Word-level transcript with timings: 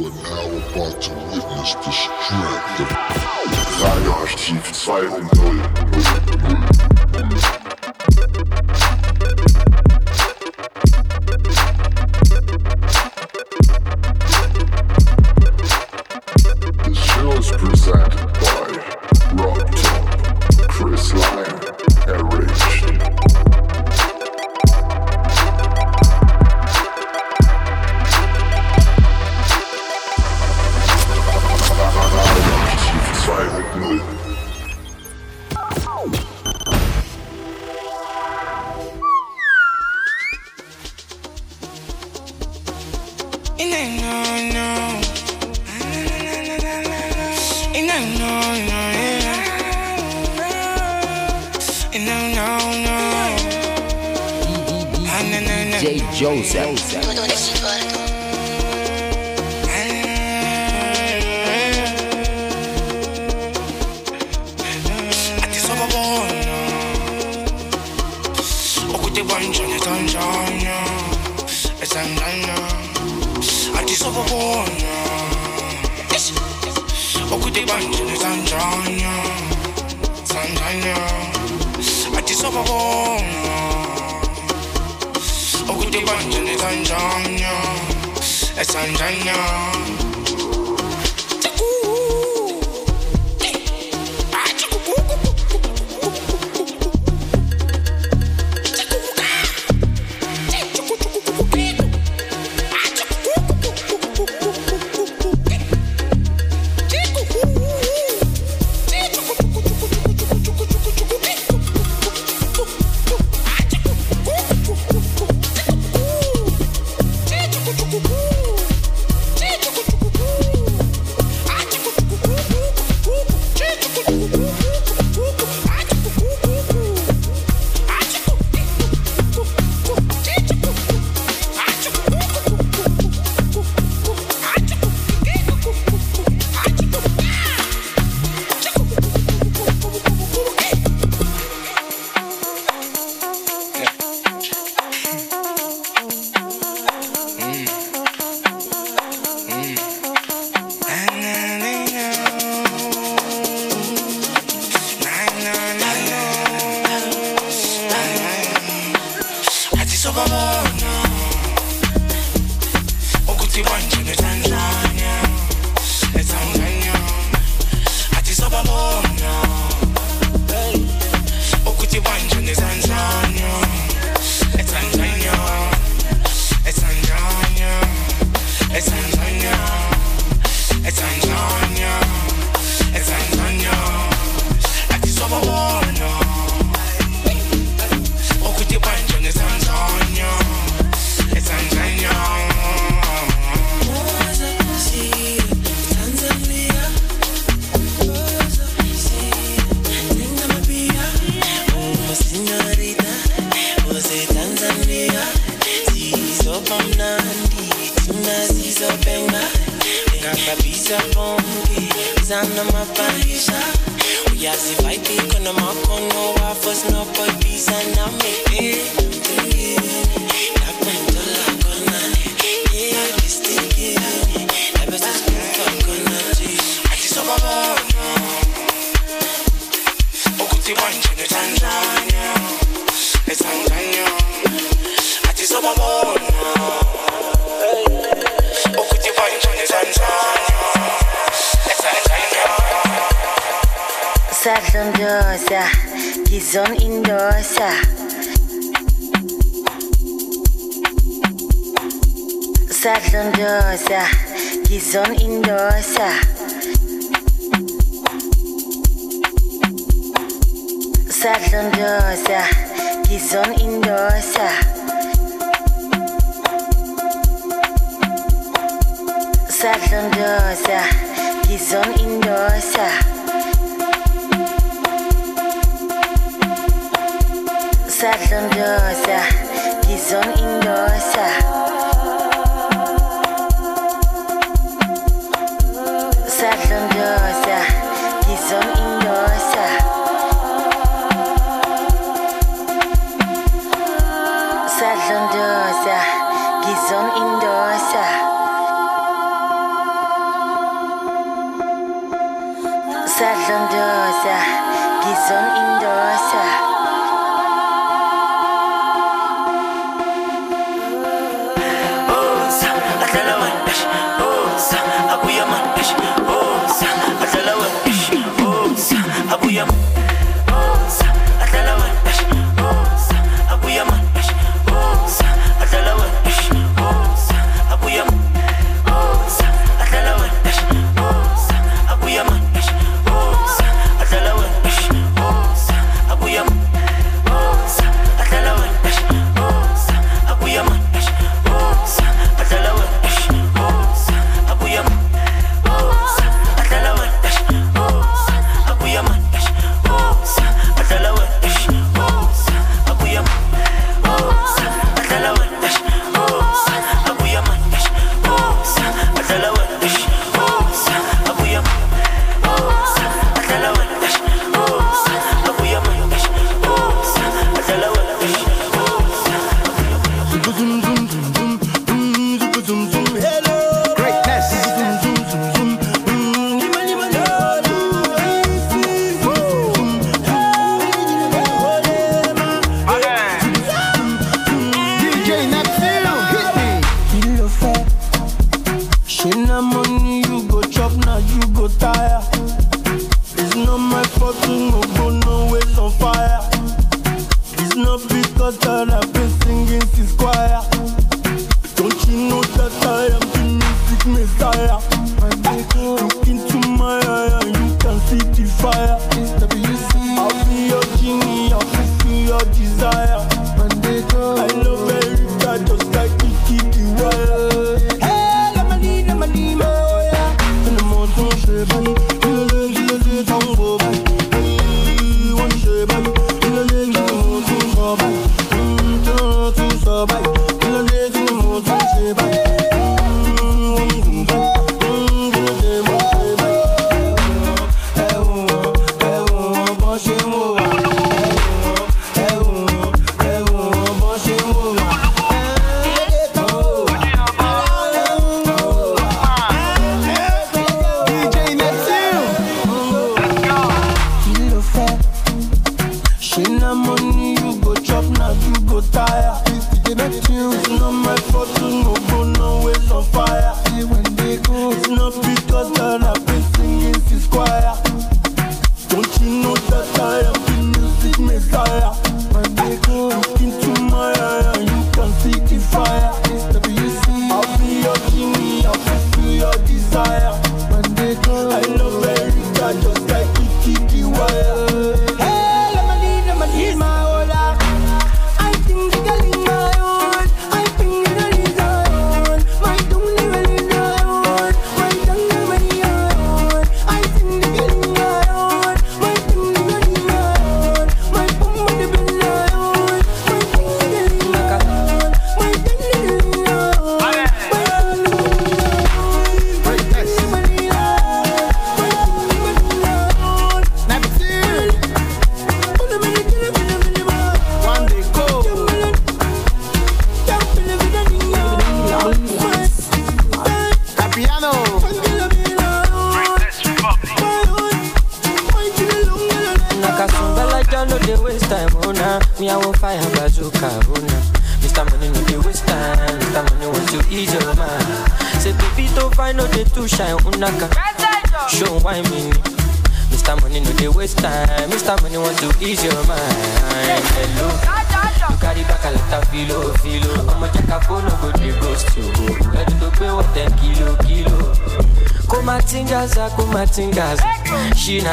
Are 0.00 0.08
now 0.08 0.48
about 0.56 0.96
to 1.02 1.12
witness 1.12 1.74
the 1.74 1.90
strength 1.92 2.80
of 2.80 2.88
Radioarchiv 3.82 4.64
2.0. 7.20 7.59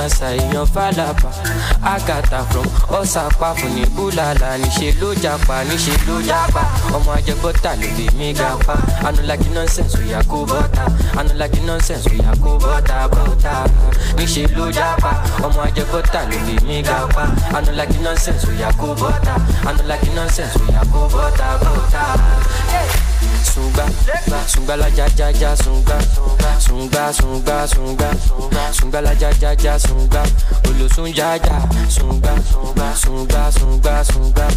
Masai 0.07 0.37
of 0.55 0.71
Alaba 0.71 1.27
Agatha 1.83 2.39
from 2.49 2.63
Osapa 2.95 3.51
fún 3.59 3.75
ní 3.75 3.83
Búlàlà 3.95 4.49
níṣẹ́ 4.61 4.95
ló 5.01 5.09
japa 5.23 5.55
níṣẹ́ 5.69 5.97
ló 6.07 6.15
japa. 6.29 6.61
Ọmọ 6.95 7.11
ajẹgbọ́ta 7.17 7.71
ló 7.81 7.87
fi 7.95 8.05
mí 8.17 8.27
ga 8.39 8.49
pa 8.65 8.75
like 9.27 9.47
nonsense 9.55 9.95
oya 9.99 10.19
kó 10.31 10.37
bọ́ta 10.49 10.83
like 11.39 11.59
nonsense 11.67 12.05
We 12.11 12.17
kó 12.43 12.51
bọ́ta 12.63 12.97
bọ́ta 13.13 13.53
níṣẹ́ 14.17 14.47
ló 14.57 14.65
japa. 14.77 15.11
Ọmọ 15.45 15.59
ajẹgbọ́ta 15.67 16.19
ló 16.29 16.37
fi 16.45 16.55
mí 16.67 16.77
ga 16.87 16.99
pa 17.15 17.23
like 17.79 17.97
nonsense 18.05 18.43
oya 18.49 18.69
kó 18.79 18.87
bọ́ta 19.01 19.33
like 19.89 20.07
nonsense 20.15 20.55
We 20.61 20.71
kó 20.93 21.01
bọ́ta 21.13 21.47
bọ́ta. 21.63 22.03
Hey! 22.71 23.06
sunga, 23.57 23.85
sunga 24.47 24.75
la 24.75 24.87
ja 24.89 25.07
ja 25.17 25.29
ja 25.31 25.55
sunga, 25.55 25.97
sunga 26.59 27.11
sunga 27.13 27.67
sunga, 27.67 28.09
sunga 28.71 29.01
la 29.01 29.13
ja 29.13 29.29
ja 29.41 29.51
ja 29.63 29.79
sunga, 29.79 30.23
olosun 30.69 31.09
ja 31.15 31.35
ja 31.35 31.57
sunga, 31.89 32.33
sunga 32.95 33.51
sunga 33.51 34.03
sunga, 34.03 34.47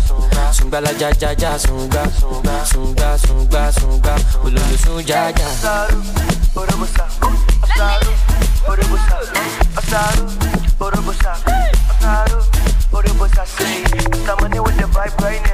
sunga 0.53 0.81
la 0.81 0.91
ja 1.01 1.11
ja 1.21 1.33
ja 1.33 1.59
sunga, 1.59 2.05
sunga 2.73 3.17
sunga 3.19 3.73
sunga, 3.73 4.15
olosun 4.45 5.07
ja 5.07 5.29
ja. 5.29 5.49
Asaru, 5.49 6.03
orobosa, 6.57 7.05
asaru, 7.63 8.13
orobosa, 8.69 9.17
asaru, 9.81 10.27
orobosa, 10.81 11.33
asaru, 11.91 12.41
orobosa. 12.93 13.47
Say, 13.47 13.83
I'm 14.29 14.45
on 14.45 14.63
with 14.63 14.77
the 14.77 14.85
vibe 14.93 15.17
right 15.23 15.43
now. 15.45 15.50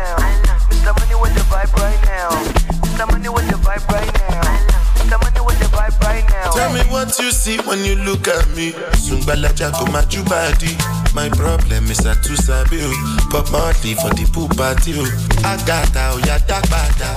See 7.47 7.59
when 7.63 7.79
you 7.85 7.95
look 8.03 8.27
at 8.27 8.43
me. 8.59 8.73
Sungbalaja 8.99 9.71
go 9.79 9.87
my 9.95 10.03
body. 10.27 10.75
My 11.15 11.29
problem 11.31 11.87
is 11.87 12.03
I 12.05 12.15
too 12.21 12.35
sabi 12.35 12.83
o. 12.83 12.91
Pop 13.31 13.47
Marley 13.55 13.95
for 13.95 14.11
the 14.19 14.27
pool 14.35 14.49
party 14.59 14.95
oh. 14.99 15.07
o. 15.07 15.47
Agata 15.47 16.11
o 16.11 16.19
oh, 16.19 16.27
ya 16.27 16.39
dagbada. 16.51 17.15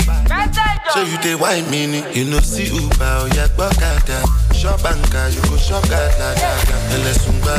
So 0.93 1.01
you 1.01 1.17
dey 1.25 1.33
wine 1.33 1.65
me 1.71 1.88
ni. 1.88 2.00
You 2.13 2.29
know 2.29 2.39
see 2.45 2.69
Uber 2.69 3.13
o 3.21 3.25
ya 3.33 3.48
gbọ́kada. 3.57 4.21
Shop 4.53 4.86
anka 4.86 5.33
you 5.33 5.41
go 5.50 5.57
shop 5.57 5.81
gada 5.89 6.29
gada. 6.38 6.77
Ẹlẹ 6.93 7.13
sungba. 7.24 7.55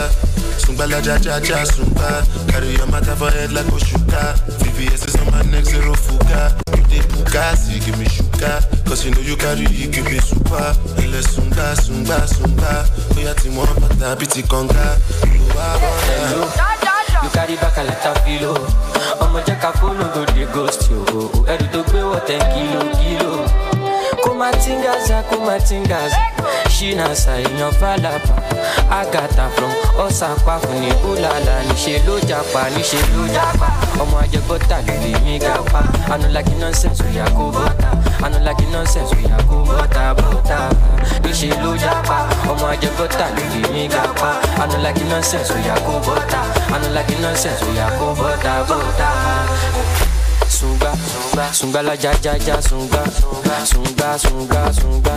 Sungbalaja 0.63 1.19
ja 1.19 1.41
ja 1.43 1.65
sungba. 1.67 2.23
Carry 2.47 2.77
your 2.79 2.87
matter 2.87 3.17
for 3.17 3.31
head 3.35 3.51
like 3.53 3.67
Oshuka. 3.75 4.39
VVS 4.63 5.09
is 5.09 5.17
on 5.19 5.27
my 5.35 5.43
neck 5.51 5.65
zero 5.65 5.95
fuga. 5.95 6.55
You 6.77 6.85
dey 6.87 7.03
puka, 7.11 7.57
see 7.57 7.81
give 7.81 7.99
me 7.99 8.07
sugar. 8.07 8.80
Cause 8.91 9.05
you 9.07 9.13
know 9.15 9.21
you 9.23 9.37
carry 9.37 9.65
ìkébé 9.71 10.19
super. 10.21 10.75
Ẹlẹ 10.99 11.23
sunga 11.23 11.75
sunga 11.85 12.27
sunga. 12.27 12.73
Bóyá 13.15 13.33
tí 13.41 13.49
wọ́n 13.55 13.71
bàtà 13.81 14.15
bí 14.19 14.27
ti 14.27 14.43
kànga 14.43 14.87
ló 15.31 15.45
wá 15.55 15.67
bọ́dà. 15.83 16.17
You 17.23 17.31
carry 17.31 17.55
back 17.57 17.79
a 17.79 17.83
letter 17.83 18.15
filo 18.25 18.55
ọmọ 19.23 19.39
jẹ́ 19.47 19.61
ká 19.63 19.71
fóònù 19.79 20.05
go 20.15 20.25
dey 20.35 20.47
ghost 20.55 20.91
yo. 20.91 21.31
Ẹ̀rù 21.53 21.67
tó 21.73 21.81
gbé 21.89 22.01
wọ̀ 22.11 22.21
tẹ́ 22.29 22.39
kìlò 22.53 22.81
kìlò. 22.99 23.33
Kuma 24.23 24.51
tingaza, 24.53 25.23
kuma 25.31 25.59
tingaza 25.61 26.17
She 26.69 26.95
na 26.95 27.15
sayin 27.15 27.61
falapa 27.81 28.35
Agata 28.91 29.49
from 29.55 29.71
Osapa 30.05 30.59
Funi 30.61 30.91
ulala. 31.09 31.55
Níṣe 31.69 32.03
ló 32.07 32.19
japa, 32.29 32.69
níṣe 32.75 32.99
ló 33.15 33.23
japa. 33.35 33.67
Ọmọ 34.03 34.17
ajẹ́gbọ́ta 34.25 34.77
ló 34.87 34.95
lè 35.03 35.13
mí 35.25 35.39
gapa. 35.39 35.81
Ànú 36.13 36.29
like 36.35 36.55
nonsense, 36.61 37.01
ó 37.05 37.09
yà 37.17 37.25
I 38.23 38.29
know 38.29 38.39
like 38.45 38.61
it 38.63 38.71
nonsense, 38.71 39.15
we 39.15 39.25
are 39.27 39.43
go 39.45 39.65
bota 39.65 40.15
bota 40.15 40.69
Níṣe 41.25 41.51
ló 41.63 41.73
jápa, 41.77 42.19
ọmọ 42.51 42.67
àjẹgọ́ta 42.73 43.27
ló 43.37 43.43
fi 43.53 43.61
mí 43.73 43.89
gapá 43.89 44.31
I 44.61 44.67
know 44.69 44.81
like 44.83 45.01
it 45.01 45.09
nonsense, 45.09 45.51
we 45.55 45.69
are 45.71 45.81
go 45.81 45.99
bota 46.05 46.41
I 46.75 46.79
know 46.81 46.93
like 46.93 47.11
it 47.13 47.21
nonsense, 47.21 47.63
we 47.65 47.79
are 47.79 47.91
go 47.99 48.15
bota 48.15 48.65
bota 48.69 49.11
Sunga, 50.49 50.93
sunga 51.53 51.83
la 51.83 51.95
ja 51.97 52.13
ja 52.23 52.35
ja 52.47 52.61
sunga 52.61 53.03
Sunga, 53.65 54.19
sunga, 54.19 54.73
sunga 54.73 55.15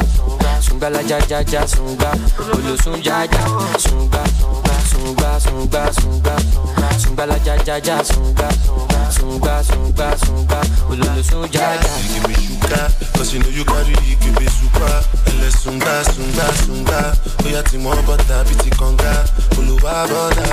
Sunga 0.61 0.89
la 0.89 1.01
ja 1.01 1.17
ja 1.29 1.41
ja 1.51 1.67
sunga. 1.67 2.11
Olùsùn 2.53 3.01
ja 3.03 3.23
ja 3.25 3.41
sunga 3.77 4.23
Sunga, 4.89 5.39
sunga, 5.39 5.91
sunga 5.99 6.35
Sunga 6.99 7.25
la 7.25 7.35
ja 7.45 7.55
ja 7.65 7.77
ja 7.77 8.03
sunga 8.03 8.47
sunga 9.33 9.63
sunga 9.63 10.17
sunga 10.25 10.61
olosun 10.89 11.49
ja 11.51 11.73
ja. 11.73 11.91
You 12.13 12.13
give 12.13 12.27
me 12.27 12.35
sugar, 12.35 12.87
cause 13.17 13.33
you 13.33 13.39
know 13.39 13.49
you 13.49 13.65
carry 13.65 13.93
it, 13.93 14.19
give 14.21 14.39
me 14.39 14.45
super. 14.47 14.93
Ẹlẹ 15.29 15.49
sunga 15.61 16.03
sunga 16.13 16.45
sunga. 16.63 16.99
Oya 17.45 17.61
ti 17.63 17.77
mọ 17.77 17.91
bọ́tà 18.07 18.37
bí 18.47 18.55
ti 18.63 18.69
kànga. 18.79 19.13
Olúwa 19.57 19.93
bọ̀dà. 20.09 20.49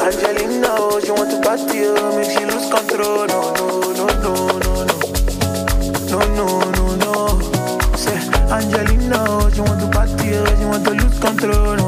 Angelina, 0.00 0.74
oh, 0.78 1.00
she 1.02 1.10
want 1.10 1.30
to 1.30 1.40
party, 1.40 1.80
make 2.16 2.30
she 2.30 2.44
lose 2.46 2.68
control. 2.70 3.26
No, 3.26 3.52
no, 3.58 3.68
no, 3.92 4.06
no, 4.24 4.34
no, 4.58 4.84
no, 4.84 4.98
no, 6.12 6.20
no, 6.38 6.46
no, 6.76 6.84
no. 6.96 7.12
Say, 7.96 8.16
Angelina, 8.50 8.95
control. 11.26 11.85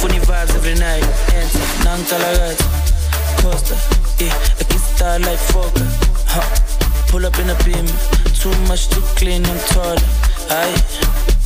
Funny 0.00 0.18
vibes 0.20 0.54
every 0.54 0.74
night. 0.74 1.04
Enter, 1.34 1.64
Nankalagat, 1.84 2.58
Costa, 3.40 3.76
yeah. 4.22 4.34
I 4.60 4.64
can 4.64 4.78
start 4.78 5.22
like 5.22 5.38
Foka, 5.38 5.84
huh. 6.26 6.44
Pull 7.08 7.26
up 7.26 7.38
in 7.38 7.48
a 7.50 7.56
beam, 7.64 7.86
too 8.34 8.54
much 8.68 8.88
too 8.88 9.02
clean, 9.16 9.44
I'm 9.46 9.58
taller. 9.70 10.00
I 10.50 10.68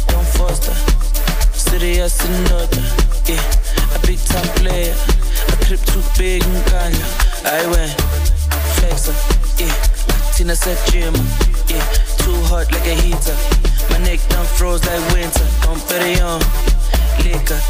don't 0.08 0.26
foster, 0.36 0.74
serious 1.52 2.18
and 2.24 2.52
order, 2.52 2.84
yeah. 3.28 3.42
A 3.94 3.98
big 4.06 4.18
time 4.26 4.48
player, 4.56 4.94
a 5.52 5.56
crib 5.64 5.80
too 5.86 6.02
big 6.16 6.42
and 6.42 6.64
ganja. 6.66 7.06
I 7.44 7.66
went 7.70 7.92
flexer, 8.78 9.14
yeah. 9.60 9.74
Tina 10.34 10.56
said 10.56 10.78
gym, 10.90 11.14
yeah. 11.68 11.84
Too 12.22 12.34
hot 12.48 12.70
like 12.72 12.86
a 12.86 12.94
heater. 12.94 13.36
My 13.90 13.98
neck 13.98 14.20
done 14.28 14.46
froze 14.46 14.84
like 14.86 15.02
winter. 15.12 15.46
Don't 15.62 15.80
bet 15.88 16.20
on 16.22 16.40
liquor, 17.24 17.60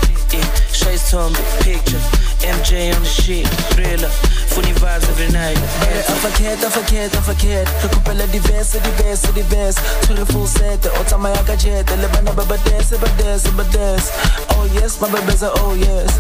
Shades 0.72 1.14
on 1.14 1.32
big 1.32 1.44
picture. 1.62 2.27
MJ 2.42 2.94
on 2.94 3.03
the 3.03 3.09
shit, 3.09 3.46
thriller. 3.74 4.11
Funny 4.55 4.72
vibes 4.81 5.09
every 5.11 5.31
night. 5.33 5.59
Bare 5.81 6.03
er 6.03 6.18
forkert, 6.22 6.62
er 6.64 6.70
forkert, 6.70 7.14
er 7.14 7.22
forkert 7.22 7.68
Rekupela 7.83 8.27
diverse, 8.33 8.79
diverse, 8.81 9.29
diverse. 9.35 9.79
Tore 10.07 10.24
full 10.33 10.46
set, 10.46 10.87
o 10.87 11.05
tama 11.05 11.31
ya 11.31 11.42
kajete 11.44 11.96
Lebana 11.96 12.33
baba 12.33 12.57
dance, 12.64 12.96
baba 12.96 13.09
dance, 13.22 13.48
baba 13.51 13.64
dance 13.72 14.11
Oh 14.57 14.64
yes, 14.74 15.01
my 15.01 15.09
baby's 15.12 15.42
a 15.42 15.51
oh 15.62 15.74
yes. 15.74 16.11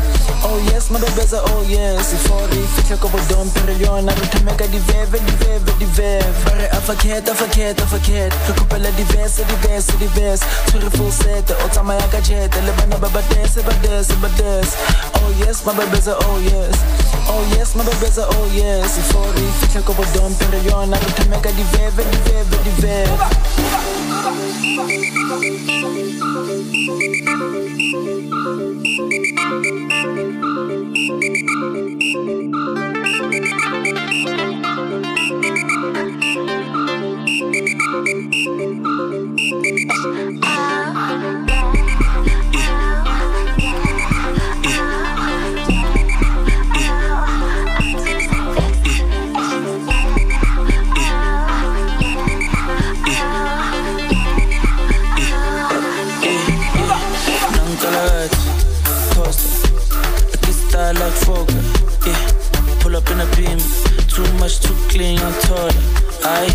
Oh 0.44 0.58
yes, 0.70 0.90
my 0.90 1.00
baby's 1.00 1.32
a 1.32 1.40
oh 1.42 1.62
yes. 1.68 2.12
Ifori, 2.14 2.62
fihle 2.74 2.96
ko 3.00 3.08
bodom 3.08 3.50
Pero 3.54 3.72
yona, 3.82 4.12
rutameka 4.14 4.66
diveve, 4.68 5.18
diveve, 5.28 5.72
diveve. 5.78 6.22
Bare 6.44 6.68
er 6.68 6.82
forkert, 6.86 7.28
er 7.28 7.34
forkert, 7.34 7.80
er 7.80 7.86
forkert 7.86 8.34
Rekupela 8.48 8.90
diverse, 8.92 9.42
diverse, 9.44 9.92
diverse. 9.98 10.44
Tore 10.70 10.90
full 10.90 11.10
set, 11.10 11.50
o 11.50 11.68
tama 11.74 11.94
ya 11.94 12.08
kajete 12.08 12.60
Lebana 12.66 12.98
baba 13.00 13.22
dance, 13.30 13.62
baba 13.62 13.74
dance, 13.82 14.12
baba 14.14 14.28
dance 14.38 14.76
Oh 15.14 15.30
yes, 15.40 15.64
my 15.64 15.74
baby's 15.74 16.07
oh 16.16 16.38
yes. 16.40 16.74
Oh 17.28 17.42
yes, 17.56 17.74
my 17.74 17.84
baby's 17.84 18.18
a 18.18 18.24
oh 18.26 18.50
yes. 18.54 18.98
Ifori, 18.98 19.44
fihle 19.60 19.82
ko 19.84 19.92
bodom 19.92 20.34
Pero 20.38 20.58
yona, 20.62 20.96
rutameka 20.96 21.50
diveve, 21.52 22.04
diveve, 22.04 22.56
diveve 22.64 23.18
Nankalagat, 40.18 41.87
too 64.18 64.32
much, 64.38 64.58
too 64.58 64.74
clean, 64.90 65.16
I'm 65.20 65.32
taller. 65.46 65.70
I 66.24 66.50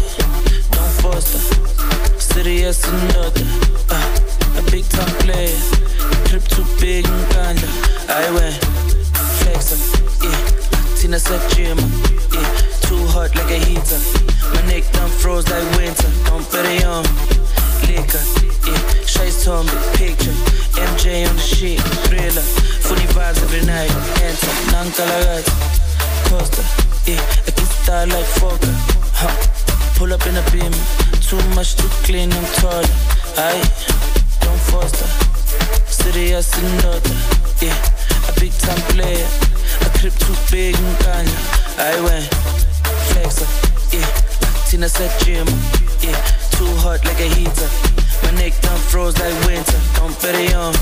don't 0.76 0.94
foster, 1.00 1.40
serious 2.20 2.84
and 2.84 3.16
order. 3.16 3.48
Uh, 3.90 4.60
a 4.60 4.62
big 4.70 4.84
time 4.90 5.16
player, 5.24 5.56
trip 6.28 6.44
too 6.44 6.66
big 6.82 7.08
and 7.08 7.26
ganja. 7.32 7.70
I 8.10 8.28
went 8.36 8.60
flexer, 9.40 9.80
yeah. 10.24 10.98
Tina 10.98 11.20
said 11.20 11.40
gym, 11.56 11.78
yeah. 12.36 12.52
Too 12.84 13.00
hot 13.16 13.34
like 13.34 13.52
a 13.52 13.60
heater. 13.64 14.02
My 14.54 14.62
neck 14.68 14.84
done 14.92 15.10
froze 15.10 15.48
like 15.48 15.64
winter. 15.78 16.12
Bet 16.52 16.66
it 16.68 16.84
on 16.84 17.04
liquor, 17.88 18.24
yeah. 18.68 18.82
Shades 19.06 19.48
on 19.48 19.66
big 19.68 19.86
picture. 19.96 20.36
MJ 20.84 21.30
on 21.30 21.36
the 21.36 21.42
shit, 21.42 21.80
thriller. 22.08 22.44
Funny 22.84 23.08
vibes 23.16 23.42
every 23.42 23.66
night. 23.66 23.92
Enter, 24.20 24.54
Nankalagat, 24.74 25.48
Costa, 26.28 26.93
yeah. 27.06 27.22
I 27.48 27.52
can 27.52 27.66
start 27.66 28.10
like 28.10 28.26
Foka, 28.40 28.72
huh. 29.14 29.36
Pull 29.96 30.14
up 30.14 30.26
in 30.28 30.36
a 30.36 30.44
beam, 30.52 30.72
too 31.22 31.42
much, 31.56 31.76
too 31.76 31.88
clean, 32.04 32.32
I'm 32.34 32.46
taller. 32.60 32.88
I 33.38 33.56
don't 34.42 34.62
foster, 34.70 35.08
serious 35.88 36.52
and 36.58 36.86
order, 36.86 37.16
yeah. 37.62 37.78
A 38.30 38.40
big 38.40 38.52
time 38.54 38.82
player, 38.94 39.28
a 39.82 39.90
crib 40.00 40.14
too 40.20 40.36
big 40.52 40.76
and 40.76 40.98
ganja. 41.04 41.40
I 41.80 42.00
went 42.02 42.26
flexer, 43.12 43.48
yeah. 43.94 44.08
Tina 44.70 44.90
said 44.90 45.12
gym, 45.24 45.48
yeah. 46.02 46.18
Too 46.52 46.70
hot 46.84 47.04
like 47.06 47.20
a 47.20 47.30
heater. 47.36 47.70
My 48.24 48.32
neck 48.40 48.54
done 48.62 48.80
froze 48.80 49.18
like 49.20 49.36
winter. 49.46 49.80
Don't 49.96 50.16
bet 50.22 50.36
it 50.36 50.54
on 50.54 50.74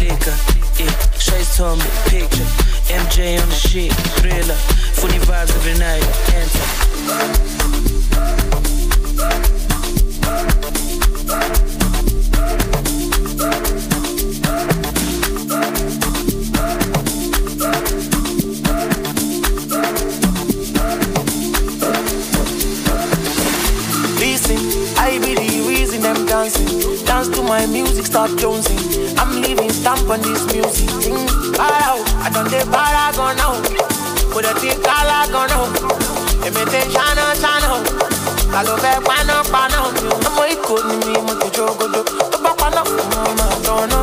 liquor, 0.00 0.36
yeah. 0.78 0.92
Shades 1.18 1.60
on 1.60 1.78
picture. 2.10 2.75
MJ 2.88 3.40
on 3.42 3.48
the 3.48 3.54
shit, 3.54 3.92
thriller. 4.20 4.54
Funny 4.94 5.18
vibes 5.18 5.50
every 5.56 5.78
night. 5.78 6.04
Enter. 6.34 6.66
Dancing. 26.36 27.04
Dance 27.06 27.28
to 27.34 27.42
my 27.42 27.64
music, 27.66 28.04
start 28.06 28.30
jonesing. 28.40 28.80
I'm 29.18 29.40
leaving 29.40 29.70
stamp 29.72 30.08
on 30.10 30.20
this 30.20 30.44
music. 30.52 30.88
Thing, 31.00 31.16
para, 31.56 31.80
I 32.24 32.28
don't 32.34 32.50
dey 32.52 32.64
paragon 32.68 33.36
now. 33.40 33.56
Put 34.32 34.44
a 34.44 34.52
thing 34.60 34.76
calagon 34.84 35.48
oh. 35.48 35.52
now. 35.52 35.64
Oh, 35.64 36.46
Emete 36.46 36.80
chana 36.92 37.24
chana. 37.42 37.68
Kalo 38.52 38.76
fe 38.82 38.92
pano 39.08 39.36
pano. 39.52 39.80
Ọmọ 40.28 40.42
ikọ̀ 40.54 40.78
ni 40.88 40.94
mi, 41.04 41.12
mo 41.26 41.34
ti 41.40 41.48
jogodo. 41.56 42.00
Tó 42.32 42.38
bá 42.44 42.50
paná, 42.60 42.80
mo 42.84 43.22
máa 43.38 43.54
tọ̀nà. 43.66 43.98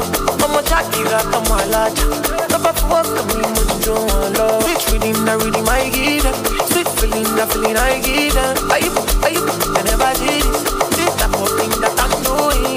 Ọmọ 0.45 0.59
Shakira, 0.69 1.19
ọmọ 1.37 1.53
alájà. 1.63 2.05
Tó 2.51 2.57
bá 2.63 2.71
fi 2.77 2.83
wọ́pọ̀ 2.91 3.23
mi, 3.29 3.35
mo 3.55 3.61
ti 3.69 3.75
jó 3.85 3.95
wọn 4.09 4.25
lọ. 4.37 4.47
Sweet 4.63 4.81
feeling, 4.87 5.19
na 5.25 5.33
rhythm 5.41 5.69
I 5.69 5.89
give. 5.95 6.29
Sweet 6.71 6.89
feeling, 6.97 7.29
na 7.37 7.43
feeling 7.51 7.77
I 7.77 7.99
give 8.05 8.33
them. 8.35 8.71
Ayi, 8.73 8.87
ayi, 9.25 9.39
I 9.77 9.81
never 9.87 10.11
did 10.21 10.43
this. 10.53 10.82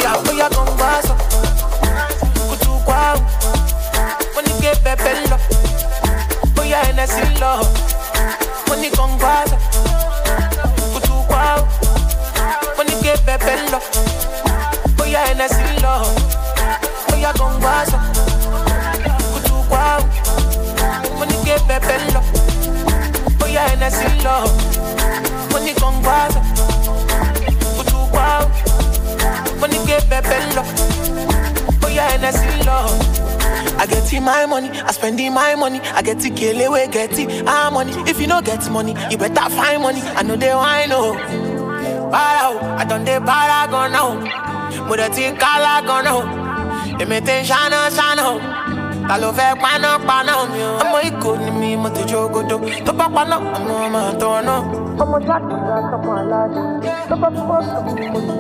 I 0.09 0.49
come 0.51 0.79
fast. 0.79 1.09
Kutu 2.49 2.71
kwao. 2.85 3.17
Money 4.35 4.53
get 4.61 4.79
pepe 4.85 5.13
lọ. 5.31 5.39
Bóyá 6.55 6.79
Hennessy 6.85 7.23
lọ. 7.41 7.53
Money 8.69 8.91
come 8.91 9.19
fast. 9.19 9.55
Kutu 10.95 11.15
kwao. 11.29 11.67
Money 12.77 12.95
get 13.03 13.21
pepe 13.27 13.57
lọ. 13.73 13.81
Bóyá 14.97 15.21
Hennessy 15.27 15.65
lọ. 15.83 15.95
Bóyá 17.09 17.33
come 17.39 17.61
fast. 17.61 17.93
Kutu 19.35 19.55
kwao 19.71 20.01
money 29.61 29.79
get 29.87 30.09
better 30.09 30.57
love. 30.57 30.69
Oh 31.83 31.89
yeah, 31.89 32.11
Hennessy 32.11 32.65
love. 32.65 33.17
I 33.79 33.87
get 33.87 34.11
it 34.13 34.21
my 34.21 34.47
money, 34.47 34.71
I 34.71 34.91
spend 34.93 35.21
it 35.21 35.31
my 35.31 35.55
money, 35.55 35.81
I 35.81 36.03
get 36.03 36.25
it 36.25 36.35
kill 36.35 36.61
away, 36.61 36.89
get 36.89 37.19
it 37.19 37.47
ah 37.47 37.71
money. 37.73 37.93
If 38.09 38.21
you 38.21 38.27
no 38.27 38.41
get 38.41 38.71
money, 38.71 38.95
you 39.11 39.19
better 39.19 39.51
find 39.51 39.83
money. 39.83 40.01
I 40.03 40.23
know 40.23 40.37
they 40.37 40.51
i 40.51 40.87
oh. 40.91 41.15
Para 42.11 42.49
oh. 42.49 42.77
I 42.79 42.85
done 42.85 43.05
the 43.05 43.21
paragon 43.21 43.93
now. 43.93 44.87
Mother 44.89 45.09
think 45.13 45.43
I 45.43 45.81
like 45.81 45.91
on 45.91 46.05
now. 46.05 47.01
Imitation 47.01 47.45
shine 47.45 47.73
oh, 47.73 48.41
out 48.41 48.66
ta 49.09 49.15
ló 49.23 49.29
fẹ́ 49.39 49.55
paná 49.63 49.91
paná 50.09 50.33
mi 50.53 50.61
o. 50.69 50.71
ọmọ 50.83 50.99
ikọ̀ 51.09 51.33
ni 51.45 51.51
mi 51.61 51.69
mo 51.83 51.89
ti 51.97 52.03
jogodo 52.11 52.57
tó 52.87 52.93
bá 52.99 53.07
paná 53.17 53.37
ọmọ 53.57 53.75
ọmọ 53.87 54.01
náà. 54.49 54.57
ọmọ 55.03 55.17
jáde 55.27 55.53
ìgbà 55.57 55.77
sọmọ 55.91 56.13
aláàdá 56.21 56.63
tó 57.09 57.15
bá 57.23 57.29
fọwọ́ 57.37 57.59
sọmọ 57.71 57.93
mo 58.13 58.19
ti. 58.27 58.37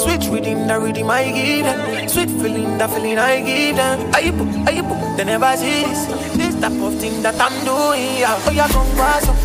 Sweet 0.00 0.22
reading, 0.32 0.66
the 0.68 0.74
reading 0.82 1.10
I 1.10 1.24
give 1.36 1.64
them. 1.66 2.08
Sweet 2.08 2.30
feeling, 2.40 2.78
the 2.78 2.86
feeling 2.92 3.18
I 3.18 3.40
give 3.48 3.76
them. 3.76 3.98
Ayipo, 4.16 4.44
ayipo, 4.68 4.94
they 5.16 5.24
never 5.24 5.56
see 5.56 5.82
this. 5.84 6.00
This 6.38 6.54
type 6.62 6.80
of 6.86 6.94
thing 7.00 7.20
that 7.22 7.34
I'm 7.40 7.54
doing. 7.64 8.18
Yeah, 8.22 8.36
oh, 8.46 8.68
come 8.74 8.90
pass 8.96 9.28
up. 9.28 9.36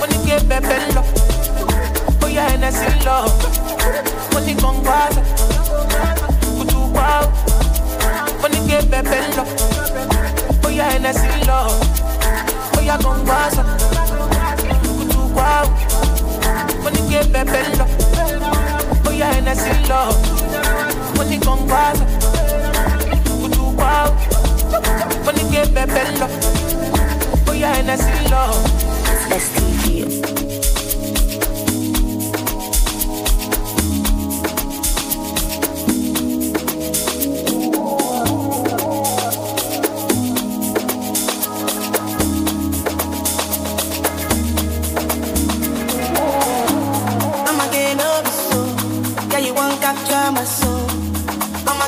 Kutu 0.00 0.16
get 0.26 0.42
pepe 0.48 0.76
lo. 0.94 1.02
Oh, 2.22 2.28
yeah, 2.28 2.52
and 2.54 2.64
I 2.64 2.70
see 2.70 3.04
love. 3.04 3.32
Money 4.32 4.54
come 4.54 4.82
pass 4.82 5.16
up 5.18 6.25
wow. 6.96 7.24
Money 8.40 8.66
get 8.66 8.90
pepe 8.90 9.20
lo. 9.36 9.44
Oh 10.64 10.68
yeah, 10.68 10.90
Hennessy 10.90 11.28
love. 11.46 11.76
Oh 12.76 12.80
yeah, 12.82 12.98
guasa. 12.98 13.62
Kutu 14.82 15.20
wow. 15.36 15.66
Money 16.82 17.00
get 17.10 17.32
pepe 17.32 17.60
lo. 17.78 17.86
Oh 19.06 19.12
yeah, 19.12 19.32
Hennessy 19.34 19.72
love. 19.88 20.16
Money 21.16 21.38
con 21.38 21.66
guasa. 21.68 22.04
Kutu 23.28 23.76
wow. 23.76 24.08
Money 25.24 25.44
get 25.52 25.68
pepe 25.74 26.02
lo. 26.18 26.26
Oh 27.48 27.52
yeah, 27.52 27.74
Hennessy 27.74 28.16
love. 28.30 28.56
STG. 29.30 30.45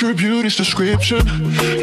your 0.00 0.14
beauty's 0.14 0.56
description 0.56 1.18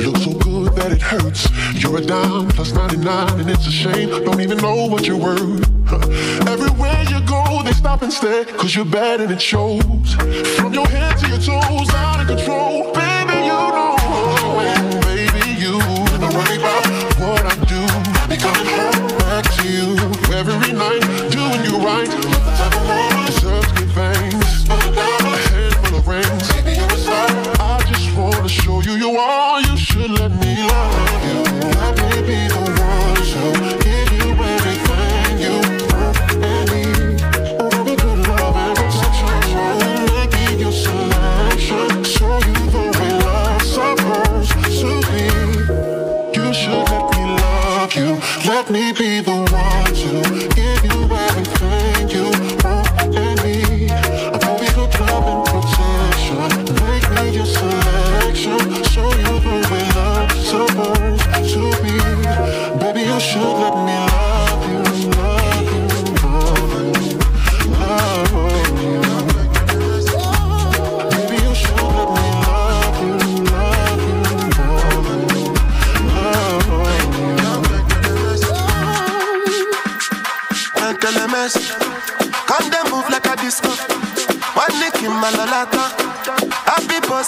looks 0.04 0.24
so 0.24 0.34
good 0.34 0.76
that 0.76 0.92
it 0.92 1.02
hurts. 1.02 1.50
You're 1.82 1.98
a 1.98 2.02
dime 2.02 2.50
plus 2.50 2.74
99, 2.74 3.40
and 3.40 3.50
it's 3.50 3.66
a 3.66 3.72
shame. 3.72 4.10
Don't 4.10 4.42
even 4.42 4.58
know 4.58 4.86
what 4.88 5.08
you're 5.08 5.18
worth. 5.18 5.64
Everywhere 6.48 7.04
you 7.10 7.26
go, 7.26 7.62
they 7.64 7.72
stop 7.72 8.02
and 8.02 8.12
stare, 8.12 8.46
cause 8.46 8.76
you're 8.76 8.86
bad 8.86 9.22
and 9.22 9.32
it 9.32 9.42
shows. 9.42 10.14
From 10.58 10.74
your 10.74 10.88
head 10.88 11.18
to 11.20 11.28
your 11.30 11.40
toes, 11.40 11.90
out 11.94 12.22
of 12.22 12.28
control. 12.28 13.03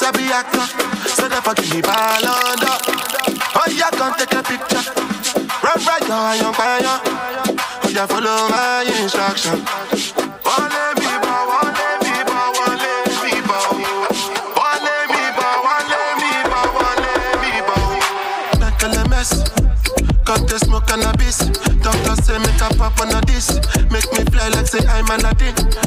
Pose, 0.06 0.12
happy 0.12 0.32
actor. 0.32 0.66
So 1.10 1.28
therefore 1.28 1.53
give 1.56 1.74
me 1.74 1.82
ball 1.82 2.26
under. 2.26 2.78
Oh, 3.56 3.66
yeah, 3.72 3.89
come 3.91 4.14
take 4.18 4.34
a 4.34 4.43
picture. 4.43 4.84
Run 5.64 5.86
right, 5.86 6.08
young, 6.08 6.38
young, 6.38 6.53
fire. 6.53 6.82
Oh, 6.84 7.89
yeah, 7.89 8.06
follow 8.06 8.49
my 8.49 8.84
instruction. 9.01 9.66
Wale 10.45 10.93
mi 10.99 11.12
ba, 11.24 11.36
wale 11.49 11.88
mi 12.03 12.24
ba, 12.24 12.39
wale 12.53 12.93
mi 13.24 13.41
ba. 13.47 13.58
Wale 14.58 14.95
mi 15.10 15.24
ba, 15.38 15.47
wale 15.66 16.01
mi 16.20 16.32
ba, 16.49 16.60
wale 16.76 17.14
mi 17.41 17.51
ba. 17.66 17.76
Uncle 18.66 18.95
MS, 19.10 19.32
got 20.24 20.47
the 20.47 20.60
smoke 20.60 20.88
cannabis. 20.88 21.38
Doctor 21.82 22.16
say 22.22 22.38
make 22.39 22.62
a 22.62 22.70
pop 22.76 22.99
on 23.01 23.10
a 23.14 23.22
this. 23.26 23.56
Make 23.89 24.12
me 24.14 24.24
fly 24.32 24.49
like 24.49 24.68
say 24.68 24.86
I'm 24.88 25.06
Aladdin. 25.10 25.56
Come 25.56 25.84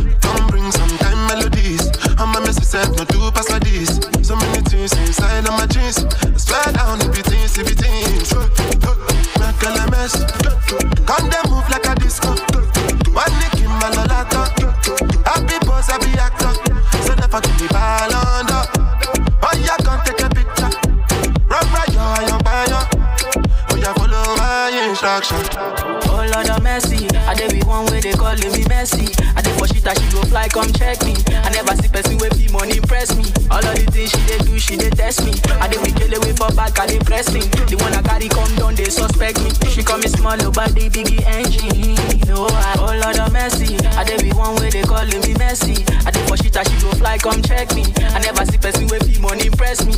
come 30.59 30.73
check 30.75 30.99
me. 31.07 31.15
I 31.31 31.51
never 31.55 31.75
see 31.79 31.89
person 31.89 32.19
with 32.19 32.35
be 32.35 32.51
money 32.51 32.79
impress 32.79 33.15
me. 33.15 33.23
All 33.51 33.63
of 33.63 33.75
the 33.79 33.87
things 33.95 34.11
she 34.11 34.19
dey 34.27 34.39
do, 34.43 34.59
she 34.59 34.75
dey 34.77 34.91
test 34.91 35.23
me. 35.25 35.31
I 35.63 35.69
dey 35.71 35.79
be 35.83 35.93
kill 35.95 36.11
away 36.19 36.35
for 36.35 36.51
back, 36.59 36.79
I 36.79 36.87
dey 36.87 36.99
press 36.99 37.31
me. 37.33 37.47
The 37.71 37.77
one 37.79 37.95
I 37.95 38.03
carry 38.03 38.29
come 38.29 38.51
down, 38.57 38.75
they 38.75 38.91
suspect 38.91 39.39
me. 39.47 39.51
She 39.71 39.83
call 39.87 39.99
me 39.99 40.09
small, 40.11 40.35
oh, 40.43 40.51
but 40.51 40.75
the 40.75 40.91
biggie 40.91 41.23
engine. 41.23 41.95
No, 42.27 42.47
I, 42.51 42.75
oh 42.83 42.91
Lord 42.99 43.19
of 43.23 43.31
mercy, 43.33 43.79
I 43.95 44.03
dey 44.03 44.19
be 44.19 44.35
one 44.35 44.57
way 44.59 44.71
they 44.71 44.83
calling 44.83 45.21
me 45.23 45.35
messy. 45.39 45.87
I 46.03 46.11
dey 46.11 46.27
for 46.27 46.37
shit 46.37 46.53
that 46.59 46.67
she 46.67 46.75
go 46.83 46.91
fly, 46.99 47.19
come 47.19 47.39
check 47.43 47.71
me. 47.79 47.87
I 48.11 48.19
never 48.19 48.43
see 48.51 48.59
person 48.59 48.89
with 48.91 49.07
be 49.07 49.21
money 49.23 49.47
impress 49.47 49.87
me. 49.87 49.95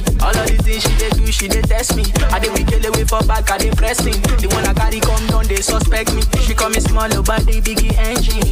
She 1.81 1.97
me. 1.97 2.05
I 2.29 2.39
dey 2.39 2.53
be 2.53 2.65
kill 2.65 2.85
away 2.85 3.05
for 3.09 3.23
back, 3.25 3.51
I 3.51 3.59
dey 3.59 3.71
press 3.73 4.05
me. 4.05 4.13
The 4.37 4.49
one 4.53 4.67
I 4.69 4.75
carry 4.75 5.01
come 5.01 5.25
down, 5.29 5.47
they 5.49 5.57
suspect 5.65 6.13
me. 6.15 6.23
She 6.45 6.53
call 6.55 6.69
me 6.71 6.81
small, 6.81 7.09
oh, 7.09 7.23
but 7.25 7.45
the 7.49 7.61
biggie 7.65 7.97
engine. 7.97 8.45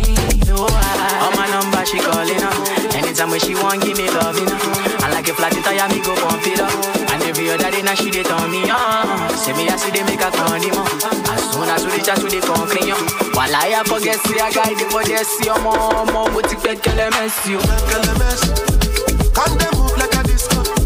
No, 0.48 0.64
I, 0.64 1.28
on 1.28 1.32
my 1.36 1.46
number 1.52 1.84
she 1.84 2.00
calling 2.00 2.40
up. 2.40 2.56
Anytime 2.96 3.30
when 3.30 3.40
she 3.40 3.54
want, 3.54 3.84
give 3.84 3.96
me 4.00 4.08
love, 4.08 4.32
you. 4.38 4.48
I 5.04 5.12
like 5.12 5.28
a 5.28 5.34
flat 5.36 5.52
tire, 5.60 5.88
me 5.92 6.00
go 6.00 6.16
pump 6.16 6.40
it 6.48 6.60
up. 6.60 6.72
And 7.12 7.22
every 7.28 7.50
other 7.52 7.70
day 7.70 7.82
now 7.82 7.94
she 7.94 8.10
dey 8.10 8.24
turn 8.24 8.48
me 8.50 8.64
on. 8.70 9.28
Say 9.36 9.52
me 9.52 9.68
I 9.68 9.76
see 9.76 9.92
they 9.92 10.02
make 10.08 10.20
a 10.24 10.30
him 10.64 10.76
on. 10.80 10.88
As 11.28 11.42
soon 11.52 11.68
as 11.68 11.84
we 11.84 11.92
reach 12.00 12.08
out 12.08 12.18
to 12.24 12.28
the 12.32 12.40
concrete, 12.40 12.96
while 13.36 13.52
I 13.54 13.76
forget 13.84 14.16
see 14.24 14.40
a 14.40 14.48
guy, 14.48 14.72
they 14.72 14.88
for 14.88 15.04
just 15.04 15.36
see 15.36 15.46
your 15.46 15.60
mom, 15.60 16.08
mom, 16.12 16.32
but 16.32 16.48
you 16.50 16.58
kill 16.80 16.96
mess 17.12 17.36
you. 17.46 17.60
They 19.58 19.70
move 19.76 19.96
like 19.96 20.14
a 20.16 20.22
disco. 20.26 20.77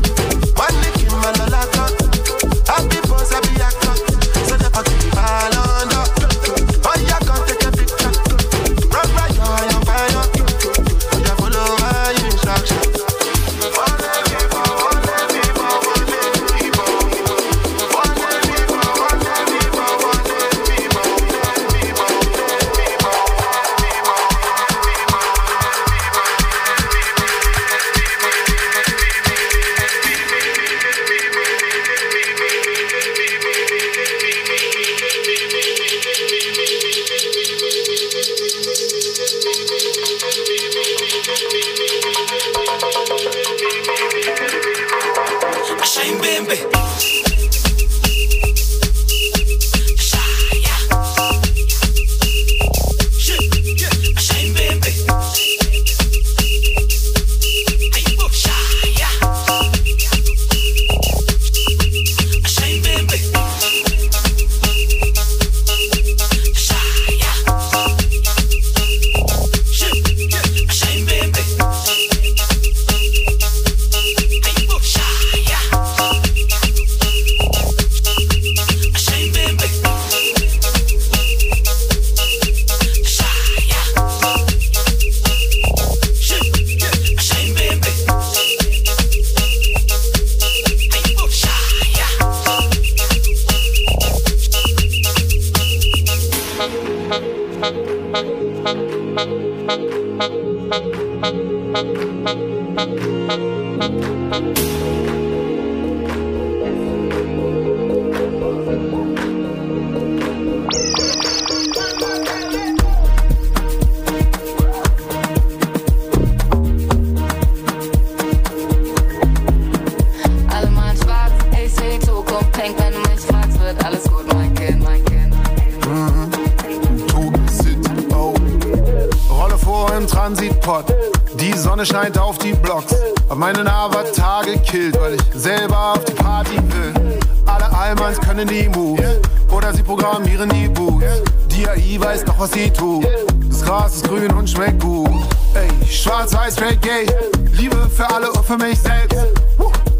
100 134.03 134.16
Tage 134.16 134.59
killt, 134.59 135.00
weil 135.00 135.14
ich 135.14 135.22
selber 135.34 135.92
auf 135.92 136.05
die 136.05 136.12
Party 136.12 136.57
will. 136.57 137.18
Alle 137.46 137.72
Almans 137.72 138.20
können 138.20 138.48
die 138.48 138.68
Moves 138.68 139.20
oder 139.50 139.72
sie 139.72 139.82
programmieren 139.82 140.48
die 140.48 140.68
Boots. 140.68 141.05
Die 141.48 141.68
AI 141.68 142.00
weiß 142.00 142.24
doch, 142.24 142.38
was 142.38 142.50
sie 142.50 142.70
tut. 142.70 143.07
Das 143.48 143.62
Gras 143.62 143.96
ist 143.96 144.09
grün 144.09 144.32
und 144.32 144.50
schmeckt 144.50 144.82
gut. 144.82 145.09
Ey, 145.55 145.68
schwarz-weiß 145.86 146.57
gay. 146.80 147.07
Liebe 147.53 147.88
für 147.94 148.11
alle 148.12 148.32
und 148.32 148.44
für 148.44 148.57
mich 148.57 148.80
selbst. 148.80 149.16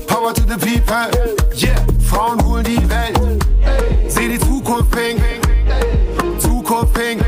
Power 0.09 0.35
to 0.35 0.43
the 0.49 0.57
people, 0.57 1.09
yeah, 1.55 1.77
Frauen 2.05 2.45
holen 2.45 2.65
die 2.65 2.89
Welt. 2.89 3.45
Seh 4.09 4.29
die 4.29 4.39
Zukunft 4.39 4.91
pink, 4.91 5.23
Zukunft 6.39 6.93
pink. 6.95 7.25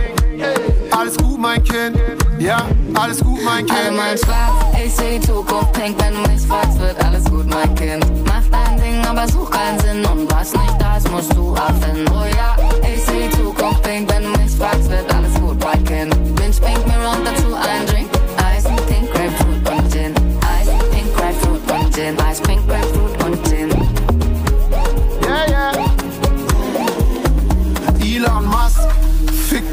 Alles 0.90 1.16
gut, 1.18 1.38
mein 1.38 1.62
Kind. 1.62 2.23
Ja, 2.44 2.66
alles 2.92 3.24
gut, 3.24 3.42
mein 3.42 3.64
Kind. 3.64 3.72
Allemaal 3.72 4.18
schwarz, 4.18 4.76
ich 4.84 4.94
seh 4.94 5.18
die 5.18 5.26
Zukunft 5.26 5.72
pink, 5.72 5.96
wenn 5.98 6.12
du 6.12 6.30
mich 6.30 6.42
fragst, 6.42 6.78
wird 6.78 7.02
alles 7.02 7.24
gut, 7.24 7.46
mein 7.48 7.74
Kind. 7.74 8.04
Mach 8.26 8.42
dein 8.50 8.78
Ding, 8.78 9.02
aber 9.06 9.26
such 9.26 9.50
keinen 9.50 9.80
Sinn 9.80 10.04
und 10.04 10.30
was 10.30 10.52
nicht 10.52 10.74
da 10.78 10.98
ist, 10.98 11.10
musst 11.10 11.34
du 11.34 11.54
erfinden. 11.54 12.04
Oh 12.12 12.26
ja, 12.36 12.54
ich 12.86 13.02
seh 13.02 13.28
die 13.28 13.36
Zukunft 13.38 13.82
pink, 13.82 14.12
wenn 14.12 14.24
du 14.24 14.38
mich 14.38 14.50
fragst, 14.58 14.90
wird 14.90 15.14
alles 15.14 15.32
gut, 15.40 15.56
mein 15.64 15.82
Kind. 15.86 16.12
Binge 16.36 16.52
pink, 16.60 16.86
mir 16.86 17.08
und 17.08 17.24
dazu 17.24 17.54
ein 17.54 17.86
Drink. 17.86 18.10
Ice, 18.54 18.68
pink, 18.88 19.10
Grapefruit 19.10 19.70
und 19.70 19.90
Gin. 19.90 20.12
Ice, 20.60 20.72
pink, 20.90 21.16
Grapefruit 21.16 21.72
und 21.72 21.94
Gin. 21.94 22.14
Ice, 22.30 22.42
pink, 22.42 22.68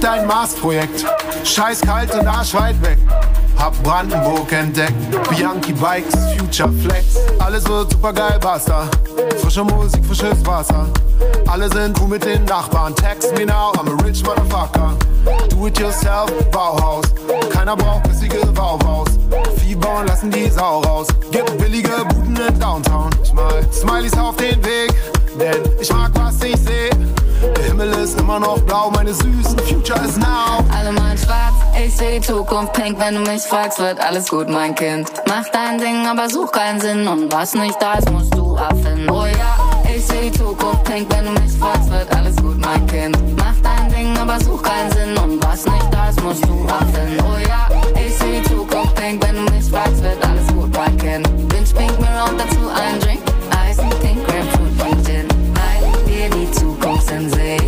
dein 0.04 0.26
Mars-Projekt. 0.26 1.06
Scheiß 1.43 1.82
kalt 1.82 2.14
und 2.14 2.28
arschweit 2.28 2.82
weg. 2.82 2.97
Hab 3.58 3.82
Brandenburg 3.84 4.52
entdeckt. 4.52 4.93
Bianchi 5.30 5.74
Bikes, 5.74 6.16
Future 6.36 6.72
Flex. 6.72 7.18
Alles 7.39 7.68
wird 7.68 7.91
super 7.91 8.12
geil, 8.12 8.39
basta. 8.41 8.89
Frische 9.39 9.64
Musik, 9.64 10.04
frisches 10.06 10.45
Wasser. 10.45 10.88
Alle 11.47 11.70
sind 11.70 11.99
cool 11.99 12.08
mit 12.08 12.26
den 12.26 12.43
Nachbarn. 12.45 12.95
Text 12.95 13.38
me 13.38 13.45
now, 13.45 13.72
I'm 13.74 13.88
a 13.88 14.04
rich 14.04 14.24
motherfucker. 14.24 14.97
Do 15.49 15.68
it 15.68 15.78
yourself, 15.78 16.32
Bauhaus. 16.52 17.06
Keiner 17.52 17.76
braucht 17.76 18.04
bissige 18.04 18.45
Bauhaus. 18.47 19.10
Vieh 19.58 19.76
bauen 19.76 20.08
lassen 20.08 20.32
die 20.32 20.49
Sau 20.49 20.82
raus. 20.82 21.08
Gibt 21.32 21.58
billige 21.58 21.91
Buden 22.10 22.36
in 22.36 22.60
Downtown. 22.60 23.12
Smile, 23.24 23.68
Smileys 23.72 24.18
auf 24.18 24.36
den 24.38 24.64
Weg, 24.66 24.93
denn 25.39 25.62
ich 25.80 25.91
mag 25.93 26.12
was 26.16 26.41
ich 26.43 26.58
seh. 26.58 26.89
Der 27.42 27.64
Himmel 27.64 27.89
ist 27.94 28.20
immer 28.20 28.39
noch 28.39 28.60
blau, 28.62 28.92
meine 28.92 29.14
süßen 29.14 29.58
Future 29.60 30.00
is 30.06 30.18
now. 30.18 30.64
Allemaal 30.78 31.18
schwarz, 31.18 31.54
ich 31.84 31.96
seh 31.96 32.20
die 32.20 32.26
Zukunft 32.26 32.74
pink, 32.74 33.00
wenn 33.00 33.16
du 33.16 33.22
mich 33.22 33.42
fragst, 33.42 33.80
wird 33.80 34.00
alles 34.00 34.30
gut, 34.30 34.48
mein 34.50 34.76
Kind. 34.76 35.12
Mach 35.28 35.46
dein 35.52 35.80
Ding, 35.80 36.06
aber 36.06 36.30
such 36.30 36.52
keinen 36.52 36.80
Sinn 36.80 37.08
und 37.08 37.32
was 37.34 37.54
nicht 37.56 37.82
da 37.82 37.94
ist, 37.94 38.12
musst 38.12 38.36
du 38.36 38.56
erfinden. 38.56 39.10
Oh 39.10 39.26
ja, 39.26 39.56
ich 39.94 40.06
seh 40.06 40.30
die 40.30 40.38
Zukunft 40.38 40.84
pink, 40.84 41.08
wenn 41.14 41.26
du 41.26 41.32
mich 41.42 41.58
fragst, 41.58 41.89
wird 41.89 42.16
alles 42.16 42.36
gut, 42.38 42.60
mein 42.60 42.86
Kind. 42.88 43.18
Mach 43.38 43.56
dein 43.64 43.92
Ding, 43.92 44.18
aber 44.18 44.39
such 44.44 44.62
keinen 44.62 44.92
Sinn 44.92 45.18
und 45.18 45.44
was 45.44 45.66
nicht 45.66 45.88
da 45.92 46.10
ist, 46.10 46.22
musst 46.24 46.46
du 46.46 46.68
erfinden. 46.68 47.24
Oh 47.24 47.38
ja, 47.48 47.68
ich 48.00 48.16
seh 48.18 48.42
die 48.42 48.50
Zukunft 48.50 48.96
pink, 48.96 49.24
wenn 49.26 49.36
du 49.36 49.52
mich 49.52 49.70
fragst, 49.70 50.04
wird 50.04 50.24
alles 50.24 50.48
gut, 50.54 50.72
mein 50.76 50.98
Kind. 50.98 51.26
Binge 51.50 51.66
pink, 51.76 52.00
mir 52.00 52.26
und 52.30 52.39
dazu 52.39 52.70
ein 52.70 53.00
Drink. 53.00 53.31
Zukunft 57.12 57.36
sind, 57.36 57.61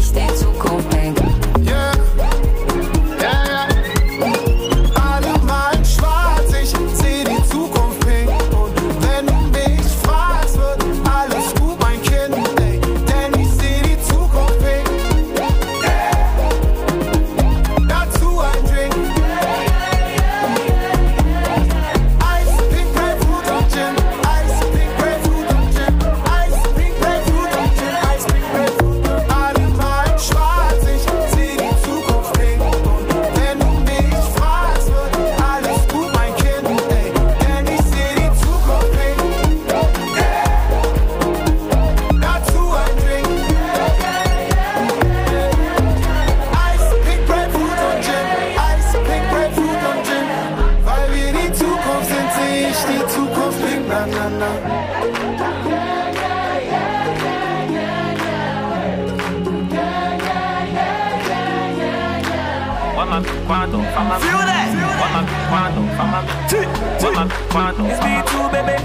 It's 67.56 68.02
me 68.02 68.18
too, 68.26 68.50
baby. 68.50 68.82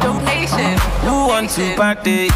Donation. 0.00 0.78
You 1.02 1.10
want 1.26 1.50
to 1.50 1.74
party? 1.74 2.30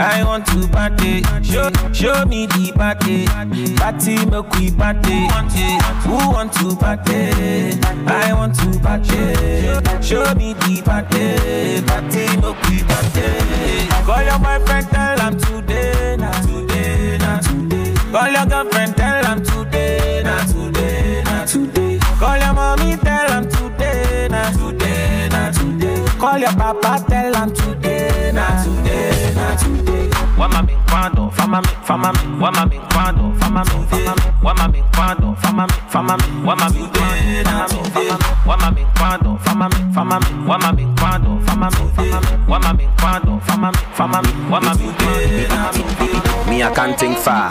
I 0.00 0.24
want 0.24 0.46
to 0.46 0.66
party. 0.66 1.22
Show, 1.44 1.70
show 1.92 2.24
me 2.24 2.46
the 2.46 2.72
party. 2.74 3.26
Party, 3.76 4.16
make 4.26 4.50
we 4.58 4.72
party. 4.72 5.28
Who 6.08 6.16
want 6.32 6.52
to 6.54 6.74
party? 6.74 7.78
I 8.10 8.32
want 8.32 8.56
to 8.56 8.80
party. 8.80 10.02
Show 10.04 10.34
me 10.34 10.54
the 10.54 10.82
party. 10.84 11.82
Party, 11.86 12.26
make 12.42 12.62
we 12.66 12.82
party. 12.82 13.26
Call 14.04 14.22
your 14.24 14.38
boyfriend, 14.40 14.88
tell 14.88 15.20
him 15.20 15.38
today, 15.38 16.16
nah, 16.18 16.32
today, 16.42 17.18
nah, 17.18 17.38
today. 17.38 17.94
Call 18.10 18.28
your 18.28 18.46
girlfriend, 18.46 18.96
tell 18.96 19.24
him 19.24 19.44
today, 19.44 20.22
nah, 20.24 20.44
today, 20.46 21.22
nah, 21.24 21.44
today. 21.44 21.98
Call 22.18 22.36
your 22.38 22.52
mommy, 22.52 22.96
tell 22.96 23.30
him 23.30 23.44
today, 23.48 23.61
Call 26.22 26.38
your 26.38 26.52
papa, 26.52 27.04
tell 27.08 27.34
him 27.34 27.52
today, 27.52 28.30
nah, 28.32 28.62
today, 28.62 29.32
nah, 29.34 29.56
today. 29.56 30.08
Wama 30.38 30.62
mi 30.64 30.74
quando, 30.88 31.30
fama 31.32 31.60
mi, 31.60 31.68
fama 31.84 32.12
mi, 32.12 32.38
wama 32.40 32.64
mi 32.70 32.78
quando, 32.92 33.32
fama 33.40 33.64
mi, 33.64 33.86
fama 33.90 34.14
mi, 34.14 34.30
wama 34.42 34.68
mi 34.68 34.82
quando, 34.94 35.34
fama 35.42 35.66
mi, 35.66 35.74
fama 35.90 36.16
mi, 36.16 36.46
wama 36.46 36.70
mi 36.70 36.86
quando, 38.94 39.36
fama 39.44 39.68
mi, 39.68 39.92
fama 39.92 40.20
mi, 40.20 40.46
wama 40.46 40.72
mi 40.72 40.86
quando, 40.96 41.38
fama 41.44 41.68
mi, 41.70 41.90
fama 41.96 42.20
mi, 42.20 42.46
wama 42.46 42.72
mi 42.72 42.88
quando, 43.00 43.40
fama 43.46 43.70
mi, 43.72 43.78
fama 43.94 44.22
mi, 44.22 44.32
wama 44.50 44.74
mi 44.74 44.92
quando. 44.94 46.31
Me, 46.52 46.62
I 46.62 46.70
can't 46.74 46.98
think 47.00 47.16
far. 47.16 47.48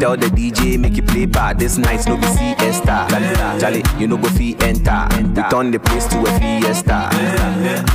Tell 0.00 0.16
the 0.16 0.28
DJ, 0.32 0.78
make 0.78 0.96
you 0.96 1.02
play 1.02 1.26
bad. 1.26 1.58
This 1.58 1.76
night's 1.76 2.06
no 2.06 2.16
be 2.16 2.26
siesta. 2.26 3.06
Charlie, 3.60 3.82
you 3.98 4.06
know 4.06 4.16
go 4.16 4.28
fee 4.30 4.56
enter. 4.60 5.06
We 5.18 5.42
turn 5.50 5.70
the 5.72 5.78
place 5.78 6.06
to 6.06 6.18
a 6.20 6.30
fiesta. 6.40 7.10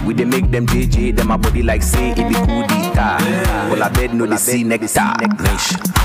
We 0.05 0.13
dey 0.13 0.25
make 0.25 0.51
them 0.51 0.67
JJ, 0.67 1.15
them 1.15 1.31
a 1.31 1.37
body 1.39 1.63
like 1.63 1.81
say 1.81 2.11
it 2.11 2.17
be 2.29 2.35
cool 2.35 2.61
dita. 2.61 3.17
Well, 3.71 3.81
I 3.81 3.89
bet 3.89 4.13
no 4.13 4.27
they 4.27 4.37
see 4.37 4.63
nectar. 4.63 5.13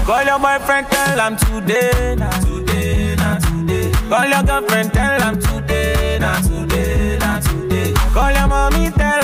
Call 0.07 0.25
your 0.25 0.39
boyfriend, 0.39 0.87
tell 0.89 1.21
him 1.21 1.37
today, 1.37 2.15
nah, 2.17 2.31
today, 2.41 3.15
nah, 3.17 3.39
today. 3.39 3.93
Call 4.09 4.25
your 4.27 4.43
girlfriend, 4.43 4.93
tell 4.95 5.21
him 5.21 5.39
today, 5.39 6.19
nah, 6.19 6.41
today, 6.41 7.19
nah, 7.19 7.41
today. 7.41 7.93
Call 8.15 8.33
your 8.33 8.47
mommy, 8.49 8.91
tell 8.91 9.18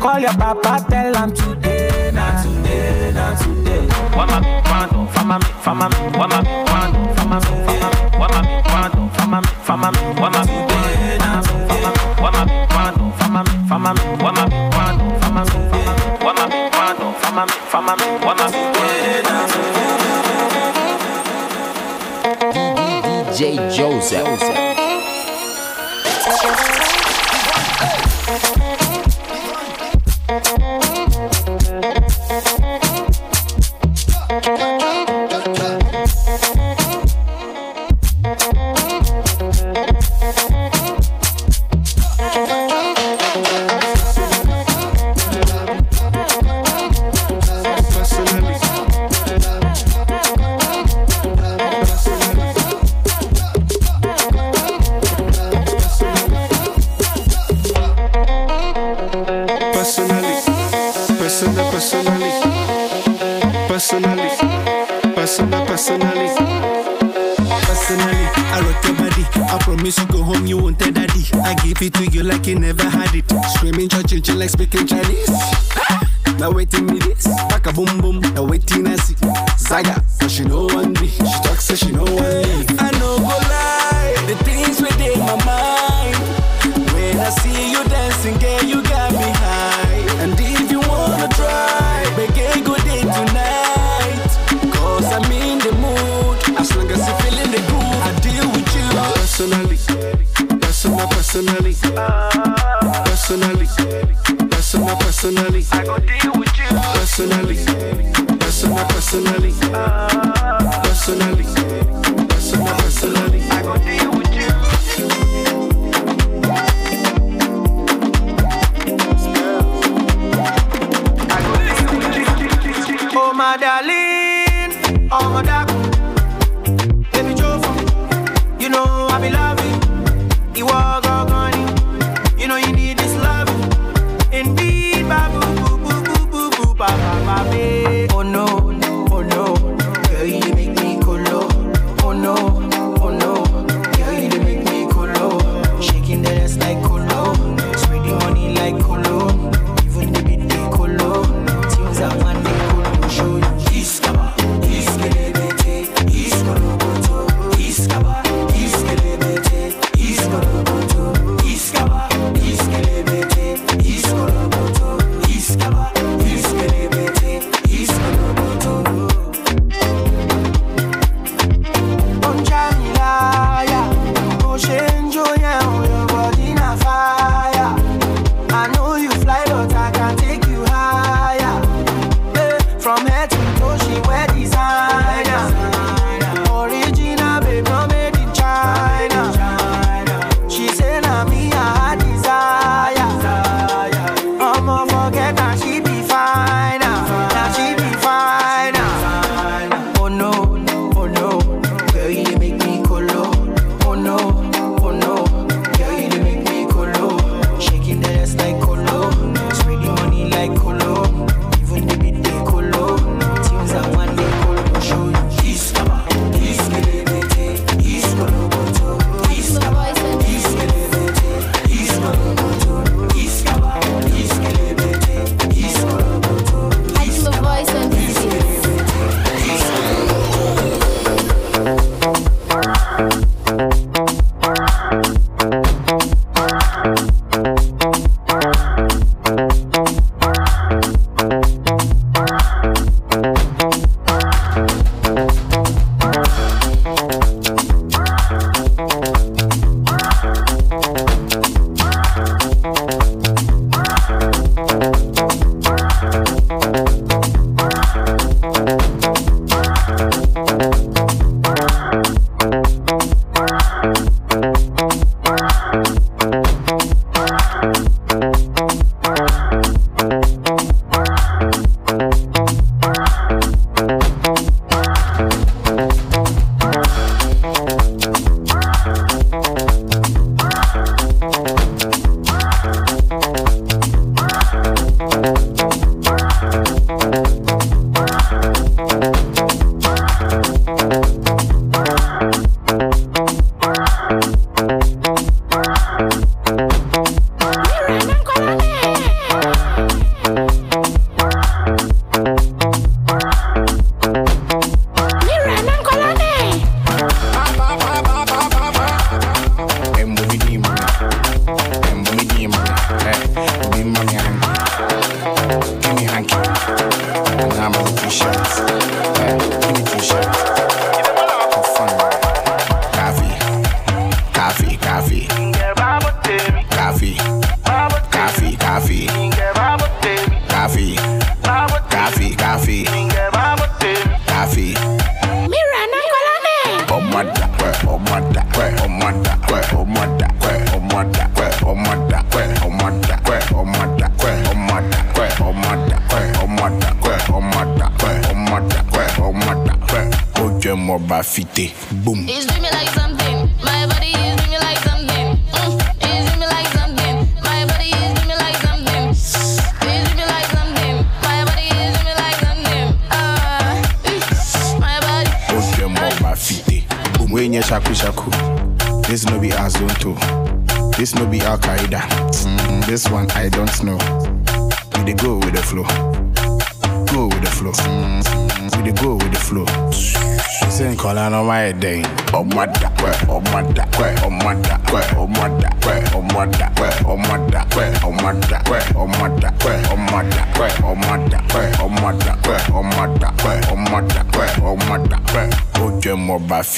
Call 0.00 0.18
your 0.20 0.32
papa, 0.34 0.84
tell 0.88 1.14
him 1.14 1.32
today, 1.34 2.10
not 2.14 2.42
today, 2.44 3.12
not 3.12 3.38
today. 3.38 3.86
What 4.16 4.28
my 4.28 4.40
quando, 4.64 5.06
fama 5.12 5.38
me, 5.38 5.44
fama 5.60 5.88
me, 5.88 5.96
what 6.16 6.28
my 6.30 6.42
quando, 6.66 7.14
fama 7.14 7.40
me, 7.40 7.46
fama 7.66 7.90
me, 7.90 8.18
what 8.18 8.30
my 8.30 8.42
quando, 8.62 9.08
fama 9.16 9.40
me, 9.40 9.48
fama 9.66 9.90
me, 9.92 9.98
what 10.20 10.32
my 10.32 10.42
today, 10.46 11.18
not 11.18 11.44
today. 11.44 11.82
What 12.22 12.32
my 12.32 12.42
quando, 12.70 13.10
fama 13.18 13.42
me, 13.44 13.50
fama 13.68 13.90
me, 13.94 14.02
what 14.22 14.34
my 14.34 14.44
quando, 14.70 15.04
fama 15.20 15.42
me, 15.44 15.50
fama 15.68 15.92
me, 15.98 16.02
what 16.24 16.34
my 16.36 16.46
quando, 16.70 17.06
fama 17.18 17.42
me, 17.46 17.52
fama 17.68 17.92
me, 17.96 18.06
what 18.24 18.36
my 18.38 18.46
today, 18.50 19.22
not 19.24 19.50
today. 19.50 19.98
DJ 23.32 23.74
Joseph. 23.74 24.67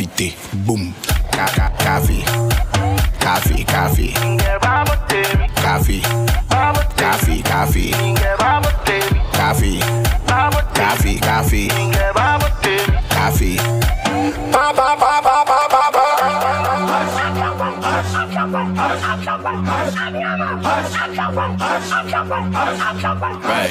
profiter. 0.00 0.32
Right. 23.42 23.70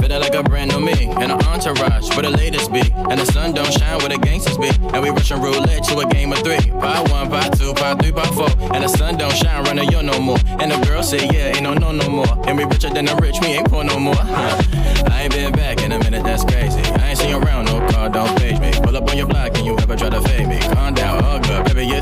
Fitted 0.00 0.20
like 0.20 0.34
a 0.34 0.42
brand 0.42 0.72
new 0.72 0.80
me 0.80 0.92
and 1.20 1.32
an 1.32 1.42
entourage 1.46 2.08
where 2.10 2.22
the 2.22 2.30
latest 2.30 2.72
be. 2.72 2.82
And 3.10 3.20
the 3.20 3.26
sun 3.26 3.52
don't 3.52 3.72
shine 3.72 3.98
where 3.98 4.08
the 4.08 4.18
gangsters 4.18 4.58
be. 4.58 4.70
And 4.92 5.02
we 5.02 5.10
rushing 5.10 5.40
roulette 5.40 5.84
to 5.84 5.98
a 5.98 6.08
game 6.08 6.32
of 6.32 6.38
three. 6.38 6.70
Buy 6.70 7.00
one, 7.10 7.28
buy 7.28 7.48
two, 7.50 7.74
buy 7.74 7.94
three, 7.94 8.10
buy 8.10 8.26
four. 8.26 8.50
And 8.74 8.84
the 8.84 8.88
sun 8.88 9.16
don't 9.16 9.34
shine, 9.34 9.64
running 9.64 9.90
you 9.90 10.02
no 10.02 10.18
more. 10.20 10.38
And 10.60 10.72
the 10.72 10.78
girl 10.86 11.02
say, 11.02 11.26
yeah, 11.26 11.54
ain't 11.54 11.62
no 11.62 11.74
no 11.74 11.92
no 11.92 12.08
more. 12.08 12.48
And 12.48 12.56
we 12.56 12.64
richer 12.64 12.90
than 12.90 13.04
the 13.04 13.16
rich, 13.16 13.36
we 13.40 13.48
ain't 13.48 13.68
poor 13.68 13.84
no 13.84 13.98
more. 13.98 14.16
Huh. 14.16 14.62
I 15.10 15.22
ain't 15.24 15.32
been 15.32 15.52
back 15.52 15.82
in 15.82 15.92
a 15.92 15.98
minute, 15.98 16.24
that's 16.24 16.44
crazy. 16.44 16.80
I 16.80 17.10
ain't 17.10 17.18
seen 17.18 17.34
around, 17.34 17.66
no 17.66 17.86
car, 17.90 18.08
don't 18.08 18.38
page 18.38 18.58
me. 18.58 18.72
Pull 18.82 18.96
up 18.96 19.08
on 19.10 19.16
your 19.16 19.26
block 19.26 19.56
and 19.56 19.66
you 19.66 19.76
ever 19.78 19.96
try 19.96 20.08
to 20.08 20.20
fade 20.22 20.48
me. 20.48 20.58
Calm 20.74 20.94
down, 20.94 21.22
hug 21.22 21.46
up, 21.46 21.66
baby, 21.66 21.86
yeah 21.86 21.99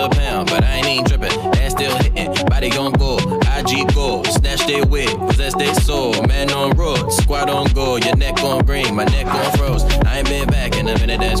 a 0.00 0.08
pound, 0.08 0.48
but 0.48 0.64
I 0.64 0.76
ain't 0.76 0.86
even 0.86 1.04
drippin'. 1.04 1.32
Ass 1.60 1.72
still 1.72 1.94
hittin', 1.98 2.46
body 2.46 2.70
gon' 2.70 2.92
go. 2.92 3.18
IG 3.56 3.94
go, 3.94 4.22
snatch 4.24 4.66
their 4.66 4.84
wig, 4.86 5.08
possess 5.28 5.54
their 5.54 5.74
soul. 5.74 6.22
Man 6.26 6.50
on 6.52 6.70
road, 6.76 7.10
squad 7.10 7.50
on 7.50 7.66
goal, 7.72 7.98
your 7.98 8.16
neck 8.16 8.42
on 8.42 8.64
green, 8.64 8.94
my 8.94 9.04
neck 9.04 9.26
on 9.26 9.52
froze. 9.56 9.84
I 10.06 10.18
ain't 10.18 10.28
been 10.28 10.48
back 10.48 10.76
in 10.76 10.88
a 10.88 10.94
minute, 10.98 11.20
that's 11.20 11.40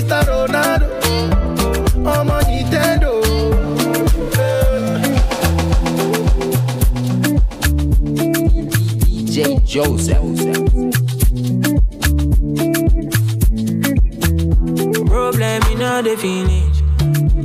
Mr. 0.00 0.20
Ronaldo, 0.28 0.86
ọmọ 2.16 2.36
Nintendo. 2.48 3.10
DJ 9.04 9.60
Joseph. 9.72 10.24
Problem 15.10 15.60
in 15.72 15.82
all 15.82 16.02
the 16.02 16.16
finish. 16.16 16.76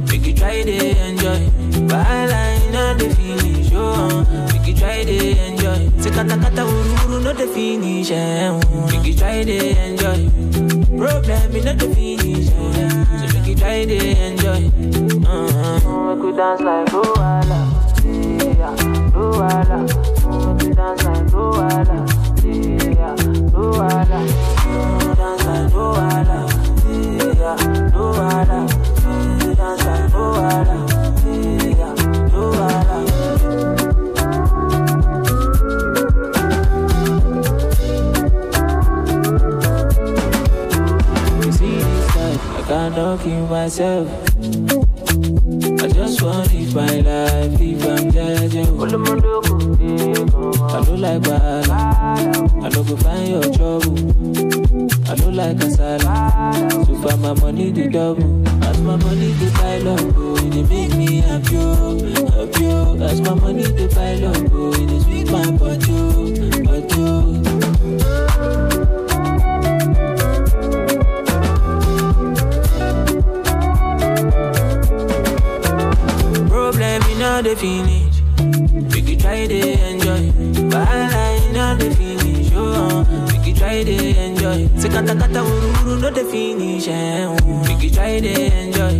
Make 0.09 0.25
you 0.27 0.33
try 0.33 0.63
to 0.63 0.75
enjoy. 1.07 1.41
Wahala 1.91 2.41
in 2.67 2.75
all 2.75 2.95
the 2.95 3.09
finish. 3.15 3.69
Oh, 3.73 4.25
make 4.53 4.67
you 4.67 4.75
try 4.75 5.03
to 5.03 5.17
enjoy. 5.47 5.79
Say 6.01 6.11
kata 6.11 6.35
kata 6.43 6.61
ururu 6.63 7.17
no 7.23 7.33
the 7.33 7.47
finish. 7.47 8.11
Eh, 8.11 8.47
oh. 8.49 8.87
make 8.89 9.05
you 9.07 9.13
try 9.13 9.43
to 9.43 9.57
enjoy. 9.87 10.54
Problem 10.97 11.55
in 11.55 11.77
the 11.77 11.85
finish. 11.93 12.47
Yeah. 12.49 13.03
So 13.19 13.25
make 13.33 13.47
it 13.49 13.57
try 13.59 13.85
to 13.85 13.97
enjoy. 14.25 14.61
Uh-huh. 15.27 16.15
We 16.15 16.21
could 16.21 16.37
dance 16.37 16.61
like 16.61 16.87
Luala. 16.87 17.61
Yeah, 18.03 18.75
Luala. 19.13 19.79
We 20.53 20.65
could 20.65 20.75
dance 20.75 21.03
like 21.03 21.25
Luala. 21.33 21.97
Yeah, 22.43 23.15
Luala. 23.51 24.19
We 24.65 25.05
could 25.05 25.17
dance 25.17 25.43
like 25.45 25.71
Luala. 25.73 26.39
Yeah. 27.37 27.84
wanna 42.95 43.49
myself. 43.49 44.07
I 45.83 45.87
just 45.87 46.21
want 46.21 46.49
to 46.49 46.57
live 46.57 46.75
my 46.75 46.99
life 47.01 47.59
if 47.59 47.85
I'm 47.85 48.11
judging. 48.11 48.81
I 48.81 48.85
don't 50.83 51.01
like 51.01 51.21
wahala. 51.23 52.63
I 52.63 52.69
don't 52.69 52.87
go 52.87 52.95
find 52.97 53.27
your 53.27 53.43
trouble. 53.53 53.95
I 55.09 55.15
don't 55.15 55.35
like 55.35 55.57
kasala. 55.57 56.85
So 56.85 56.95
far 57.01 57.17
my 57.17 57.33
money 57.41 57.73
to 57.73 57.89
double. 57.89 58.47
As 58.63 58.79
my 58.81 58.95
money 58.95 59.33
to 59.39 59.51
buy 59.53 59.77
love, 59.79 60.13
oh, 60.17 60.37
e 60.37 60.59
it 60.59 60.69
make 60.69 60.95
me 60.95 61.17
happy, 61.21 61.57
oh, 61.57 61.97
you. 62.59 62.69
Oh. 62.69 63.03
As 63.03 63.21
my 63.21 63.33
money 63.33 63.63
to 63.63 63.87
buy 63.95 64.15
love, 64.15 64.49
oh, 64.53 64.73
e 64.73 64.83
it 64.85 65.01
sweet 65.03 65.31
my 65.31 65.51
body, 65.51 65.85
oh, 65.91 66.63
body. 66.63 67.44
the 77.45 77.55
finish. 77.55 78.15
Make 78.91 79.07
you 79.07 79.17
try 79.17 79.45
to 79.45 79.59
enjoy. 79.89 80.31
but 80.31 80.73
oh. 80.73 80.81
Bahala, 80.81 81.53
not 81.53 81.77
the 81.79 81.93
finish. 81.93 82.51
Eh, 82.51 82.55
oh, 82.57 83.05
make 83.29 83.45
you 83.47 83.53
try 83.53 83.83
to 83.83 83.93
enjoy. 83.93 84.65
Sekata 84.81 85.13
kata 85.13 85.45
ururu, 85.45 86.01
not 86.01 86.15
the 86.15 86.23
finish. 86.25 86.87
We 86.89 87.85
you 87.85 87.91
try 87.93 88.19
to 88.19 88.33
enjoy. 88.33 88.95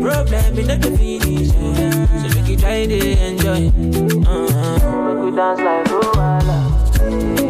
Problem 0.00 0.58
is 0.58 0.68
not 0.68 0.80
the 0.82 0.90
finish. 0.96 1.50
Eh. 1.50 2.06
So 2.22 2.26
we 2.30 2.50
you 2.52 2.56
try 2.56 2.86
to 2.86 2.98
enjoy. 3.26 3.62
Uh-huh. 4.22 5.24
Make 5.24 5.34
dance 5.34 5.60
like 5.66 5.84
Luwala. 5.90 6.58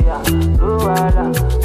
Yeah, 0.08 0.24
Luwala. 0.56 1.63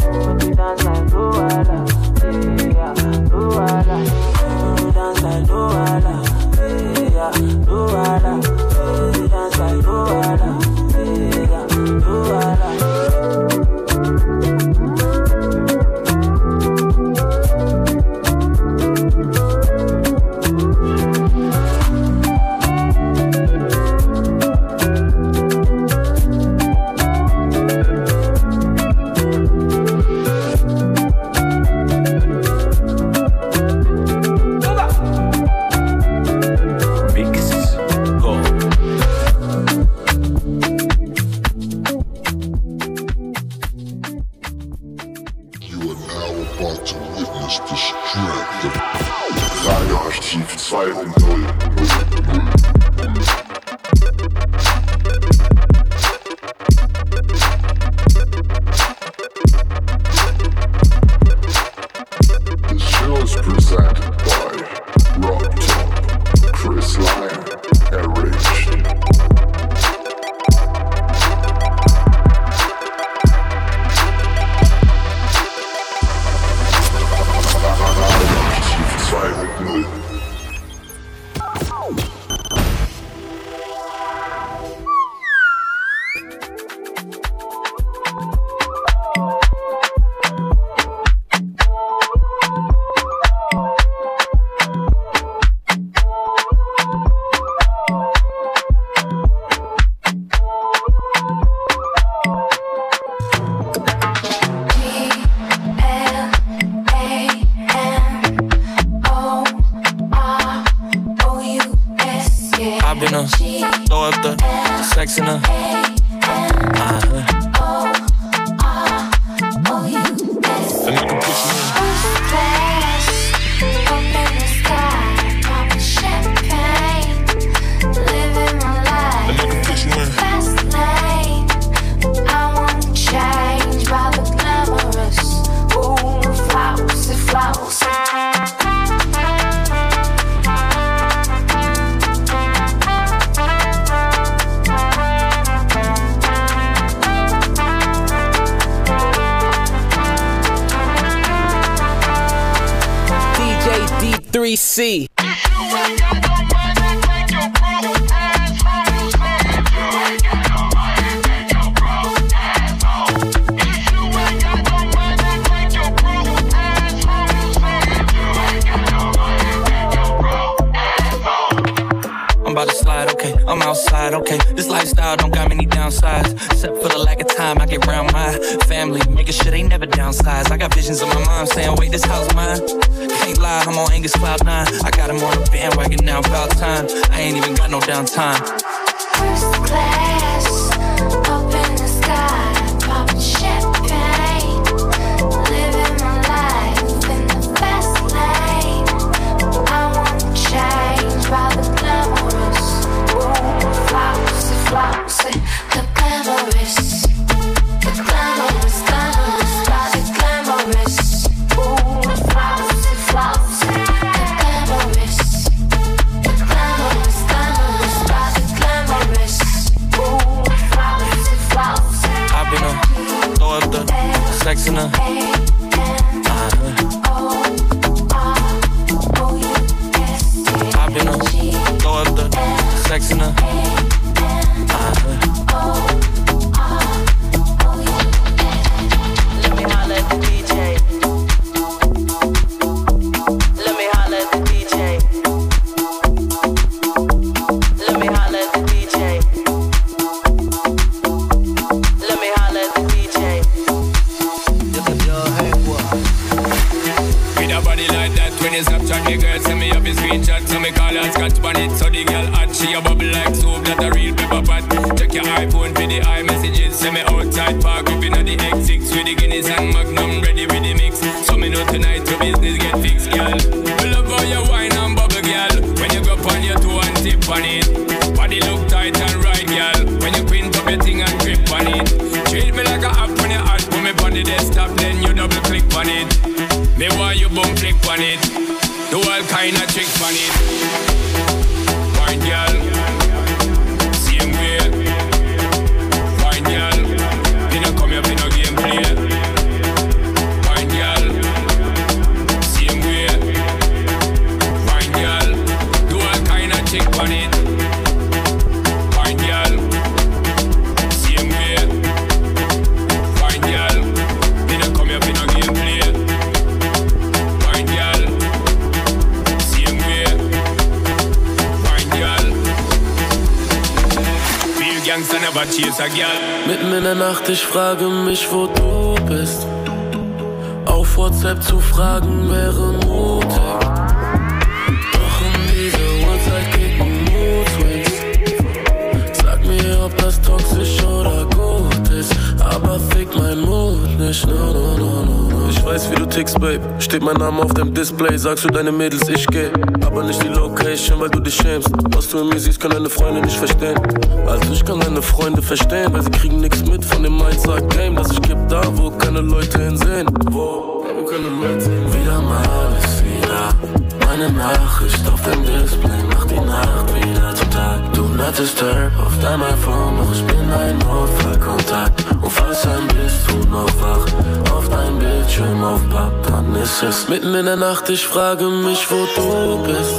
Ich 377.92 378.06
frage 378.06 378.46
mich, 378.46 378.86
wo 378.92 379.08
du 379.16 379.58
bist. 379.64 379.96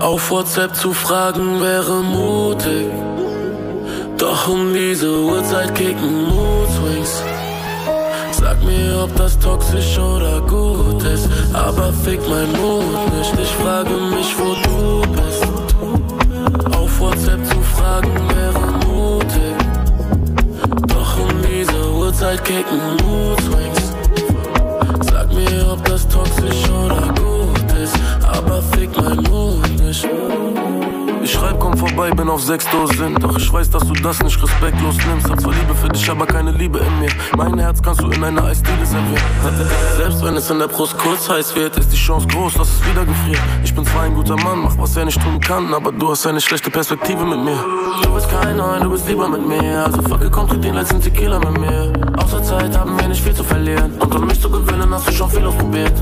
Auf 0.00 0.30
WhatsApp 0.30 0.76
zu 0.76 0.92
fragen 0.92 1.62
wäre 1.62 2.02
mutig. 2.02 2.88
Doch 4.18 4.48
um 4.48 4.74
diese 4.74 5.10
Uhrzeit 5.10 5.74
kicken 5.74 6.24
Mood 6.24 6.68
Swings. 6.76 7.22
Sag 8.32 8.62
mir, 8.64 9.02
ob 9.02 9.16
das 9.16 9.38
toxisch 9.38 9.98
oder 9.98 10.42
gut 10.42 11.02
ist. 11.04 11.26
Aber 11.54 11.90
fick 12.04 12.20
mein 12.28 12.52
Mut 12.60 12.84
nicht. 13.16 13.32
Ich 13.42 13.54
frage 13.62 13.94
mich, 14.14 14.36
wo 14.38 14.54
du 14.66 15.00
bist. 15.12 16.76
Auf 16.76 17.00
WhatsApp 17.00 17.46
zu 17.46 17.60
fragen 17.76 18.12
wäre 18.36 18.60
mutig. 18.86 19.56
Doch 20.86 21.18
um 21.18 21.30
diese 21.50 21.90
Uhrzeit 21.92 22.44
kicken 22.44 22.78
Mood 23.06 23.40
Swings. 23.40 23.67
Vorbei, 31.98 32.14
bin 32.14 32.28
auf 32.28 32.42
sechs 32.42 32.64
Dosen. 32.70 33.14
Doch 33.16 33.36
ich 33.36 33.52
weiß, 33.52 33.70
dass 33.70 33.86
du 33.86 33.92
das 33.94 34.22
nicht 34.22 34.40
respektlos 34.40 34.96
nimmst. 35.06 35.30
Hab 35.30 35.40
zwar 35.40 35.52
Liebe 35.52 35.74
für 35.74 35.88
dich, 35.88 36.08
aber 36.08 36.26
keine 36.26 36.52
Liebe 36.52 36.78
in 36.78 37.00
mir. 37.00 37.10
Mein 37.36 37.58
Herz 37.58 37.82
kannst 37.82 38.00
du 38.02 38.10
in 38.10 38.22
einer 38.22 38.44
Eisdiele 38.44 38.86
servieren. 38.86 39.22
Selbst 39.96 40.24
wenn 40.24 40.36
es 40.36 40.48
in 40.50 40.58
der 40.60 40.68
Brust 40.68 40.96
kurz 40.96 41.28
heiß 41.28 41.56
wird, 41.56 41.76
ist 41.76 41.92
die 41.92 41.96
Chance 41.96 42.26
groß, 42.28 42.54
dass 42.54 42.68
es 42.68 42.88
wieder 42.88 43.04
gefriert. 43.04 43.40
Ich 43.64 43.74
bin 43.74 43.84
zwar 43.84 44.02
ein 44.02 44.14
guter 44.14 44.36
Mann, 44.36 44.60
mach 44.62 44.78
was 44.78 44.96
er 44.96 45.06
nicht 45.06 45.20
tun 45.20 45.40
kann, 45.40 45.74
aber 45.74 45.90
du 45.90 46.10
hast 46.10 46.26
eine 46.26 46.40
schlechte 46.40 46.70
Perspektive 46.70 47.24
mit 47.24 47.42
mir. 47.44 47.58
Du 48.02 48.14
bist 48.14 48.30
kein 48.30 48.56
Neun, 48.56 48.82
du 48.82 48.90
bist 48.90 49.08
lieber 49.08 49.28
mit 49.28 49.46
mir. 49.46 49.84
Also 49.84 50.00
fuck, 50.02 50.20
komm, 50.30 50.48
trink 50.48 50.62
den 50.62 50.74
letzten 50.74 51.00
Tequila 51.00 51.38
mit 51.40 51.58
mir. 51.58 51.92
Außer 52.18 52.42
Zeit 52.42 52.78
haben 52.78 52.98
wir 52.98 53.08
nicht 53.08 53.22
viel 53.22 53.34
zu 53.34 53.42
verlieren. 53.42 53.92
Und 53.98 54.14
um 54.14 54.26
mich 54.26 54.40
zu 54.40 54.48
gewinnen, 54.50 54.92
hast 54.94 55.08
du 55.08 55.12
schon 55.12 55.30
viel 55.30 55.44
ausprobiert. 55.44 55.94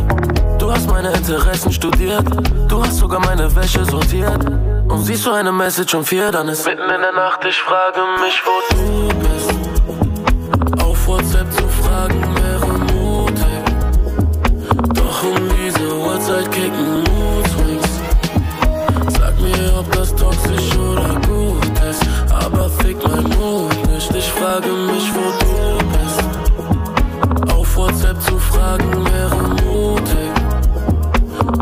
Du 0.59 0.71
hast 0.71 0.91
meine 0.91 1.11
Interessen 1.13 1.73
studiert. 1.73 2.25
Du 2.69 2.83
hast 2.83 2.99
sogar 2.99 3.21
meine 3.21 3.55
Wäsche 3.55 3.85
sortiert. 3.85 4.45
Und 4.89 5.03
siehst 5.05 5.27
du 5.27 5.33
eine 5.33 5.53
Message 5.53 5.95
um 5.95 6.05
vier, 6.05 6.31
dann 6.31 6.49
ist 6.49 6.65
mitten 6.65 6.83
in 6.83 7.01
der 7.01 7.13
Nacht. 7.13 7.45
Ich 7.45 7.61
frage 7.61 8.01
mich, 8.23 8.43
wo 8.45 8.75
du 8.75 9.09
bist. 9.19 10.83
Auf 10.83 11.07
WhatsApp 11.09 11.53
zu 11.53 11.69
fragen 11.69 12.23
wäre 12.37 12.67
mutig. 12.95 13.65
Doch 14.95 15.23
um 15.25 15.37
diese 15.59 15.95
Uhrzeit 15.95 16.51
kicken 16.53 16.99
Mood 17.01 17.47
Swings. 17.49 18.01
Sag 19.19 19.39
mir, 19.41 19.79
ob 19.79 19.91
das 19.93 20.15
toxisch 20.15 20.77
oder 20.77 21.21
gut 21.27 21.79
ist. 21.91 22.07
Aber 22.33 22.71
fick 22.71 22.97
mein 23.09 23.29
Mut 23.39 23.89
nicht. 23.89 24.15
Ich 24.15 24.31
frage 24.33 24.69
mich, 24.69 25.13
wo 25.15 25.33
du 25.45 25.79
bist. 25.95 27.53
Auf 27.53 27.77
WhatsApp 27.77 28.21
zu 28.23 28.39
fragen 28.39 29.05
wäre 29.05 29.37
mutig. 29.65 30.33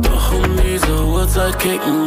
Doch 0.02 0.32
um 0.32 0.56
diese 0.62 1.05
Uhrzeit 1.05 1.59
kicken 1.59 2.03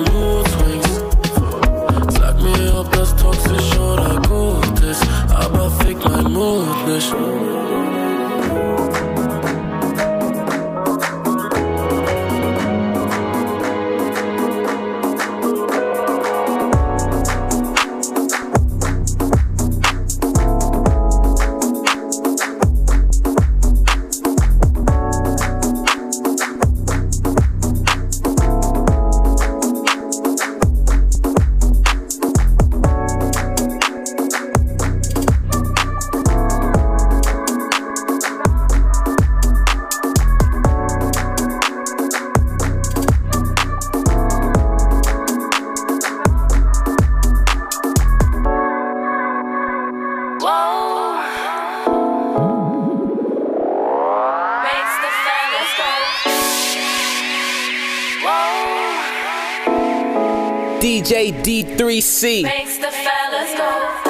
DJ 60.88 61.34
D3C. 61.44 62.44
Makes 62.44 62.78
the 62.78 62.90
fellas 62.90 63.54
go. 63.58 64.07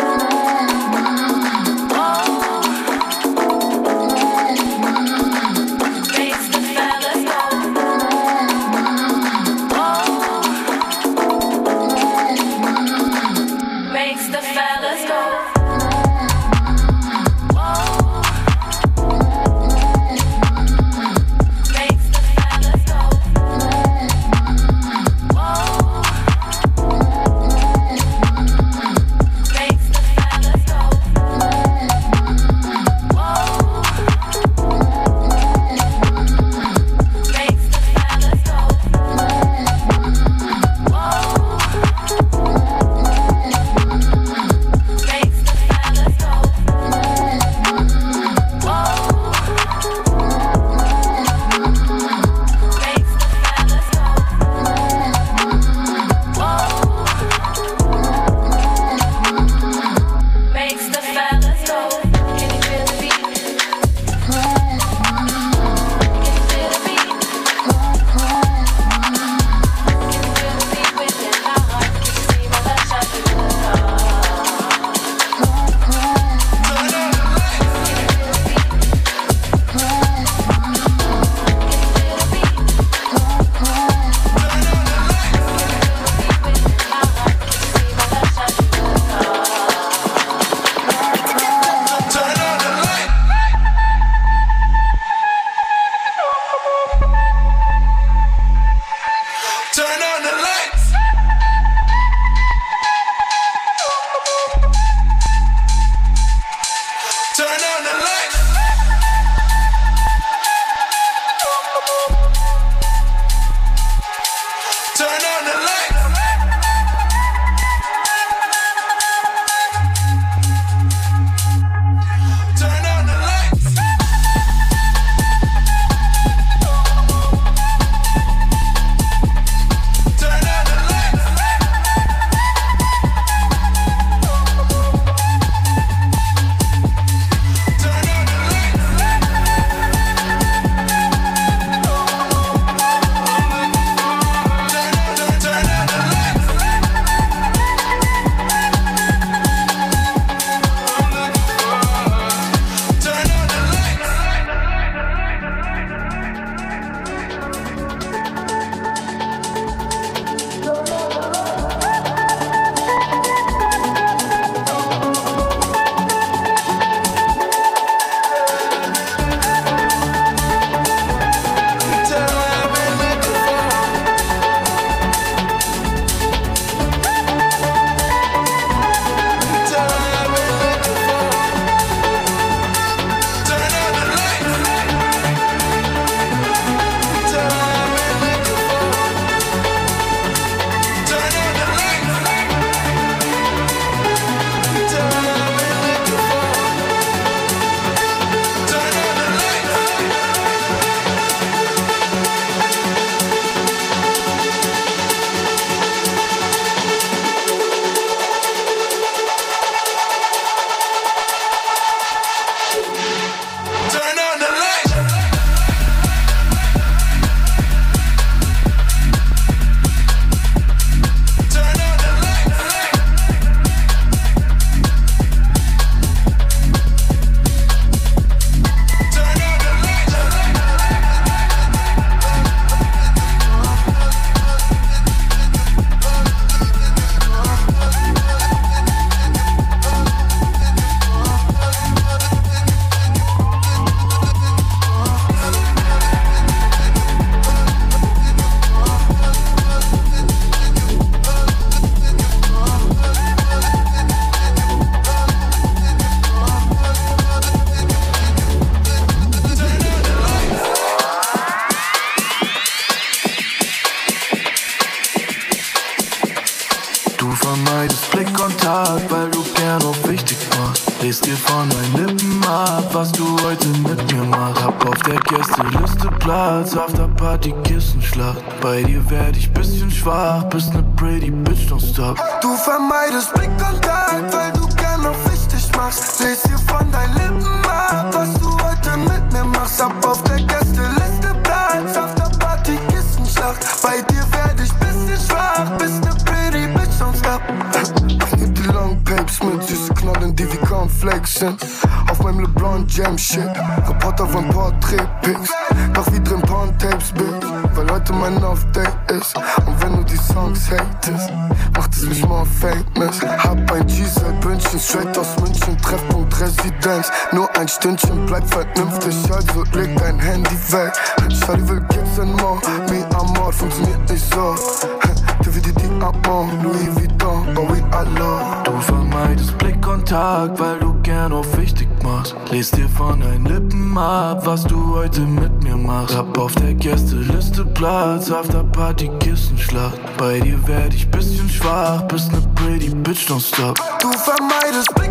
vermeidest 329.38 329.52
Blickkontakt, 329.58 330.60
weil 330.60 330.80
du 330.80 330.94
gern 331.04 331.32
auf 331.32 331.58
wichtig 331.58 331.88
machst. 332.04 332.36
Lest 332.52 332.76
dir 332.76 332.90
von 332.90 333.20
deinen 333.20 333.46
Lippen 333.46 333.98
ab, 333.98 334.46
was 334.46 334.64
du 334.64 334.96
heute 334.96 335.22
mit 335.22 335.64
mir 335.64 335.78
machst. 335.78 336.16
Hab 336.16 336.38
auf 336.38 336.54
der 336.56 336.74
Gästeliste 336.74 337.66
Platz, 337.66 338.32
auf 338.32 338.48
der 338.48 338.64
Party 338.64 339.10
Kissenschlacht. 339.20 340.00
Bei 340.18 340.40
dir 340.40 340.68
werd 340.68 340.94
ich 340.94 341.10
bisschen 341.10 341.50
schwach, 341.50 342.02
bist 342.04 342.32
ne 342.32 342.42
pretty 342.56 342.90
Bitch 342.90 343.30
don't 343.30 343.42
stop. 343.42 343.76
Du 344.00 344.12
vermeidest 344.12 344.94
Blick 344.96 345.07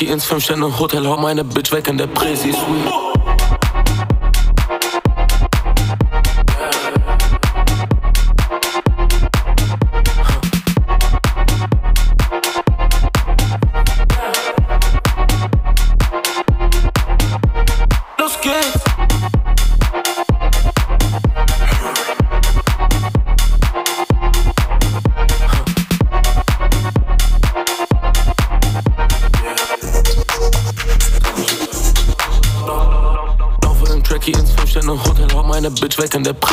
Whisky 0.00 0.12
ins 0.12 0.24
Fünf-Sterne-Hotel, 0.24 1.06
hau 1.06 1.18
meine 1.18 1.44
Bitch 1.44 1.72
weg 1.72 1.86
in 1.88 1.98
der 1.98 2.06
Präsi-Suite. 2.06 3.19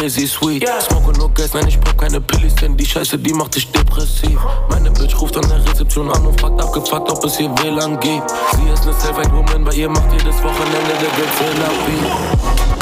In 0.08 0.14
der 0.14 0.28
Presi-Suite. 0.28 0.68
Smoke 0.82 1.18
nur 1.18 1.34
Gas, 1.34 1.54
nein, 1.54 1.68
ich 1.68 1.80
brauch 1.80 1.98
keine 1.98 2.22
Pillis, 2.22 2.56
denn 2.56 2.78
die 2.78 2.86
Scheiße, 2.86 3.18
die 3.18 3.34
macht 3.34 3.56
dich 3.56 3.72
depressiv. 3.72 4.40
Meine 4.70 4.92
Bitch 4.92 5.20
ruft 5.20 5.36
an 5.38 5.48
der 5.50 5.66
Rezeption 5.66 6.10
an 6.10 6.26
und 6.26 6.40
fragt 6.40 6.62
abgefuckt, 6.62 7.12
ob 7.12 7.24
es 7.26 7.38
hier 7.38 7.50
WLAN 7.50 8.00
gibt. 8.00 8.30
Sie 8.30 8.70
ist 8.74 8.86
ne 8.86 8.94
Self-Made-Woman, 8.94 9.64
bei 9.64 9.74
ihr 9.74 9.90
macht 9.90 10.12
jedes 10.12 10.42
Wochenende 10.44 10.94
der 11.02 11.12
Therapie. 11.12 11.58
Laufe 11.60 12.77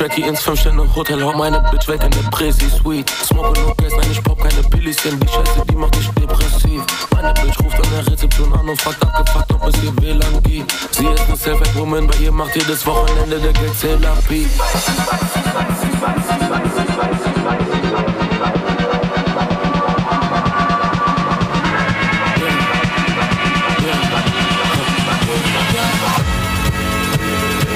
Tracky 0.00 0.22
ins 0.22 0.40
5-Sterne-Hotel, 0.40 1.22
hau 1.22 1.34
meine 1.36 1.60
Bitch 1.70 1.86
weg 1.86 2.02
in 2.02 2.10
der 2.10 2.30
Presi-Suite. 2.30 3.10
Smoke 3.22 3.52
no 3.60 3.74
Gas, 3.74 3.92
nein, 3.98 4.10
ich 4.10 4.22
pop 4.22 4.40
keine 4.40 4.62
Pillis, 4.70 4.96
denn 5.02 5.20
die 5.20 5.28
Scheiße, 5.28 5.62
die 5.70 5.76
macht 5.76 5.94
dich 5.94 6.08
depressiv. 6.18 6.80
Meine 7.12 7.34
Bitch 7.34 7.60
ruft 7.62 7.76
an 7.76 7.90
der 7.92 8.06
Rezeption 8.10 8.50
an 8.54 8.66
und 8.66 8.80
fragt 8.80 9.02
abgefuckt, 9.04 9.52
ob 9.52 9.68
es 9.68 9.78
hier 9.78 9.94
WLAN 10.00 10.42
gibt. 10.42 10.72
Sie 10.92 11.04
ist 11.04 11.28
ne 11.28 11.36
Self-Made-Woman, 11.36 12.06
bei 12.06 12.16
ihr 12.16 12.32
macht 12.32 12.56
jedes 12.56 12.86
Wochenende 12.86 13.40
der 13.40 13.52
Geldtherapie. 13.52 14.48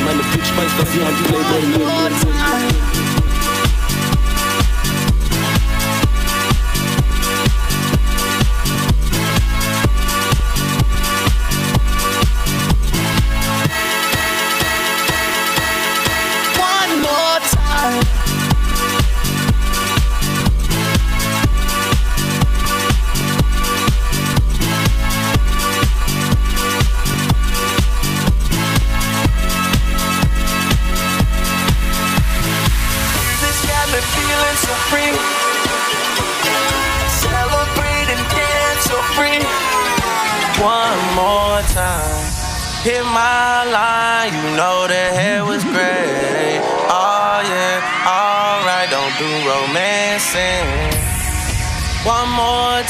Meine 0.06 0.22
Bitch 0.32 0.50
weiß, 0.56 0.72
dass 0.78 0.92
sie 0.92 1.02
an 1.02 1.14
die 1.18 1.32
Label 1.32 2.13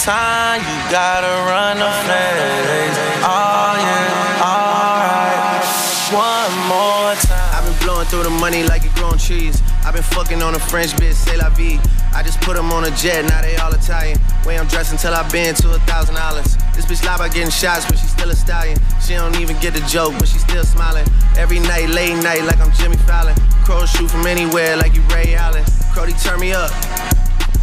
time, 0.04 0.60
you 0.60 0.76
gotta 0.92 1.32
run 1.48 1.80
the 1.80 1.88
place. 2.04 2.96
Oh 3.24 3.72
yeah, 3.80 4.44
alright. 4.44 5.64
one 6.12 6.52
more 6.68 7.16
time. 7.24 7.56
I've 7.56 7.64
been 7.64 7.78
blowing 7.80 8.06
through 8.08 8.24
the 8.24 8.36
money 8.36 8.64
like 8.64 8.84
it 8.84 8.94
growing 8.96 9.16
trees. 9.16 9.62
I've 9.82 9.94
been 9.94 10.02
fucking 10.02 10.42
on 10.42 10.54
a 10.54 10.58
French 10.58 10.92
bitch, 11.00 11.14
say 11.14 11.38
la 11.38 11.48
vie. 11.48 11.80
I 12.12 12.22
just 12.22 12.38
put 12.42 12.54
them 12.54 12.70
on 12.70 12.84
a 12.84 12.90
jet, 12.90 13.24
now 13.24 13.40
they 13.40 13.56
all 13.56 13.72
Italian. 13.72 14.20
Way 14.44 14.58
I'm 14.58 14.66
dressed 14.66 14.92
until 14.92 15.14
I've 15.14 15.32
been 15.32 15.54
to 15.54 15.72
a 15.72 15.78
thousand 15.88 16.16
dollars. 16.16 16.58
This 16.76 16.84
bitch 16.84 17.02
lie 17.06 17.16
by 17.16 17.30
getting 17.30 17.50
shots, 17.50 17.86
but 17.86 17.96
she 17.96 18.06
still 18.06 18.28
a 18.28 18.36
stallion. 18.36 18.76
She 19.00 19.14
don't 19.14 19.40
even 19.40 19.58
get 19.58 19.72
the 19.72 19.80
joke, 19.88 20.12
but 20.18 20.28
she 20.28 20.38
still 20.38 20.64
smiling. 20.64 21.06
Every 21.38 21.60
night, 21.60 21.88
late 21.88 22.22
night, 22.22 22.44
like 22.44 22.60
I'm 22.60 22.72
Jimmy 22.74 22.98
Fallon. 23.08 23.34
Crows 23.64 23.88
shoot 23.88 24.10
from 24.10 24.26
anywhere, 24.26 24.76
like 24.76 24.92
you 24.94 25.00
Ray 25.08 25.34
Allen. 25.34 25.64
Cody, 25.94 26.12
turn 26.12 26.40
me 26.40 26.52
up. 26.52 26.70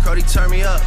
Cody, 0.03 0.23
turn 0.23 0.49
me 0.49 0.63
up. 0.63 0.81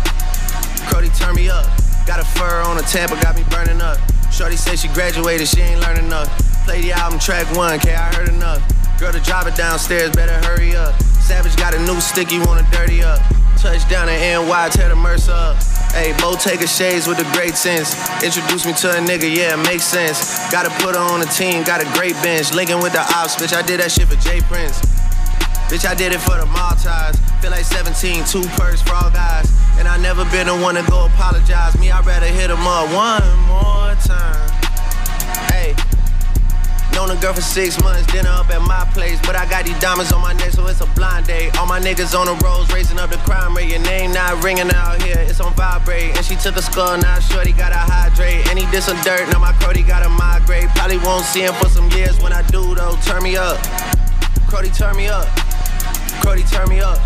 Cody, 1.05 1.18
turn 1.18 1.35
me 1.35 1.48
up. 1.48 1.64
Got 2.06 2.20
a 2.20 2.24
fur 2.24 2.62
on 2.62 2.78
a 2.78 2.82
Tampa, 2.82 3.20
got 3.20 3.36
me 3.36 3.44
burning 3.51 3.81
up. 3.81 3.98
Shorty 4.31 4.56
said 4.56 4.78
she 4.78 4.89
graduated, 4.89 5.48
she 5.48 5.60
ain't 5.60 5.81
learning 5.81 6.06
enough. 6.06 6.28
Play 6.64 6.81
the 6.81 6.93
album 6.93 7.18
track 7.18 7.47
one, 7.56 7.78
K, 7.78 7.94
I 7.94 8.14
heard 8.14 8.28
enough. 8.28 8.62
Girl 8.98 9.12
to 9.12 9.20
drive 9.20 9.47
it 9.47 9.56
downstairs, 9.56 10.10
better 10.10 10.35
hurry 10.47 10.76
up. 10.76 10.94
Savage 11.02 11.56
got 11.56 11.74
a 11.74 11.78
new 11.81 12.01
stick, 12.01 12.32
you 12.32 12.40
wanna 12.44 12.66
dirty 12.70 13.02
up. 13.02 13.20
Touchdown 13.56 14.09
in 14.09 14.20
NY, 14.20 14.68
tear 14.70 14.89
the 14.89 14.97
Mercer 14.97 15.32
up. 15.32 15.56
Hey, 15.93 16.12
Bottega 16.18 16.66
shades 16.66 17.06
with 17.06 17.18
a 17.18 17.28
great 17.32 17.55
sense. 17.55 17.94
Introduce 18.22 18.66
me 18.66 18.72
to 18.74 18.90
a 18.90 19.01
nigga, 19.01 19.28
yeah, 19.28 19.55
it 19.55 19.64
makes 19.64 19.85
sense. 19.85 20.39
Gotta 20.51 20.70
put 20.85 20.94
her 20.94 21.01
on 21.01 21.20
the 21.20 21.26
team, 21.26 21.64
got 21.64 21.81
a 21.81 21.89
great 21.97 22.14
bench. 22.22 22.52
Linking 22.52 22.82
with 22.82 22.93
the 22.93 23.01
ops, 23.01 23.36
bitch, 23.36 23.55
I 23.55 23.62
did 23.62 23.81
that 23.81 23.93
shit 23.93 24.09
for 24.09 24.16
Jay 24.16 24.40
Prince. 24.40 24.81
Bitch, 25.68 25.86
I 25.86 25.94
did 25.94 26.12
it 26.12 26.20
for 26.20 26.36
the 26.36 26.47
Maltese. 26.47 27.18
Feel 27.40 27.51
like 27.51 27.64
17, 27.64 28.24
two 28.24 28.43
perks 28.56 28.82
for 28.82 28.94
all 28.94 29.10
guys. 29.10 29.23
Never 30.05 30.28
been 30.28 30.47
the 30.47 30.55
one 30.55 30.74
to 30.74 30.82
go 30.82 31.06
apologize. 31.06 31.81
Me, 31.81 31.90
I'd 31.90 32.05
rather 32.05 32.26
hit 32.26 32.51
him 32.51 32.60
up 32.60 32.93
one 32.93 33.24
more 33.48 33.97
time. 34.05 34.52
Hey. 35.48 35.72
Known 36.93 37.10
a 37.10 37.16
girl 37.22 37.32
for 37.32 37.40
six 37.40 37.82
months, 37.82 38.05
dinner 38.12 38.28
up 38.28 38.51
at 38.51 38.60
my 38.60 38.85
place. 38.93 39.18
But 39.24 39.35
I 39.35 39.48
got 39.48 39.64
these 39.64 39.81
diamonds 39.81 40.12
on 40.12 40.20
my 40.20 40.35
neck, 40.35 40.51
so 40.51 40.66
it's 40.66 40.82
a 40.82 40.86
blind 40.93 41.26
date. 41.26 41.56
All 41.56 41.64
my 41.64 41.81
niggas 41.81 42.12
on 42.12 42.26
the 42.26 42.36
roads, 42.44 42.70
raising 42.70 42.98
up 42.98 43.10
the 43.10 43.16
crime 43.24 43.56
rate. 43.56 43.70
Your 43.70 43.81
name 43.81 44.12
not 44.12 44.44
ringing 44.44 44.70
out 44.76 45.01
here, 45.01 45.16
it's 45.18 45.40
on 45.40 45.55
vibrate. 45.55 46.14
And 46.14 46.24
she 46.24 46.36
took 46.36 46.56
a 46.56 46.62
skull, 46.62 46.98
now 46.98 47.18
shorty 47.20 47.52
gotta 47.52 47.81
hydrate. 47.81 48.47
And 48.48 48.59
he 48.59 48.70
did 48.70 48.82
some 48.82 49.01
dirt, 49.01 49.26
now 49.32 49.39
my 49.39 49.52
Cody 49.64 49.82
gotta 49.82 50.10
migrate. 50.10 50.68
Probably 50.76 50.98
won't 50.98 51.24
see 51.24 51.48
him 51.48 51.55
for 51.55 51.70
some 51.70 51.89
years 51.93 52.20
when 52.20 52.35
I 52.35 52.43
do, 52.52 52.74
though. 52.74 52.94
Turn 53.09 53.22
me 53.22 53.39
up. 53.39 53.56
Cody, 54.52 54.68
turn 54.68 54.97
me 54.97 55.09
up. 55.09 55.26
Cody, 56.20 56.43
turn 56.44 56.68
me 56.68 56.81
up. 56.81 56.98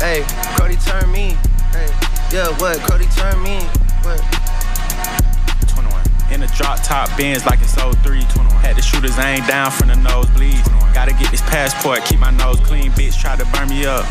Hey, 0.00 0.24
Cody, 0.56 0.76
turn 0.76 1.12
me. 1.12 1.36
Yeah, 2.30 2.48
what? 2.60 2.78
Cody, 2.80 3.06
turn 3.16 3.42
me. 3.42 3.56
What? 4.04 4.20
21. 5.66 6.04
In 6.30 6.42
a 6.42 6.46
drop 6.48 6.78
top 6.84 7.08
Benz 7.16 7.46
like 7.46 7.60
it's 7.60 7.74
03. 7.74 7.94
21. 8.04 8.44
Had 8.60 8.76
the 8.76 8.82
shooters 8.82 9.18
aim 9.18 9.46
down 9.46 9.70
from 9.70 9.88
the 9.88 9.94
nosebleeds. 9.94 10.60
Gotta 10.92 11.12
get 11.12 11.30
this 11.30 11.40
passport, 11.42 12.04
keep 12.04 12.20
my 12.20 12.30
nose 12.30 12.60
clean. 12.60 12.90
Bitch 12.92 13.18
try 13.18 13.34
to 13.36 13.46
burn 13.56 13.70
me 13.70 13.86
up. 13.86 14.04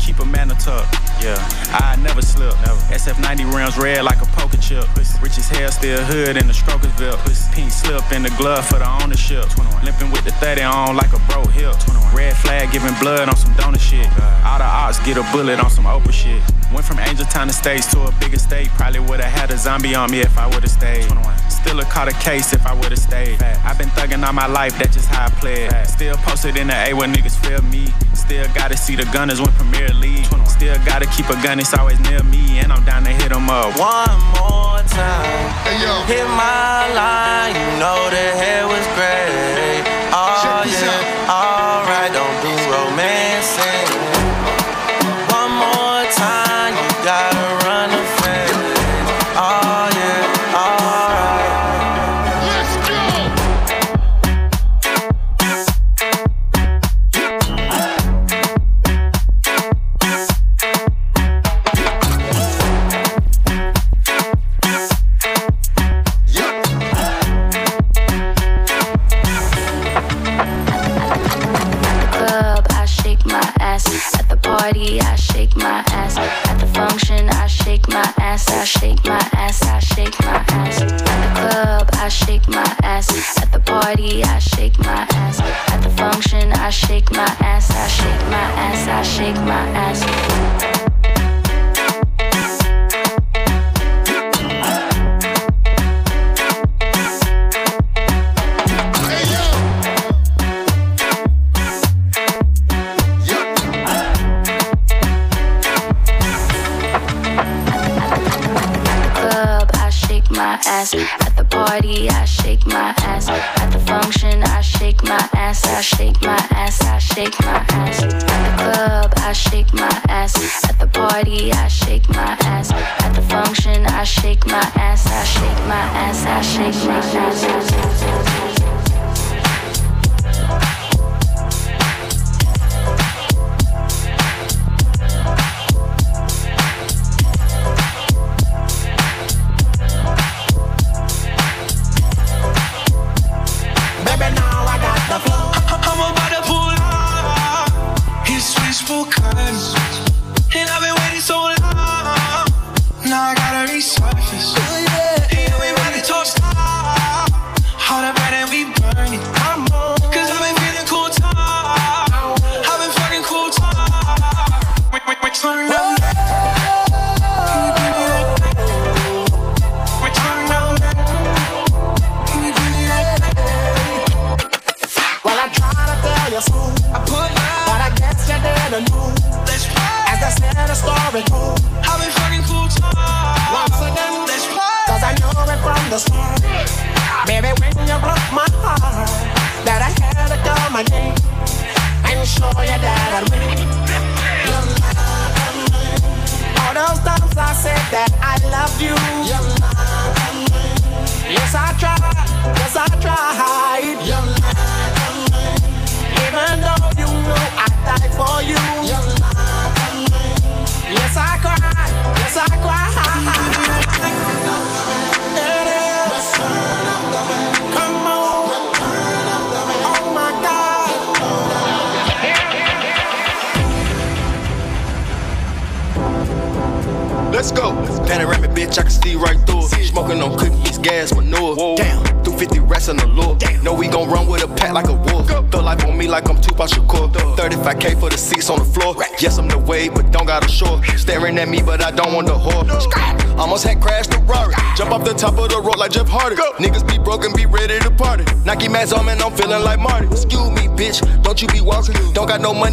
Keep 0.00 0.20
a 0.20 0.24
man 0.24 0.48
tuck. 0.48 0.86
Yeah, 1.20 1.36
I 1.76 1.96
never 2.00 2.22
slip. 2.22 2.54
Never. 2.64 2.80
SF90 2.88 3.52
rims 3.52 3.76
red 3.76 4.04
like 4.04 4.22
a 4.22 4.26
poker 4.32 4.56
chip. 4.56 4.86
Rich 5.20 5.36
as 5.36 5.48
hell, 5.48 5.70
still 5.70 6.00
hood 6.04 6.36
in 6.36 6.46
the 6.46 6.52
Strokersville. 6.54 7.20
Pink 7.52 7.70
slip 7.70 8.00
in 8.12 8.22
the 8.22 8.30
glove 8.38 8.66
for 8.66 8.78
the 8.78 8.88
ownership. 9.02 9.44
21. 9.50 9.84
Limping 9.84 10.10
with 10.10 10.24
the 10.24 10.32
30 10.40 10.62
on 10.62 10.96
like 10.96 11.12
a 11.12 11.20
bro 11.28 11.44
hip. 11.52 11.76
21. 11.80 12.14
Red 12.14 12.36
flag 12.36 12.72
giving 12.72 12.94
blood 13.00 13.28
on 13.28 13.36
some 13.36 13.52
donor 13.56 13.78
shit. 13.78 14.06
Oh, 14.16 14.42
All 14.46 14.58
the 14.58 14.64
ops 14.64 15.04
get 15.04 15.18
a 15.18 15.26
bullet 15.32 15.60
on 15.60 15.68
some 15.68 15.84
Oprah 15.84 16.12
shit. 16.12 16.40
Went 16.72 16.84
from 16.84 16.98
Angel 16.98 17.24
Town 17.26 17.48
Estates 17.48 17.86
to 17.92 18.00
a 18.02 18.12
bigger 18.20 18.38
state. 18.38 18.68
Probably 18.70 19.00
would've 19.00 19.24
had 19.24 19.50
a 19.50 19.56
zombie 19.56 19.94
on 19.94 20.10
me 20.10 20.20
if 20.20 20.36
I 20.38 20.46
would've 20.46 20.70
stayed. 20.70 21.08
21. 21.08 21.38
Still 21.48 21.78
have 21.78 21.88
caught 21.88 22.08
a 22.08 22.12
case 22.14 22.52
if 22.52 22.66
I 22.66 22.74
would've 22.74 22.98
stayed. 22.98 23.42
I've 23.42 23.78
been 23.78 23.88
thugging 23.90 24.24
all 24.26 24.32
my 24.32 24.46
life, 24.46 24.78
that's 24.78 24.94
just 24.94 25.08
how 25.08 25.26
I 25.26 25.30
play 25.30 25.64
it. 25.64 25.86
Still 25.86 26.16
posted 26.18 26.56
in 26.56 26.68
the 26.68 26.74
A 26.74 26.92
where 26.94 27.08
niggas 27.08 27.36
feel 27.44 27.62
me. 27.62 27.92
Still 28.14 28.46
gotta 28.54 28.76
see 28.76 28.94
the 28.96 29.04
gunners 29.06 29.40
win 29.40 29.52
Premier 29.52 29.88
League. 29.88 30.26
Still 30.46 30.76
gotta 30.84 31.06
keep 31.06 31.28
a 31.28 31.34
gun, 31.42 31.58
it's 31.58 31.74
always 31.74 31.98
near 32.00 32.22
me. 32.24 32.58
And 32.58 32.72
I'm 32.72 32.84
down 32.84 33.04
to 33.04 33.10
hit 33.10 33.32
'em 33.32 33.48
up. 33.48 33.76
One 33.78 34.20
more 34.38 34.80
time. 34.88 35.50
Hit 36.06 36.26
my 36.28 36.92
line, 36.94 37.54
you 37.54 37.78
know 37.80 38.10
the 38.10 38.26
hair 38.40 38.66
was 38.66 38.86
great. 38.94 39.55
I 89.58 89.92
shake 89.94 90.05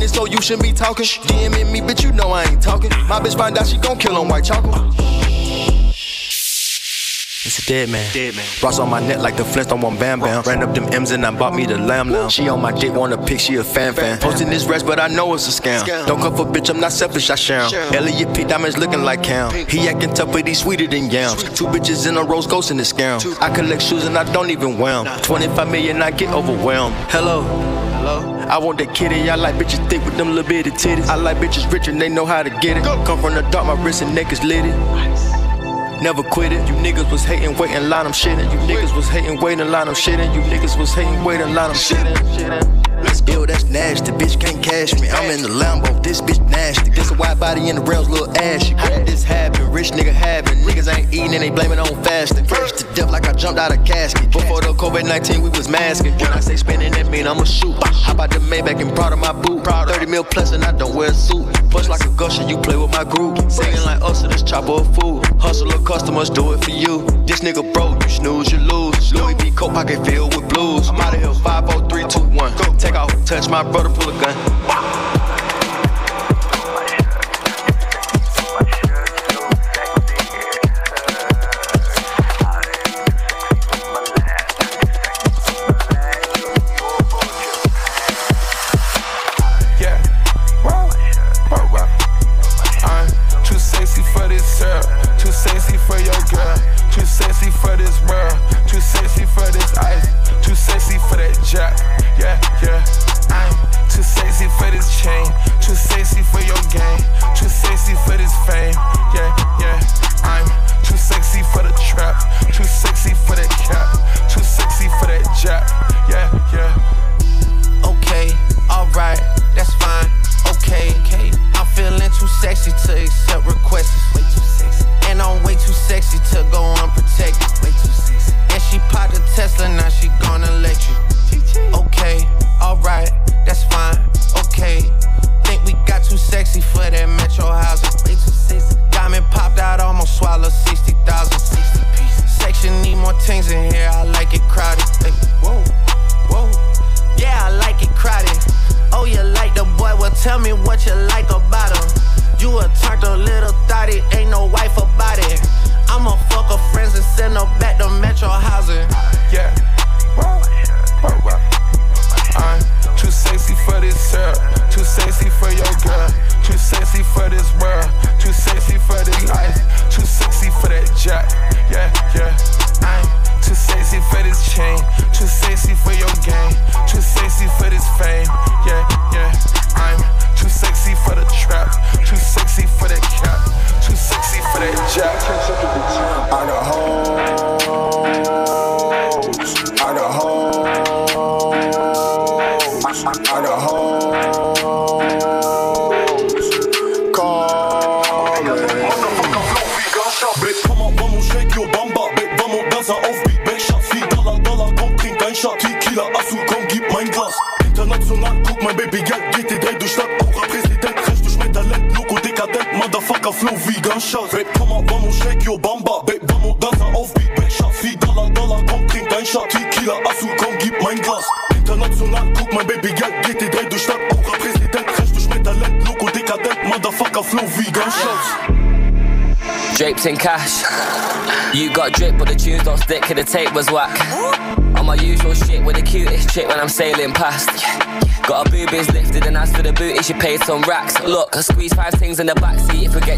Don't 0.04 0.16
got 0.16 0.16
no 0.16 0.24
money, 0.26 0.26
so 0.26 0.26
you 0.26 0.42
shouldn't 0.42 0.64
be 0.64 0.74
talking. 0.74 1.06
DMing 1.06 1.72
me, 1.72 1.80
bitch, 1.82 2.04
you 2.04 2.12
know 2.12 2.32
I 2.32 2.44
ain't 2.44 2.62
talking. 2.62 2.90
My 3.08 3.20
bitch 3.20 3.38
find 3.38 3.58
out 3.58 3.68
she 3.68 3.78
gon' 3.78 3.98
kill 3.98 4.18
on 4.18 4.28
white 4.28 4.44
chocolate. 4.44 4.82
It's 7.46 7.60
a 7.60 7.66
dead 7.66 7.90
man. 7.90 8.10
Dead 8.14 8.34
man. 8.36 8.46
Ross 8.64 8.80
on 8.80 8.90
my 8.90 9.02
neck 9.06 9.20
like 9.20 9.36
the 9.36 9.44
Flintstone 9.44 9.84
on 9.84 9.98
Bam 9.98 10.22
Bam. 10.22 10.44
Ran 10.44 10.64
up 10.64 10.74
them 10.74 10.86
M's 10.94 11.12
and 11.12 11.26
I 11.26 11.32
bought 11.38 11.54
me 11.54 11.66
the 11.66 11.78
lamb 11.78 12.10
lamb. 12.10 12.30
She 12.30 12.48
on 12.48 12.62
my 12.62 12.72
dick, 12.72 12.94
wanna 12.94 13.18
pick, 13.18 13.38
she 13.42 13.56
a 13.58 13.64
fan 13.66 13.94
fan. 13.94 14.18
Posting 14.20 14.50
this 14.50 14.66
rest, 14.66 14.86
but 14.86 14.98
I 14.98 15.08
know 15.08 15.34
it's 15.34 15.48
a 15.50 15.62
scam. 15.62 15.86
Don't 16.08 16.22
come 16.22 16.36
for 16.38 16.46
bitch, 16.46 16.70
I'm 16.70 16.80
not 16.80 16.94
selfish, 16.94 17.30
I 17.30 17.36
share 17.36 17.62
'em. 17.62 17.94
Elliot 17.94 18.34
P. 18.34 18.46
Diamonds 18.46 18.78
looking 18.78 19.04
like 19.04 19.24
Cam. 19.24 19.52
He 19.68 19.90
acting 19.90 20.14
tough, 20.14 20.32
but 20.32 20.48
he 20.48 20.54
sweeter 20.54 20.88
than 20.88 21.10
yams. 21.12 21.44
Two 21.44 21.66
bitches 21.68 22.08
in 22.08 22.16
a 22.16 22.24
rose 22.24 22.48
ghost 22.48 22.72
in 22.72 22.78
the 22.78 22.84
scam. 22.84 23.20
I 23.42 23.50
collect 23.54 23.82
shoes 23.82 24.06
and 24.06 24.18
I 24.18 24.24
don't 24.32 24.50
even 24.50 24.78
wear 24.78 25.06
'em. 25.06 25.06
25 25.22 25.68
million, 25.70 26.02
I 26.02 26.12
get 26.12 26.30
overwhelmed. 26.34 26.96
Hello. 27.10 27.44
I 28.54 28.60
want 28.60 28.78
that 28.78 28.94
kitty. 28.94 29.32
I 29.32 29.36
like 29.36 29.56
bitches 29.56 29.82
thick 29.90 30.06
with 30.06 30.16
them 30.16 30.36
little 30.36 30.48
bitty 30.48 30.70
titties. 30.70 31.08
I 31.08 31.16
like 31.16 31.38
bitches 31.38 31.66
rich 31.74 31.88
and 31.88 32.00
they 32.00 32.08
know 32.08 32.24
how 32.24 32.44
to 32.44 32.52
get 32.52 32.78
it. 32.78 32.84
Come 32.84 33.20
from 33.20 33.34
the 33.34 33.42
dark, 33.50 33.66
my 33.66 33.84
wrist 33.84 34.04
and 34.04 34.14
neck 34.14 34.32
is 34.32 34.44
litty. 34.44 34.70
Never 36.04 36.22
quit 36.22 36.52
it. 36.52 36.60
You 36.68 36.76
niggas 36.76 37.12
was 37.12 37.24
hating, 37.24 37.58
waiting, 37.58 37.90
line 37.90 38.04
them 38.04 38.14
shitting. 38.14 38.46
You 38.54 38.60
niggas 38.72 38.96
was 38.96 39.10
hating, 39.10 39.42
waiting, 39.42 39.72
line 39.72 39.88
them 39.88 39.96
shitting. 39.96 40.36
You 40.36 40.42
niggas 40.42 40.78
was 40.78 40.94
hating, 40.94 41.24
waiting, 41.24 41.56
line 41.56 41.70
them 41.70 41.80
shitting. 41.80 42.84
Ew, 43.28 43.48
that's 43.48 43.64
nasty. 43.66 44.12
Bitch 44.12 44.40
can't 44.40 44.62
cash 44.62 44.94
me. 45.00 45.10
I'm 45.10 45.32
in 45.32 45.42
the 45.42 45.50
Lambo. 45.50 46.04
This 46.04 46.22
bitch 46.22 46.40
nasty. 46.50 46.92
This 46.92 47.10
a 47.10 47.16
wide 47.16 47.40
body 47.40 47.70
in 47.70 47.78
the 47.78 47.82
rails, 47.82 48.10
little 48.10 48.30
ashy. 48.38 48.76
How 48.76 48.90
did 48.90 49.08
this 49.08 49.24
happen? 49.24 49.72
Rich 49.72 49.92
nigga 49.92 50.12
happen. 50.12 50.60
Niggas 50.60 50.94
ain't 50.94 51.12
eating 51.14 51.34
and 51.34 51.42
they 51.42 51.50
blame 51.50 51.72
it 51.72 51.80
on 51.80 51.88
fasting. 52.04 52.46
Death 52.94 53.12
like 53.12 53.28
I 53.28 53.34
jumped 53.34 53.60
out 53.60 53.76
of 53.76 53.84
casket. 53.86 54.32
Before 54.32 54.62
the 54.62 54.74
COVID 54.74 55.04
19, 55.04 55.42
we 55.42 55.50
was 55.50 55.68
masking. 55.68 56.14
When 56.14 56.34
I 56.34 56.40
say 56.40 56.56
spinning, 56.56 56.92
that 56.94 57.10
mean 57.10 57.28
I'ma 57.28 57.44
shoot. 57.44 57.76
How 57.84 58.14
about 58.14 58.32
the 58.32 58.40
Maybach 58.40 58.80
and 58.82 58.96
proud 58.96 59.14
of 59.14 59.20
my 59.20 59.34
boot? 59.34 59.64
30 59.66 60.06
mil 60.06 60.24
plus 60.24 60.52
and 60.52 60.64
I 60.64 60.72
don't 60.72 60.96
wear 60.96 61.12
a 61.12 61.14
suit. 61.14 61.46
Push 61.70 61.88
like 61.88 62.06
a 62.06 62.10
gusher, 62.10 62.44
you 62.44 62.58
play 62.58 62.76
with 62.76 62.92
my 62.92 63.04
group. 63.04 63.38
Singing 63.52 63.82
like 63.84 64.02
us, 64.02 64.22
so 64.22 64.28
this 64.28 64.44
chopper 64.44 64.72
of 64.72 64.96
food. 64.96 65.26
Hustle 65.40 65.74
of 65.74 65.84
customers, 65.86 66.30
do 66.30 66.54
it 66.54 66.64
for 66.64 66.72
you. 66.72 67.02
This 67.26 67.42
nigga 67.42 67.74
broke, 67.74 68.04
you 68.04 68.10
snooze, 68.10 68.52
you 68.52 68.60
lose. 68.60 69.14
Louis 69.14 69.34
V. 69.36 69.52
Coat 69.52 69.74
pocket 69.74 70.06
filled 70.06 70.36
with 70.36 70.50
blues. 70.50 70.90
I'm 70.90 71.00
out 71.02 71.14
of 71.14 71.22
here, 71.22 71.34
5, 71.34 71.72
4, 71.72 71.90
3, 71.90 72.08
2, 72.08 72.20
1. 72.20 72.58
Go. 72.58 72.76
Take 72.78 72.96
off, 72.96 73.26
touch 73.26 73.50
my 73.50 73.64
brother, 73.64 73.90
pull 73.90 74.10
a 74.10 74.22
gun. 74.22 75.03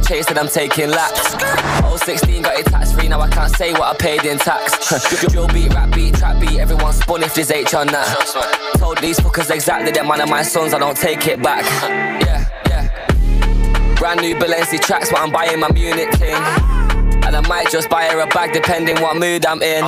Backseat. 0.05 0.15
If 0.15 0.25
we 0.25 0.25
get 0.25 0.25
chased, 0.25 0.27
then 0.29 0.37
I'm 0.37 0.47
taking 0.47 0.89
laps. 0.89 1.35
Oh, 1.83 1.97
16 1.97 2.41
got 2.41 2.59
it 2.59 2.65
tax 2.65 2.91
free, 2.91 3.07
now 3.07 3.21
I 3.21 3.29
can't 3.29 3.55
say 3.55 3.73
what 3.73 3.83
I 3.83 3.95
paid 3.97 4.25
in 4.25 4.37
tax. 4.37 5.07
Drill 5.31 5.47
beat, 5.47 5.73
rap 5.73 5.93
beat, 5.93 6.15
trap 6.15 6.39
beat, 6.39 6.59
everyone 6.59 6.93
spun 6.93 7.23
if 7.23 7.33
there's 7.35 7.51
H 7.51 7.73
on 7.73 7.87
that. 7.87 8.73
Told 8.77 8.99
these 8.99 9.19
fuckers 9.19 9.53
exactly 9.53 9.91
that 9.91 10.05
man 10.05 10.21
of 10.21 10.29
my 10.29 10.43
sons, 10.43 10.73
I 10.73 10.79
don't 10.79 10.97
take 10.97 11.27
it 11.27 11.41
back. 11.41 11.65
Yeah, 12.25 12.49
yeah. 12.67 13.95
Brand 13.95 14.21
new 14.21 14.35
Balenci 14.35 14.79
tracks, 14.79 15.09
but 15.11 15.19
I'm 15.19 15.31
buying 15.31 15.59
my 15.59 15.71
Munich 15.71 16.11
thing. 16.13 16.35
And 17.23 17.35
I 17.35 17.41
might 17.47 17.69
just 17.69 17.89
buy 17.89 18.05
her 18.05 18.19
a 18.19 18.27
bag 18.27 18.53
depending 18.53 19.01
what 19.01 19.17
mood 19.17 19.45
I'm 19.45 19.61
in. 19.61 19.83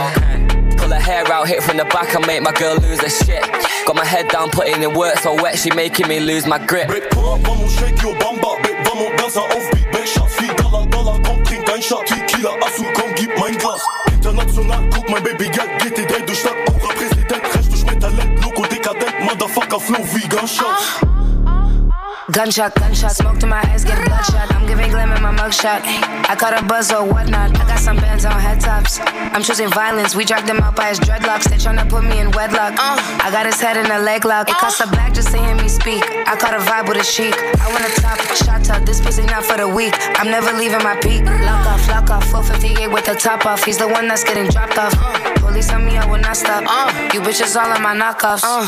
Pull 0.77 0.89
her 0.89 0.99
hair 0.99 1.25
out, 1.31 1.47
hit 1.47 1.63
from 1.63 1.77
the 1.77 1.85
back, 1.85 2.15
and 2.15 2.25
make 2.25 2.41
my 2.41 2.51
girl 2.53 2.75
lose 2.77 3.01
her 3.01 3.09
shit. 3.09 3.41
Got 3.85 3.95
my 3.95 4.05
head 4.05 4.27
down, 4.29 4.49
putting 4.49 4.81
in 4.83 4.93
work 4.93 5.17
so 5.19 5.35
wet, 5.35 5.57
she 5.57 5.71
making 5.71 6.07
me 6.07 6.19
lose 6.19 6.45
my 6.45 6.63
grip. 6.65 6.87
Babe, 6.87 7.03
pull 7.11 7.33
up, 7.33 7.41
vamos, 7.41 7.73
shake 7.79 8.01
your 8.01 8.15
bamba. 8.15 8.61
Babe, 8.63 8.85
vamos, 8.85 9.11
dansa 9.17 9.41
auf 9.41 9.76
guck 15.57 15.67
mein 15.67 15.81
Baby, 15.81 15.81
Geld 15.81 15.81
geht 15.81 15.97
die 15.97 16.05
drei 16.05 16.21
durch 16.21 16.39
Stadt. 16.39 16.53
Aura, 16.69 16.93
Präsident, 16.93 17.55
recht 17.55 17.71
durch 17.71 17.85
mein 17.85 17.99
Talent. 17.99 18.43
Loco, 18.43 18.63
dekadent, 18.63 19.19
Motherfucker, 19.21 19.79
Flow 19.79 20.05
wie 20.13 20.27
Gunshot. 20.27 21.17
Gunshot, 22.29 22.75
gunshot, 22.75 23.11
smoke 23.11 23.39
to 23.39 23.47
my 23.47 23.61
ass, 23.73 23.85
get 23.85 23.97
a 23.97 24.03
bloodshot. 24.03 24.53
I'm 24.53 24.67
giving 24.67 24.91
glam 24.91 25.13
in 25.13 25.23
my 25.23 25.31
mugshot. 25.31 25.81
I 26.29 26.35
caught 26.35 26.61
a 26.61 26.63
buzz 26.65 26.91
or 26.91 27.05
whatnot. 27.05 27.57
I 27.57 27.65
got 27.65 27.79
some 27.79 27.95
bands 27.95 28.25
on 28.25 28.33
head 28.33 28.59
tops. 28.59 28.99
I'm 28.99 29.41
choosing 29.41 29.69
violence. 29.69 30.13
We 30.13 30.25
dragged 30.25 30.49
him 30.49 30.57
out 30.59 30.75
by 30.75 30.89
his 30.89 30.99
dreadlocks. 30.99 31.49
They 31.49 31.55
tryna 31.55 31.89
put 31.89 32.03
me 32.03 32.19
in 32.19 32.31
wedlock. 32.31 32.73
Uh, 32.73 32.99
I 33.23 33.31
got 33.31 33.45
his 33.45 33.59
head 33.61 33.77
in 33.77 33.89
a 33.89 33.99
leg 33.99 34.25
lock. 34.25 34.49
It 34.49 34.57
costs 34.57 34.81
a 34.81 34.87
bag 34.87 35.15
just 35.15 35.29
to 35.31 35.37
hear 35.37 35.55
me 35.55 35.69
speak. 35.69 36.03
I 36.27 36.35
caught 36.35 36.53
a 36.53 36.59
vibe 36.59 36.89
with 36.89 36.97
a 36.97 37.03
chic. 37.03 37.33
I 37.33 37.71
want 37.71 37.85
a 37.87 38.01
top 38.01 38.19
shot 38.35 38.61
top. 38.65 38.85
This 38.85 38.99
pussy 38.99 39.23
not 39.23 39.45
for 39.45 39.55
the 39.55 39.67
weak. 39.67 39.93
I'm 40.19 40.29
never 40.29 40.51
leaving 40.51 40.83
my 40.83 40.97
peak. 40.97 41.23
Lock 41.23 41.65
off, 41.65 41.87
lock 41.87 42.09
off. 42.09 42.25
458 42.29 42.91
with 42.91 43.05
the 43.05 43.15
top 43.15 43.45
off. 43.45 43.63
He's 43.63 43.77
the 43.77 43.87
one 43.87 44.09
that's 44.09 44.25
getting 44.25 44.49
dropped 44.49 44.77
off. 44.77 44.93
Police 45.57 45.73
on 45.73 45.85
me, 45.87 45.97
I 45.97 46.05
will 46.05 46.19
not 46.19 46.37
stop. 46.37 46.63
Uh, 46.67 47.09
you 47.15 47.19
bitches 47.19 47.59
all 47.59 47.65
on 47.73 47.81
my 47.81 47.95
knockoffs. 47.95 48.43
Uh, 48.45 48.61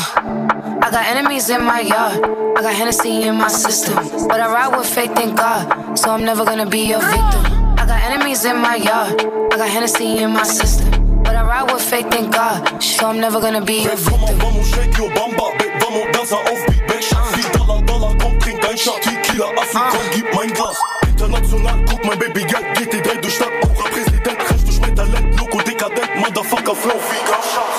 I 0.82 0.90
got 0.90 1.06
enemies 1.06 1.48
in 1.48 1.62
my 1.62 1.78
yard. 1.78 2.18
I 2.58 2.62
got 2.62 2.74
Hennessy 2.74 3.28
in 3.28 3.36
my 3.36 3.46
system. 3.46 3.94
But 4.26 4.40
I 4.40 4.52
ride 4.52 4.76
with 4.76 4.88
faith 4.88 5.16
in 5.20 5.36
God. 5.36 5.96
So 5.96 6.10
I'm 6.10 6.24
never 6.24 6.44
gonna 6.44 6.66
be 6.66 6.80
your 6.80 6.98
victim. 6.98 7.46
I 7.78 7.86
got 7.86 8.02
enemies 8.02 8.44
in 8.44 8.56
my 8.56 8.74
yard. 8.74 9.20
I 9.52 9.56
got 9.56 9.68
Hennessy 9.68 10.18
in 10.18 10.32
my 10.32 10.42
system. 10.42 11.22
But 11.22 11.36
I 11.36 11.46
ride 11.46 11.70
with 11.72 11.80
faith 11.80 12.12
in 12.12 12.28
God. 12.28 12.82
So 12.82 13.06
I'm 13.06 13.20
never 13.20 13.40
gonna 13.40 13.64
be 13.64 13.84
your 13.84 13.94
victim. 13.94 14.38
Vamos, 14.40 14.66
shake 14.74 14.98
your 14.98 15.10
bamba. 15.10 15.46
Vamos, 15.78 16.10
dansa 16.10 16.38
auf 16.42 16.60
Beat. 16.66 16.88
Babe, 16.88 17.02
Schatz, 17.02 17.36
wie 17.36 17.46
Dollar, 17.56 17.82
Dollar, 17.82 18.16
komm, 18.18 18.36
trink 18.40 18.68
ein 18.68 18.76
Shot. 18.76 19.00
Tequila, 19.02 19.46
Asu, 19.62 19.78
komm, 19.78 20.06
gib 20.12 20.34
mein 20.34 20.52
Glas. 20.52 20.76
International, 21.06 21.84
guck 21.86 22.04
mein 22.04 22.18
Baby, 22.18 22.42
Geld 22.44 22.66
geht 22.76 22.92
die 22.92 23.00
drei 23.00 23.14
Flow 27.30 27.69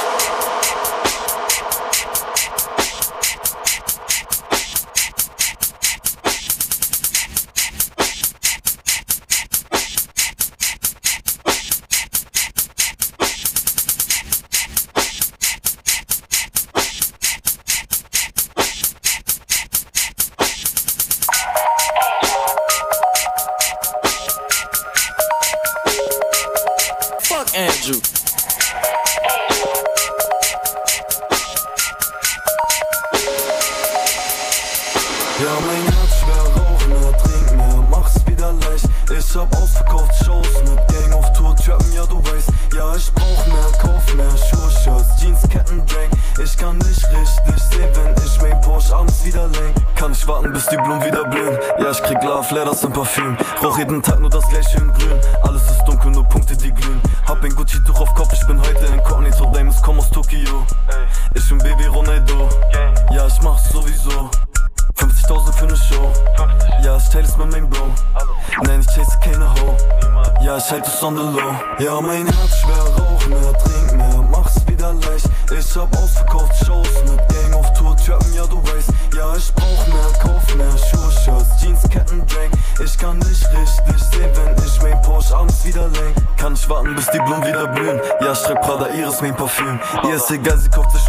Ja, 71.81 71.99
mein 71.99 72.27
Herz 72.27 72.57
schwer, 72.57 72.83
rauch 72.95 73.25
mehr, 73.25 73.53
trink 73.57 73.97
mehr, 73.97 74.23
mach's 74.29 74.55
wieder 74.67 74.93
leicht. 74.93 75.27
Ich 75.49 75.75
hab 75.75 75.91
ausverkauft 75.97 76.53
Shows 76.63 76.87
mit 77.05 77.17
Gang 77.29 77.55
auf 77.55 77.73
Tour, 77.73 77.97
trappen, 77.97 78.31
ja 78.35 78.45
du 78.45 78.61
weißt. 78.61 78.89
Ja, 79.17 79.35
ich 79.35 79.51
brauch 79.55 79.87
mehr, 79.87 80.19
kauf 80.21 80.55
mehr 80.55 80.77
Schuhe, 80.77 81.11
Shirts, 81.11 81.59
Jeans, 81.59 81.81
Ketten, 81.89 82.23
Drink. 82.27 82.51
Ich 82.85 82.95
kann 82.99 83.17
nicht 83.17 83.47
richtig 83.47 84.03
sehen, 84.11 84.29
wenn 84.35 84.63
ich 84.63 84.81
mein 84.83 85.01
Porsche 85.01 85.35
abends 85.35 85.65
wieder 85.65 85.87
lenk. 85.87 86.15
Kann 86.37 86.53
ich 86.53 86.69
warten, 86.69 86.93
bis 86.93 87.09
die 87.09 87.17
Blumen 87.17 87.43
wieder 87.47 87.65
blühen. 87.69 87.99
Ja, 88.21 88.35
schreib 88.35 88.61
Prada, 88.61 88.87
Iris, 88.89 89.19
mein 89.21 89.35
Parfüm. 89.35 89.79
Ihr 90.03 90.15
ist 90.17 90.29
egal, 90.29 90.59
sie 90.59 90.69
kauft 90.69 90.91
sich 90.91 91.01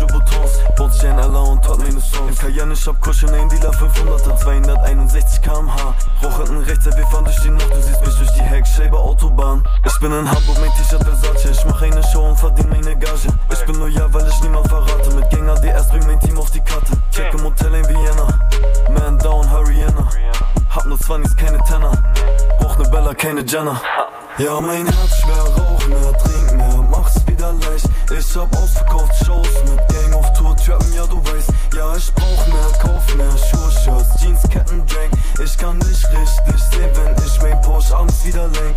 Cayenne, 2.63 2.75
ich 2.75 2.87
hab 2.87 3.01
Kuscheln, 3.01 3.35
ein 3.35 3.49
Dealer 3.49 3.71
500er, 3.71 4.37
261 4.37 5.43
kmh. 5.43 5.95
Hinten 6.21 6.59
rechts, 6.59 6.85
wir 6.85 7.07
fahren 7.09 7.25
durch 7.25 7.41
die 7.41 7.51
Nacht. 7.51 7.75
Du 7.75 7.83
siehst 7.83 8.01
mich 8.07 8.15
durch 8.17 8.31
die 8.35 8.43
Heckscheibe 8.43 8.97
Autobahn. 8.97 9.65
Ich 9.85 9.99
bin 9.99 10.13
in 10.13 10.31
Hamburg, 10.31 10.59
mein 10.61 10.71
T-Shirt 10.75 11.03
Versace. 11.03 11.51
Ich 11.51 11.65
mach 11.67 11.83
eine 11.83 12.03
Show 12.05 12.29
und 12.29 12.39
verdien 12.39 12.69
meine 12.69 12.97
Gage. 12.97 13.29
Ich 13.53 13.67
bin 13.67 13.75
loyal, 13.77 14.13
weil 14.15 14.29
ich 14.29 14.41
niemand 14.43 14.69
verrate. 14.69 15.11
Mit 15.15 15.29
Gänger 15.31 15.57
DS 15.57 15.89
bring 15.89 16.07
mein 16.07 16.21
Team 16.21 16.39
auf 16.39 16.51
die 16.53 16.61
Karte. 16.61 16.93
Check 17.11 17.35
im 17.35 17.43
Hotel 17.45 17.75
in 17.75 17.89
Vienna. 17.89 18.29
Man 18.91 19.19
down, 19.19 19.51
Hurriana. 19.51 20.09
Hab 20.71 20.87
nur 20.87 21.01
20, 21.01 21.37
keine 21.37 21.59
Tenner. 21.65 21.93
Brauch 22.61 22.79
ne 22.79 22.89
Bella, 22.89 23.15
keine 23.15 23.41
Jenner. 23.41 23.81
Ja, 24.39 24.61
mein 24.61 24.87
Herz 24.87 25.17
schwer, 25.17 25.43
rauch 25.43 25.87
mehr, 25.89 26.13
trink 26.13 26.33
mehr, 26.33 26.33
mach's 26.33 26.42
wieder 27.43 27.53
leicht. 27.55 27.87
Ich 28.11 28.37
hab 28.37 28.57
ausverkauft 28.57 29.27
Shows 29.27 29.49
mit 29.65 29.89
Gang 29.89 30.15
auf 30.15 30.33
Tour, 30.35 30.57
trappen, 30.57 30.93
ja 30.95 31.07
du 31.07 31.17
weißt. 31.17 31.51
Ja, 31.77 31.97
ich 31.97 32.15
brauch 32.15 32.47
mehr, 32.47 32.79
kauf 32.81 33.17
mehr 33.17 33.37
Schuhe, 33.37 33.71
Shirts, 33.83 34.21
Jeans, 34.21 34.43
Ketten, 34.49 34.87
Drink. 34.87 35.13
Ich 35.43 35.59
kann 35.59 35.79
nicht 35.79 36.07
richtig 36.07 36.63
sehen, 36.71 36.91
wenn 36.95 37.27
ich 37.27 37.43
mein 37.43 37.61
Porsche 37.63 37.97
abends 37.97 38.25
wieder 38.25 38.49
lenk. 38.49 38.77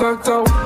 I 0.00 0.14
took 0.14 0.57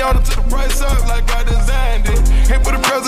her 0.00 0.12
to 0.12 0.36
the 0.36 0.42
price 0.48 0.80
up 0.80 1.08
like 1.08 1.28
I 1.30 1.42
designed 1.42 1.67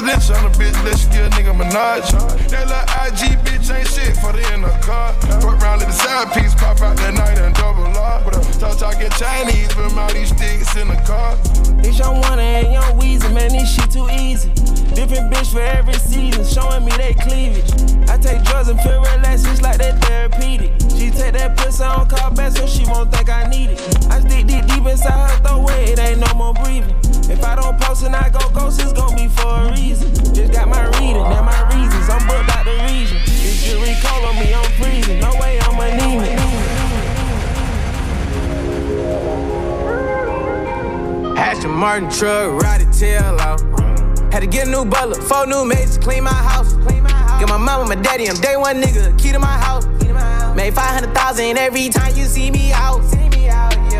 presidential 0.00 0.36
on 0.36 0.50
a 0.50 0.54
bitch, 0.56 0.84
let 0.84 0.96
you 1.02 1.08
get 1.10 1.26
a 1.26 1.30
nigga 1.36 1.52
Minaj. 1.52 2.10
That 2.48 2.68
little 2.68 2.88
IG 3.04 3.36
bitch 3.44 3.68
ain't 3.74 3.88
shit 3.88 4.16
for 4.16 4.32
the 4.32 4.42
in 4.54 4.62
the 4.62 4.72
car. 4.80 5.12
Fuck 5.40 5.60
around, 5.60 5.80
let 5.80 5.88
the 5.88 5.92
side 5.92 6.32
piece 6.32 6.54
pop 6.54 6.80
out 6.80 6.96
that 6.96 7.14
night 7.14 7.38
and 7.38 7.54
double 7.54 7.84
R. 7.84 8.22
Uh, 8.24 8.30
talk 8.58 8.78
talk 8.78 8.98
get 8.98 9.12
Chinese 9.12 9.72
from 9.72 9.98
all 9.98 10.12
these 10.12 10.28
sticks 10.28 10.76
in 10.76 10.88
the 10.88 10.96
car. 11.06 11.36
It's 11.84 11.98
young 11.98 12.20
one 12.20 12.38
and 12.38 12.72
young 12.72 12.98
Weezy, 12.98 13.32
man, 13.32 13.52
this 13.52 13.74
shit 13.74 13.90
too 13.90 14.08
easy. 14.10 14.48
Different 14.94 15.32
bitch 15.32 15.52
for 15.52 15.60
every 15.60 15.94
season, 15.94 16.44
showing 16.44 16.84
me 16.84 16.92
they 16.96 17.14
cleavage. 17.14 17.70
I 18.08 18.16
take 18.16 18.42
drugs 18.44 18.68
and 18.68 18.80
feel 18.80 19.00
relaxed, 19.00 19.46
it's 19.48 19.62
like 19.62 19.78
that 19.78 20.02
therapeutic. 20.04 20.72
She 20.96 21.10
take 21.10 21.34
that 21.34 21.56
pussy 21.56 21.84
on 21.84 22.08
call 22.08 22.30
back 22.32 22.52
so 22.52 22.66
she 22.66 22.84
won't 22.86 23.12
think 23.12 23.28
I 23.28 23.48
need 23.48 23.70
it. 23.70 23.80
I 24.10 24.20
stick 24.20 24.46
deep 24.46 24.66
deep 24.66 24.86
inside 24.86 25.30
her 25.30 25.36
throat 25.44 25.70
it 25.70 25.98
ain't 25.98 26.20
no 26.20 26.32
more 26.34 26.54
breathing. 26.54 26.94
If 27.30 27.44
I 27.44 27.54
don't 27.54 27.80
post 27.80 28.04
and 28.04 28.16
I 28.16 28.28
go 28.28 28.40
ghost, 28.50 28.80
it's 28.82 28.92
gon' 28.92 29.14
be 29.14 29.28
for 29.28 29.46
a 29.46 29.70
reason. 29.70 29.89
Just 29.90 30.52
got 30.52 30.68
my 30.68 30.84
reading 30.98 31.16
and 31.16 31.46
my 31.46 31.60
reasons, 31.74 32.08
I'm 32.08 32.24
booked 32.28 32.48
out 32.56 32.64
the 32.64 32.70
region. 32.86 33.18
This 33.26 33.64
jury 33.64 33.96
call 34.00 34.24
on 34.24 34.36
me, 34.36 34.54
I'm 34.54 34.70
freezing. 34.78 35.18
No 35.18 35.32
way 35.40 35.58
I'm 35.60 35.80
anemic. 35.80 36.38
Aston 41.36 41.72
Martin 41.72 42.08
truck, 42.08 42.62
ride 42.62 42.82
the 42.82 42.96
tail 42.96 43.40
out. 43.40 43.60
Had 44.32 44.40
to 44.40 44.46
get 44.46 44.68
a 44.68 44.70
new 44.70 44.84
butler, 44.84 45.20
four 45.20 45.46
new 45.46 45.64
maids 45.64 45.96
to 45.96 46.00
clean 46.00 46.22
my 46.22 46.30
house. 46.30 46.74
Get 47.40 47.48
my 47.48 47.56
mama, 47.56 47.86
my 47.88 47.96
daddy, 47.96 48.28
I'm 48.28 48.36
day 48.36 48.56
one 48.56 48.80
nigga, 48.80 49.18
key 49.18 49.32
to 49.32 49.40
my 49.40 49.58
house. 49.58 49.86
Made 50.54 50.72
500,000 50.72 51.58
every 51.58 51.88
time 51.88 52.14
you 52.16 52.26
see 52.26 52.52
me 52.52 52.70
out. 52.72 53.02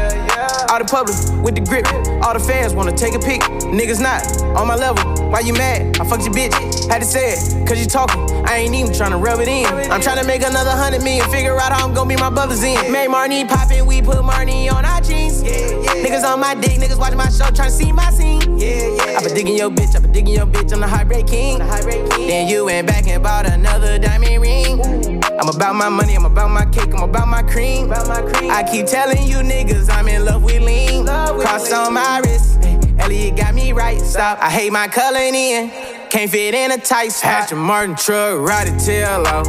Yeah. 0.01 0.67
Out 0.71 0.81
in 0.81 0.87
public 0.87 1.17
with 1.43 1.55
the 1.55 1.61
grip. 1.61 1.87
All 2.23 2.35
the 2.35 2.41
fans 2.41 2.75
wanna 2.75 2.97
take 2.97 3.15
a 3.15 3.19
pic. 3.19 3.41
Niggas 3.71 4.01
not 4.01 4.23
on 4.57 4.67
my 4.67 4.77
level. 4.77 5.03
Why 5.31 5.41
you 5.41 5.53
mad? 5.53 6.01
I 6.01 6.05
fucked 6.05 6.25
your 6.25 6.35
bitch. 6.35 6.55
Had 6.91 7.01
to 7.01 7.07
say 7.07 7.33
it, 7.33 7.67
cause 7.67 7.79
you 7.79 7.87
talking. 7.87 8.21
I 8.47 8.57
ain't 8.57 8.75
even 8.75 8.93
tryna 8.93 9.23
rub 9.23 9.41
it 9.41 9.49
in. 9.49 9.67
I'm 9.91 10.01
tryna 10.01 10.27
make 10.27 10.43
another 10.43 10.71
hundred 10.71 11.03
million. 11.03 11.29
Figure 11.31 11.57
out 11.57 11.73
how 11.73 11.87
I'm 11.87 11.95
gonna 11.95 12.09
be 12.09 12.17
my 12.17 12.31
brothers 12.31 12.63
in. 12.63 12.93
Made 12.93 13.09
Marnie 13.09 13.49
poppin', 13.49 13.87
we 13.87 14.03
put 14.03 14.19
Marnie 14.19 14.73
on 14.73 14.85
our 14.85 15.01
jeans. 15.01 15.43
Niggas 15.43 16.25
on 16.25 16.41
my 16.41 16.55
dick, 16.55 16.79
niggas 16.81 16.99
watching 16.99 17.19
my 17.19 17.29
show, 17.29 17.45
tryna 17.45 17.71
see 17.71 17.93
my 17.93 18.11
scene. 18.11 18.41
I 18.43 19.21
been 19.23 19.35
digging 19.35 19.57
your 19.57 19.71
bitch, 19.71 19.97
I 19.97 20.01
been 20.01 20.13
digging 20.13 20.35
your 20.35 20.47
bitch, 20.47 20.73
I'm 20.73 20.81
the 20.81 20.89
heartbreak 20.89 21.27
king. 21.27 21.59
Then 21.59 22.49
you 22.49 22.65
went 22.65 22.87
back 22.87 23.07
and 23.07 23.23
bought 23.23 23.47
another 23.47 23.99
diamond 23.99 24.43
ring. 24.43 25.20
I'm 25.41 25.49
about 25.49 25.75
my 25.75 25.89
money, 25.89 26.15
I'm 26.15 26.27
about 26.27 26.51
my 26.51 26.67
cake, 26.67 26.93
I'm 26.93 27.03
about 27.03 27.27
my 27.27 27.43
cream. 27.43 27.91
I 27.91 28.63
keep 28.71 28.85
telling 28.85 29.23
you 29.27 29.37
niggas 29.37 29.89
I'm 29.89 30.07
in 30.07 30.27
love 30.27 30.45
with 30.45 30.61
lean. 30.63 31.07
Cross 31.07 31.73
on 31.73 31.95
my 31.95 32.19
wrist, 32.19 32.59
ay, 32.63 32.79
Elliot 32.99 33.37
got 33.37 33.55
me 33.55 33.73
right. 33.73 33.99
Stop, 34.03 34.39
I 34.43 34.51
hate 34.51 34.71
my 34.71 34.87
color 34.87 35.19
in. 35.19 35.71
Can't 36.11 36.31
fit 36.31 36.55
in 36.55 36.73
a 36.73 36.77
tight 36.77 37.09
spot. 37.09 37.45
Aston 37.45 37.59
Martin 37.59 37.97
truck, 37.97 38.39
ride 38.39 38.69
it 38.69 38.79
tail 38.81 39.27
out. 39.27 39.47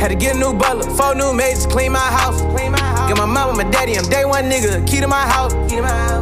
Had 0.00 0.08
to 0.08 0.16
get 0.16 0.34
a 0.34 0.38
new 0.40 0.54
butler, 0.54 0.90
four 0.90 1.14
new 1.14 1.32
maids, 1.32 1.66
clean 1.66 1.92
my 1.92 2.00
house. 2.00 2.40
Get 3.06 3.16
my 3.16 3.24
mama, 3.26 3.62
my 3.62 3.70
daddy, 3.70 3.96
I'm 3.96 4.04
day 4.10 4.24
one 4.24 4.50
nigga, 4.50 4.84
key 4.88 4.98
to 4.98 5.06
my 5.06 5.22
house. 5.22 5.54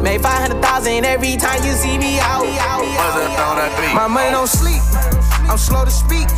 Made 0.03 0.21
500,000 0.21 1.05
every 1.05 1.37
time 1.37 1.63
you 1.63 1.71
see 1.71 1.97
me 1.97 2.19
out. 2.19 2.45
My 3.95 4.07
money 4.07 4.29
don't 4.29 4.45
sleep, 4.45 4.83
I'm 5.49 5.57
slow 5.57 5.85
to 5.85 5.91
speak. 5.91 6.29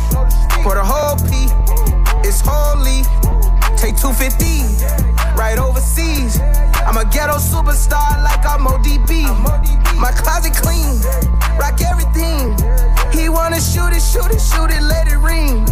For 0.64 0.74
the 0.74 0.82
whole 0.82 1.16
P, 1.28 1.44
it's 2.34 2.42
holy. 2.44 3.02
Take 3.76 3.94
250, 3.96 4.66
right 5.38 5.58
overseas. 5.58 6.40
I'm 6.86 6.96
a 6.96 7.04
ghetto 7.04 7.38
superstar 7.38 8.22
like 8.24 8.42
I'm 8.42 8.66
ODB. 8.66 9.30
My 9.98 10.10
closet 10.10 10.54
clean, 10.54 10.98
rock 11.58 11.80
everything. 11.80 12.58
He 13.12 13.28
wanna 13.28 13.60
shoot 13.60 13.94
it, 13.94 14.02
shoot 14.02 14.30
it, 14.34 14.40
shoot 14.40 14.70
it, 14.74 14.82
let 14.82 15.06
it 15.06 15.18
ring. 15.18 15.64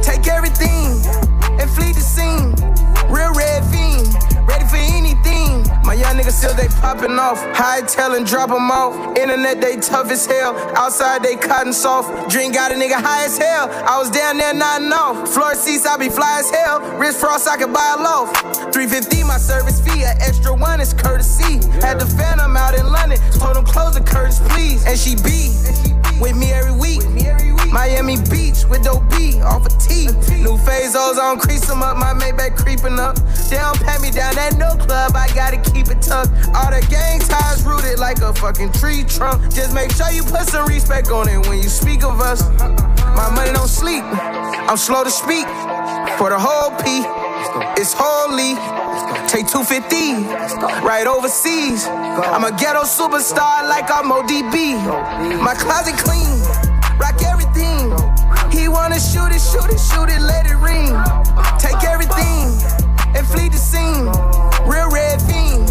Take 0.00 0.26
everything 0.28 0.96
and 1.60 1.68
flee 1.70 1.92
the 1.92 2.00
scene. 2.00 2.54
Real 3.12 3.32
red 3.34 3.60
fiend, 3.68 4.08
ready 4.46 4.66
for 4.66 4.76
anything. 4.76 5.66
My 5.84 5.94
young 5.94 6.16
niggas 6.16 6.32
still 6.32 6.54
they 6.54 6.68
popping 6.68 7.18
off. 7.18 7.38
High 7.54 7.82
tail 7.82 8.14
and 8.14 8.26
drop 8.26 8.50
'em 8.50 8.70
off. 8.70 8.94
Internet 9.16 9.60
they 9.60 9.76
tough 9.76 10.10
as 10.10 10.26
hell. 10.26 10.56
Outside 10.76 11.22
they 11.22 11.36
cotton 11.36 11.72
soft. 11.72 12.28
Drink 12.28 12.54
got 12.54 12.72
a 12.72 12.74
nigga 12.74 12.94
high 12.94 13.24
as 13.24 13.38
hell. 13.38 13.70
I 13.86 13.98
was 13.98 14.10
down 14.10 14.36
there 14.38 14.54
nodding 14.54 14.92
off. 14.92 15.28
Floor 15.28 15.54
seats 15.54 15.86
I 15.86 15.96
be 15.96 16.08
fly 16.08 16.40
as 16.40 16.50
hell. 16.50 16.80
Wrist 16.98 17.20
frost 17.20 17.48
I 17.48 17.56
could 17.56 17.72
buy 17.72 17.94
a 17.98 18.02
loaf. 18.02 18.28
350 18.72 19.22
my 19.24 19.38
service 19.38 19.80
fee. 19.80 20.02
An 20.04 20.16
extra 20.20 20.52
one 20.54 20.80
is 20.80 20.92
courtesy. 20.92 21.60
Had 21.80 22.00
the 22.00 22.06
phantom 22.06 22.56
out 22.56 22.74
in 22.74 22.86
London. 22.90 23.18
Told 23.38 23.56
him 23.56 23.64
close 23.64 23.94
the 23.94 24.00
curtains 24.00 24.40
please. 24.50 24.84
And 24.86 24.98
she 24.98 25.14
be 25.16 25.54
with 26.20 26.36
me 26.36 26.52
every 26.52 26.72
week. 26.72 27.02
Miami 27.76 28.16
Beach 28.30 28.64
with 28.70 28.84
dope 28.84 29.04
B 29.10 29.38
off 29.42 29.66
a 29.66 29.68
T. 29.68 30.06
New 30.40 30.56
Fazos 30.64 31.18
on 31.18 31.38
crease 31.38 31.68
'em 31.68 31.82
up, 31.82 31.98
my 31.98 32.14
Maybach 32.14 32.56
creeping 32.56 32.98
up. 32.98 33.16
They 33.50 33.58
don't 33.58 33.78
pat 33.84 34.00
me 34.00 34.10
down 34.10 34.38
at 34.38 34.56
no 34.56 34.76
club, 34.76 35.14
I 35.14 35.28
gotta 35.34 35.58
keep 35.58 35.90
it 35.90 36.00
tucked. 36.00 36.30
All 36.56 36.70
the 36.70 36.80
gang 36.88 37.20
ties 37.20 37.62
rooted 37.64 37.98
like 37.98 38.22
a 38.22 38.32
fucking 38.32 38.72
tree 38.72 39.04
trunk. 39.04 39.52
Just 39.52 39.74
make 39.74 39.92
sure 39.92 40.10
you 40.10 40.22
put 40.22 40.48
some 40.48 40.64
respect 40.64 41.10
on 41.10 41.28
it 41.28 41.46
when 41.48 41.58
you 41.62 41.68
speak 41.68 42.02
of 42.02 42.18
us. 42.18 42.40
My 43.14 43.28
money 43.36 43.52
don't 43.52 43.68
sleep, 43.68 44.04
I'm 44.70 44.78
slow 44.78 45.04
to 45.04 45.10
speak. 45.10 45.46
For 46.16 46.30
the 46.30 46.38
whole 46.38 46.70
P, 46.80 47.04
it's 47.76 47.92
holy. 47.92 48.56
Take 49.28 49.48
250, 49.48 50.24
right 50.82 51.06
overseas. 51.06 51.86
I'm 52.34 52.44
a 52.44 52.52
ghetto 52.52 52.84
superstar 52.84 53.68
like 53.68 53.90
I'm 53.90 54.10
ODB. 54.10 54.56
My 55.42 55.54
closet 55.54 55.98
clean, 55.98 56.40
rock. 56.98 57.35
He 58.66 58.70
wanna 58.70 58.98
shoot 58.98 59.30
it, 59.30 59.38
shoot 59.38 59.70
it, 59.70 59.78
shoot 59.78 60.08
it, 60.10 60.20
let 60.20 60.44
it 60.44 60.56
ring. 60.56 60.90
Take 61.56 61.84
everything 61.84 62.50
and 63.14 63.24
flee 63.24 63.48
the 63.48 63.56
scene. 63.56 64.06
Real 64.66 64.90
red 64.90 65.22
fiend, 65.22 65.70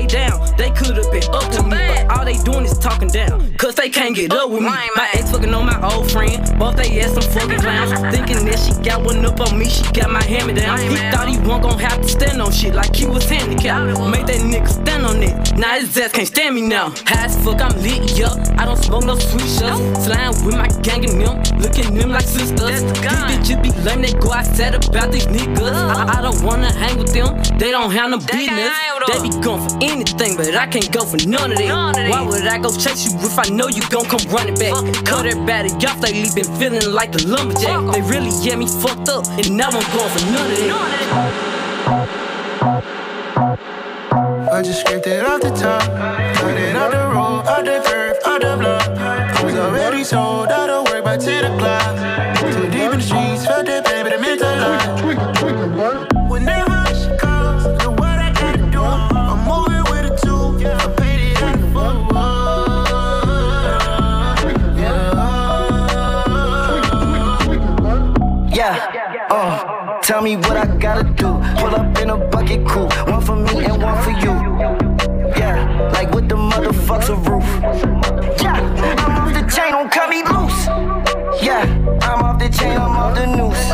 down. 0.00 0.40
They 0.56 0.70
could've 0.70 1.10
been 1.12 1.24
up 1.32 1.50
to 1.52 1.62
me, 1.62 1.70
but 1.70 2.10
all 2.10 2.24
they 2.24 2.38
doing 2.38 2.64
is 2.64 2.78
talking 2.78 3.08
down. 3.08 3.52
Cause 3.54 3.74
they 3.74 3.90
can't 3.90 4.14
get 4.14 4.32
up 4.32 4.50
with 4.50 4.60
me. 4.60 4.66
My 4.66 5.08
ex 5.14 5.30
fucking 5.30 5.52
on 5.52 5.66
my 5.66 5.78
old 5.92 6.10
friend. 6.10 6.40
Both 6.58 6.76
they 6.76 7.00
ass 7.00 7.12
some 7.12 7.22
fucking 7.32 7.60
clowns. 7.60 7.92
Thinking 8.14 8.44
that 8.46 8.58
she 8.58 8.72
got 8.82 9.04
one 9.04 9.24
up 9.24 9.40
on 9.40 9.58
me, 9.58 9.68
she 9.68 9.84
got 9.92 10.10
my 10.10 10.22
hammer 10.22 10.52
me 10.52 10.60
down. 10.60 10.78
He 10.78 10.96
thought 11.10 11.28
he 11.28 11.36
wasn't 11.38 11.62
gon' 11.62 11.78
have 11.78 12.00
to 12.00 12.08
stand 12.08 12.40
on 12.40 12.52
shit 12.52 12.74
like 12.74 12.94
he 12.94 13.06
was 13.06 13.28
handicapped. 13.28 14.00
Made 14.10 14.26
that 14.26 14.40
nigga 14.40 14.68
stand 14.68 15.04
on 15.06 15.22
it. 15.22 15.56
Now 15.56 15.78
his 15.78 15.96
ass 15.98 16.12
can't 16.12 16.26
stand 16.26 16.54
me 16.54 16.62
now. 16.62 16.90
High 17.06 17.26
as 17.26 17.36
fuck, 17.44 17.60
I'm 17.60 17.76
lit, 17.82 18.16
yup. 18.18 18.38
I 18.58 18.64
don't 18.64 18.82
smoke 18.82 19.04
no 19.04 19.16
sweet 19.18 19.48
shots. 19.48 20.04
Slime 20.04 20.32
with 20.44 20.56
my 20.56 20.68
gang 20.82 21.04
and 21.04 21.20
them. 21.20 21.60
Looking 21.60 21.94
them 21.94 22.10
like 22.10 22.24
sisters. 22.24 22.82
These 22.82 23.02
bitches 23.02 23.62
be 23.62 23.70
lame, 23.82 24.02
they 24.02 24.12
go 24.12 24.32
outside 24.32 24.74
about 24.74 25.12
these 25.12 25.26
niggas. 25.26 25.72
I, 25.72 26.18
I 26.18 26.22
don't 26.22 26.42
wanna 26.42 26.72
hang 26.72 26.98
with 26.98 27.12
them. 27.12 27.40
They 27.58 27.70
don't 27.70 27.90
have 27.90 28.10
no 28.10 28.18
business. 28.18 28.72
They 29.08 29.22
be 29.22 29.30
going 29.40 29.68
for 29.68 29.81
anything, 29.82 30.36
but 30.36 30.54
I 30.54 30.66
can't 30.66 30.90
go 30.92 31.04
for 31.04 31.18
none 31.26 31.52
of 31.52 31.58
them. 31.58 31.70
Why 32.10 32.22
would 32.22 32.46
I 32.46 32.58
go 32.58 32.70
chase 32.70 33.04
you 33.04 33.18
if 33.18 33.38
I 33.38 33.48
know 33.50 33.68
you 33.68 33.82
gon' 33.90 34.06
come 34.06 34.20
running 34.30 34.54
back? 34.54 34.74
Cut 35.04 35.26
everybody 35.26 35.70
off 35.86 36.00
lately, 36.00 36.30
been 36.34 36.50
feeling 36.56 36.92
like 36.92 37.12
the 37.12 37.26
lumberjack. 37.26 37.92
They 37.92 38.02
really 38.02 38.30
get 38.44 38.58
me 38.58 38.66
fucked 38.66 39.08
up, 39.08 39.26
and 39.26 39.56
now 39.56 39.68
I'm 39.68 39.82
going 39.92 40.10
for 40.14 40.24
none 40.30 40.50
of 40.50 40.58
them. 40.58 40.72
I 44.52 44.62
just 44.62 44.80
scraped 44.80 45.06
it 45.06 45.24
off 45.24 45.40
the 45.40 45.50
top, 45.50 45.82
cut 46.36 46.56
it 46.56 46.76
off 46.76 46.90
the 46.92 46.98
road, 46.98 47.46
off 47.48 47.64
the 47.64 47.80
curve, 47.88 48.16
off 48.24 48.40
the 48.40 48.56
block. 48.58 48.88
I 48.98 49.44
was 49.44 49.54
already 49.54 50.04
sold, 50.04 50.48
out 50.48 50.70
of 50.70 50.86
work 50.88 51.04
by 51.04 51.16
10 51.16 51.52
o'clock. 51.52 52.11
Tell 70.12 70.20
me 70.20 70.36
what 70.36 70.58
I 70.58 70.66
gotta 70.76 71.04
do. 71.04 71.30
Pull 71.58 71.74
up 71.74 71.98
in 71.98 72.10
a 72.10 72.18
bucket 72.18 72.66
coupe, 72.68 72.92
one 73.08 73.22
for 73.22 73.34
me 73.34 73.64
and 73.64 73.82
one 73.82 73.98
for 74.04 74.10
you. 74.10 74.34
Yeah, 75.40 75.90
like 75.94 76.12
what 76.12 76.28
the 76.28 76.34
motherfuck's 76.36 77.08
a 77.08 77.14
roof. 77.14 77.48
Yeah, 78.42 78.58
I'm 79.04 79.16
off 79.20 79.32
the 79.32 79.42
chain, 79.54 79.70
don't 79.72 79.90
cut 79.90 80.10
me 80.10 80.20
loose. 80.32 80.66
Yeah, 81.42 81.62
I'm 82.02 82.22
off 82.26 82.38
the 82.38 82.50
chain, 82.50 82.76
I'm 82.76 82.94
off 83.02 83.14
the 83.14 83.26
noose. 83.26 83.64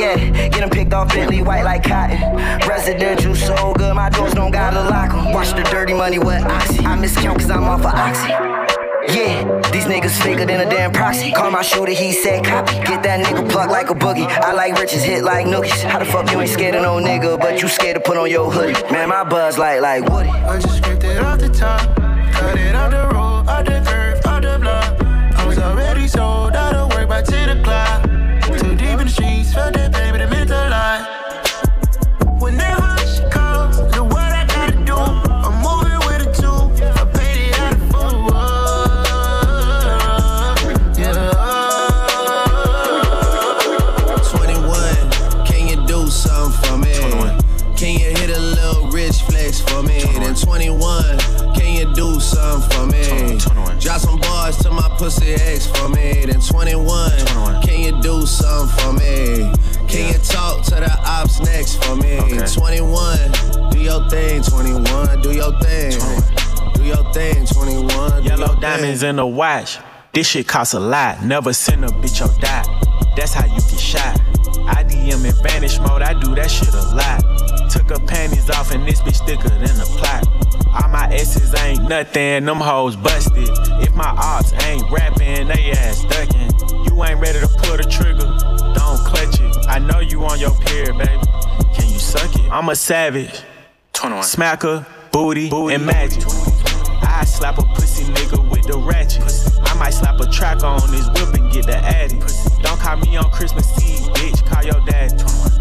Yeah, 0.00 0.16
get 0.48 0.60
them 0.60 0.70
picked 0.70 0.94
off 0.94 1.12
Bentley 1.12 1.42
white 1.42 1.64
like 1.64 1.82
cotton. 1.82 2.18
Residential 2.66 3.34
so 3.34 3.74
good, 3.74 3.94
my 3.94 4.08
doors 4.08 4.32
don't 4.32 4.52
gotta 4.52 4.80
lock 4.80 5.12
'em. 5.12 5.34
Watch 5.34 5.50
the 5.52 5.64
dirty 5.64 5.92
money 5.92 6.18
with 6.18 6.42
Oxy. 6.42 6.78
I 6.86 6.96
miscount 6.96 7.38
cause 7.38 7.50
I'm 7.50 7.64
off 7.64 7.84
of 7.84 7.92
Oxy. 7.92 8.59
Yeah, 9.08 9.60
these 9.72 9.84
niggas 9.84 10.22
faker 10.22 10.44
than 10.44 10.60
a 10.60 10.70
damn 10.70 10.92
proxy. 10.92 11.32
Call 11.32 11.50
my 11.50 11.62
shooter, 11.62 11.92
he 11.92 12.12
said 12.12 12.44
copy. 12.44 12.74
Get 12.74 13.02
that 13.02 13.24
nigga 13.24 13.48
plucked 13.50 13.72
like 13.72 13.88
a 13.90 13.94
boogie. 13.94 14.26
I 14.26 14.52
like 14.52 14.78
riches, 14.78 15.02
hit 15.02 15.24
like 15.24 15.46
nookies. 15.46 15.82
How 15.82 15.98
the 15.98 16.04
fuck 16.04 16.30
you 16.30 16.40
ain't 16.40 16.50
scared 16.50 16.74
of 16.74 16.82
no 16.82 16.96
nigga, 16.96 17.40
but 17.40 17.62
you 17.62 17.68
scared 17.68 17.96
to 17.96 18.00
put 18.00 18.16
on 18.16 18.30
your 18.30 18.50
hoodie? 18.50 18.74
Man, 18.92 19.08
my 19.08 19.24
buzz 19.24 19.56
like 19.58 19.80
like 19.80 20.04
Woody. 20.04 20.28
I 20.28 20.58
just 20.60 20.78
scraped 20.78 21.04
it 21.04 21.18
off 21.18 21.38
the 21.38 21.48
top, 21.48 21.96
cut 22.32 22.58
it 22.58 22.74
off 22.74 22.90
the 22.90 23.08
road, 23.14 23.19
diamonds 68.80 69.02
in 69.02 69.16
the 69.16 69.26
watch. 69.26 69.78
This 70.12 70.28
shit 70.28 70.48
costs 70.48 70.74
a 70.74 70.80
lot. 70.80 71.22
Never 71.22 71.52
send 71.52 71.84
a 71.84 71.88
bitch 71.88 72.20
your 72.20 72.28
dot. 72.40 72.66
That's 73.16 73.32
how 73.34 73.44
you 73.44 73.60
get 73.60 73.78
shot. 73.78 74.18
I 74.66 74.84
DM 74.84 75.24
in 75.24 75.42
vanish 75.42 75.78
mode. 75.80 76.02
I 76.02 76.18
do 76.18 76.34
that 76.34 76.50
shit 76.50 76.72
a 76.72 76.94
lot. 76.94 77.70
Took 77.70 77.90
her 77.90 78.06
panties 78.06 78.48
off 78.50 78.72
and 78.72 78.86
this 78.86 79.00
bitch 79.02 79.24
thicker 79.26 79.48
than 79.48 79.80
a 79.80 79.84
plot. 79.98 80.26
All 80.68 80.88
my 80.88 81.08
S's 81.12 81.54
ain't 81.62 81.88
nothing. 81.88 82.46
Them 82.46 82.56
hoes 82.56 82.96
busted. 82.96 83.48
If 83.82 83.94
my 83.94 84.08
ops 84.08 84.52
ain't 84.64 84.90
rapping, 84.90 85.48
they 85.48 85.72
ass 85.72 86.04
ducking. 86.04 86.50
You 86.86 87.04
ain't 87.04 87.20
ready 87.20 87.40
to 87.40 87.48
pull 87.48 87.76
the 87.76 87.86
trigger. 87.88 88.26
Don't 88.74 88.98
clutch 89.04 89.40
it. 89.40 89.68
I 89.68 89.78
know 89.78 90.00
you 90.00 90.24
on 90.24 90.40
your 90.40 90.54
period, 90.60 90.96
baby. 90.96 91.20
Can 91.74 91.88
you 91.88 91.98
suck 91.98 92.34
it? 92.34 92.50
I'm 92.50 92.68
a 92.68 92.76
savage. 92.76 93.42
21. 93.92 94.24
Smacker, 94.24 94.86
booty, 95.12 95.50
and 95.74 95.84
magic. 95.84 96.24
I 97.20 97.24
slap 97.24 97.58
a 97.58 97.62
pussy 97.62 98.04
nigga 98.04 98.50
with 98.50 98.66
the 98.66 98.78
ratchet. 98.78 99.22
I 99.68 99.74
might 99.74 99.90
slap 99.90 100.18
a 100.20 100.26
track 100.26 100.64
on 100.64 100.80
his 100.90 101.06
whip 101.10 101.34
and 101.34 101.52
get 101.52 101.66
the 101.66 101.76
addy. 101.76 102.18
Don't 102.62 102.80
call 102.80 102.96
me 102.96 103.14
on 103.18 103.30
Christmas 103.30 103.68
Eve, 103.84 104.08
bitch. 104.14 104.42
Call 104.46 104.64
your 104.64 104.80
dad. 104.86 105.10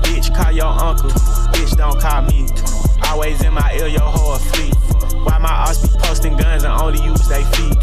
Bitch, 0.08 0.34
call 0.34 0.54
your 0.54 0.68
uncle. 0.68 1.10
Bitch, 1.52 1.76
don't 1.76 2.00
call 2.00 2.22
me. 2.22 2.48
Always 3.10 3.44
in 3.44 3.54
my 3.54 3.74
ear, 3.74 3.88
your 3.88 4.00
whole 4.00 4.38
fleet. 4.38 4.74
Why 5.26 5.38
my 5.38 5.50
ass 5.50 5.86
be 5.86 6.00
posting 6.00 6.38
guns 6.38 6.64
and 6.64 6.72
only 6.72 7.04
use 7.04 7.28
they 7.28 7.44
feet? 7.44 7.78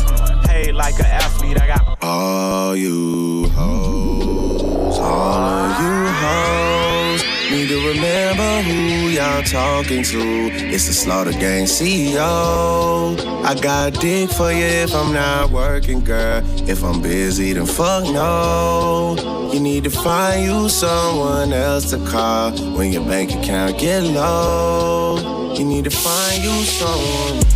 Paid 0.46 0.72
like 0.72 0.98
an 0.98 1.04
athlete, 1.04 1.60
I 1.60 1.66
got 1.66 1.98
All 2.00 2.74
you 2.74 3.50
hoes, 3.50 4.98
all 4.98 5.34
of 5.34 5.80
you 5.82 6.12
hoes 6.12 6.85
need 7.51 7.68
to 7.68 7.89
remember 7.89 8.62
who 8.62 9.09
y'all 9.09 9.43
talking 9.43 10.02
to. 10.02 10.20
It's 10.73 10.86
the 10.86 10.93
Slaughter 10.93 11.32
Gang 11.32 11.64
CEO. 11.64 13.16
I 13.44 13.55
got 13.60 13.94
dick 14.01 14.31
for 14.31 14.51
you 14.51 14.64
if 14.64 14.94
I'm 14.94 15.12
not 15.12 15.51
working, 15.51 16.02
girl. 16.02 16.43
If 16.68 16.82
I'm 16.82 17.01
busy, 17.01 17.52
then 17.52 17.66
fuck 17.66 18.05
no. 18.05 19.51
You 19.52 19.60
need 19.60 19.85
to 19.85 19.90
find 19.90 20.44
you 20.44 20.68
someone 20.68 21.52
else 21.52 21.90
to 21.90 21.98
call 22.06 22.52
when 22.77 22.93
your 22.93 23.05
bank 23.05 23.31
account 23.32 23.78
get 23.78 24.02
low. 24.02 25.55
You 25.56 25.64
need 25.64 25.85
to 25.85 25.90
find 25.90 26.43
you 26.43 26.62
someone. 26.64 27.55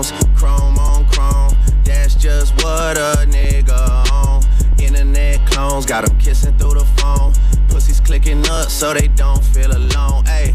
Stones, 0.00 0.24
chrome 0.34 0.78
on 0.78 1.06
chrome. 1.08 1.54
That's 1.84 2.14
just 2.14 2.54
what 2.62 2.96
a 2.96 3.26
nigga 3.28 4.10
on. 4.12 4.42
Internet 4.80 5.46
clones 5.46 5.86
got 5.86 6.08
'em 6.08 6.16
kissing 6.18 6.56
through 6.58 6.74
the 6.74 6.86
phone. 6.96 7.32
Pussies 7.68 8.00
clicking 8.00 8.48
up 8.48 8.70
so 8.70 8.94
they 8.94 9.08
don't 9.08 9.44
feel 9.44 9.70
alone. 9.70 10.24
Hey. 10.24 10.54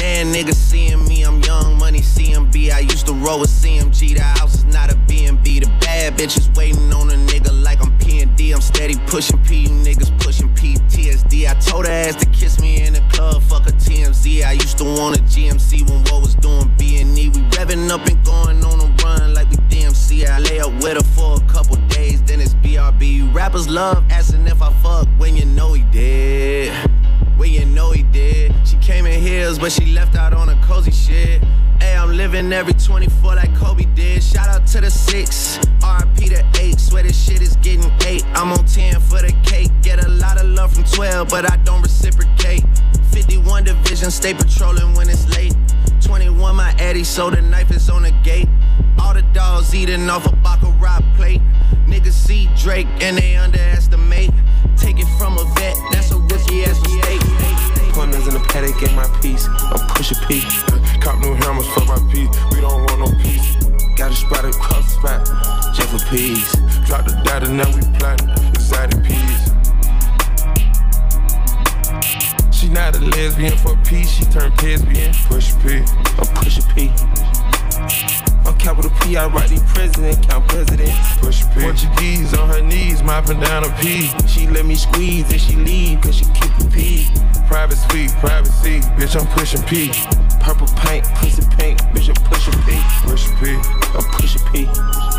Man, 0.00 0.32
niggas 0.32 0.54
seeing 0.54 1.04
me, 1.06 1.22
I'm 1.22 1.40
young 1.42 1.78
money 1.78 2.00
CMB. 2.00 2.72
I 2.72 2.80
used 2.80 3.06
to 3.06 3.12
roll 3.12 3.40
with 3.40 3.50
CMG. 3.50 4.16
The 4.16 4.22
house 4.22 4.54
is 4.54 4.64
not 4.64 4.92
a 4.92 4.96
B&B. 5.06 5.60
The 5.60 5.66
bad 5.80 6.16
bitches 6.16 6.54
waiting 6.56 6.92
on 6.92 7.10
a 7.10 7.14
nigga 7.14 7.52
like 7.62 7.82
I'm 7.82 7.96
PND. 7.98 8.54
I'm 8.54 8.60
steady 8.60 8.96
pushing 9.06 9.38
P, 9.44 9.62
you 9.62 9.68
niggas 9.68 10.18
pushing 10.20 10.48
PTSD. 10.54 11.48
I 11.48 11.54
told 11.60 11.86
her 11.86 11.92
ass 11.92 12.16
to 12.16 12.26
kiss 12.30 12.58
me 12.60 12.82
in 12.86 12.94
the 12.94 13.02
club, 13.12 13.42
fuck 13.42 13.66
a 13.68 13.72
TMZ. 13.72 14.44
I 14.44 14.52
used 14.52 14.78
to 14.78 14.84
want 14.84 15.18
a 15.18 15.22
GMC 15.22 15.88
when 15.88 16.00
what 16.04 16.22
was 16.22 16.34
doing 16.36 16.72
B&E. 16.78 17.28
We 17.28 17.40
revving 17.50 17.90
up 17.90 18.06
and 18.06 18.24
going 18.24 18.64
on 18.64 18.80
a 18.80 19.04
run 19.04 19.34
like 19.34 19.50
we 19.50 19.56
DMC. 19.68 20.26
I 20.26 20.38
lay 20.38 20.60
up 20.60 20.72
with 20.82 20.96
her 20.96 21.02
for 21.02 21.36
a 21.36 21.46
couple 21.52 21.76
days, 21.88 22.22
then 22.22 22.40
it's 22.40 22.54
BRB. 22.54 23.34
Rappers 23.34 23.68
love 23.68 24.04
asking 24.10 24.46
if 24.46 24.62
I 24.62 24.72
fuck 24.82 25.06
when 25.18 25.36
you 25.36 25.44
know 25.44 25.74
he 25.74 25.82
did. 25.84 26.72
When 27.36 27.50
you 27.50 27.64
know 27.64 27.90
he 27.90 28.02
did. 28.02 28.54
She 28.66 28.76
came 28.76 29.06
in 29.06 29.20
heels, 29.20 29.58
but 29.58 29.72
she 29.72 29.86
left 29.86 30.14
out 30.16 30.32
on 30.32 30.48
a 30.48 30.62
cozy 30.64 30.90
shit. 30.90 31.42
Hey, 31.80 31.96
I'm 31.96 32.16
living 32.16 32.52
every 32.52 32.74
24 32.74 33.34
like 33.34 33.54
Kobe 33.56 33.84
did. 33.94 34.22
Shout 34.22 34.48
out 34.48 34.66
to 34.68 34.80
the 34.80 34.90
six, 34.90 35.58
RP 35.80 36.28
to 36.28 36.60
eight. 36.62 36.78
Swear 36.78 37.02
this 37.02 37.20
shit 37.20 37.42
is 37.42 37.56
getting 37.56 37.90
eight. 38.06 38.24
I'm 38.34 38.52
on 38.52 38.64
10 38.64 39.00
for 39.00 39.20
the 39.20 39.34
cake. 39.44 39.70
Get 39.82 40.04
a 40.04 40.08
lot 40.08 40.40
of 40.40 40.46
love 40.46 40.72
from 40.74 40.84
12, 40.84 41.28
but 41.28 41.50
I 41.50 41.56
don't 41.64 41.82
reciprocate. 41.82 42.62
51 43.12 43.64
division, 43.64 44.10
stay 44.10 44.34
patrolling 44.34 44.94
when 44.94 45.08
it's 45.08 45.28
late. 45.36 45.54
21, 46.00 46.56
my 46.56 46.74
Eddie, 46.78 47.04
so 47.04 47.30
the 47.30 47.42
knife 47.42 47.70
is 47.70 47.90
on 47.90 48.02
the 48.02 48.12
gate. 48.22 48.48
All 48.98 49.14
the 49.14 49.22
dogs 49.32 49.74
eating 49.74 50.08
off 50.08 50.26
a 50.26 50.36
Baccarat 50.36 51.00
plate. 51.16 51.40
Niggas 51.86 52.12
see 52.12 52.48
Drake 52.56 52.86
and 53.00 53.18
they 53.18 53.36
underestimate. 53.36 54.30
Take 54.82 54.98
it 54.98 55.06
from 55.16 55.38
a 55.38 55.44
vet, 55.54 55.76
that's 55.92 56.10
a 56.10 56.18
rookie 56.18 56.64
ass 56.64 56.80
mistake. 56.82 57.22
Partners 57.94 58.26
in 58.26 58.34
the 58.34 58.44
paddock, 58.50 58.78
get 58.80 58.92
my 58.96 59.06
piece. 59.22 59.46
I'm 59.46 59.78
push 59.94 60.10
a. 60.10 60.16
Cop 61.00 61.20
new 61.20 61.34
hammers 61.34 61.68
for 61.68 61.84
my 61.84 61.98
P. 62.10 62.26
We 62.50 62.60
don't 62.60 62.82
want 62.86 62.98
no 62.98 63.06
peace. 63.22 63.54
Got 63.96 64.10
a 64.10 64.14
spot 64.16 64.44
across 64.44 64.82
the 64.82 64.98
spot, 64.98 65.74
just 65.74 65.88
for 65.88 66.02
peace. 66.10 66.52
Drop 66.84 67.06
the 67.06 67.14
data, 67.24 67.48
now 67.48 67.70
we 67.70 67.82
plotting. 67.96 68.28
Exotic 68.50 69.04
peas. 69.04 69.52
She 72.50 72.68
not 72.68 72.96
a 72.96 73.00
lesbian 73.00 73.56
for 73.58 73.76
peace, 73.84 74.10
she 74.10 74.24
turned 74.24 74.60
lesbian. 74.62 75.14
Push 75.28 75.52
a 75.52 75.58
P. 75.60 75.84
I'm 76.18 76.26
push 76.34 76.58
a 76.58 76.62
P. 76.74 78.31
I'm 78.44 78.56
capital 78.58 78.90
P, 79.02 79.16
I 79.16 79.26
write 79.26 79.50
the 79.50 79.60
president, 79.74 80.28
count 80.28 80.48
president. 80.48 80.92
Push 81.18 81.44
P. 81.54 81.60
Portuguese 81.60 82.34
on 82.34 82.48
her 82.48 82.62
knees, 82.62 83.02
mopping 83.02 83.40
down 83.40 83.64
a 83.64 83.70
P. 83.78 84.10
She 84.26 84.46
let 84.48 84.64
me 84.66 84.74
squeeze 84.74 85.30
and 85.30 85.40
she 85.40 85.56
leave, 85.56 86.00
cause 86.00 86.16
she 86.16 86.24
keep 86.26 86.52
a 86.58 86.70
P. 86.70 87.08
Private 87.46 87.76
suite, 87.76 88.10
privacy, 88.20 88.80
bitch, 88.98 89.18
I'm 89.18 89.26
pushing 89.36 89.62
P. 89.62 89.92
Purple 90.40 90.66
paint, 90.76 91.04
pussy 91.16 91.42
pink, 91.56 91.78
bitch, 91.94 92.08
I'm 92.08 92.18
pushing 92.30 92.54
P. 92.64 92.80
Push 93.06 93.28
a 93.28 93.32
P. 93.36 93.50
I'm 93.94 94.04
push 94.10 94.36
a 94.36 94.38
P. 94.50 94.66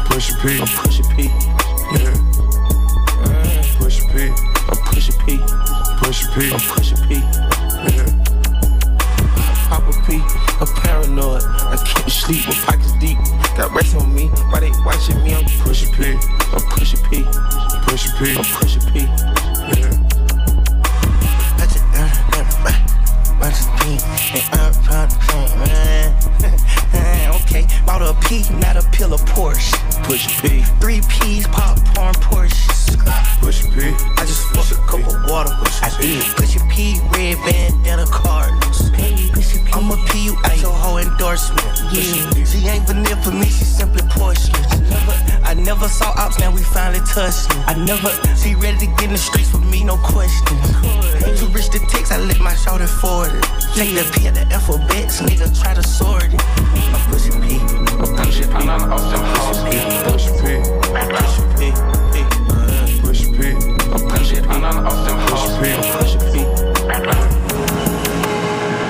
Push 0.06 0.32
a 0.32 0.36
P. 0.41 0.60
I'm 0.60 0.68
push 0.68 1.00
a 1.00 1.04
P. 1.16 1.24
Yeah. 1.94 2.16
Push 3.78 4.00
a 4.00 4.08
P. 4.12 4.16
I'm 4.70 4.78
push 4.86 5.10
a 5.10 5.14
P. 5.24 5.38
Push 5.98 6.28
P. 6.34 6.52
I'm 6.52 6.60
push 6.60 6.91
a 6.91 6.95
P. 7.08 7.16
Yeah. 7.95 8.33
Pop 9.69 9.84
a 9.88 9.94
P, 10.06 10.22
I'm 10.60 10.68
paranoid. 10.81 11.44
I 11.44 11.77
can't 11.85 12.11
sleep 12.11 12.48
with 12.48 12.57
pockets 12.65 12.94
deep. 12.99 13.18
Got 13.57 13.72
rest 13.72 13.95
on 13.95 14.14
me, 14.14 14.27
why 14.52 14.60
they 14.60 14.72
watching 14.85 15.22
me? 15.23 15.34
I'm 15.34 15.45
push 15.61 15.88
a 15.88 15.91
P. 15.91 16.18
I'm 16.53 16.61
push 16.72 16.94
a 16.94 16.98
P. 17.10 17.23
Push 17.88 18.10
a 18.10 18.11
P. 18.18 18.35
I'm 18.38 18.44
push 18.44 18.76
a 18.77 18.80
P. 18.91 18.99
Yeah. 19.80 20.14
Bunch 23.44 23.60
of 23.60 23.68
P, 23.81 23.99
and 24.35 24.61
I'm 24.61 24.73
proud 24.84 25.10
to 25.10 25.18
drink, 25.19 25.49
man. 25.57 26.80
okay, 27.54 27.68
bought 27.86 28.02
a 28.02 28.14
P, 28.28 28.44
not 28.58 28.78
a 28.78 28.84
pill 28.90 29.14
of 29.14 29.22
Porsche. 29.22 29.74
Push 30.04 30.26
a 30.26 30.42
P. 30.42 30.64
Three 30.80 31.02
P's, 31.10 31.48
popcorn, 31.48 32.14
Porsche. 32.16 33.40
Push 33.40 33.66
a 33.66 33.72
P. 33.72 33.94
I 34.18 34.26
just 34.26 34.48
fucked 34.54 34.72
a 34.72 34.76
cup 34.88 35.00
of 35.02 35.30
water. 35.30 35.52
I 35.82 35.96
did. 36.02 36.24
Push 36.36 36.56
a 36.56 36.66
P, 36.68 37.00
red 37.12 37.38
bandana 37.46 38.06
Cardinals. 38.08 38.92
I'm 38.94 39.62
a 39.74 39.98
P, 40.08 40.26
you 40.26 40.38
ain't 40.50 40.62
your 40.62 40.72
whole 40.72 40.98
endorsement. 40.98 41.66
Yeah, 41.91 42.45
she 42.45 42.68
ain't 42.68 42.86
vanilla 42.86 43.16
for 43.24 43.32
me, 43.32 43.45
she 43.45 43.66
simply 43.66 44.04
porcelain. 44.10 44.62
I 44.70 44.78
never, 44.78 45.14
I 45.45 45.54
never 45.54 45.88
saw 45.88 46.14
ops, 46.16 46.40
now 46.40 46.52
we 46.54 46.62
finally 46.62 47.02
touched 47.08 47.50
it. 47.50 47.58
I 47.68 47.74
never, 47.74 48.10
she 48.38 48.54
ready 48.56 48.78
to 48.78 48.86
get 48.86 49.06
in 49.06 49.12
the 49.12 49.18
streets 49.18 49.52
with 49.52 49.66
me, 49.66 49.84
no 49.84 49.98
question. 49.98 50.45
Too 51.38 51.48
rich 51.48 51.70
to 51.70 51.80
text, 51.90 52.12
I 52.12 52.18
let 52.18 52.40
my 52.40 52.54
shoulder 52.54 52.88
forward 52.88 53.34
it. 53.34 53.44
Take 53.74 53.95
the 53.95 54.06
P 54.14 54.28
at 54.28 54.36
the 54.36 54.45
alphabets, 54.54 55.22
nigga 55.22 55.50
try 55.60 55.74
to 55.74 55.84
sort 55.84 56.26
it. 56.26 56.40
I'm 56.40 57.02
pushing 57.10 57.41
P. 57.41 57.58
I'm 57.58 58.14
pushing 58.16 58.50
P. 58.50 58.54
I'm 58.54 58.90
pushing 58.94 59.24
P. 59.66 59.74
Push 60.06 60.28
a 60.28 60.34
P. 60.38 60.62
Push 61.18 61.38
a 61.38 61.41
P. 61.58 61.72
Push 63.02 63.22
a 63.24 63.32
P. 63.34 64.54
I'm 64.54 64.86
pushing 64.86 65.54
P. 65.58 65.66
Push 65.98 66.16
a 66.16 66.32
P. 66.32 66.33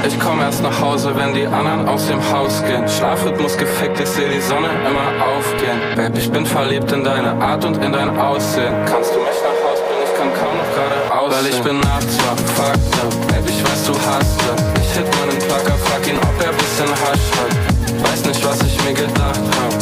Ich 0.05 0.19
komm 0.19 0.41
erst 0.41 0.61
nach 0.61 0.80
Hause, 0.81 1.15
wenn 1.15 1.34
die 1.34 1.47
anderen 1.47 1.88
aus 1.88 2.07
dem 2.07 2.19
Haus 2.31 2.61
gehen. 2.65 2.88
Schlafrhythmus 2.88 3.57
gefickt, 3.57 3.99
ich 3.99 4.09
seh 4.09 4.27
die 4.27 4.41
Sonne 4.41 4.69
immer 4.88 5.07
aufgehen. 5.23 5.80
Babe, 5.95 6.17
ich 6.17 6.30
bin 6.30 6.45
verliebt 6.45 6.91
in 6.91 7.03
deine 7.03 7.31
Art 7.41 7.63
und 7.65 7.77
in 7.84 7.91
dein 7.91 8.17
Aussehen. 8.19 8.73
Kannst 8.85 9.15
du 9.15 9.19
mich 9.19 9.39
nach 9.41 9.69
Haus 9.69 9.80
bringen? 9.80 10.03
Ich 10.03 10.13
kann 10.17 10.30
kaum 10.39 10.57
noch 10.57 10.69
gerade 10.75 10.97
aussehen. 11.19 11.43
Weil 11.43 11.51
ich 11.51 11.61
bin 11.61 11.80
nachts 11.80 12.17
wach, 12.19 12.41
fucked. 12.55 13.27
Babe, 13.27 13.49
ich 13.49 13.63
weiß, 13.63 13.84
du 13.88 13.93
hast. 13.93 14.39
Ich 14.81 14.91
hit 14.97 15.07
meinen 15.17 15.39
Placker, 15.39 15.77
frag 15.85 16.07
ihn, 16.07 16.17
ob 16.17 16.45
er 16.45 16.53
bisschen 16.53 16.91
Hasch 17.01 17.27
hat. 17.39 18.11
Weiß 18.11 18.25
nicht, 18.25 18.45
was 18.45 18.61
ich 18.61 18.84
mir 18.84 18.93
gedacht 18.93 19.39
hab. 19.39 19.73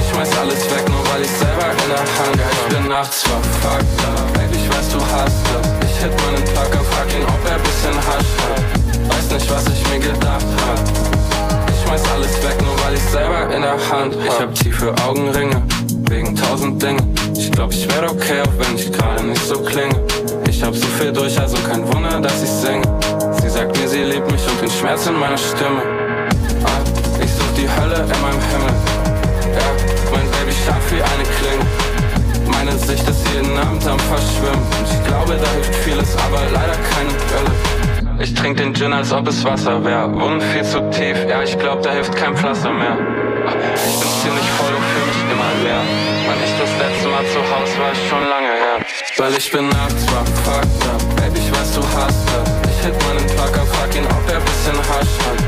Ich 0.00 0.12
nachts 2.88 3.22
verfuckt. 3.22 4.32
Baby, 4.32 4.56
ich 4.56 4.68
weiß, 4.70 4.88
du 4.90 5.00
hast 5.00 5.42
das. 5.52 5.90
Ich 5.90 6.02
hit 6.02 6.12
meinen 6.22 6.44
Plugger, 6.44 6.84
frag 6.90 7.08
ihn, 7.14 7.24
ob 7.24 7.50
er 7.50 7.58
bisschen 7.58 7.96
Hasch 7.96 8.32
hat. 8.48 8.85
Weiß 9.08 9.30
nicht, 9.30 9.50
was 9.50 9.64
ich 9.68 9.88
mir 9.90 9.98
gedacht 9.98 10.46
hab. 10.66 10.80
Ich 11.68 11.82
schmeiß 11.82 12.02
alles 12.14 12.42
weg, 12.42 12.56
nur 12.62 12.76
weil 12.84 12.94
ich 12.94 13.02
selber 13.02 13.54
in 13.54 13.62
der 13.62 13.78
Hand 13.90 14.14
hab. 14.14 14.24
Ich 14.24 14.40
hab 14.40 14.54
tiefe 14.54 14.94
Augenringe, 15.06 15.62
wegen 16.10 16.34
tausend 16.34 16.82
Dingen. 16.82 17.14
Ich 17.36 17.50
glaub, 17.52 17.72
ich 17.72 17.88
wär 17.88 18.10
okay, 18.10 18.42
auch 18.42 18.58
wenn 18.58 18.76
ich 18.76 18.90
gerade 18.92 19.24
nicht 19.24 19.46
so 19.46 19.60
klinge. 19.60 19.94
Ich 20.48 20.62
hab 20.62 20.74
so 20.74 20.86
viel 20.98 21.12
durch, 21.12 21.38
also 21.38 21.56
kein 21.68 21.86
Wunder, 21.92 22.20
dass 22.20 22.42
ich 22.42 22.50
singe. 22.50 22.82
Sie 23.42 23.48
sagt 23.48 23.76
mir, 23.78 23.88
sie 23.88 24.02
liebt 24.02 24.30
mich 24.30 24.40
und 24.48 24.60
den 24.60 24.70
Schmerz 24.70 25.06
in 25.06 25.18
meiner 25.18 25.38
Stimme. 25.38 25.82
Ah, 26.64 26.80
ich 27.22 27.30
such 27.30 27.52
die 27.56 27.68
Hölle 27.68 27.96
in 27.96 28.20
meinem 28.22 28.42
Himmel. 28.50 28.74
Ja, 29.54 29.66
mein 30.12 30.30
Baby 30.30 30.52
scharf 30.64 30.90
wie 30.90 31.02
eine 31.02 31.24
Klinge. 31.36 31.66
Meine 32.50 32.72
Sicht 32.78 33.08
ist 33.08 33.20
jeden 33.34 33.56
Abend 33.58 33.86
am 33.86 33.98
Verschwimmen. 33.98 34.64
Und 34.78 34.88
ich 34.90 35.06
glaube, 35.06 35.36
da 35.36 35.50
hilft 35.50 35.74
vieles, 35.84 36.08
aber 36.26 36.40
leider 36.52 36.76
keine 36.90 37.12
Brille. 37.28 37.95
Ich 38.18 38.32
trink 38.32 38.56
den 38.56 38.74
Gin, 38.74 38.92
als 38.92 39.12
ob 39.12 39.28
es 39.28 39.44
Wasser 39.44 39.84
wär. 39.84 40.10
Wunden 40.10 40.40
viel 40.40 40.64
zu 40.64 40.80
tief, 40.90 41.18
ja, 41.28 41.42
ich 41.42 41.58
glaub, 41.58 41.82
da 41.82 41.92
hilft 41.92 42.16
kein 42.16 42.34
Pflaster 42.34 42.72
mehr. 42.72 42.96
Ich 42.96 44.00
bin 44.00 44.10
ziemlich 44.22 44.48
voll 44.56 44.72
und 44.72 44.84
fühl 44.88 45.06
mich 45.06 45.20
immer 45.30 45.52
leer. 45.62 45.82
Wann 46.24 46.40
ich 46.42 46.54
das 46.56 46.72
letzte 46.80 47.08
Mal 47.08 47.24
zu 47.28 47.40
Hause 47.44 47.78
war, 47.78 47.92
ist 47.92 48.08
schon 48.08 48.24
lange 48.24 48.48
her. 48.48 48.76
Weil 49.18 49.32
ich 49.36 49.52
bin 49.52 49.68
nachts 49.68 50.06
wach, 50.08 50.26
fucked 50.44 50.82
up. 50.88 51.16
Baby, 51.16 51.40
ich 51.44 51.52
weiß, 51.52 51.74
du 51.76 51.82
hast 51.84 52.24
das. 52.32 52.48
Ich 52.72 52.86
hit 52.86 52.96
meinen 53.04 53.26
Plugger, 53.36 53.66
frag 53.68 53.94
ihn, 53.94 54.06
ob 54.08 54.24
er 54.32 54.40
bisschen 54.40 54.78
Hasch 54.80 55.14
hat. 55.20 55.40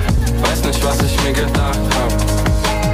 Weiß 0.44 0.64
nicht, 0.64 0.84
was 0.84 1.02
ich 1.02 1.16
mir 1.24 1.32
gedacht 1.32 1.80
hab. 1.96 2.12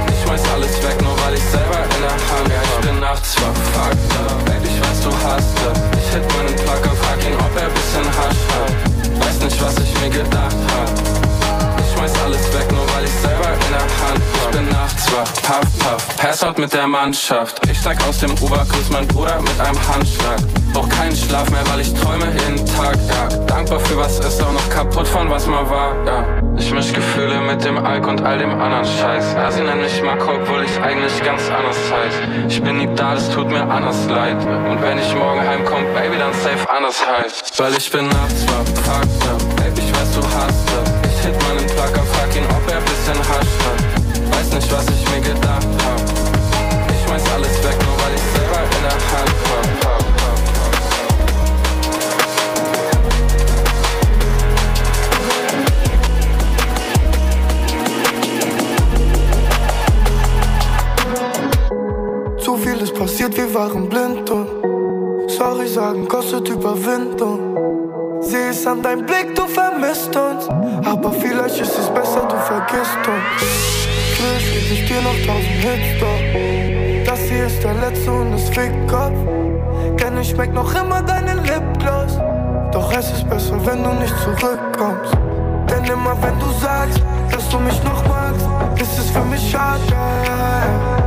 Ich 0.07 0.23
schmeiß 0.23 0.43
alles 0.55 0.75
weg, 0.87 0.97
nur 1.03 1.19
weil 1.19 1.35
ich 1.35 1.45
selber 1.51 1.83
in 1.83 2.01
der 2.01 2.15
Hand 2.15 2.47
hab. 2.47 2.63
Ich 2.63 2.87
bin 2.87 2.99
nachts 3.01 3.35
wach, 3.43 3.59
fucked 3.75 4.11
up. 4.23 4.39
Baby, 4.47 4.71
ich 4.71 4.79
weiß, 4.79 4.99
du 5.03 5.11
hast 5.11 5.51
das. 5.59 5.77
Ich 5.99 6.07
hit 6.15 6.23
meinen 6.31 6.55
Plugger, 6.63 6.95
frag 6.95 7.19
ihn, 7.27 7.35
ob 7.35 7.53
er 7.59 7.69
bisschen 7.75 8.07
Hasch 8.07 8.43
hat. 8.55 8.94
Weiß 9.19 9.39
nicht, 9.39 9.61
was 9.61 9.75
ich 9.77 10.01
mir 10.01 10.09
gedacht 10.09 10.55
hab. 10.71 11.79
Ich 11.79 11.93
schmeiß 11.93 12.13
alles 12.23 12.53
weg, 12.53 12.71
nur 12.71 12.85
weil 12.95 13.05
ich 13.05 13.11
selber 13.11 13.53
in 13.53 13.71
der 13.71 13.81
Hand 13.81 14.21
hab. 14.41 14.51
Ich 14.51 14.57
bin 14.57 14.69
nachts 14.69 15.11
wach, 15.11 15.33
puff, 15.41 15.79
puff, 15.79 16.17
pass 16.17 16.43
out 16.43 16.57
mit 16.57 16.73
der 16.73 16.87
Mannschaft. 16.87 17.59
Ich 17.69 17.77
steig 17.79 18.01
aus 18.07 18.19
dem 18.19 18.31
Uber, 18.41 18.65
küss 18.69 18.89
mein 18.89 19.07
Bruder 19.07 19.39
mit 19.41 19.59
einem 19.59 19.87
Handschlag. 19.87 20.39
Brauch 20.75 20.89
keinen 20.89 21.15
Schlaf 21.15 21.49
mehr, 21.51 21.63
weil 21.71 21.79
ich 21.79 21.93
träume 21.93 22.25
jeden 22.33 22.65
Tag, 22.65 22.97
ja. 23.07 23.37
Dankbar 23.47 23.79
für 23.79 23.95
was 23.95 24.19
ist, 24.19 24.43
auch 24.43 24.51
noch 24.51 24.69
kaputt 24.69 25.07
von 25.07 25.29
was 25.29 25.47
mal 25.47 25.69
war, 25.69 25.95
ja. 26.05 26.25
Ich 26.57 26.69
misch 26.69 26.91
Gefühle 26.91 27.39
mit 27.39 27.63
dem 27.63 27.77
Alk 27.77 28.05
und 28.05 28.21
all 28.21 28.37
dem 28.37 28.49
anderen 28.49 28.83
Scheiß. 28.83 29.35
Ja, 29.35 29.49
sie 29.49 29.61
nennen 29.61 29.81
mich 29.81 30.03
Marco, 30.03 30.33
obwohl 30.33 30.65
ich 30.65 30.77
eigentlich 30.81 31.23
ganz 31.23 31.43
anders 31.43 31.77
heiß. 31.77 32.13
Ich 32.49 32.61
bin 32.61 32.75
nie 32.79 32.89
da, 32.93 33.13
das 33.15 33.29
tut 33.29 33.47
mir 33.47 33.61
anders 33.61 34.05
leid. 34.09 34.35
Und 34.35 34.81
wenn 34.81 34.99
ich 34.99 35.15
morgen 35.15 35.39
heimkomm, 35.39 35.85
Baby, 35.93 36.17
dann 36.17 36.33
safe 36.33 36.69
anders 36.69 37.01
heiß. 37.07 37.57
Weil 37.57 37.73
ich 37.77 37.89
bin 37.89 38.09
nachts 38.09 38.43
fucked 38.43 38.89
up. 38.89 39.55
Baby, 39.55 39.79
ich 39.79 39.93
weiß, 39.95 40.11
du 40.11 40.21
hast. 40.35 40.67
Ich 41.07 41.25
hit 41.25 41.41
meinen 41.47 41.67
Plugger, 41.67 42.03
frag 42.03 42.35
ihn, 42.35 42.43
ob 42.51 42.69
er 42.69 42.81
bisschen 42.81 43.19
Hasch 43.31 43.55
hat. 43.63 44.37
Weiß 44.37 44.51
nicht, 44.51 44.69
was 44.73 44.85
ich 44.89 45.09
mir 45.09 45.21
gedacht 45.21 45.67
hab. 45.87 46.01
Ich 46.91 47.07
schmeiß 47.07 47.23
alles 47.33 47.63
weg, 47.63 47.77
nur 47.79 47.95
weil 48.03 48.13
ich 48.13 48.25
selber 48.35 48.59
in 48.59 48.83
der 48.83 48.91
Hand 48.91 49.35
hab. 49.79 49.84
Zu 62.55 62.61
viel 62.61 62.81
ist 62.81 62.95
passiert, 62.95 63.35
wir 63.35 63.53
waren 63.53 63.89
blind 63.89 64.29
und 64.29 64.47
sorry 65.29 65.67
sagen 65.67 66.07
kostet 66.07 66.47
Überwindung. 66.47 68.21
Seh 68.21 68.47
es 68.49 68.65
an 68.65 68.81
deinem 68.81 69.05
Blick, 69.05 69.35
du 69.35 69.45
vermisst 69.45 70.15
uns, 70.15 70.47
aber 70.87 71.11
vielleicht 71.11 71.59
ist 71.59 71.77
es 71.77 71.89
besser, 71.89 72.21
du 72.21 72.37
vergisst 72.37 73.03
uns. 73.05 73.43
Will 74.21 74.39
schrieb 74.39 74.71
ich 74.71 74.85
dir 74.87 75.01
noch 75.01 75.17
tausend 75.27 75.59
Hits, 75.65 75.99
doch 75.99 77.11
das 77.11 77.19
hier 77.27 77.45
ist 77.45 77.61
der 77.61 77.73
letzte 77.73 78.09
und 78.09 78.33
es 78.33 78.47
fickt 78.47 78.89
Kopf. 78.89 79.19
Denn 79.99 80.17
ich 80.17 80.29
schmeck 80.29 80.53
noch 80.53 80.73
immer 80.81 81.01
deinen 81.01 81.43
Lipgloss, 81.43 82.17
doch 82.71 82.89
es 82.97 83.11
ist 83.11 83.29
besser, 83.29 83.59
wenn 83.65 83.83
du 83.83 83.91
nicht 83.95 84.15
zurückkommst. 84.23 85.13
Denn 85.69 85.83
immer 85.83 86.15
wenn 86.21 86.39
du 86.39 86.49
sagst, 86.61 87.01
dass 87.31 87.49
du 87.49 87.59
mich 87.59 87.83
noch 87.83 88.01
magst, 88.07 88.47
ist 88.81 88.97
es 88.97 89.09
für 89.09 89.25
mich 89.25 89.51
schade. 89.51 91.04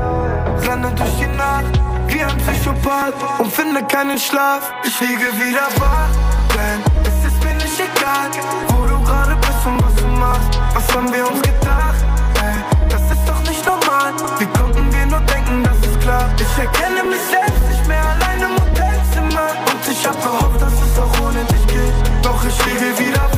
Renne 0.69 0.93
durch 0.93 1.17
die 1.19 1.27
Nacht 1.29 1.81
wie 2.09 2.23
ein 2.23 2.37
Psychopath 2.37 3.15
und 3.39 3.51
finde 3.51 3.83
keinen 3.85 4.19
Schlaf. 4.19 4.71
Ich 4.85 5.01
liege 5.01 5.33
wieder 5.41 5.67
wach, 5.79 6.13
denn 6.53 6.81
es 7.05 7.33
ist 7.33 7.43
mir 7.43 7.55
nicht 7.55 7.81
egal, 7.81 8.29
wo 8.69 8.85
du 8.85 9.03
gerade 9.03 9.35
bist 9.37 9.65
und 9.65 9.83
was 9.83 9.95
du 9.95 10.07
machst. 10.09 10.61
Was 10.75 10.95
haben 10.95 11.11
wir 11.11 11.27
uns 11.27 11.41
gedacht? 11.41 12.05
Ey, 12.45 12.87
das 12.91 13.01
ist 13.01 13.25
doch 13.27 13.41
nicht 13.49 13.65
normal. 13.65 14.13
Wie 14.39 14.47
konnten 14.59 14.93
wir 14.93 15.07
nur 15.07 15.21
denken, 15.21 15.65
das 15.65 15.79
ist 15.89 16.01
klar? 16.03 16.29
Ich 16.37 16.59
erkenne 16.63 17.03
mich 17.05 17.25
selbst 17.31 17.65
nicht 17.71 17.89
mehr 17.89 18.05
allein 18.05 18.43
im 18.43 18.55
Hotelzimmer 18.61 19.49
und 19.73 19.83
ich 19.91 20.07
hab 20.07 20.23
gehofft, 20.23 20.61
dass 20.61 20.75
es 20.75 20.99
auch 20.99 21.27
ohne 21.27 21.45
dich 21.45 21.67
geht. 21.67 21.95
Doch 22.23 22.45
ich 22.45 22.59
liege 22.67 22.99
wieder 22.99 23.25
wach, 23.37 23.38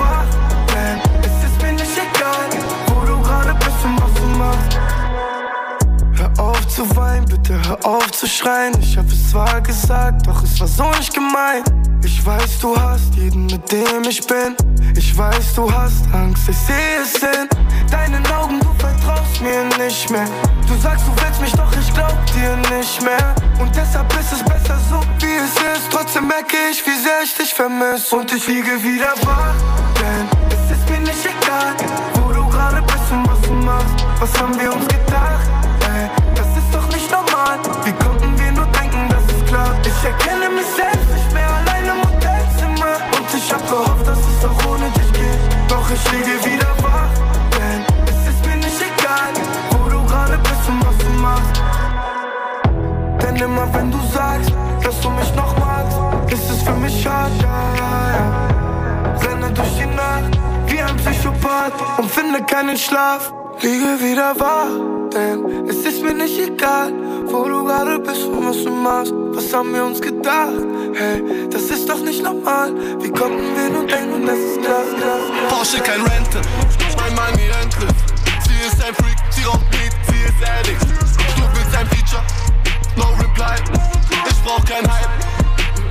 zu 6.81 6.97
weinen, 6.97 7.27
bitte 7.27 7.61
hör 7.69 7.78
auf 7.85 8.11
zu 8.11 8.27
schreien. 8.27 8.73
Ich 8.81 8.97
hab 8.97 9.07
es 9.07 9.31
zwar 9.31 9.61
gesagt, 9.61 10.27
doch 10.27 10.43
es 10.43 10.59
war 10.61 10.66
so 10.66 10.90
nicht 10.93 11.12
gemeint. 11.12 11.70
Ich 12.02 12.24
weiß, 12.24 12.59
du 12.61 12.74
hast 12.74 13.15
jeden, 13.16 13.47
mit 13.47 13.70
dem 13.70 14.02
ich 14.09 14.27
bin. 14.27 14.57
Ich 14.97 15.16
weiß, 15.16 15.55
du 15.57 15.70
hast 15.70 16.07
Angst, 16.15 16.48
ich 16.48 16.57
sehe 16.57 17.02
es 17.02 17.16
in 17.16 17.48
deinen 17.90 18.27
Augen, 18.28 18.59
du 18.61 18.73
vertraust 18.78 19.43
mir 19.43 19.65
nicht 19.85 20.11
mehr. 20.11 20.24
Du 20.66 20.74
sagst, 20.81 21.05
du 21.07 21.12
willst 21.23 21.40
mich, 21.43 21.52
doch 21.52 21.70
ich 21.78 21.93
glaub 21.93 22.16
dir 22.32 22.57
nicht 22.74 23.02
mehr. 23.02 23.35
Und 23.59 23.77
deshalb 23.77 24.11
ist 24.19 24.32
es 24.32 24.43
besser 24.43 24.78
so, 24.89 25.01
wie 25.19 25.36
es 25.36 25.52
ist. 25.77 25.90
Trotzdem 25.90 26.28
merke 26.28 26.57
ich, 26.70 26.82
wie 26.86 26.98
sehr 27.02 27.20
ich 27.23 27.35
dich 27.35 27.52
vermisse. 27.52 28.16
Und 28.16 28.32
ich 28.32 28.47
liege 28.47 28.82
wieder 28.82 29.12
wach, 29.27 29.55
denn 30.01 30.27
es 30.48 30.78
ist 30.78 30.89
mir 30.89 31.01
nicht 31.01 31.27
egal, 31.27 31.74
wo 32.15 32.32
du 32.32 32.48
gerade 32.48 32.81
bist 32.81 33.11
und 33.12 33.28
was 33.28 33.40
du 33.43 33.52
machst. 33.52 34.07
Was 34.19 34.40
haben 34.40 34.59
wir 34.59 34.73
uns 34.73 34.89
gedacht? 34.89 35.60
Normal. 37.56 37.85
Wie 37.85 37.93
konnten 37.93 38.39
wir 38.39 38.52
nur 38.52 38.66
denken, 38.66 39.09
das 39.09 39.36
ist 39.36 39.47
klar? 39.47 39.74
Ich 39.82 40.05
erkenne 40.05 40.48
mich 40.51 40.66
selbst 40.66 41.10
nicht 41.12 41.32
mehr 41.32 41.48
allein 41.48 41.85
im 41.85 42.01
Hotelzimmer. 42.02 42.97
Und 43.16 43.35
ich 43.35 43.52
hab 43.52 43.68
gehofft, 43.68 44.06
dass 44.06 44.18
es 44.18 44.44
auch 44.44 44.70
ohne 44.70 44.89
dich 44.90 45.12
geht. 45.12 45.40
Doch 45.68 45.90
ich 45.90 46.12
liege 46.12 46.36
wieder 46.44 46.70
wach, 46.82 47.14
denn 47.56 47.85
es 48.06 48.31
ist 48.31 48.47
mir 48.47 48.56
nicht 48.56 48.81
egal, 48.81 49.32
wo 49.70 49.89
du 49.89 50.05
gerade 50.06 50.39
bist 50.39 50.68
und 50.68 50.81
was 50.86 50.98
du 50.98 51.10
machst. 51.20 51.62
Denn 53.22 53.36
immer 53.36 53.72
wenn 53.74 53.90
du 53.90 53.98
sagst, 54.12 54.52
dass 54.82 55.01
du 55.01 55.10
mich 55.10 55.35
noch 55.35 55.56
magst, 55.59 55.98
ist 56.32 56.51
es 56.51 56.62
für 56.62 56.74
mich 56.74 57.02
schade. 57.02 57.32
Renne 59.22 59.51
durch 59.52 59.77
die 59.78 59.86
Nacht 59.86 60.39
wie 60.66 60.81
ein 60.81 60.97
Psychopath 60.97 61.72
und 61.98 62.10
finde 62.10 62.43
keinen 62.43 62.77
Schlaf. 62.77 63.32
Liege 63.62 64.01
wieder 64.01 64.35
wach, 64.40 64.72
denn 65.12 65.68
es 65.68 65.85
ist 65.85 66.02
mir 66.02 66.14
nicht 66.14 66.39
egal, 66.39 66.93
wo 67.32 67.48
du 67.48 67.65
gerade 67.65 67.98
bist 67.98 68.24
und 68.24 68.48
was 68.48 68.65
du 68.65 68.70
machst. 68.70 69.12
Was 69.35 69.52
haben 69.52 69.73
wir 69.74 69.85
uns 69.85 70.01
gedacht? 70.01 70.62
Hey, 70.94 71.23
das 71.51 71.62
ist 71.62 71.89
doch 71.89 72.01
nicht 72.01 72.23
normal. 72.23 72.73
Wie 73.01 73.11
konnten 73.11 73.55
wir 73.57 73.70
nur 73.70 73.86
denken, 73.86 74.27
das 74.27 74.39
ist 74.39 74.62
klar, 74.62 74.82
klar, 74.97 75.19
klar. 75.19 75.48
Porsche 75.48 75.78
kein 75.81 76.01
Rente, 76.02 76.40
mein 76.97 77.15
Money 77.15 77.48
endlich. 77.62 77.97
Sie 78.47 78.66
ist 78.66 78.85
ein 78.85 78.94
Freak, 78.94 79.16
sie 79.31 79.44
raucht 79.44 79.69
Beat, 79.70 79.94
sie 80.09 80.23
ist 80.27 80.40
addict. 80.43 80.82
Du 81.36 81.43
willst 81.55 81.77
ein 81.77 81.86
Feature, 81.86 82.23
no 82.97 83.07
reply. 83.19 83.57
Ich 84.28 84.43
brauch 84.43 84.65
kein 84.65 84.85
Hype, 84.90 85.11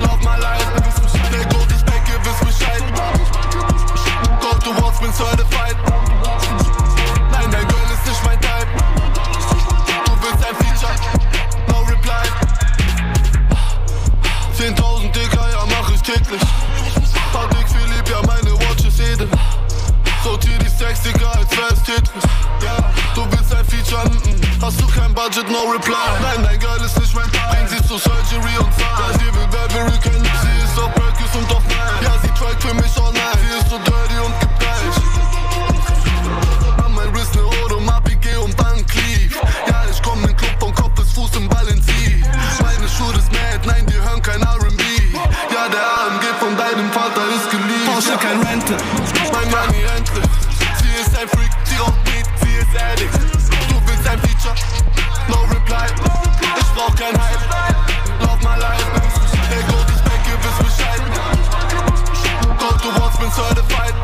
lauf 0.00 0.20
mal 0.22 0.38
live. 0.40 0.66
Der 1.32 1.44
Gold 1.46 1.68
back, 1.86 2.02
ihr 2.08 2.20
wisst 2.24 2.40
Bescheid. 2.44 2.82
Gold 4.40 4.76
Awards, 4.76 5.00
bin 5.00 5.12
certified. 5.12 5.76
Nein, 7.32 7.48
dein 7.50 7.66
Girl 7.68 7.88
ist 7.94 8.06
nicht 8.06 8.24
mein 8.24 8.40
Type. 8.40 8.68
Du 10.04 10.12
willst 10.22 10.44
ein 10.44 10.54
Feature, 10.56 11.19
täglich. 16.12 16.42
Patek 17.32 17.68
Philippe, 17.68 18.10
ja 18.10 18.20
meine 18.26 18.52
Watch 18.60 18.84
ist 18.84 19.00
edel. 19.00 19.28
Sortier 20.22 20.58
die 20.58 20.70
Digga, 21.08 21.30
als 21.30 21.50
wär's 21.56 21.82
Tetris. 21.82 22.24
Ja, 22.62 22.76
du 23.14 23.24
willst 23.30 23.54
ein 23.54 23.64
Feature, 23.64 24.02
-mm. 24.02 24.62
hast 24.62 24.80
du 24.80 24.86
kein 24.88 25.14
Budget, 25.14 25.48
no 25.48 25.70
reply. 25.70 25.94
Nein, 26.22 26.42
dein 26.42 26.58
Girl 26.58 26.80
ist 26.84 26.98
nicht 26.98 27.14
mein 27.14 27.30
Type. 27.30 27.46
Bring 27.50 27.68
sie 27.68 27.88
zur 27.88 27.98
Surgery 27.98 28.56
und 28.58 28.72
zahl. 28.78 29.12
Ja, 29.12 29.18
sie 29.18 29.26
will 29.34 29.46
Burberry 29.48 29.98
kennen. 29.98 30.28
Sie 30.42 30.64
ist 30.64 30.78
auf 30.78 30.92
Perkins 30.94 31.34
und 31.34 31.50
auf 31.54 31.62
Nine. 31.68 32.02
Ja, 32.02 32.12
sie 32.22 32.32
track 32.38 32.60
für 32.60 32.74
mich 32.74 32.96
night. 32.96 33.38
Sie 33.40 33.58
ist 33.58 33.70
so 33.70 33.78
dirty 33.78 34.18
und 34.24 34.40
gibt. 34.40 34.60
I 48.00 48.16
kein 48.16 48.40
Rental. 48.40 48.76
rent. 48.76 49.50
Mann, 49.50 49.72
die 49.72 49.82
Rente. 49.82 50.22
Freak, 51.28 51.50
die 51.68 51.76
raucht 51.76 52.02
mit, 52.06 52.26
sie 52.40 52.56
ist 52.56 52.74
ehrlich. 52.74 53.10
Du 53.68 53.76
willst 53.86 54.08
ein 54.08 54.18
Feature, 54.20 54.54
no 55.28 55.42
reply. 55.42 55.86
Ich 56.58 56.66
brauch 56.74 56.94
kein 56.94 57.12
Hype, 57.20 58.24
lauf 58.24 58.40
mal 58.42 58.58
live. 58.58 58.80
Ego, 59.50 59.84
ich 59.94 60.00
denke, 60.00 60.38
wisst 60.42 60.78
Bescheid. 60.78 61.02
Gold 62.58 62.96
Awards, 62.96 63.18
bin 63.18 63.30
certified. 63.32 63.99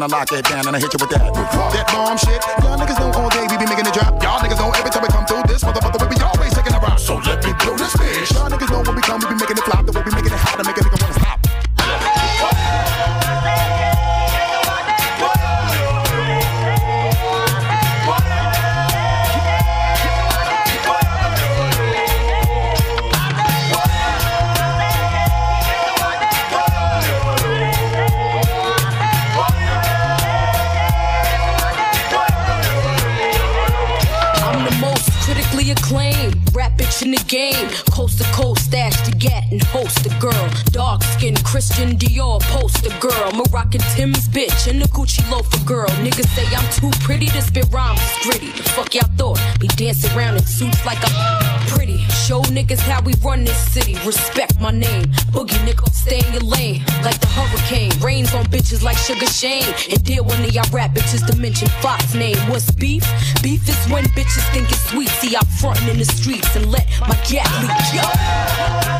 wanna 0.00 0.12
lock 0.14 0.32
it 0.32 0.44
down 0.46 0.66
and 0.66 0.76
I 0.76 0.80
hit 0.80 0.92
you 0.94 0.98
with 1.00 1.10
that. 1.10 1.34
That 1.74 1.86
bomb 1.92 2.16
shit, 2.16 2.40
y'all 2.64 2.78
niggas 2.78 2.98
know 3.00 3.20
all 3.20 3.28
day 3.28 3.49
how 53.00 53.06
we 53.06 53.14
run 53.22 53.44
this 53.44 53.58
city. 53.72 53.94
Respect 54.06 54.60
my 54.60 54.70
name. 54.70 55.04
Boogie 55.32 55.58
nigga, 55.66 55.92
stay 55.92 56.18
in 56.18 56.32
your 56.32 56.42
lane. 56.42 56.82
Like 57.02 57.18
the 57.20 57.26
hurricane. 57.28 57.92
Rains 58.00 58.34
on 58.34 58.44
bitches 58.46 58.82
like 58.82 58.96
Sugar 58.96 59.26
Shane. 59.26 59.74
And 59.90 60.02
deal 60.04 60.24
when 60.24 60.42
they 60.42 60.56
all 60.58 60.68
rap 60.70 60.92
bitches 60.94 61.26
to 61.26 61.36
mention 61.36 61.68
Fox 61.80 62.14
name. 62.14 62.36
What's 62.48 62.70
beef? 62.70 63.04
Beef 63.42 63.68
is 63.68 63.92
when 63.92 64.04
bitches 64.16 64.44
think 64.52 64.70
it's 64.70 64.90
sweet. 64.90 65.08
See, 65.08 65.36
I'm 65.36 65.46
frontin' 65.60 65.88
in 65.88 65.98
the 65.98 66.04
streets 66.04 66.54
and 66.56 66.70
let 66.70 66.86
my 67.00 67.16
gap 67.28 67.50
leak. 67.62 67.94
Yo. 67.94 68.99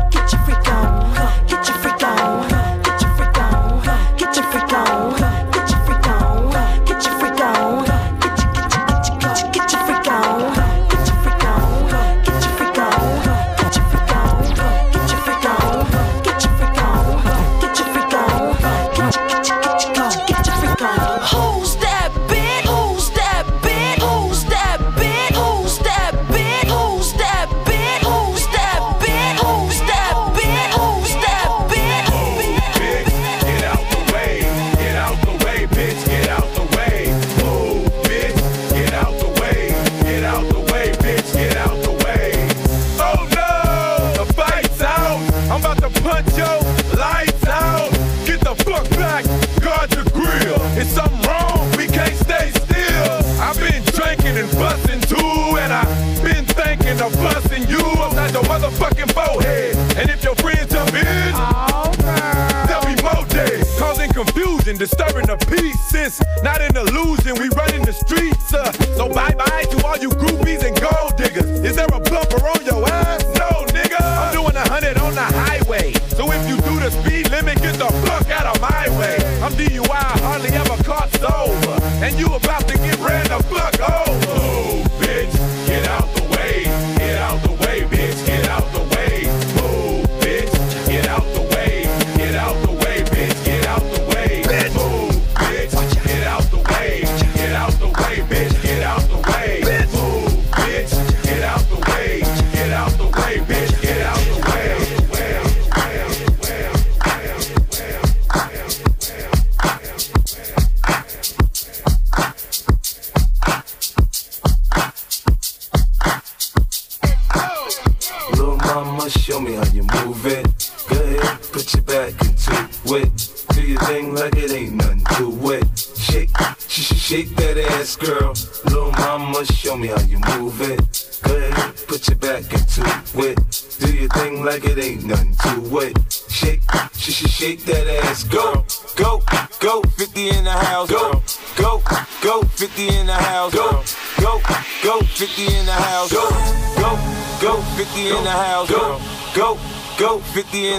Disturbing 64.81 65.27
the 65.27 65.37
peace. 65.45 65.79
Since 65.79 66.19
not 66.41 66.59
an 66.59 66.75
illusion, 66.75 67.37
we 67.37 67.49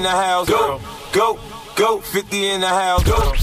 in 0.02 0.10
the 0.10 0.10
house, 0.10 0.48
go, 0.48 0.80
go, 1.12 1.38
go 1.76 2.00
50 2.00 2.46
in 2.48 2.60
the 2.60 2.66
house, 2.66 3.04
go, 3.04 3.41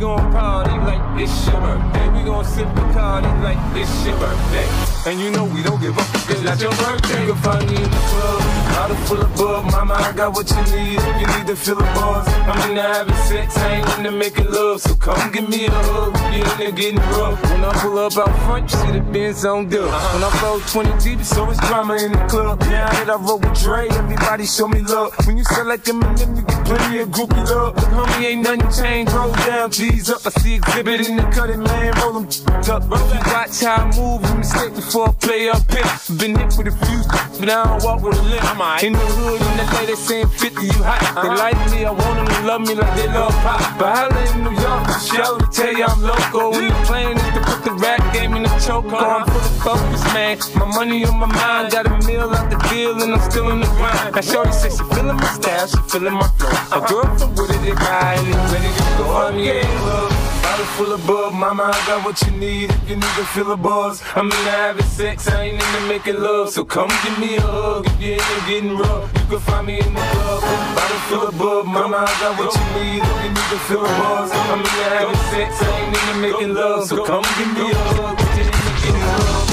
gon' 0.00 0.32
party 0.32 0.70
like 0.88 1.20
it's 1.20 1.46
your 1.46 1.60
birthday. 1.60 2.08
We 2.16 2.24
gon' 2.24 2.44
sip 2.44 2.66
Bacardi 2.68 3.30
like 3.42 3.58
it's 3.76 4.06
your 4.06 4.16
birthday. 4.18 4.66
And 5.10 5.20
you 5.20 5.30
know 5.30 5.44
we 5.44 5.62
don't 5.62 5.80
give 5.80 5.96
up. 5.96 6.08
It's 6.28 6.42
not 6.42 6.60
your 6.60 6.72
birthday. 6.72 7.26
You 7.26 7.32
can 7.32 7.42
find 7.42 7.66
me 7.68 7.76
in 7.76 7.90
the 7.90 8.02
club, 8.10 8.40
bottle 8.72 8.96
full 9.06 9.20
of 9.20 9.36
bug. 9.36 9.64
Mama, 9.72 9.94
I 9.94 10.12
got 10.12 10.32
what 10.34 10.48
you 10.50 10.62
need. 10.76 11.00
You 11.20 11.26
need 11.36 11.46
to 11.46 11.56
fill 11.56 11.76
the 11.76 11.84
bars, 11.96 12.26
I'm 12.28 12.70
in 12.70 12.76
there 12.76 12.94
having 12.94 13.14
sex. 13.28 13.56
I 13.58 13.76
ain't 13.76 13.98
into 13.98 14.10
making 14.10 14.50
love, 14.50 14.80
so 14.80 14.94
come 14.94 15.32
give 15.32 15.48
me 15.48 15.66
a 15.66 15.70
hug. 15.70 16.16
You 16.34 16.44
in 16.44 16.58
there 16.58 16.72
getting 16.72 17.00
rough. 17.16 17.42
When 17.50 17.64
I 17.64 17.72
pull 17.80 17.98
up 17.98 18.16
out 18.16 18.34
front, 18.44 18.72
you 18.72 18.78
see 18.78 18.92
the 18.92 19.00
Benz 19.00 19.44
on 19.44 19.68
dub. 19.68 19.84
When 19.84 20.24
I 20.24 20.30
flow 20.40 20.60
20 20.60 20.98
deep, 21.04 21.24
so 21.24 21.50
it's 21.50 21.60
drama 21.68 21.96
in 21.96 22.12
the 22.12 22.24
club. 22.26 22.60
Now 22.60 22.88
that 22.90 23.10
I 23.10 23.16
roll 23.16 23.38
with 23.38 23.60
Dre, 23.60 23.88
everybody 23.88 24.46
show 24.46 24.68
me 24.68 24.80
love. 24.80 25.12
When 25.26 25.36
you 25.36 25.44
sell 25.44 25.66
like 25.66 25.84
Eminem, 25.84 26.36
you 26.36 26.42
get 26.42 26.64
plenty 26.64 26.98
of 27.00 27.08
groupie 27.08 27.44
love. 27.48 27.76
Homie, 27.76 28.24
ain't 28.24 28.42
nothing 28.42 28.70
changed. 28.70 29.12
Roll 29.12 29.32
down, 29.32 29.70
G's 29.90 30.10
up. 30.10 30.26
I 30.26 30.30
see 30.30 30.54
exhibit 30.54 31.08
in 31.08 31.16
the 31.16 31.22
cutting, 31.34 31.62
man. 31.62 31.92
Roll 32.00 32.20
them 32.20 32.26
up. 32.26 32.82
You 32.90 33.20
watch 33.32 33.60
how 33.60 33.82
I 33.82 33.96
move, 33.96 34.22
you 34.28 34.34
mistake 34.36 34.74
before 34.74 35.08
I 35.08 35.12
play 35.12 35.48
up 35.48 35.64
here. 35.70 36.16
Been 36.18 36.36
hit 36.36 36.54
with 36.56 36.68
a 36.68 36.74
few, 36.86 37.00
but 37.40 37.48
I 37.48 37.64
don't 37.64 37.82
walk 37.82 38.02
with 38.02 38.18
a 38.18 38.22
limp. 38.22 38.82
In 38.82 38.92
the 38.92 38.98
hood, 38.98 39.40
in 39.40 39.54
the 39.58 39.66
day, 39.72 39.86
they 39.86 39.94
saying 39.94 40.28
50, 40.28 40.66
you 40.66 40.72
hot. 40.82 41.00
They 41.00 41.28
uh-huh. 41.28 41.38
like 41.38 41.60
me, 41.70 41.84
I 41.84 41.90
want 41.90 42.16
them 42.18 42.26
to 42.26 42.40
love 42.46 42.62
me 42.62 42.74
like 42.74 42.94
they 42.96 43.08
love 43.08 43.34
pop. 43.42 43.60
But 43.78 43.88
I 43.88 44.08
live 44.08 44.36
in 44.36 44.44
New 44.44 44.56
York, 44.60 44.82
for 44.86 45.00
show 45.00 45.38
to 45.38 45.46
tell 45.50 45.72
you 45.72 45.84
I'm 45.84 46.02
local. 46.02 46.50
When 46.52 46.68
the 46.68 46.80
plan 46.86 47.16
is 47.16 47.30
to 47.34 47.40
put 47.40 47.64
the 47.64 47.72
rap 47.72 48.00
game 48.12 48.34
in 48.34 48.42
the 48.42 48.52
choke 48.60 48.92
on. 48.92 49.00
I'm 49.00 49.26
full 49.26 49.40
of 49.40 49.56
focus, 49.64 50.04
man. 50.14 50.38
My 50.56 50.66
money 50.66 51.04
on 51.04 51.16
my 51.18 51.26
mind, 51.26 51.72
got 51.72 51.86
a 51.86 51.94
meal 52.06 52.30
out 52.30 52.50
the 52.50 52.58
deal, 52.68 53.00
and 53.02 53.14
I'm 53.14 53.30
still 53.30 53.50
in 53.50 53.60
the 53.60 53.70
grind. 53.78 54.14
Now, 54.14 54.20
Shorty 54.20 54.52
says 54.52 54.76
she 54.76 54.84
feeling 54.94 55.16
my 55.16 55.30
style, 55.34 55.66
she 55.66 55.80
feeling 55.90 56.14
my 56.14 56.28
flow. 56.38 56.52
A 56.76 56.78
girl 56.86 57.08
from 57.16 57.34
Wooded, 57.34 57.60
they 57.62 57.72
ride, 57.72 58.20
and 58.20 58.52
ready 58.52 58.70
to 58.70 58.84
go. 58.98 59.06
I'm 59.16 59.38
yeah, 59.38 59.79
love. 59.86 60.10
Bottle 60.42 60.66
full 60.76 60.92
of 60.92 61.06
bub, 61.06 61.32
mama, 61.32 61.70
I 61.72 61.86
got 61.86 62.04
what 62.04 62.20
you 62.22 62.32
need. 62.32 62.70
If 62.70 62.90
you 62.90 62.96
need 62.96 63.14
to 63.20 63.24
feel 63.24 63.52
a 63.52 63.56
buzz, 63.56 64.02
I'm 64.16 64.26
into 64.26 64.50
having 64.50 64.84
sex, 64.84 65.28
I 65.28 65.44
ain't 65.44 65.62
into 65.62 65.80
making 65.88 66.20
love. 66.20 66.50
So 66.50 66.64
come 66.64 66.90
give 67.04 67.18
me 67.18 67.36
a 67.36 67.40
hug 67.40 67.86
if 67.86 68.00
you're 68.00 68.14
into 68.14 68.40
getting 68.48 68.76
rough. 68.76 69.12
You 69.14 69.26
can 69.30 69.40
find 69.40 69.66
me 69.66 69.80
in 69.80 69.94
the 69.94 70.00
club. 70.00 70.42
Bottle 70.76 71.00
full 71.08 71.28
of 71.28 71.38
bub, 71.38 71.66
mama, 71.66 71.98
I 72.08 72.12
got 72.20 72.38
what 72.38 72.54
you 72.54 72.66
need. 72.80 73.02
If 73.02 73.24
you 73.24 73.30
need 73.30 73.48
to 73.52 73.58
feel 73.68 73.84
a 73.84 73.88
buzz, 74.00 74.30
I'm 74.32 74.58
into 74.58 74.84
having 74.90 75.20
sex, 75.30 75.62
I 75.62 75.64
ain't 75.80 75.96
into 75.96 76.14
making 76.20 76.54
love. 76.54 76.86
So 76.86 77.04
come 77.04 77.24
give 77.38 77.52
me 77.54 77.70
a 77.70 77.74
hug 77.74 78.20
if 78.20 78.36
you're 78.36 78.46
into 78.46 78.72
getting 78.80 79.00
rough. 79.00 79.48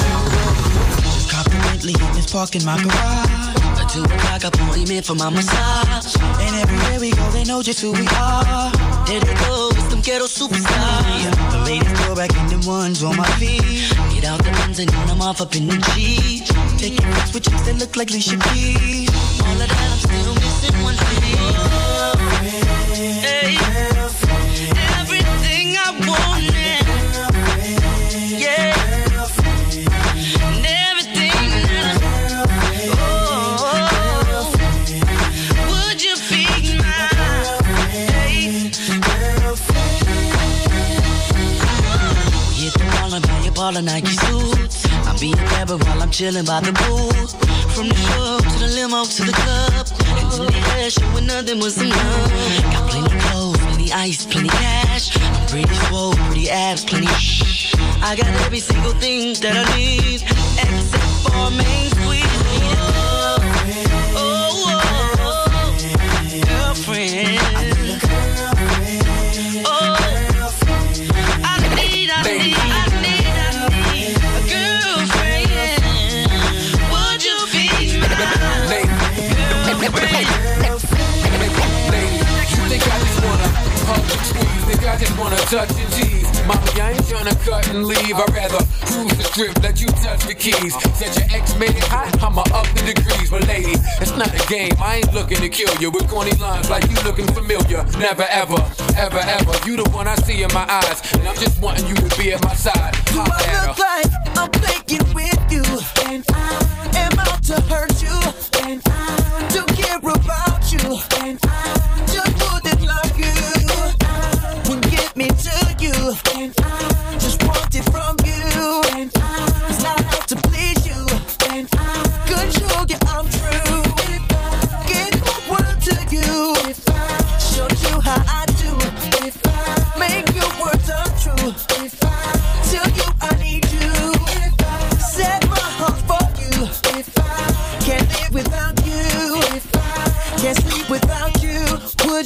Confidently 1.30 1.94
in 1.94 2.14
this 2.16 2.32
park 2.32 2.56
in 2.56 2.64
my 2.66 2.82
garage. 2.82 3.58
Two 3.88 4.04
o'clock, 4.04 4.44
appointment 4.44 5.06
for 5.06 5.16
my 5.16 5.30
massage. 5.30 6.16
And 6.44 6.56
everywhere 6.58 7.00
we 7.00 7.12
go, 7.12 7.30
they 7.32 7.46
know 7.46 7.62
just 7.64 7.80
who 7.80 7.94
we 7.94 8.06
are. 8.20 8.70
There 9.08 9.22
they 9.22 9.34
go, 9.48 9.72
ghetto 10.08 10.26
superstars. 10.26 11.52
The 11.52 11.60
ladies 11.66 12.00
go 12.08 12.16
back 12.16 12.32
in 12.40 12.48
them 12.48 12.66
ones 12.66 13.04
on 13.04 13.18
my 13.18 13.28
feet. 13.32 13.92
Get 14.14 14.24
out 14.24 14.42
the 14.42 14.52
ones 14.62 14.80
and 14.80 14.90
I'm 15.12 15.22
off 15.22 15.42
up 15.42 15.54
in 15.54 15.68
the 15.68 15.78
G. 15.92 16.46
Taking 16.78 17.06
pics 17.12 17.34
with 17.34 17.44
chicks 17.44 17.64
that 17.66 17.76
look 17.78 17.98
like 17.98 18.10
Alicia 18.10 18.38
Keys. 18.38 19.10
All 19.44 19.52
of 19.52 19.68
that, 19.68 19.90
I'm 19.92 20.00
still 20.08 20.34
missing 20.36 20.82
one 20.82 20.96
thing. 20.96 21.36
Hey, 23.20 23.58
everything 25.02 25.76
I 25.76 25.92
wanted. 26.08 26.27
While 45.80 46.02
I'm 46.02 46.12
chilling 46.12 46.46
by 46.46 46.62
the 46.62 46.74
pool. 46.74 47.12
From 47.76 47.90
the 47.90 47.96
show 47.96 48.40
to 48.40 48.60
the 48.60 48.68
limo 48.76 49.06
to 49.06 49.22
the 49.24 49.34
club. 49.34 49.88
And 50.20 50.32
to 50.32 50.44
the 50.46 50.62
air 50.78 50.90
showing 50.90 51.28
nothing 51.28 51.60
was 51.60 51.82
enough. 51.82 52.32
Got 52.72 52.90
plenty 52.90 53.20
clothes, 53.20 53.58
plenty 53.58 53.92
ice, 53.92 54.26
plenty 54.26 54.50
cash. 54.50 55.18
I'm 55.22 55.48
pretty 55.48 55.74
swole, 55.86 56.14
pretty 56.28 56.50
abs, 56.50 56.86
plenty. 56.86 57.08
I 58.02 58.16
got 58.16 58.28
every 58.46 58.60
single 58.60 58.94
thing 58.94 59.34
that 59.42 59.56
I 59.56 59.78
need, 59.78 60.22
except 60.24 61.04
for 61.24 61.52
main 61.52 61.90
squeeze. 61.92 62.38
I 84.98 85.00
just 85.00 85.20
wanna 85.20 85.38
touch 85.54 85.70
and 85.78 85.94
tease? 85.94 86.26
Mommy, 86.50 86.82
I 86.82 86.90
ain't 86.98 87.06
tryna 87.06 87.38
cut 87.46 87.70
and 87.70 87.86
leave. 87.86 88.16
I'd 88.18 88.34
rather 88.34 88.66
cruise 88.82 89.14
the 89.14 89.24
strip, 89.30 89.62
let 89.62 89.80
you 89.80 89.86
touch 90.02 90.26
the 90.26 90.34
keys. 90.34 90.74
Said 90.98 91.14
your 91.14 91.38
ex 91.38 91.54
made 91.60 91.78
it 91.78 91.86
hot, 91.86 92.10
I'ma 92.18 92.42
up 92.50 92.66
the 92.74 92.82
degrees. 92.82 93.30
But 93.30 93.46
lady, 93.46 93.78
it's 94.02 94.18
not 94.18 94.34
a 94.34 94.42
game. 94.50 94.74
I 94.82 94.96
ain't 94.96 95.14
looking 95.14 95.38
to 95.38 95.50
kill 95.50 95.70
you 95.78 95.92
with 95.92 96.10
corny 96.10 96.32
lines 96.42 96.72
like 96.72 96.90
you 96.90 96.98
looking 97.06 97.28
familiar. 97.28 97.86
Never 98.02 98.26
ever, 98.26 98.58
ever 98.98 99.22
ever. 99.22 99.54
You 99.70 99.78
the 99.78 99.88
one 99.94 100.08
I 100.08 100.16
see 100.26 100.42
in 100.42 100.52
my 100.52 100.66
eyes, 100.66 100.98
and 101.14 101.28
I'm 101.28 101.36
just 101.36 101.62
wanting 101.62 101.86
you 101.86 101.94
to 101.94 102.18
be 102.18 102.34
at 102.34 102.42
my 102.44 102.56
side. 102.56 102.98
Do 103.06 103.22
Holla 103.22 103.38
I 103.38 103.46
at 103.46 103.54
her. 103.54 103.68
look 103.70 103.78
like 103.78 104.10
I'm 104.34 104.50
playing 104.50 105.06
with 105.14 105.46
you? 105.54 105.66
And 106.10 106.26
I 106.34 107.06
am 107.06 107.20
out 107.20 107.44
to 107.54 107.62
hurt 107.70 108.02
you. 108.02 108.18
And 108.66 108.82
I 108.88 109.48
don't 109.54 109.70
care 109.78 110.00
about 110.02 110.74
you. 110.74 110.98
And 111.22 111.38
I 111.46 111.77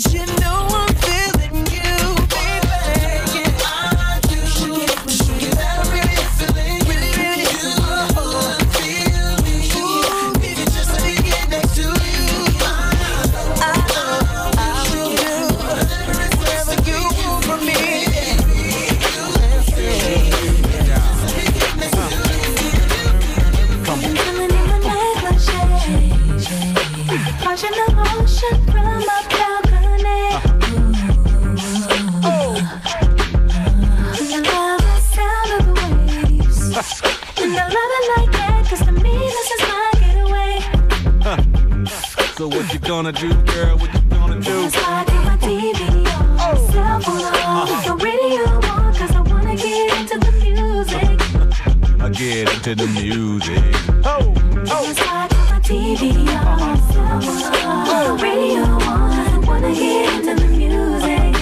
you 0.09 0.25
know 0.39 0.50
on, 56.61 58.17
the 58.17 58.23
radio 58.23 58.61
on, 58.61 59.11
I 59.11 59.37
wanna 59.47 59.73
get 59.73 60.13
into 60.13 60.35
the 60.35 60.47
music. 60.47 61.35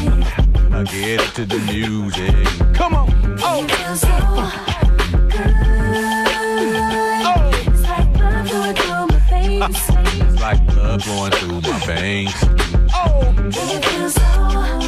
I 0.71 0.83
get 0.85 1.19
into 1.21 1.45
the 1.45 1.59
music. 1.71 2.47
Come 2.73 2.93
on. 2.95 3.09
Oh. 3.43 3.63
It 3.63 3.71
feels 3.71 3.99
so 3.99 4.07
good. 5.27 5.55
It's 7.67 7.83
like 7.83 8.07
blood 8.13 8.47
flowing 8.47 8.75
through 8.75 9.07
my 9.07 9.19
veins. 9.27 9.75
It's 9.75 10.39
like 10.39 10.61
blood 10.67 11.03
going 11.03 11.31
through 11.33 11.61
my 11.61 11.79
veins. 11.85 12.35
It 13.51 14.78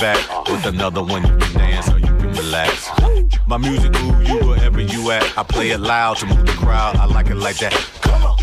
back 0.00 0.48
with 0.48 0.64
another 0.64 1.02
one. 1.02 1.22
You 1.22 1.36
can 1.36 1.52
dance 1.58 1.90
or 1.90 1.98
you 1.98 2.06
can 2.06 2.32
relax. 2.32 2.90
My 3.46 3.58
music 3.58 3.92
move 4.00 4.26
you 4.26 4.38
wherever 4.48 4.80
you 4.80 5.10
at. 5.10 5.22
I 5.38 5.42
play 5.42 5.70
it 5.70 5.80
loud 5.80 6.16
to 6.18 6.26
move 6.26 6.46
the 6.46 6.52
crowd. 6.52 6.96
I 6.96 7.04
like 7.04 7.26
it 7.26 7.34
like 7.36 7.58
that. 7.58 7.72
Come 8.00 8.22
on. 8.24 8.38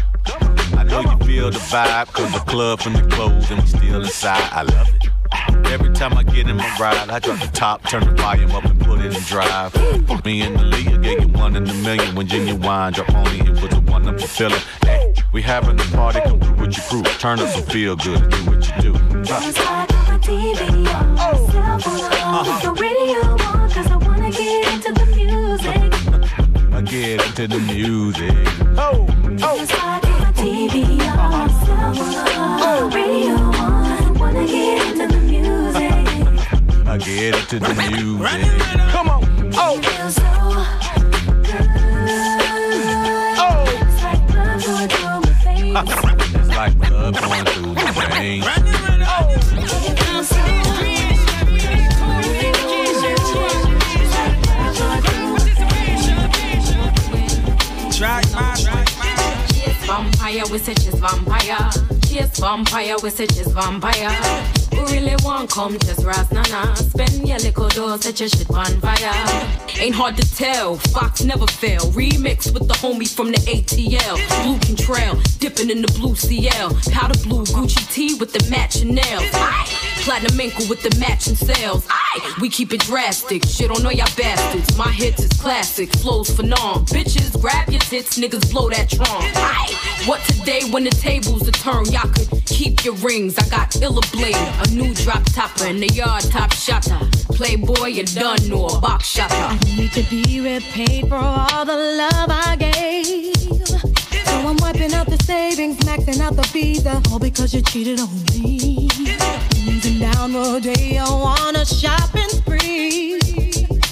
I 0.78 0.84
know 0.84 1.02
you 1.02 1.18
feel 1.26 1.50
the 1.50 1.58
vibe, 1.58 2.14
cause 2.14 2.32
the 2.32 2.40
club 2.40 2.80
from 2.80 2.94
the 2.94 3.02
clothes 3.08 3.50
and 3.50 3.60
we 3.60 3.68
still 3.68 4.02
inside. 4.04 4.50
I 4.52 4.62
love 4.62 4.88
it. 4.94 5.08
Every 5.72 5.92
time 5.94 6.16
I 6.16 6.24
get 6.24 6.48
in 6.48 6.58
my 6.58 6.78
ride, 6.80 7.10
I 7.10 7.18
drop 7.20 7.40
the 7.40 7.48
top, 7.48 7.84
turn 7.90 8.06
the 8.06 8.12
volume 8.22 8.52
up 8.52 8.64
and 8.64 8.80
put 8.80 9.00
it 9.00 9.16
in 9.16 9.22
drive. 9.24 9.74
Me 10.26 10.42
and 10.42 10.60
the 10.60 10.64
leader 10.64 10.98
gave 10.98 11.22
you 11.22 11.28
one 11.30 11.56
in 11.56 11.68
a 11.68 11.74
million 11.74 12.16
when 12.16 12.28
Ginuwine 12.28 12.94
dropped 12.94 13.16
on 13.16 13.24
me. 13.26 13.40
It 13.50 13.62
was 13.62 13.74
a 13.74 13.82
wonderful 13.82 14.28
feeling. 14.28 14.62
Hey, 14.84 15.14
we 15.34 15.42
having 15.42 15.80
a 15.80 15.84
party, 15.96 16.20
come 16.22 16.40
through 16.40 16.68
with 16.68 16.78
your 16.78 16.86
crew. 16.86 17.04
Turn 17.18 17.40
up 17.40 17.50
some 17.50 17.64
feel 17.64 17.96
good 17.96 18.30
do 18.30 18.38
what 18.46 18.68
you 18.68 18.82
do. 18.82 18.94
That's 19.24 19.58
on, 27.48 27.60
the 27.60 27.66
radio 32.94 33.36
on, 33.36 33.56
I 33.56 34.12
wanna 34.20 34.46
get 34.46 34.88
into 34.88 35.08
the 35.08 35.20
music. 35.22 35.92
I 36.88 36.98
get 36.98 37.36
into 37.36 37.60
the 37.60 37.74
music. 37.92 38.52
Come 38.92 39.10
on. 39.10 39.24
It 39.46 39.54
so 39.54 39.80
good. 39.82 40.08
It's 43.80 44.02
like 44.04 44.28
blood 44.28 44.68
flowing 44.68 44.90
through 44.90 45.22
my 45.22 45.32
veins. 45.44 45.78
It's 46.36 46.50
like 46.50 46.76
blood 46.78 47.14
going 47.18 47.46
through 47.46 47.74
veins. 48.20 48.57
Vampire, 60.38 60.54
we 60.54 60.60
say 60.60 60.74
she's 60.76 60.94
vampire. 60.94 61.70
Chase 62.06 62.40
vampire, 62.40 62.96
we 63.02 63.10
say 63.10 63.26
she's 63.26 63.48
vampire. 63.48 64.16
We 64.72 64.80
really 64.94 65.16
want 65.24 65.50
come 65.50 65.80
just 65.80 66.06
ras 66.06 66.32
nana. 66.32 66.76
Spend 66.76 67.28
your 67.28 67.40
little 67.40 67.70
dough, 67.70 67.98
set 67.98 68.20
your 68.20 68.30
shit 68.30 68.48
on 68.52 68.80
fire. 68.80 69.58
Ain't 69.80 69.96
hard 69.96 70.16
to 70.18 70.36
tell, 70.36 70.76
Fox 70.94 71.24
never 71.24 71.48
fail. 71.48 71.80
Remix 71.94 72.54
with 72.54 72.68
the 72.68 72.76
homie 72.76 73.10
from 73.12 73.32
the 73.32 73.40
ATL. 73.40 74.18
Blue 74.44 74.60
Contrail, 74.60 75.40
dipping 75.40 75.72
in 75.72 75.82
the 75.82 75.92
blue 75.94 76.14
CL. 76.16 76.76
Powder 76.92 77.18
blue 77.24 77.44
Gucci 77.46 77.92
T 77.92 78.14
with 78.16 78.32
the 78.32 78.48
matching 78.52 78.94
nails. 78.94 79.30
Aye. 79.34 79.66
Platinum 80.04 80.40
ankle 80.40 80.68
with 80.70 80.84
the 80.84 80.96
matching 81.00 81.36
sales. 81.36 81.88
Aye. 81.90 82.36
We 82.40 82.50
keep 82.50 82.74
it 82.74 82.82
drastic, 82.82 83.44
shit 83.44 83.72
on 83.72 83.84
all 83.84 83.92
y'all 83.92 84.06
bastards. 84.16 84.78
My 84.78 84.92
hits 84.92 85.24
is 85.24 85.34
classic, 85.42 85.92
flows 85.98 86.30
phenom. 86.30 86.88
Bitches, 86.90 87.42
grab 87.42 87.70
your 87.70 87.82
tits, 87.82 88.20
niggas 88.20 88.52
blow 88.52 88.70
that 88.70 88.90
tron. 88.92 89.08
Aye. 89.10 89.87
What 90.08 90.24
today 90.24 90.62
when 90.72 90.86
the 90.86 90.90
tables 90.90 91.46
are 91.50 91.52
turned? 91.52 91.92
Y'all 91.92 92.10
could 92.10 92.46
keep 92.46 92.86
your 92.86 92.94
rings. 92.96 93.38
I 93.38 93.46
got 93.50 93.76
illa 93.82 94.00
blade, 94.14 94.38
a 94.38 94.70
new 94.70 94.94
drop 94.94 95.22
topper, 95.34 95.66
and 95.66 95.84
a 95.84 95.88
yard 95.88 96.24
top 96.32 96.54
shotter. 96.54 96.98
Playboy, 97.34 97.88
you 97.88 98.06
done 98.06 98.40
a 98.50 98.80
box 98.80 99.06
shopper. 99.06 99.36
I 99.36 99.60
need 99.76 99.92
to 99.92 100.04
be 100.04 100.40
repaid 100.40 101.10
for 101.10 101.16
all 101.16 101.66
the 101.66 101.76
love 101.76 102.30
I 102.30 102.56
gave. 102.56 103.36
So 104.28 104.48
I'm 104.48 104.56
wiping 104.56 104.94
out 104.94 105.08
the 105.08 105.22
savings, 105.26 105.78
maxing 105.80 106.22
out 106.22 106.38
the 106.38 106.48
visa, 106.54 106.92
uh, 106.92 107.02
all 107.12 107.20
because 107.20 107.54
you 107.54 107.62
cheated 107.62 108.00
on 108.00 108.10
me. 108.32 108.88
Losing 109.66 110.00
down 110.00 110.34
Rodeo 110.34 111.04
on 111.04 111.58
a 111.58 111.66
shopping 111.66 112.30
spree. 112.30 113.47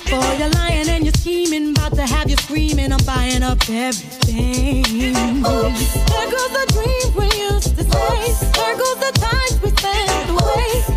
For 0.06 0.24
you're 0.36 0.50
lying 0.50 0.88
and 0.90 1.04
you're 1.04 1.14
scheming, 1.14 1.72
about 1.72 1.96
to 1.96 2.06
have 2.06 2.30
you 2.30 2.38
screaming, 2.38 2.92
I'm 2.92 3.04
buying 3.06 3.44
up 3.44 3.58
everything. 3.70 4.86
Oops, 5.46 5.94
there 6.12 6.30
goes 6.32 6.52
the 6.52 6.66
dreams 6.74 7.16
we 7.16 7.26
used 7.42 7.76
to 7.78 7.84
say. 7.84 8.50
There 8.54 8.78
goes 8.78 9.00
the 9.00 9.12
times 9.20 9.62
we 9.62 9.70
spent 9.72 10.30
away. 10.30 10.95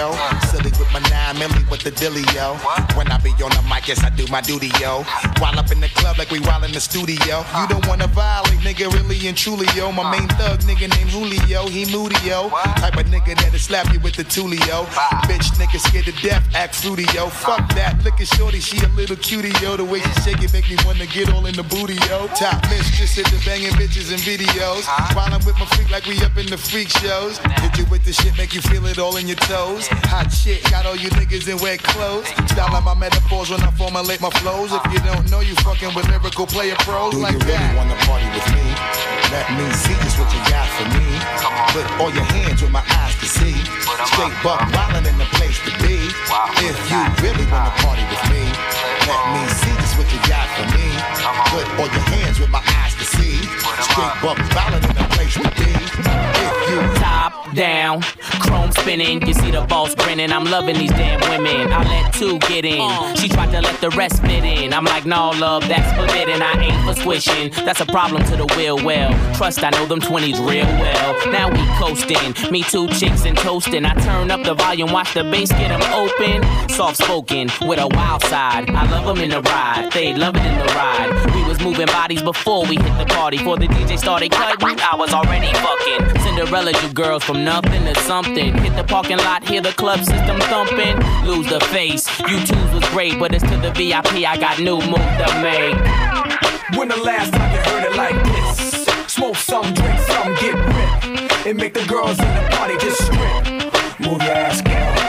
Saying, 0.00 0.29
with 1.84 1.94
the 1.94 2.00
dilly, 2.00 2.22
yo. 2.34 2.54
When 2.96 3.10
I 3.10 3.18
be 3.18 3.30
on 3.42 3.50
the 3.50 3.62
mic, 3.68 3.88
yes, 3.88 4.02
I 4.04 4.10
do 4.10 4.26
my 4.28 4.40
duty, 4.40 4.70
yo. 4.80 5.02
While 5.38 5.58
up 5.58 5.70
in 5.70 5.80
the 5.80 5.88
club 5.88 6.18
like 6.18 6.30
we 6.30 6.40
while 6.40 6.62
in 6.64 6.72
the 6.72 6.80
studio. 6.80 7.44
You 7.56 7.68
don't 7.68 7.86
wanna 7.86 8.06
violate, 8.06 8.60
nigga, 8.60 8.92
really 8.92 9.28
and 9.28 9.36
truly, 9.36 9.66
yo. 9.74 9.92
My 9.92 10.10
main 10.10 10.28
thug, 10.36 10.60
nigga 10.60 10.88
named 10.96 11.10
Julio, 11.10 11.66
he 11.68 11.90
moody, 11.92 12.16
yo. 12.26 12.50
Type 12.80 12.96
of 12.96 13.06
nigga 13.06 13.36
that'll 13.36 13.58
slap 13.58 13.92
you 13.92 14.00
with 14.00 14.14
the 14.14 14.24
tulio. 14.24 14.84
Bitch, 15.28 15.48
nigga 15.58 15.78
scared 15.78 16.06
to 16.06 16.12
death, 16.22 16.44
act 16.54 16.74
fruity, 16.74 17.06
yo. 17.14 17.28
Fuck 17.28 17.72
that, 17.74 18.02
look 18.04 18.20
at 18.20 18.28
shorty, 18.28 18.60
she 18.60 18.78
a 18.84 18.88
little 18.88 19.16
cutie, 19.16 19.52
yo. 19.62 19.76
The 19.76 19.84
way 19.84 20.00
she 20.00 20.12
shake 20.22 20.42
it 20.42 20.52
make 20.52 20.68
me 20.68 20.76
wanna 20.84 21.06
get 21.06 21.32
all 21.32 21.46
in 21.46 21.54
the 21.54 21.64
booty, 21.64 21.94
yo. 22.08 22.28
Top 22.36 22.62
mistress 22.68 23.18
at 23.18 23.26
the 23.26 23.40
banging 23.44 23.72
bitches 23.80 24.12
and 24.12 24.20
videos. 24.20 24.84
While 25.14 25.32
I'm 25.32 25.44
with 25.44 25.58
my 25.58 25.66
freak 25.76 25.90
like 25.90 26.06
we 26.06 26.20
up 26.24 26.36
in 26.36 26.46
the 26.46 26.58
freak 26.58 26.88
shows. 26.88 27.38
Hit 27.38 27.78
you 27.78 27.86
with 27.90 28.04
the 28.04 28.12
shit, 28.12 28.36
make 28.36 28.54
you 28.54 28.60
feel 28.60 28.84
it 28.86 28.98
all 28.98 29.16
in 29.16 29.26
your 29.26 29.40
toes. 29.48 29.88
Hot 30.12 30.30
shit, 30.32 30.62
got 30.70 30.84
all 30.86 30.96
you 30.96 31.08
niggas 31.10 31.48
in 31.48 31.58
wet 31.58 31.79
clothes. 31.82 32.28
Style 32.50 32.72
like 32.72 32.84
my 32.84 32.94
metaphors 32.94 33.50
when 33.50 33.60
I 33.62 33.70
formulate 33.72 34.20
my 34.20 34.30
flows. 34.42 34.72
If 34.72 34.84
you 34.92 35.00
don't 35.00 35.30
know, 35.30 35.40
you 35.40 35.54
fucking 35.66 35.94
with 35.94 36.08
lyrical 36.08 36.46
player 36.46 36.76
pros 36.86 37.12
Do 37.12 37.20
like 37.20 37.34
you 37.34 37.40
really 37.40 37.58
that. 37.58 37.76
wanna 37.76 37.96
party 38.06 38.28
with 38.34 38.46
me? 38.54 38.64
Let 39.30 39.46
me 39.54 39.66
see 39.72 39.94
just 40.02 40.18
what 40.18 40.30
you 40.34 40.42
got 40.50 40.66
for 40.74 40.86
me. 40.90 41.06
Put 41.74 41.86
all 42.02 42.10
your 42.10 42.26
hands 42.34 42.62
where 42.62 42.70
my 42.70 42.82
eyes 43.00 43.14
can 43.14 43.30
see. 43.30 43.54
Straight 44.10 44.34
buck 44.42 44.60
wildin' 44.74 45.06
in 45.06 45.16
the 45.18 45.28
place 45.38 45.58
to 45.64 45.72
be. 45.82 46.10
If 46.66 46.76
you 46.90 47.00
really 47.22 47.46
wanna 47.46 47.70
party 47.82 48.02
with 48.10 48.24
me, 48.30 48.42
let 49.06 49.22
me 49.34 49.42
see 49.62 49.74
just 49.78 49.94
what 49.98 50.08
you 50.10 50.20
got 50.26 50.46
for 50.58 50.66
me. 50.74 50.86
Put 51.54 51.66
all 51.78 51.90
your 51.90 52.06
hands 52.14 52.38
where 52.40 52.50
my 52.50 52.62
eyes 53.00 53.10
can 53.10 53.20
see. 53.20 53.36
Straight 53.82 54.22
buck 54.22 54.38
wildin' 54.38 54.88
in 54.88 54.96
the 54.96 55.06
place 55.14 55.34
to 55.34 55.42
be. 55.42 55.70
If 56.42 56.70
you 56.70 57.00
Top 57.00 57.54
down, 57.54 58.02
chrome 58.40 58.70
spinning. 58.72 59.26
You 59.26 59.34
see 59.34 59.50
the 59.50 59.62
boss 59.62 59.94
grinning. 59.94 60.32
I'm 60.32 60.44
loving 60.44 60.76
these 60.76 60.90
damn 60.90 61.20
women. 61.28 61.72
I 61.72 61.82
let 61.84 62.14
two 62.14 62.38
get 62.40 62.64
in. 62.64 63.16
She 63.16 63.28
tried 63.28 63.50
to 63.52 63.60
let 63.60 63.80
the 63.80 63.90
rest 63.90 64.22
fit 64.22 64.44
in. 64.44 64.72
I'm 64.72 64.84
like, 64.84 65.06
no, 65.06 65.30
love, 65.30 65.66
that's 65.68 65.90
forbidden. 65.98 66.42
I 66.42 66.52
ain't 66.52 66.84
for 66.84 67.00
squishing. 67.00 67.50
That's 67.64 67.80
a 67.80 67.86
problem 67.86 68.22
to 68.24 68.36
the 68.36 68.46
will 68.56 68.82
well. 68.84 69.12
Trust, 69.34 69.62
I 69.62 69.70
know 69.70 69.86
them 69.86 70.00
20s 70.00 70.38
real 70.48 70.66
well. 70.66 71.32
Now 71.32 71.50
we 71.50 71.62
coasting. 71.78 72.50
Me 72.50 72.62
two 72.62 72.88
chicks 72.88 73.24
and 73.24 73.36
toasting. 73.36 73.84
I 73.84 73.94
turn 73.94 74.30
up 74.30 74.42
the 74.44 74.54
volume, 74.54 74.92
watch 74.92 75.14
the 75.14 75.24
bass 75.24 75.50
get 75.50 75.68
them 75.68 75.82
open. 75.92 76.68
Soft 76.68 76.98
spoken 76.98 77.48
with 77.62 77.78
a 77.78 77.88
wild 77.88 78.22
side. 78.24 78.70
I 78.70 78.90
love 78.90 79.06
them 79.06 79.22
in 79.24 79.30
the 79.30 79.42
ride. 79.42 79.90
They 79.92 80.14
love 80.14 80.36
it 80.36 80.44
in 80.44 80.58
the 80.58 80.72
ride. 80.74 81.34
We 81.34 81.44
was 81.44 81.60
moving 81.60 81.86
bodies 81.86 82.22
before 82.22 82.66
we 82.66 82.76
hit 82.76 82.89
the 82.98 83.06
party. 83.06 83.38
Before 83.38 83.56
the 83.56 83.66
DJ 83.66 83.98
started 83.98 84.30
cutting, 84.30 84.78
I 84.80 84.96
was 84.96 85.12
already 85.12 85.52
fucking. 85.54 86.20
Cinderella, 86.22 86.72
you 86.82 86.92
girls 86.92 87.24
from 87.24 87.44
nothing 87.44 87.84
to 87.84 87.94
something. 88.02 88.54
Hit 88.58 88.76
the 88.76 88.84
parking 88.84 89.18
lot, 89.18 89.46
hear 89.46 89.60
the 89.60 89.72
club 89.72 90.00
system 90.00 90.38
thumping. 90.40 90.96
Lose 91.26 91.48
the 91.48 91.60
face. 91.66 92.08
You 92.20 92.38
twos 92.44 92.72
was 92.72 92.88
great, 92.90 93.18
but 93.18 93.34
it's 93.34 93.44
to 93.44 93.56
the 93.58 93.70
VIP. 93.72 94.26
I 94.26 94.36
got 94.38 94.58
new 94.58 94.78
move 94.78 95.10
to 95.20 95.28
make. 95.42 95.76
When 96.78 96.88
the 96.88 96.96
last 96.96 97.32
time 97.32 97.52
you 97.52 97.60
heard 97.70 97.84
it 97.84 97.96
like 97.96 98.18
this? 98.24 98.84
Smoke 99.12 99.36
some, 99.36 99.74
drink 99.74 99.98
some, 100.00 100.34
get 100.36 100.54
ripped. 100.54 101.46
And 101.46 101.58
make 101.58 101.74
the 101.74 101.84
girls 101.86 102.18
in 102.18 102.28
the 102.34 102.48
party 102.52 102.76
just 102.78 103.04
strip. 103.04 104.00
Move 104.00 104.22
your 104.22 104.32
ass, 104.32 104.62
girl. 104.62 104.99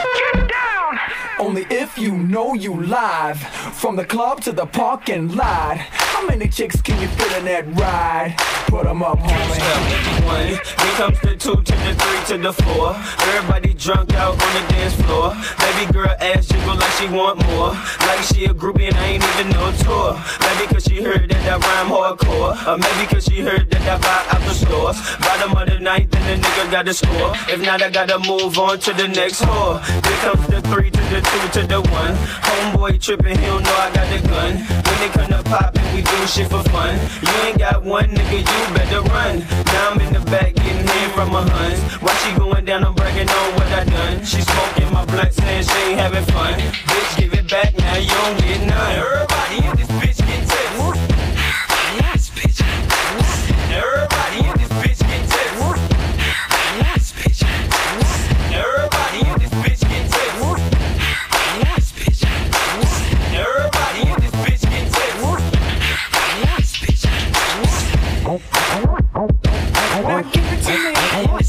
Only 1.52 1.66
if 1.68 1.98
you 1.98 2.12
know 2.12 2.54
you 2.54 2.72
live. 2.72 3.38
From 3.76 3.94
the 3.96 4.06
club 4.06 4.40
to 4.44 4.52
the 4.52 4.64
parking 4.64 5.36
lot. 5.36 5.76
How 5.76 6.26
many 6.26 6.48
chicks 6.48 6.80
can 6.80 6.98
you 6.98 7.08
fit 7.08 7.36
in 7.36 7.44
that 7.44 7.66
ride? 7.78 8.36
Put 8.68 8.86
'em 8.86 9.02
up, 9.02 9.18
homie. 9.18 10.24
One, 10.24 10.48
then 10.48 10.94
comes 10.96 11.20
the 11.20 11.36
two 11.36 11.56
to 11.56 11.74
the 11.84 11.94
three 12.00 12.20
to 12.30 12.42
the 12.42 12.52
four. 12.54 12.96
Everybody 13.28 13.74
drunk 13.74 14.14
out 14.14 14.40
on 14.42 14.50
the 14.56 14.64
dance 14.72 14.94
floor. 15.02 15.36
Baby 15.58 15.92
girl 15.92 16.14
ass 16.20 16.46
jiggle 16.46 16.76
like 16.76 16.92
she 16.92 17.08
want 17.08 17.44
more. 17.48 17.76
Like 18.08 18.22
she 18.22 18.46
a 18.46 18.54
groupie 18.54 18.88
and 18.88 18.96
I 18.96 19.06
ain't 19.12 19.24
even 19.30 19.50
no 19.50 19.72
tour. 19.84 20.16
Maybe 20.40 20.72
cause 20.72 20.84
she 20.84 21.02
heard 21.02 21.28
that 21.28 21.44
I 21.52 21.56
rhyme 21.58 21.90
hardcore. 21.92 22.52
Or 22.66 22.78
maybe 22.78 23.04
cause 23.12 23.24
she 23.24 23.42
heard 23.42 23.68
that 23.72 23.82
I 23.82 23.98
buy 23.98 24.24
out 24.32 24.42
the 24.48 24.54
stores. 24.54 24.96
Bottom 25.20 25.52
of 25.60 25.68
the 25.68 25.80
night, 25.80 26.10
then 26.12 26.24
the 26.40 26.48
nigga 26.48 26.70
got 26.70 26.86
to 26.86 26.94
score. 26.94 27.32
If 27.52 27.60
not, 27.60 27.82
I 27.82 27.90
gotta 27.90 28.18
move 28.20 28.58
on 28.58 28.78
to 28.86 28.92
the 28.94 29.08
next 29.08 29.42
whore. 29.42 29.84
Then 30.02 30.16
comes 30.24 30.46
the 30.46 30.62
three 30.70 30.90
to 30.90 31.02
the 31.12 31.20
two 31.20 31.41
to 31.50 31.66
the 31.66 31.80
one. 31.80 32.14
Homeboy 32.46 33.00
tripping, 33.00 33.36
he 33.36 33.46
don't 33.46 33.62
know 33.62 33.74
I 33.74 33.90
got 33.92 34.06
the 34.12 34.28
gun. 34.28 34.52
When 34.86 34.96
they 35.00 35.08
come 35.08 35.30
to 35.30 35.42
poppin', 35.42 35.94
we 35.94 36.02
do 36.02 36.26
shit 36.26 36.48
for 36.48 36.62
fun. 36.70 36.98
You 37.22 37.32
ain't 37.46 37.58
got 37.58 37.82
one 37.82 38.08
nigga, 38.10 38.38
you 38.38 38.74
better 38.74 39.02
run. 39.10 39.40
Now 39.66 39.90
I'm 39.90 40.00
in 40.00 40.12
the 40.12 40.20
back 40.30 40.54
getting 40.54 40.86
hit 40.86 41.10
from 41.12 41.32
my 41.32 41.42
huns. 41.48 41.80
While 42.00 42.14
she 42.22 42.36
going 42.38 42.64
down, 42.64 42.84
I'm 42.84 42.94
bragging 42.94 43.28
on 43.28 43.54
what 43.54 43.66
I 43.72 43.84
done. 43.84 44.24
She 44.24 44.40
smoking 44.40 44.92
my 44.92 45.04
blunt, 45.06 45.34
saying 45.34 45.64
she 45.64 45.78
ain't 45.90 46.00
having 46.00 46.24
fun. 46.32 46.54
Bitch, 46.58 47.18
give 47.18 47.34
it 47.34 47.50
back 47.50 47.76
now, 47.76 47.96
you 47.96 48.08
don't 48.08 48.38
get 48.40 48.60
none. 48.66 48.92
Everybody 48.96 49.66
in 49.66 49.76
this 49.76 50.01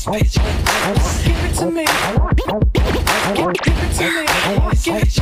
Yes, 0.05 0.35
bitch. 0.35 1.25
Give 1.25 1.37
it 1.45 1.55
to 1.55 1.65
me. 1.71 1.85
Give, 3.33 3.47
it 3.47 3.63
to 3.93 4.11
me. 4.11 4.25
Give 4.83 4.97
it, 4.97 5.15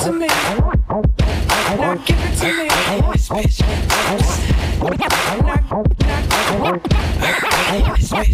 to 0.00 0.12
me. 0.12 0.28
give 2.04 2.20
it 2.20 2.36
to 2.38 2.52
me. 2.52 2.68
Give 2.68 2.78
it 2.84 3.22
to 8.00 8.12
me. 8.12 8.28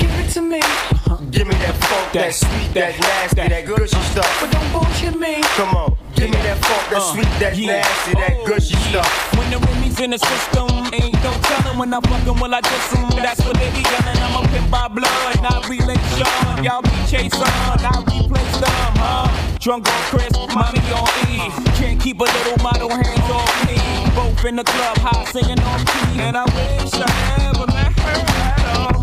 Give 0.00 0.14
it 0.18 0.30
to 0.30 0.40
me. 0.42 0.93
Give 1.34 1.48
me 1.50 1.54
that 1.66 1.74
funk, 1.90 2.12
that 2.14 2.30
sweet, 2.30 2.70
that 2.78 2.94
nasty, 2.94 3.42
that 3.42 3.66
gushy 3.66 3.98
stuff. 4.14 4.30
But 4.38 4.54
don't 4.54 4.70
bullshit 4.70 5.18
me. 5.18 5.42
Come 5.58 5.74
on, 5.74 5.98
give 6.14 6.30
me 6.30 6.38
that 6.46 6.62
funk, 6.62 6.86
that 6.94 7.02
uh, 7.02 7.10
sweet, 7.10 7.26
that 7.42 7.58
nasty, 7.58 8.14
that 8.14 8.38
oh, 8.38 8.46
gushy 8.46 8.78
stuff. 8.86 9.10
When 9.34 9.50
the 9.50 9.58
Remy's 9.58 9.98
in 9.98 10.14
the 10.14 10.20
system, 10.22 10.70
ain't 10.94 11.18
no 11.26 11.34
telling 11.50 11.74
when 11.74 11.90
I 11.90 11.98
fuck 12.06 12.22
'em, 12.22 12.38
will 12.38 12.54
I 12.54 12.62
diss 12.62 12.94
'em? 12.94 13.10
That's 13.18 13.42
what 13.42 13.58
they 13.58 13.66
be 13.74 13.82
yelling. 13.82 14.22
I'm 14.22 14.38
a 14.38 14.46
pimp 14.46 14.70
by 14.70 14.86
blood, 14.86 15.42
not 15.42 15.66
relation. 15.66 16.30
Y'all 16.62 16.86
be 16.86 16.94
chasing, 17.10 17.42
I 17.42 17.98
replace 18.14 18.54
them, 18.62 18.94
huh? 19.02 19.26
Drunk 19.58 19.90
on 19.90 20.02
Chris, 20.14 20.30
mommy 20.54 20.86
on 20.94 21.10
E. 21.26 21.50
Can't 21.74 21.98
keep 21.98 22.22
a 22.22 22.30
little 22.30 22.62
model 22.62 22.94
hands 22.94 23.26
off 23.34 23.50
me. 23.66 23.74
Both 24.14 24.38
in 24.46 24.54
the 24.54 24.62
club, 24.62 25.02
high 25.02 25.26
singing 25.34 25.58
on 25.58 25.82
key. 25.82 26.22
And 26.30 26.38
I 26.38 26.46
wish 26.54 26.94
I 26.94 27.10
never 27.42 27.66
met 27.74 27.90
her. 28.06 28.43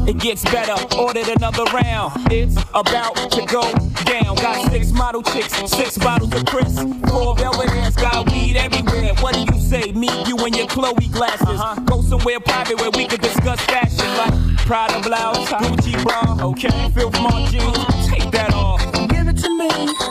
It 0.08 0.17
gets 0.17 0.43
better, 0.43 0.75
ordered 0.98 1.27
another 1.27 1.64
round. 1.66 2.32
It's 2.32 2.56
about 2.74 3.16
to 3.32 3.45
go 3.45 3.61
down. 4.03 4.35
Got 4.35 4.72
six 4.72 4.91
model 4.91 5.24
chicks, 5.24 5.53
six 5.72 5.98
bottles 5.98 6.33
of 6.33 6.45
Chris. 6.45 6.75
Four 7.09 7.35
velvet 7.35 7.69
hands, 7.69 7.95
got 7.95 8.30
weed 8.32 8.58
everywhere. 8.58 9.14
What 9.19 9.35
do 9.35 9.41
you 9.41 9.61
say? 9.61 9.91
Me, 9.93 10.09
you, 10.27 10.38
and 10.38 10.56
your 10.56 10.67
Chloe 10.67 11.08
glasses. 11.08 11.48
Uh-huh. 11.48 11.80
Go 11.82 12.01
somewhere 12.01 12.40
private 12.40 12.80
where 12.80 12.91
we 12.91 13.06
could 13.08 13.22
discuss 13.22 13.59
fashion 13.61 14.08
like 14.17 14.58
Prada 14.66 15.01
blouse, 15.01 15.48
Gucci 15.50 16.01
bra. 16.03 16.38
Okay, 16.50 16.91
Filth 16.93 17.19
Mart 17.22 17.50
jeans, 17.50 18.08
take 18.09 18.32
that 18.32 18.53
off. 18.53 18.82
Give 19.09 19.27
it 19.27 19.38
to 19.38 19.50
me. 19.58 20.10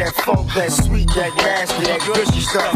That 0.00 0.14
funk, 0.14 0.48
that 0.54 0.72
sweet, 0.72 1.08
that 1.08 1.36
nasty, 1.36 1.84
that 1.84 2.00
gushy 2.00 2.40
stuff. 2.40 2.72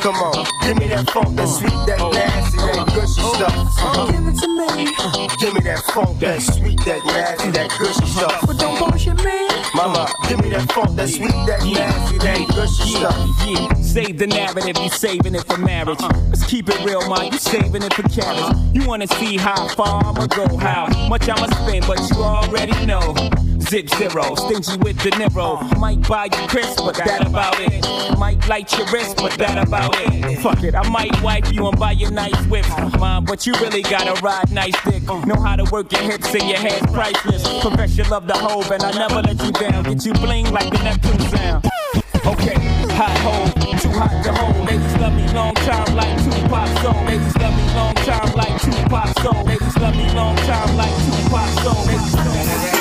Come 0.00 0.16
on, 0.16 0.46
give 0.64 0.78
me 0.78 0.88
that 0.88 1.04
funk, 1.10 1.36
that 1.36 1.46
sweet, 1.46 1.68
that 1.84 2.00
nasty, 2.00 2.56
that 2.56 2.86
gushy 2.96 3.20
stuff. 3.36 3.52
Give 4.08 4.24
it 4.24 4.40
to 4.40 4.48
me. 4.48 4.88
Give 5.36 5.52
me 5.52 5.60
that 5.68 5.84
funk, 5.92 6.18
that 6.20 6.40
sweet, 6.40 6.80
that 6.86 7.04
nasty, 7.04 7.50
that 7.50 7.68
gushy 7.78 8.06
stuff. 8.06 8.40
But 8.46 8.56
don't 8.58 8.78
bullshit 8.78 9.22
me. 9.22 9.48
Mama, 9.74 10.08
give 10.30 10.40
me 10.40 10.48
that 10.48 10.72
funk, 10.72 10.96
that 10.96 11.10
sweet, 11.10 11.28
that 11.44 11.60
nasty, 11.60 12.16
that 12.24 12.40
gushy 12.56 12.88
stuff. 12.88 13.12
Yeah, 13.44 13.74
save 13.74 14.16
the 14.16 14.28
narrative, 14.28 14.82
you 14.82 14.88
saving 14.88 15.34
it 15.34 15.44
for 15.44 15.58
marriage. 15.58 16.00
Let's 16.00 16.46
keep 16.46 16.70
it 16.70 16.82
real, 16.86 17.06
man, 17.06 17.32
you 17.32 17.38
saving 17.38 17.82
it 17.82 17.92
for 17.92 18.08
carriage. 18.08 18.56
You 18.72 18.88
wanna 18.88 19.08
see 19.20 19.36
how 19.36 19.68
far 19.76 20.02
I'ma 20.06 20.26
go, 20.28 20.56
how 20.56 20.88
much 21.08 21.28
I'ma 21.28 21.52
spend, 21.52 21.86
but 21.86 22.00
you 22.08 22.16
already 22.24 22.86
know. 22.86 23.14
Zip 23.68 23.86
zero, 23.90 24.34
stingy 24.34 24.78
with 24.78 24.96
the 25.02 25.10
Niro. 25.10 25.60
Might 25.78 25.97
buy 26.06 26.24
you 26.24 26.46
crisp, 26.48 26.78
but 26.78 26.96
that 26.96 27.26
about 27.26 27.56
it. 27.60 28.18
Might 28.18 28.46
light 28.48 28.70
your 28.76 28.86
wrist, 28.92 29.16
but 29.16 29.32
that 29.38 29.66
about 29.66 29.94
it. 29.98 30.38
Fuck 30.40 30.62
it, 30.62 30.74
I 30.74 30.88
might 30.88 31.20
wipe 31.22 31.52
you 31.52 31.66
and 31.66 31.78
buy 31.78 31.92
you 31.92 32.10
nice 32.10 32.38
whip. 32.46 32.66
Mom, 32.98 33.24
but 33.24 33.46
you 33.46 33.54
really 33.54 33.82
gotta 33.82 34.20
ride 34.22 34.50
nice 34.50 34.76
dick. 34.84 35.02
Know 35.04 35.40
how 35.40 35.56
to 35.56 35.64
work 35.70 35.92
your 35.92 36.02
hips 36.02 36.34
and 36.34 36.48
your 36.48 36.58
head's 36.58 36.86
priceless. 36.92 37.42
Profess 37.60 37.96
your 37.96 38.08
love 38.08 38.26
the 38.26 38.34
hope, 38.34 38.70
and 38.70 38.82
I 38.82 38.92
never 38.92 39.22
let 39.22 39.42
you 39.42 39.52
down. 39.52 39.84
Get 39.84 40.04
you 40.04 40.12
bling 40.14 40.50
like 40.50 40.70
the 40.70 40.82
Neptune 40.82 41.20
sound. 41.30 41.66
Okay, 42.26 42.54
hot 42.92 43.16
hole, 43.24 43.48
too 43.78 43.90
hot 43.90 44.22
to 44.24 44.32
hold. 44.32 44.66
Ladies 44.66 44.96
love 44.98 45.14
me 45.14 45.26
long 45.32 45.54
time 45.54 45.96
like 45.96 46.16
two 46.24 46.30
Tupac 46.42 46.68
soul. 46.82 47.04
Ladies 47.04 47.36
love 47.36 47.56
me 47.56 47.74
long 47.74 47.94
time 47.94 48.32
like 48.34 48.60
two 48.60 48.72
Tupac 48.72 49.18
soul. 49.20 49.44
Ladies 49.44 49.76
love 49.78 49.96
me 49.96 50.12
long 50.14 50.36
time 50.36 50.76
like 50.76 50.94
Tupac 51.06 51.48
soul. 51.62 51.84
Ladies 51.86 52.08
It's 52.14 52.77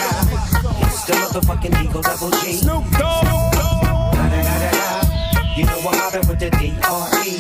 the 1.07 1.13
motherfucking 1.13 1.83
Eagle 1.85 2.01
Double 2.01 2.29
G. 2.31 2.53
Snoop 2.53 2.83
Dogg. 2.99 3.23
You 5.55 5.63
know 5.65 5.77
I'm 5.79 5.83
mobbing 5.83 6.27
with 6.27 6.39
the 6.39 6.49
D.R.E. 6.51 7.39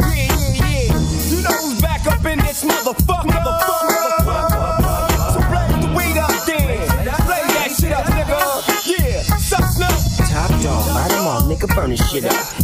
Yeah, 0.00 0.16
yeah, 0.16 0.56
yeah. 0.56 1.28
You 1.28 1.42
know 1.42 1.52
who's 1.60 1.80
back 1.82 2.06
up 2.06 2.24
in 2.24 2.38
this 2.38 2.64
motherfucker. 2.64 3.44
motherfucker. 3.44 5.32
So 5.34 5.40
blaze 5.52 5.76
the 5.84 5.88
weed 5.94 6.16
up 6.18 6.32
then. 6.46 6.78
Blaze 7.26 7.52
that 7.52 7.70
shit 7.78 7.92
up, 7.92 8.06
nigga. 8.06 8.40
Yeah, 8.88 9.20
suck 9.36 9.64
Snoop. 9.68 9.98
Top 10.30 10.50
dog, 10.62 10.86
light 10.94 11.12
'em 11.12 11.26
all, 11.26 11.42
nigga, 11.42 11.66
burn 11.76 11.90
this 11.90 12.00
shit 12.10 12.24
up. 12.24 12.63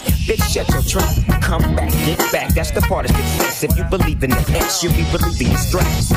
bitch, 0.27 0.43
shut 0.51 0.67
your 0.69 0.81
trap. 0.83 1.41
Come 1.41 1.75
back, 1.75 1.91
get 2.05 2.19
back, 2.31 2.53
that's 2.53 2.71
the 2.71 2.81
part 2.81 3.09
of 3.09 3.15
success. 3.15 3.63
If 3.63 3.77
you 3.77 3.83
believe 3.85 4.23
in 4.23 4.29
the 4.31 4.53
X, 4.55 4.83
you'll 4.83 4.93
be 4.93 5.05
believing 5.11 5.51
in 5.51 5.57
straps. 5.57 6.11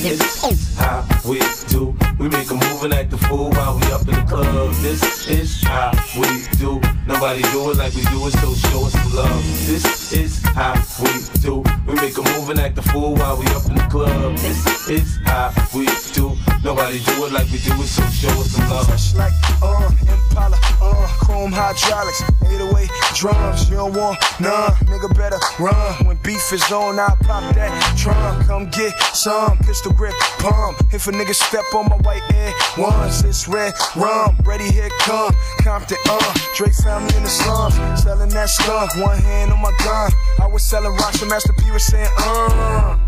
This 0.00 0.44
is 0.44 0.76
how 0.76 1.19
we 1.24 1.40
do. 1.68 1.96
We 2.18 2.28
make 2.28 2.50
a 2.50 2.54
move 2.54 2.84
and 2.84 2.94
act 2.94 3.12
a 3.12 3.18
fool 3.18 3.50
while 3.50 3.78
we 3.78 3.86
up 3.92 4.02
in 4.02 4.14
the 4.14 4.26
club. 4.28 4.72
This 4.82 5.28
is 5.28 5.62
how 5.62 5.92
we 6.18 6.28
do. 6.58 6.80
Nobody 7.06 7.42
do 7.50 7.70
it 7.70 7.76
like 7.76 7.94
we 7.94 8.02
do 8.02 8.26
it, 8.26 8.32
so 8.32 8.54
show 8.54 8.86
us 8.86 8.92
some 8.92 9.14
love. 9.14 9.42
This 9.66 10.12
is 10.12 10.42
how 10.54 10.74
we 11.02 11.10
do. 11.40 11.64
We 11.86 11.94
make 11.94 12.16
a 12.16 12.22
move 12.22 12.50
and 12.50 12.60
act 12.60 12.78
a 12.78 12.82
fool 12.82 13.14
while 13.14 13.36
we 13.38 13.46
up 13.46 13.66
in 13.66 13.74
the 13.76 13.86
club. 13.90 14.36
This 14.38 14.88
is 14.88 15.18
how 15.24 15.52
we 15.74 15.86
do. 16.12 16.36
Nobody 16.62 16.98
do 17.00 17.26
it 17.26 17.32
like 17.32 17.50
we 17.50 17.58
do 17.58 17.72
it, 17.74 17.86
so 17.86 18.02
show 18.10 18.28
us 18.40 18.50
some 18.52 18.68
love. 18.68 18.86
Fresh 18.86 19.14
like 19.14 19.32
uh, 19.62 19.90
Impala, 20.02 20.58
uh, 20.80 21.06
chrome 21.20 21.52
hydraulics, 21.52 22.22
808 22.42 22.90
drums. 23.14 23.68
You 23.70 23.76
don't 23.76 23.94
want 23.94 24.18
none, 24.40 24.72
nigga 24.86 25.14
better 25.16 25.38
run. 25.58 26.06
When 26.06 26.16
beef 26.18 26.52
is 26.52 26.70
on, 26.70 26.98
I 26.98 27.14
pop 27.22 27.54
that 27.54 27.96
trunk. 27.96 28.46
Come 28.46 28.70
get 28.70 28.92
some 29.14 29.58
pistol 29.58 29.92
grip 29.92 30.14
pump. 30.38 30.78
If 30.92 31.08
a 31.10 31.12
nigga 31.12 31.34
step 31.34 31.64
on 31.74 31.88
my 31.88 31.96
white 31.98 32.22
air 32.34 32.52
once, 32.78 33.24
it's 33.24 33.48
red 33.48 33.74
rum. 33.96 34.36
Ready, 34.44 34.70
here 34.70 34.88
come 35.00 35.34
Compton, 35.62 35.98
uh, 36.08 36.34
Drake 36.54 36.74
family 36.74 37.14
in 37.16 37.22
the 37.22 37.28
slums, 37.28 37.74
selling 38.02 38.28
that 38.30 38.48
skunk. 38.48 38.94
One 38.96 39.18
hand 39.18 39.52
on 39.52 39.60
my 39.60 39.72
gun. 39.84 40.12
I 40.38 40.46
was 40.46 40.62
selling 40.62 40.92
rocks, 40.92 41.20
and 41.20 41.30
Master 41.30 41.52
P 41.52 41.70
was 41.70 41.84
saying, 41.84 42.08
uh. 42.18 42.98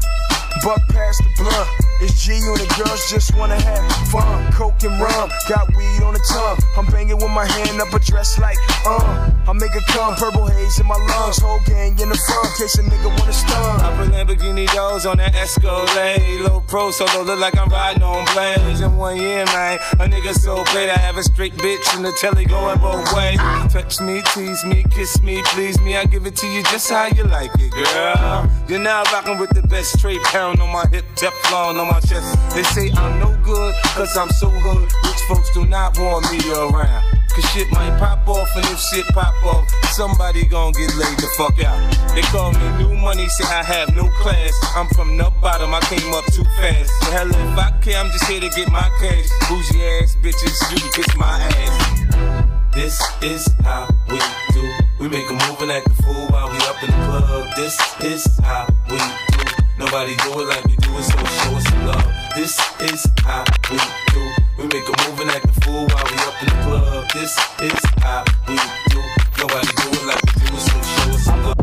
Buck 0.65 0.81
past 0.89 1.23
the 1.23 1.31
blunt. 1.43 1.92
It's 2.03 2.27
G 2.27 2.35
on 2.35 2.59
the 2.59 2.67
girls 2.83 3.09
just 3.09 3.33
wanna 3.37 3.55
have 3.55 4.09
fun. 4.11 4.53
Coke 4.53 4.83
and 4.83 4.99
rum, 5.01 5.31
got 5.49 5.71
weed 5.77 6.03
on 6.03 6.15
the 6.15 6.25
tongue. 6.29 6.59
I'm 6.77 6.85
banging 6.87 7.15
with 7.15 7.31
my 7.31 7.47
hand 7.47 7.81
up 7.81 7.95
a 7.95 8.01
dress 8.01 8.41
like, 8.41 8.59
uh. 8.85 9.31
I 9.47 9.53
make 9.53 9.75
it 9.75 9.87
come, 9.87 10.17
purple 10.17 10.47
haze 10.47 10.81
in 10.81 10.87
my 10.87 10.97
lungs. 10.97 11.39
Whole 11.39 11.61
gang 11.65 11.97
in 12.01 12.09
the 12.09 12.19
front, 12.27 12.49
case 12.59 12.75
a 12.79 12.83
nigga 12.83 13.07
wanna 13.21 13.33
stun. 13.33 13.81
I 13.81 13.97
put 13.97 14.13
Lamborghini 14.13 14.67
doors 14.75 15.07
on 15.07 15.19
that 15.19 15.37
Escalade. 15.37 16.41
Low 16.41 16.61
pro, 16.61 16.91
so 16.91 17.07
don't 17.07 17.27
look 17.27 17.39
like 17.39 17.57
I'm 17.57 17.69
riding 17.69 18.03
on 18.03 18.27
planes. 18.27 18.81
In 18.81 18.97
one 18.97 19.17
year, 19.17 19.45
man, 19.47 19.79
a 20.01 20.07
nigga 20.11 20.35
so 20.35 20.65
paid. 20.75 20.91
I 20.91 20.99
have 20.99 21.19
a 21.19 21.23
straight 21.23 21.55
bitch 21.55 21.97
in 21.97 22.03
the 22.03 22.11
telly 22.19 22.47
going 22.47 22.81
both 22.81 23.15
ways. 23.15 23.39
Touch 23.73 24.01
me, 24.01 24.23
tease 24.35 24.65
me, 24.65 24.85
kiss 24.91 25.23
me, 25.23 25.41
please 25.55 25.81
me. 25.81 25.97
I 25.97 26.05
give 26.07 26.27
it 26.27 26.35
to 26.37 26.49
you 26.49 26.65
just 26.65 26.91
how 26.91 27.07
you 27.07 27.23
like 27.25 27.53
it, 27.61 27.71
girl. 27.71 28.51
You're 28.67 28.81
now 28.81 29.05
rocking 29.13 29.39
with 29.39 29.51
the 29.51 29.63
best 29.63 29.99
straight 29.99 30.23
pound 30.25 30.61
on 30.61 30.73
my 30.73 30.87
hip, 30.91 31.05
Teflon 31.15 31.79
on 31.79 31.89
my 31.89 31.92
They 31.93 32.63
say 32.63 32.91
I'm 32.97 33.19
no 33.19 33.37
good, 33.45 33.75
cause 33.97 34.17
I'm 34.17 34.31
so 34.31 34.49
hood. 34.49 34.89
Rich 35.05 35.23
folks 35.29 35.53
do 35.53 35.67
not 35.67 35.99
want 35.99 36.25
me 36.33 36.41
around. 36.53 37.05
Cause 37.35 37.45
shit 37.53 37.71
might 37.73 37.99
pop 37.99 38.27
off, 38.29 38.49
and 38.57 38.65
if 38.67 38.79
shit 38.81 39.07
pop 39.09 39.35
off, 39.45 39.69
somebody 39.93 40.45
gon' 40.45 40.73
get 40.73 40.95
laid 40.97 41.17
the 41.19 41.29
fuck 41.37 41.57
out. 41.65 41.81
They 42.15 42.23
call 42.23 42.53
me 42.53 42.69
new 42.77 42.95
money, 42.95 43.29
say 43.29 43.45
I 43.45 43.63
have 43.63 43.95
no 43.95 44.09
class. 44.21 44.53
I'm 44.75 44.87
from 44.89 45.17
the 45.17 45.31
bottom, 45.41 45.75
I 45.75 45.81
came 45.81 46.13
up 46.15 46.25
too 46.33 46.45
fast. 46.57 46.93
The 47.01 47.11
hell 47.13 47.29
if 47.29 47.59
I 47.59 47.71
care, 47.81 47.99
I'm 47.99 48.11
just 48.11 48.25
here 48.25 48.41
to 48.41 48.49
get 48.49 48.69
my 48.71 48.89
cash. 49.01 49.29
Bougie 49.49 49.85
ass 50.01 50.17
bitches, 50.21 50.57
you 50.73 50.81
can 50.81 50.93
kiss 50.93 51.17
my 51.17 51.41
ass. 51.41 52.75
This 52.75 53.01
is 53.21 53.49
how 53.65 53.89
we 54.09 54.19
do. 54.53 54.65
We 55.01 55.09
make 55.09 55.29
a 55.29 55.33
move 55.33 55.61
and 55.61 55.73
act 55.73 55.89
a 55.89 56.03
fool 56.03 56.27
while 56.29 56.49
we 56.51 56.57
up 56.69 56.83
in 56.83 56.91
the 56.91 56.97
club. 57.07 57.49
This 57.57 57.77
is 58.01 58.39
how 58.41 58.67
we 58.91 58.97
do. 58.97 59.62
Nobody 59.85 60.15
do 60.15 60.41
it 60.41 60.47
like 60.47 60.65
we 60.65 60.77
do 60.77 60.97
it, 60.97 61.03
so 61.03 61.19
show 61.19 61.57
us 61.57 61.69
some 61.69 61.87
love. 61.87 62.07
This 62.37 62.57
is 62.83 63.05
how 63.25 63.43
we 63.69 63.79
do. 64.15 64.31
We 64.57 64.65
make 64.69 64.89
a 64.89 65.11
move 65.11 65.19
and 65.19 65.31
act 65.31 65.45
a 65.45 65.61
fool 65.63 65.87
while 65.87 66.05
we 66.05 66.17
up 66.23 66.41
in 66.41 66.49
the 66.49 66.63
club. 66.63 67.11
This 67.13 67.37
is 67.61 67.81
how 67.99 68.25
we 68.47 68.55
do. 68.91 69.22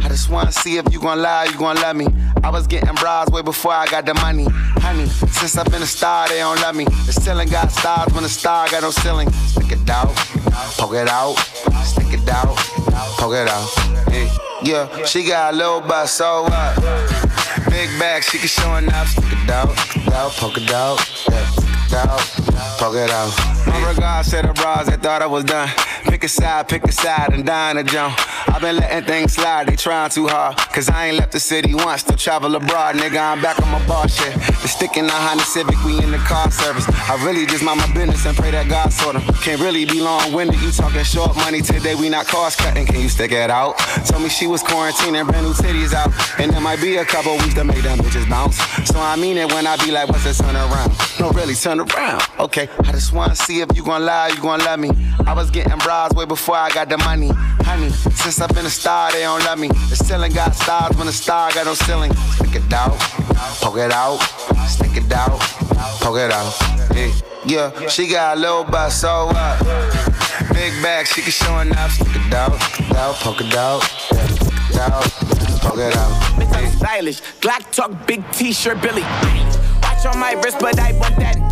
I 0.01 0.08
just 0.09 0.30
wanna 0.30 0.51
see 0.51 0.77
if 0.77 0.91
you 0.91 0.99
gon' 0.99 1.22
lie, 1.22 1.45
you 1.45 1.58
gon' 1.58 1.77
love 1.77 1.95
me. 1.95 2.08
I 2.43 2.49
was 2.49 2.67
getting 2.67 2.93
bras 2.95 3.30
way 3.30 3.41
before 3.41 3.72
I 3.72 3.85
got 3.88 4.06
the 4.06 4.14
money. 4.16 4.45
Honey, 4.82 5.06
since 5.08 5.58
I've 5.58 5.72
been 5.72 5.82
a 5.82 5.85
star, 5.85 6.27
they 6.27 6.40
don't 6.40 6.59
love 6.61 6.75
me. 6.75 6.83
The 6.83 7.14
ceiling 7.14 7.48
got 7.49 7.72
stars 7.72 8.11
when 8.14 8.24
the 8.24 8.30
star 8.30 8.67
got 8.69 8.82
no 8.82 8.91
ceiling. 8.91 9.32
Stick 9.32 9.72
it 9.72 9.90
out, 9.90 10.14
poke 10.77 10.95
it 10.95 11.08
out, 11.08 11.35
stick 11.85 12.11
it 12.11 12.27
out, 12.27 12.58
poke 13.17 13.35
it 13.35 13.48
out. 13.48 13.69
Yeah, 14.61 15.06
she 15.06 15.24
got 15.24 15.53
a 15.53 15.58
little 15.58 15.80
butt, 15.80 16.09
so 16.09 16.43
what? 16.43 16.75
Big 17.69 17.90
back, 17.98 18.24
she 18.24 18.40
can 18.40 18.48
showing 18.48 18.91
up. 18.91 19.08
Stick 19.08 19.32
it 19.32 19.49
out, 19.49 19.77
stick 19.77 20.08
it 20.08 20.14
out, 20.14 20.32
poke 20.32 20.58
it 20.58 20.72
out, 20.72 20.99
stick 20.99 21.33
it 21.33 21.93
out, 21.93 22.19
poke 22.77 22.95
it 22.95 23.09
out. 23.09 23.31
My 23.67 23.89
regards 23.89 24.29
to 24.31 24.41
the 24.41 24.53
bras 24.53 24.88
that 24.88 25.01
thought 25.01 25.21
I 25.21 25.27
was 25.27 25.43
done. 25.43 25.69
Pick 26.03 26.23
a 26.23 26.27
side, 26.27 26.67
pick 26.67 26.83
a 26.85 26.91
side, 26.91 27.33
and 27.33 27.45
die 27.45 27.71
in 27.71 27.77
a 27.77 27.83
jump. 27.83 28.17
I've 28.47 28.61
been 28.61 28.77
letting 28.77 29.05
things 29.05 29.33
slide, 29.33 29.67
they 29.67 29.75
trying 29.75 30.09
too 30.09 30.27
hard. 30.27 30.57
Cause 30.57 30.89
I 30.89 31.07
ain't 31.07 31.17
left 31.17 31.31
the 31.31 31.39
city 31.39 31.73
once, 31.73 32.01
still 32.01 32.17
travel 32.17 32.55
abroad. 32.55 32.95
Nigga, 32.95 33.19
I'm 33.21 33.41
back 33.41 33.61
on 33.61 33.69
my 33.69 33.85
bar 33.88 34.07
shit. 34.07 34.33
The 34.33 34.67
stick 34.67 34.97
in 34.97 35.05
the 35.05 35.13
Honda 35.13 35.43
Civic, 35.43 35.81
we 35.85 36.01
in 36.03 36.11
the 36.11 36.17
car 36.19 36.49
service. 36.51 36.85
I 37.09 37.23
really 37.23 37.45
just 37.45 37.63
mind 37.63 37.79
my 37.79 37.93
business 37.93 38.25
and 38.25 38.35
pray 38.35 38.51
that 38.51 38.67
God 38.67 38.91
sort 38.91 39.15
'em. 39.15 39.21
Can't 39.43 39.61
really 39.61 39.85
be 39.85 40.01
long 40.01 40.33
winded, 40.33 40.59
you 40.61 40.71
talking 40.71 41.03
short 41.03 41.35
money 41.35 41.61
today, 41.61 41.95
we 41.95 42.09
not 42.09 42.27
cost 42.27 42.57
cutting. 42.57 42.85
Can 42.85 42.99
you 42.99 43.09
stick 43.09 43.31
it 43.31 43.51
out? 43.51 43.77
Told 44.07 44.23
me 44.23 44.29
she 44.29 44.47
was 44.47 44.63
quarantining, 44.63 45.27
brand 45.27 45.45
new 45.45 45.53
titties 45.53 45.93
out. 45.93 46.11
And 46.39 46.51
there 46.51 46.61
might 46.61 46.81
be 46.81 46.97
a 46.97 47.05
couple 47.05 47.33
weeks 47.38 47.53
to 47.55 47.63
make 47.63 47.83
them 47.83 47.99
bitches 47.99 48.27
bounce. 48.29 48.57
So 48.89 48.99
I 48.99 49.15
mean 49.15 49.38
it 49.38 49.51
when 49.53 49.67
I 49.67 49.75
be 49.77 49.91
like, 49.91 50.09
what's 50.09 50.23
this 50.23 50.39
turn 50.39 50.55
around? 50.55 50.91
No, 51.19 51.29
really, 51.31 51.53
turn 51.53 51.79
around. 51.79 52.23
Okay, 52.39 52.48
I 52.57 52.91
just 52.91 53.13
wanna 53.13 53.35
see 53.35 53.61
if 53.61 53.69
you 53.75 53.83
gon' 53.83 54.03
lie, 54.05 54.29
you 54.29 54.41
gon' 54.41 54.59
love 54.59 54.79
me. 54.79 54.89
I 55.25 55.33
was 55.33 55.51
getting 55.51 55.77
bras 55.77 56.11
way 56.13 56.25
before 56.25 56.55
I 56.55 56.69
got 56.71 56.89
the 56.89 56.97
money. 56.97 57.29
Honey, 57.61 57.89
since 57.89 58.41
I've 58.41 58.53
been 58.55 58.65
a 58.65 58.69
star, 58.71 59.11
they 59.11 59.21
don't 59.21 59.43
love 59.45 59.59
me. 59.59 59.67
The 59.67 59.95
ceiling 59.95 60.31
got 60.33 60.55
stars 60.55 60.97
when 60.97 61.05
the 61.05 61.13
star 61.13 61.51
got 61.51 61.67
no 61.67 61.75
ceiling. 61.75 62.11
Stick 62.35 62.55
it 62.55 62.73
out, 62.73 62.97
poke 63.61 63.77
it 63.77 63.91
out, 63.91 64.17
stick 64.67 64.97
it 64.97 65.11
out, 65.11 65.39
poke 66.01 66.17
it 66.17 66.31
out. 66.31 66.55
Yeah, 67.45 67.71
yeah. 67.71 67.87
she 67.87 68.07
got 68.07 68.37
a 68.37 68.39
little 68.39 68.63
butt, 68.63 68.91
so 68.93 69.27
what? 69.27 69.59
Big 70.51 70.73
bag, 70.81 71.05
she 71.05 71.21
can 71.21 71.31
showing 71.31 71.71
up. 71.75 71.91
Stick 71.91 72.07
it 72.15 72.33
out, 72.33 72.59
stick 72.63 72.89
it 72.89 72.95
out, 72.95 73.15
poke 73.15 73.41
it 73.41 73.55
out, 73.55 73.81
stick 73.81 74.71
it 74.71 74.77
out, 74.79 75.03
poke 75.61 75.77
it 75.77 75.95
out. 75.95 76.11
Bitch, 76.33 76.55
I'm 76.55 76.71
stylish. 76.71 77.21
Glock 77.41 77.71
talk, 77.71 78.07
big 78.07 78.23
t-shirt, 78.31 78.81
Billy. 78.81 79.03
Watch 79.83 80.05
on 80.07 80.19
my 80.19 80.33
wrist, 80.33 80.57
but 80.59 80.79
I 80.79 80.93
want 80.93 81.15
that. 81.17 81.49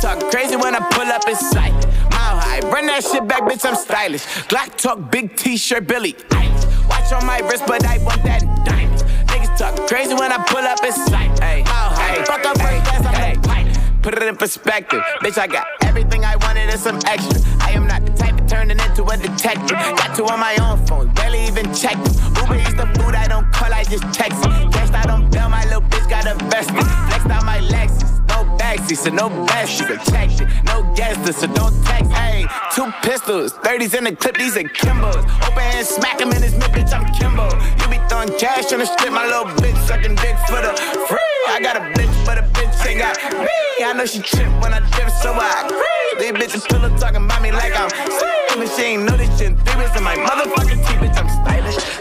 Talk 0.00 0.30
crazy 0.30 0.56
when 0.56 0.74
I 0.74 0.80
pull 0.90 1.08
up 1.08 1.26
in 1.28 1.34
sight. 1.34 1.72
Mile 2.10 2.38
high, 2.38 2.60
run 2.70 2.86
that 2.86 3.02
shit 3.04 3.26
back, 3.26 3.42
bitch, 3.42 3.66
I'm 3.66 3.74
stylish. 3.74 4.24
Glock 4.46 4.76
talk, 4.76 5.10
big 5.10 5.36
t-shirt, 5.36 5.86
Billy. 5.86 6.14
Watch 6.88 7.12
on 7.12 7.26
my 7.26 7.40
wrist, 7.40 7.64
but 7.66 7.84
I 7.84 7.98
want 8.04 8.22
that 8.22 8.42
diamond. 8.64 9.02
Niggas 9.26 9.58
talk 9.58 9.88
crazy 9.88 10.14
when 10.14 10.32
I 10.32 10.38
pull 10.44 10.62
up 10.62 10.82
in 10.84 10.92
sight. 10.92 11.30
Mile 11.40 11.64
high, 11.66 12.24
fuck 12.24 12.46
up 12.46 12.58
first 12.58 12.84
class, 12.84 13.06
I'm. 13.06 13.28
Put 14.02 14.14
it 14.14 14.22
in 14.22 14.36
perspective, 14.36 15.02
bitch. 15.20 15.36
I 15.36 15.46
got 15.46 15.66
everything 15.82 16.24
I 16.24 16.36
wanted 16.36 16.70
and 16.70 16.80
some 16.80 16.98
extra. 17.04 17.42
I 17.60 17.72
am 17.72 17.86
not 17.86 18.06
the 18.06 18.12
type 18.12 18.40
of 18.40 18.46
turning 18.46 18.78
into 18.78 19.04
a 19.04 19.16
detective. 19.16 19.76
Got 19.76 20.16
two 20.16 20.24
on 20.26 20.38
my 20.38 20.56
own 20.62 20.86
phone, 20.86 21.12
barely 21.14 21.44
even 21.46 21.74
check 21.74 21.92
them. 21.92 22.14
Uber 22.40 22.54
is 22.54 22.74
the 22.74 22.86
food 22.96 23.14
I 23.14 23.26
don't 23.28 23.52
call, 23.52 23.74
I 23.74 23.84
just 23.84 24.04
text 24.14 24.38
it. 24.46 24.72
Cashed 24.72 24.94
out 24.94 25.10
on 25.10 25.28
bail, 25.30 25.48
my 25.50 25.64
little 25.64 25.82
bitch 25.82 26.08
got 26.08 26.26
invested. 26.26 26.76
Flexed 26.76 27.28
out 27.28 27.44
my 27.44 27.58
Lexus, 27.58 28.26
no 28.38 28.56
backseat, 28.56 28.96
so 28.96 29.10
no. 29.10 29.28
She 29.66 29.84
protected, 29.84 30.48
no 30.64 30.82
gas, 30.94 31.18
so 31.36 31.46
don't 31.46 31.74
text. 31.84 32.10
Hey, 32.12 32.46
two 32.74 32.90
pistols, 33.02 33.52
30s 33.64 33.96
in 33.96 34.04
the 34.04 34.16
clip, 34.16 34.36
these 34.36 34.56
are 34.56 34.62
Kimbos. 34.62 35.24
Open 35.46 35.62
hand, 35.62 35.86
smack 35.86 36.20
him 36.20 36.30
in 36.30 36.42
his 36.42 36.54
mid, 36.54 36.70
bitch, 36.70 36.92
I'm 36.92 37.04
Kimbo. 37.14 37.48
You 37.80 37.86
be 37.90 37.98
throwing 38.08 38.30
cash 38.38 38.72
on 38.72 38.78
the 38.78 38.86
strip, 38.86 39.12
my 39.12 39.26
little 39.26 39.46
bitch 39.58 39.76
sucking 39.86 40.14
dick 40.16 40.36
for 40.46 40.60
the 40.62 40.72
free. 41.08 41.18
I 41.48 41.60
got 41.60 41.76
a 41.76 41.80
bitch, 41.96 42.14
but 42.26 42.38
a 42.38 42.42
bitch 42.54 42.86
ain't 42.86 43.00
got 43.00 43.16
me. 43.32 43.84
I 43.84 43.92
know 43.94 44.06
she 44.06 44.20
trip 44.20 44.50
when 44.62 44.72
I 44.72 44.80
dip, 44.96 45.10
so 45.10 45.32
I 45.32 45.66
agree. 45.66 45.88
These 46.18 46.32
bitches 46.32 46.68
pillow 46.68 46.90
talking 46.98 47.24
about 47.24 47.42
me 47.42 47.52
like 47.52 47.72
I'm 47.74 47.90
slim. 47.90 48.62
And 48.62 48.70
she 48.70 48.82
ain't 48.82 49.02
know 49.04 49.16
this 49.16 49.30
shit. 49.38 49.56
Three 49.66 49.86
in 49.86 50.04
my 50.04 50.16
motherfucking 50.16 50.82
teeth, 50.86 50.98
bitch, 50.98 51.16
I'm 51.18 51.28
stylish. 51.28 51.97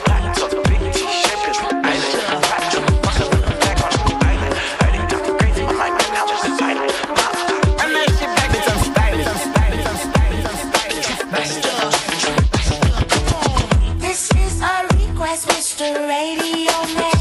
Mr. 15.45 15.93
Radio 16.07 16.73
Man. 16.95 17.11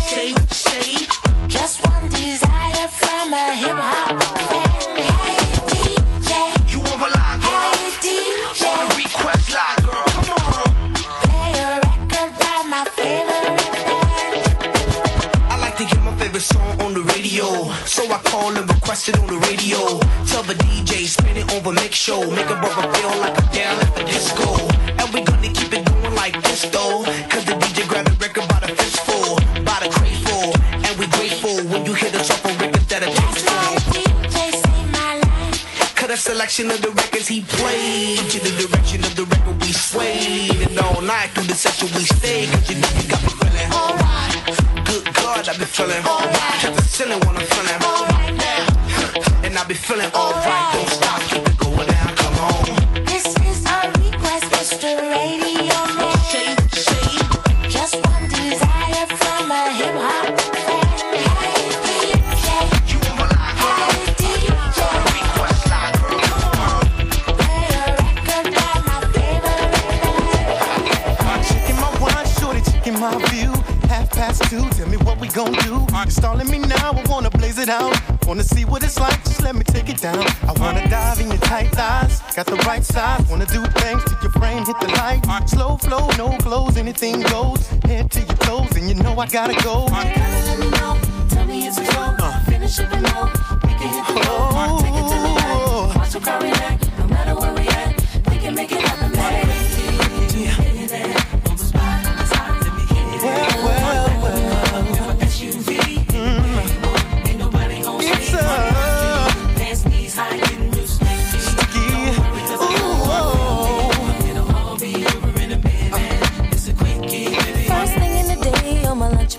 Just 1.48 1.84
one 1.86 2.08
desire 2.08 2.88
from 2.88 3.32
a 3.34 3.54
hip 3.54 3.76
hop 3.76 4.22
fan. 4.48 4.96
Hey 4.96 5.36
DJ, 5.68 6.30
you 6.72 6.80
want 6.80 6.98
my? 7.00 7.08
Hey 7.40 7.90
DJ, 8.00 8.62
want 8.64 8.96
request 8.96 9.52
line, 9.52 9.80
girl? 9.84 10.08
Come 10.24 10.54
on. 10.54 10.94
Play 11.28 11.52
a 11.60 11.76
record 11.84 12.32
by 12.40 12.58
my 12.72 12.84
favorite 12.96 13.58
band. 13.84 14.36
I 15.52 15.58
like 15.60 15.76
to 15.76 15.84
hear 15.84 16.00
my 16.00 16.16
favorite 16.16 16.40
song 16.40 16.80
on 16.80 16.94
the 16.94 17.02
radio, 17.14 17.70
so 17.84 18.02
I 18.10 18.18
call 18.24 18.56
and 18.56 18.68
request 18.68 19.08
it 19.10 19.18
on 19.18 19.26
the 19.26 19.38
radio. 19.48 20.00
Tell 20.26 20.42
the 20.42 20.54
DJ, 20.54 21.06
spin 21.06 21.36
it 21.36 21.52
over, 21.52 21.72
make 21.72 21.92
show, 21.92 22.20
make 22.30 22.48
a 22.48 22.56
brother 22.56 22.92
feel 22.94 23.10
like 23.20 23.36
a 23.36 23.54
down. 23.54 23.85
Selection 36.36 36.70
of 36.70 36.82
the 36.82 36.90
records 36.90 37.26
he 37.26 37.40
played. 37.40 38.18
To 38.18 38.38
the 38.38 38.52
direction 38.60 39.00
of 39.04 39.16
the 39.16 39.24
record 39.24 39.56
we 39.62 39.72
swayed. 39.72 40.68
And 40.68 40.78
all 40.80 41.00
night 41.00 41.28
through 41.32 41.48
the 41.48 41.54
session 41.54 41.88
we 41.96 42.04
stayed. 42.04 42.50
Cause 42.52 42.68
you 42.68 42.76
know 42.76 42.92
you 43.00 43.08
got 43.08 43.22
me 43.24 43.32
feeling 43.40 43.72
alright. 43.72 44.36
Good 44.84 45.14
God, 45.14 45.48
I 45.48 45.56
be 45.56 45.64
feeling 45.64 46.04
alright. 46.04 46.60
Cut 46.60 46.76
the 46.76 46.82
ceiling 46.82 47.20
when 47.24 47.36
I'm 47.40 47.46
feeling 47.56 47.80
alright 47.88 48.34
now. 48.36 49.48
And 49.48 49.56
I 49.56 49.64
be 49.64 49.72
feeling 49.72 50.12
alright. 50.12 50.74
Don't 50.76 51.05
Wanna 77.56 77.72
it 77.72 77.74
out. 77.74 78.26
Wanna 78.26 78.42
see 78.42 78.66
what 78.66 78.82
it's 78.82 79.00
like, 79.00 79.24
just 79.24 79.42
let 79.42 79.54
me 79.54 79.62
take 79.62 79.88
it 79.88 79.98
down. 79.98 80.22
I 80.42 80.52
wanna 80.60 80.86
dive 80.90 81.20
in 81.20 81.28
your 81.28 81.38
tight 81.38 81.72
thighs, 81.72 82.20
got 82.34 82.44
the 82.44 82.56
right 82.66 82.84
size. 82.84 83.24
Wanna 83.30 83.46
do 83.46 83.64
things 83.80 84.04
to 84.04 84.18
your 84.20 84.30
frame, 84.32 84.66
hit 84.66 84.78
the 84.78 84.88
light. 84.88 85.22
Slow 85.48 85.78
flow, 85.78 86.06
no 86.18 86.36
clothes, 86.36 86.76
anything 86.76 87.22
goes. 87.22 87.66
Head 87.84 88.10
to 88.10 88.20
your 88.20 88.36
toes, 88.44 88.76
and 88.76 88.88
you 88.88 88.94
know 88.94 89.18
I 89.18 89.26
gotta 89.26 89.54
go. 89.62 89.86
Let 89.86 90.58
me 90.58 90.68
know. 90.68 90.98
Tell 91.30 91.46
me 91.46 91.66
it's 91.66 91.78
a 91.78 91.84
go. 91.84 92.30
Finish 92.44 92.78
it 92.78 92.90
below. 92.90 93.30
We 93.64 93.72
can 93.80 93.88
hit 93.88 94.06
the 94.06 94.14
road. 94.28 94.80
Take 94.82 94.94
it 94.94 95.08
to 95.12 95.18
the 95.24 95.32
back. 95.38 95.96
Watch 95.96 96.10
the 96.10 96.20
car 96.20 96.40
react. 96.42 96.98
No 96.98 97.06
matter 97.06 97.34
where 97.40 97.54
we 97.54 97.68
at, 97.68 97.94
we 98.28 98.36
can 98.36 98.54
make 98.54 98.70
it 98.70 98.82
happen, 98.82 99.12
baby. 99.12 99.55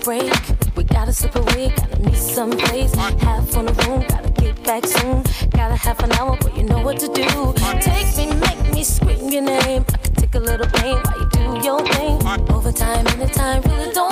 Break, 0.08 0.32
we 0.74 0.84
gotta 0.84 1.12
slip 1.12 1.36
away, 1.36 1.68
gotta 1.76 2.00
meet 2.00 2.16
someplace. 2.16 2.94
Half 2.94 3.54
on 3.58 3.66
the 3.66 3.74
room, 3.84 4.00
gotta 4.08 4.30
get 4.40 4.54
back 4.64 4.86
soon. 4.86 5.22
Got 5.50 5.70
a 5.70 5.76
half 5.76 6.02
an 6.02 6.12
hour, 6.12 6.34
but 6.40 6.56
you 6.56 6.62
know 6.62 6.80
what 6.82 6.98
to 7.00 7.08
do. 7.08 7.28
Take 7.82 8.16
me, 8.16 8.32
make 8.46 8.72
me 8.72 8.84
scream 8.84 9.28
your 9.28 9.42
name. 9.42 9.84
I 9.92 9.96
can 9.98 10.14
take 10.14 10.34
a 10.34 10.38
little 10.38 10.66
pain 10.80 10.96
while 11.04 11.18
you 11.20 11.28
do 11.38 11.44
your 11.66 11.80
thing. 11.92 12.16
Overtime, 12.56 13.06
anytime, 13.08 13.60
really 13.68 13.92
don't 13.92 14.07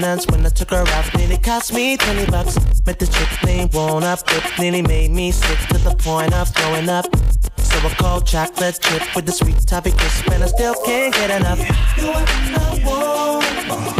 maintenance 0.00 0.26
when 0.28 0.46
I 0.46 0.48
took 0.48 0.70
her 0.70 0.84
out. 0.86 1.14
Nearly 1.14 1.36
cost 1.36 1.72
me 1.72 1.96
20 1.96 2.26
bucks. 2.30 2.56
Met 2.86 2.98
the 2.98 3.06
chick 3.06 3.28
named 3.44 3.74
One 3.74 4.04
Up, 4.04 4.20
it 4.28 4.42
nearly 4.58 4.82
made 4.82 5.10
me 5.10 5.30
sick 5.30 5.58
to 5.68 5.78
the 5.78 5.94
point 5.94 6.32
of 6.32 6.48
throwing 6.48 6.88
up. 6.88 7.04
So 7.58 7.78
I 7.78 7.94
called 7.98 8.26
chocolate 8.26 8.78
chip 8.80 9.14
with 9.14 9.26
the 9.26 9.32
sweet 9.32 9.58
toffee 9.66 9.92
crisp, 9.92 10.30
and 10.30 10.42
I 10.42 10.46
still 10.46 10.74
can't 10.84 11.14
get 11.14 11.30
enough. 11.30 11.58
You're 11.98 12.12
what 12.12 12.28
I 12.28 12.82
want. 12.86 13.99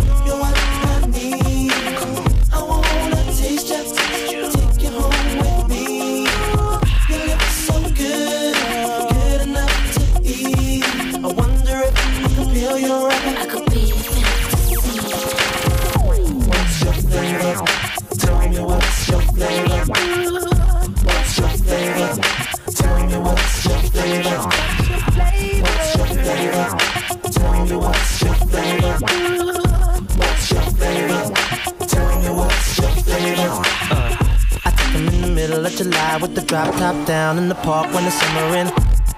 With 36.31 36.43
the 36.43 36.47
drop 36.47 36.73
top 36.77 37.07
down 37.07 37.39
in 37.39 37.49
the 37.49 37.55
park 37.57 37.93
when 37.95 38.05
the 38.05 38.11
summer 38.11 38.57
in. 38.57 38.71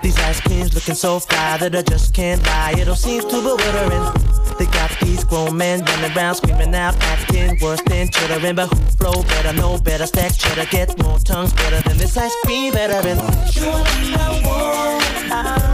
These 0.03 0.19
ice 0.21 0.41
creams 0.41 0.75
looking 0.75 0.95
so 0.95 1.21
fly 1.21 1.59
that 1.59 1.75
I 1.75 1.83
just 1.83 2.15
can't 2.15 2.43
lie. 2.45 2.75
It 2.77 2.89
all 2.89 2.97
seems 2.97 3.25
too 3.25 3.43
bewildering. 3.43 4.05
They 4.59 4.67
got 4.67 4.91
these 5.01 5.25
grown 5.25 5.57
men 5.57 5.85
running 5.85 6.17
around 6.17 6.37
screaming 6.37 6.75
out, 6.75 6.95
acting 7.03 7.59
worse 7.61 7.83
than 7.87 8.09
chittering. 8.09 8.55
But 8.55 8.69
who 8.69 8.77
flow 8.99 9.23
better, 9.23 9.53
know 9.53 9.79
better, 9.79 10.07
stack 10.07 10.33
cheddar, 10.37 10.67
get 10.71 11.01
more 11.03 11.19
tongues 11.19 11.53
better 11.53 11.81
than 11.89 11.99
this 11.99 12.17
ice 12.17 12.35
cream 12.45 12.73
veteran. 12.73 13.19
You 13.53 13.73
I 15.35 15.72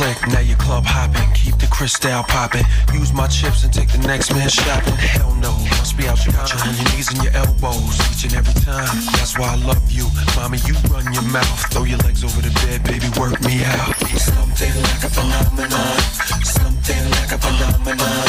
click. 0.00 0.16
Now 0.32 0.40
you 0.40 0.56
club 0.56 0.84
hopping, 0.86 1.28
keep 1.34 1.56
the 1.58 1.66
crystal 1.66 2.22
popping. 2.24 2.64
Use 2.92 3.12
my 3.12 3.26
chips 3.28 3.64
and 3.64 3.72
take 3.72 3.92
the 3.92 3.98
next 3.98 4.32
man 4.32 4.48
shopping. 4.48 4.96
Hell 4.96 5.34
no, 5.36 5.52
must 5.76 5.96
be 5.96 6.08
out 6.08 6.24
your 6.24 6.34
mind. 6.34 6.52
On 6.64 6.74
your 6.74 6.88
knees 6.92 7.08
and 7.12 7.22
your 7.22 7.34
elbows, 7.36 7.96
each 8.08 8.24
and 8.24 8.34
every 8.40 8.56
time. 8.64 8.96
That's 9.16 9.36
why 9.38 9.52
I 9.52 9.56
love 9.56 9.84
you, 9.90 10.08
mommy. 10.36 10.58
You 10.64 10.74
run 10.88 11.04
your 11.12 11.26
mouth, 11.28 11.60
throw 11.70 11.84
your 11.84 11.98
legs 11.98 12.24
over 12.24 12.40
the 12.40 12.52
bed, 12.64 12.80
baby. 12.84 13.08
Work 13.20 13.40
me 13.44 13.60
out. 13.64 13.94
Something 14.16 14.74
like 14.88 15.04
a 15.04 15.10
phenomenon. 15.12 15.96
Something 16.44 17.04
like 17.16 17.32
a 17.36 17.38
phenomenon. 17.38 18.26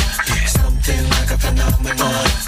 Something 0.47 1.03
like 1.15 1.31
a 1.31 1.37
phenomenon. 1.37 2.40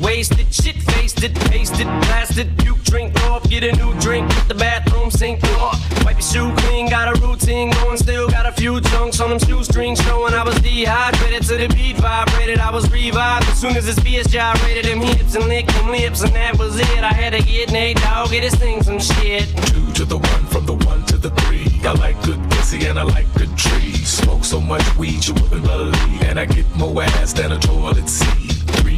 Wasted, 0.00 0.52
shit 0.52 0.76
faced 0.82 1.04
pasted, 1.50 1.86
blasted, 1.86 2.58
puke, 2.58 2.82
drink 2.84 3.14
up, 3.24 3.48
get 3.48 3.64
a 3.64 3.72
new 3.76 3.92
drink, 4.00 4.30
hit 4.32 4.48
the 4.48 4.54
bathroom 4.54 5.10
sink, 5.10 5.42
up. 5.60 5.78
Wipe 6.04 6.16
your 6.16 6.22
shoe 6.22 6.54
clean, 6.58 6.88
got 6.88 7.16
a 7.16 7.20
routine 7.20 7.70
going, 7.70 7.96
still 7.96 8.28
got 8.28 8.46
a 8.46 8.52
few 8.52 8.80
chunks 8.80 9.20
on 9.20 9.30
them 9.30 9.38
shoestrings 9.38 10.00
showing 10.00 10.34
I 10.34 10.42
was 10.42 10.56
dehydrated 10.60 11.42
to 11.44 11.56
the 11.56 11.68
beat 11.68 11.96
vibrated. 11.96 12.58
I 12.58 12.70
was 12.70 12.90
revived 12.90 13.48
as 13.48 13.60
soon 13.60 13.76
as 13.76 13.86
this 13.86 13.98
BS 14.00 14.28
gyrated 14.28 14.84
them 14.86 15.00
hips 15.00 15.34
and 15.34 15.46
licked 15.46 15.72
them 15.74 15.90
lips, 15.90 16.22
and 16.22 16.34
that 16.34 16.58
was 16.58 16.78
it. 16.78 17.02
I 17.02 17.12
had 17.12 17.32
to 17.32 17.42
get 17.42 17.72
Nate 17.72 17.96
Dogg, 17.98 18.30
get 18.30 18.42
his 18.42 18.54
thing 18.54 18.82
some 18.82 18.98
shit. 18.98 19.48
Two 19.68 19.92
to 19.92 20.04
the 20.04 20.18
one, 20.18 20.46
from 20.46 20.66
the 20.66 20.74
one 20.74 21.04
to 21.06 21.16
the 21.16 21.30
three. 21.30 21.80
I 21.84 21.92
like 21.92 22.20
good 22.22 22.40
pussy 22.50 22.86
and 22.86 22.98
I 22.98 23.02
like 23.02 23.32
good 23.34 23.56
trees. 23.56 24.08
Smoke 24.08 24.44
so 24.44 24.60
much 24.60 24.84
weed 24.96 25.24
you 25.26 25.34
wouldn't 25.34 25.62
believe, 25.62 26.22
and 26.22 26.40
I 26.40 26.46
get 26.46 26.66
more 26.76 27.02
ass 27.02 27.32
than 27.32 27.52
a 27.52 27.58
toilet 27.58 28.08
seat. 28.08 28.53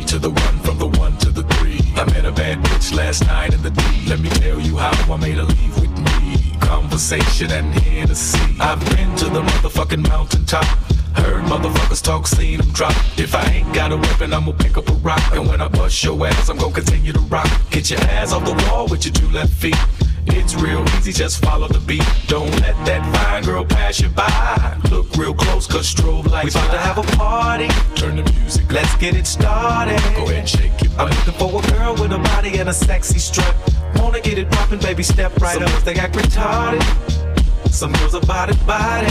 To 0.06 0.20
the 0.20 0.30
one, 0.30 0.58
from 0.60 0.78
the 0.78 0.86
one 0.86 1.16
to 1.18 1.30
the 1.30 1.42
three. 1.42 1.80
I 1.96 2.04
met 2.04 2.24
a 2.24 2.30
bad 2.30 2.58
bitch 2.62 2.94
last 2.94 3.26
night 3.26 3.52
in 3.52 3.60
the 3.62 3.70
D. 3.70 3.82
Let 4.06 4.20
me 4.20 4.28
tell 4.28 4.60
you 4.60 4.76
how 4.76 5.12
I 5.12 5.16
made 5.16 5.34
her 5.34 5.42
leave 5.42 5.80
with 5.80 5.90
me. 5.98 6.56
Conversation 6.60 7.50
and 7.50 7.74
Hennessy. 7.74 8.38
I've 8.60 8.78
been 8.94 9.14
to 9.16 9.24
the 9.24 9.42
motherfucking 9.42 10.08
mountaintop. 10.08 10.64
Heard 11.16 11.44
motherfuckers 11.44 12.02
talk, 12.02 12.28
seen 12.28 12.58
them 12.58 12.70
drop. 12.70 12.94
If 13.18 13.34
I 13.34 13.44
ain't 13.50 13.74
got 13.74 13.90
a 13.90 13.96
weapon, 13.96 14.32
I'ma 14.32 14.52
pick 14.52 14.76
up 14.78 14.88
a 14.88 14.92
rock. 14.92 15.20
And 15.32 15.48
when 15.48 15.60
I 15.60 15.68
bust 15.68 16.02
your 16.04 16.24
ass, 16.24 16.48
I'm 16.48 16.56
gonna 16.56 16.72
continue 16.72 17.12
to 17.12 17.20
rock. 17.20 17.50
Get 17.70 17.90
your 17.90 18.00
ass 18.00 18.32
off 18.32 18.44
the 18.44 18.54
wall 18.70 18.86
with 18.86 19.04
your 19.04 19.12
two 19.12 19.28
left 19.30 19.52
feet. 19.52 19.76
It's 20.38 20.54
real 20.54 20.84
easy, 20.98 21.12
just 21.12 21.42
follow 21.42 21.66
the 21.66 21.80
beat. 21.80 22.04
Don't 22.26 22.50
let 22.60 22.76
that 22.84 23.02
fine 23.16 23.42
girl 23.42 23.64
pass 23.64 24.00
you 24.00 24.10
by. 24.10 24.78
Look 24.90 25.16
real 25.16 25.32
close, 25.32 25.66
cause 25.66 25.92
strobe 25.92 26.30
lights. 26.30 26.54
We 26.54 26.60
about 26.60 26.72
to 26.72 26.78
have 26.78 26.98
a 26.98 27.16
party. 27.16 27.68
Turn 27.94 28.16
the 28.16 28.32
music, 28.32 28.70
let's 28.70 28.94
get 28.96 29.16
it 29.16 29.26
started. 29.26 29.98
Go 30.14 30.24
ahead 30.24 30.40
and 30.40 30.48
shake 30.48 30.82
it. 30.82 30.90
I'm 30.98 31.08
looking 31.08 31.32
for 31.34 31.58
a 31.58 31.72
girl 31.72 31.94
with 31.94 32.12
a 32.12 32.18
body 32.18 32.58
and 32.58 32.68
a 32.68 32.74
sexy 32.74 33.18
strut. 33.18 33.54
Wanna 33.96 34.20
get 34.20 34.36
it 34.36 34.50
poppin', 34.50 34.78
baby, 34.78 35.02
step 35.02 35.34
right 35.38 35.60
up. 35.60 35.82
They 35.84 35.94
act 35.94 36.14
retarded. 36.14 36.84
Some 37.72 37.92
girls 37.94 38.14
are 38.14 38.20
body 38.20 38.54
body. 38.66 39.08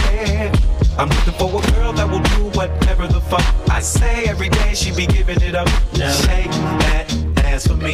I'm 0.98 1.10
looking 1.10 1.34
for 1.34 1.50
a 1.50 1.72
girl 1.74 1.92
that 1.94 2.08
will 2.08 2.24
do 2.38 2.58
whatever 2.58 3.08
the 3.08 3.20
fuck 3.20 3.44
I 3.70 3.80
say 3.82 4.26
every 4.26 4.50
day. 4.50 4.76
She 4.76 4.96
be 4.96 5.08
giving 5.08 5.42
it 5.42 5.56
up. 5.56 5.68
Shake 5.96 6.52
that 6.86 7.12
ass 7.44 7.68
for 7.68 7.76
me. 7.76 7.94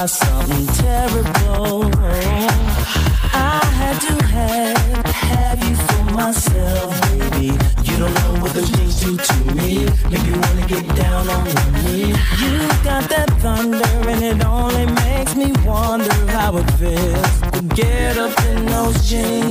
wanna 0.00 0.08
something 0.08 0.66
terrible. 0.76 1.84
I 3.34 3.60
had 3.78 4.00
to 4.00 4.24
have, 4.24 5.06
have 5.06 5.68
you 5.68 5.76
for 5.76 6.04
myself, 6.14 7.00
baby. 7.12 7.46
You 7.84 7.98
don't 7.98 8.14
know 8.14 8.40
what 8.40 8.52
those 8.54 8.70
jeans 8.70 9.00
do 9.00 9.16
to 9.16 9.54
me. 9.54 9.84
Make 10.10 10.24
you 10.24 10.40
wanna 10.40 10.66
get 10.66 10.86
down 10.96 11.28
on 11.28 11.44
one 11.44 11.84
knee. 11.84 12.14
You 12.42 12.54
got 12.82 13.10
that 13.10 13.28
thunder, 13.40 14.08
and 14.08 14.22
it 14.22 14.44
only 14.44 14.86
makes 15.04 15.34
me 15.36 15.52
wonder 15.66 16.14
how 16.28 16.56
it 16.56 16.70
feels 16.78 17.40
to 17.52 17.62
get 17.74 18.16
up 18.16 18.32
in 18.46 18.66
those 18.66 19.06
jeans. 19.06 19.49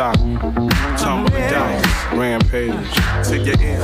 Top. 0.00 0.16
Tumble 0.98 1.30
the 1.30 1.40
dice. 1.50 2.14
Rampage. 2.14 2.94
To 3.28 3.36
your 3.36 3.60
ear. 3.60 3.80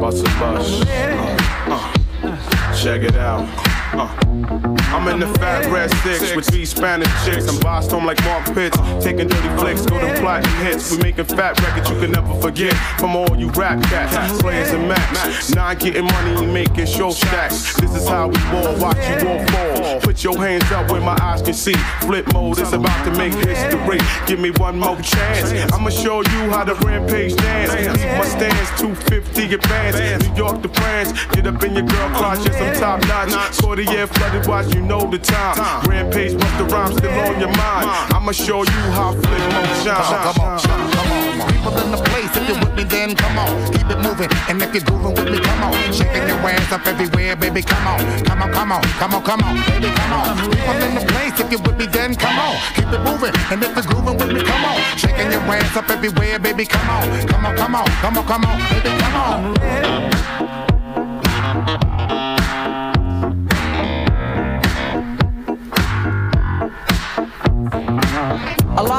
Bust 0.00 0.20
a 0.20 0.30
bus. 0.38 0.82
Uh, 0.86 1.92
uh, 2.22 2.72
check 2.72 3.02
it 3.02 3.16
out. 3.16 3.48
Uh, 3.94 4.81
I'm 4.92 5.08
in 5.08 5.20
the 5.20 5.38
fat 5.38 5.64
red 5.72 5.90
six 6.02 6.36
with 6.36 6.46
these 6.48 6.70
Spanish 6.70 7.08
chicks. 7.24 7.48
I'm 7.48 7.58
bossed 7.60 7.90
home 7.90 8.04
like 8.04 8.22
Mark 8.24 8.44
Pitts, 8.52 8.76
taking 9.02 9.26
dirty 9.26 9.48
flicks, 9.56 9.86
go 9.86 9.98
to 9.98 10.20
platinum 10.20 10.54
hits. 10.64 10.90
We 10.90 10.98
making 10.98 11.24
fat 11.24 11.58
records 11.62 11.88
you 11.88 11.98
can 11.98 12.12
never 12.12 12.34
forget 12.42 12.74
from 12.98 13.16
all 13.16 13.34
you 13.34 13.48
rap 13.50 13.82
cats, 13.84 14.40
players 14.42 14.70
and 14.70 14.86
max. 14.86 15.54
Not 15.54 15.78
getting 15.78 16.04
money, 16.04 16.44
and 16.44 16.52
making 16.52 16.86
show 16.86 17.10
stacks. 17.10 17.74
This 17.80 17.94
is 17.94 18.06
how 18.06 18.28
we 18.28 18.36
ball, 18.52 18.76
watch 18.78 18.98
you 19.08 19.28
all 19.28 19.46
fall. 19.46 20.00
Put 20.00 20.22
your 20.22 20.36
hands 20.36 20.70
up 20.70 20.90
where 20.90 21.00
my 21.00 21.16
eyes 21.22 21.40
can 21.40 21.54
see. 21.54 21.74
Flip 22.02 22.30
mode, 22.34 22.58
it's 22.58 22.72
about 22.72 23.04
to 23.06 23.16
make 23.16 23.32
history. 23.32 23.98
Give 24.26 24.40
me 24.40 24.50
one 24.58 24.78
more 24.78 25.00
chance. 25.00 25.72
I'ma 25.72 25.88
show 25.88 26.20
you 26.20 26.50
how 26.50 26.64
to 26.64 26.74
rampage 26.86 27.34
dance. 27.36 27.72
Leave 27.72 28.18
my 28.18 28.24
stands 28.24 28.80
250 28.80 29.54
advance. 29.54 30.28
New 30.28 30.36
York 30.36 30.62
to 30.62 30.68
France, 30.68 31.12
get 31.32 31.46
up 31.46 31.62
in 31.62 31.74
your 31.74 31.86
girl 31.86 32.10
crotch, 32.10 32.44
yes 32.44 32.60
I'm 32.60 33.00
top 33.00 33.28
notch. 33.28 33.58
Cartier 33.58 34.06
flooded 34.06 34.46
watch, 34.46 34.74
you 34.74 34.81
know 34.86 35.10
the 35.10 35.18
time. 35.18 35.56
Rampage, 35.88 36.38
bust 36.38 36.58
the 36.58 36.64
rhyme 36.64 36.92
still 36.92 37.12
on 37.12 37.40
your 37.40 37.52
mind. 37.56 37.88
I'ma 38.14 38.32
show 38.32 38.62
you 38.62 38.82
how 38.92 39.12
flip 39.12 39.40
mode 39.52 39.76
shine. 39.82 39.96
Come 40.26 40.40
on, 40.40 40.60
come 40.60 40.82
on, 40.82 40.92
come 40.92 41.40
on. 41.40 41.50
People 41.52 41.78
in 41.78 41.90
the 41.90 42.02
place, 42.10 42.30
if 42.36 42.48
you're 42.48 42.58
with 42.58 42.74
me, 42.74 42.84
then 42.84 43.14
come 43.14 43.38
on. 43.38 43.72
Keep 43.72 43.90
it 43.90 43.98
moving, 44.02 44.30
and 44.48 44.62
if 44.62 44.74
you're 44.74 44.84
grooving 44.84 45.14
with 45.14 45.30
me, 45.30 45.38
come 45.40 45.62
on. 45.64 45.72
Shaking 45.92 46.28
your 46.28 46.38
ass 46.38 46.72
up 46.72 46.86
everywhere, 46.86 47.36
baby, 47.36 47.62
come 47.62 47.86
on. 47.86 48.00
Come 48.24 48.42
on, 48.42 48.52
come 48.52 48.72
on, 48.72 48.82
come 48.82 49.14
on, 49.14 49.22
come 49.22 49.42
on, 49.42 49.54
baby, 49.66 49.90
come 49.94 50.12
on. 50.12 50.36
People 50.50 50.78
in 50.82 50.94
the 50.94 51.04
place, 51.12 51.38
if 51.40 51.50
you're 51.50 51.62
with 51.62 51.78
me, 51.78 51.86
then 51.86 52.14
come 52.14 52.38
on. 52.38 52.56
Keep 52.74 52.92
it 52.92 53.02
moving, 53.02 53.34
and 53.50 53.62
if 53.62 53.74
you're 53.74 53.86
grooving 53.86 54.18
with 54.18 54.32
me, 54.32 54.42
come 54.42 54.64
on. 54.64 54.76
Shaking 54.96 55.30
your 55.30 55.42
ass 55.42 55.76
up 55.76 55.88
everywhere, 55.90 56.38
baby, 56.38 56.66
come 56.66 56.88
on. 56.90 57.26
Come 57.28 57.46
on, 57.46 57.56
come 57.56 57.74
on, 57.74 57.86
come 57.86 58.18
on, 58.18 58.26
come 58.26 58.44
on, 58.44 58.58
baby, 58.70 58.90
come 58.98 59.16
on. 59.16 60.61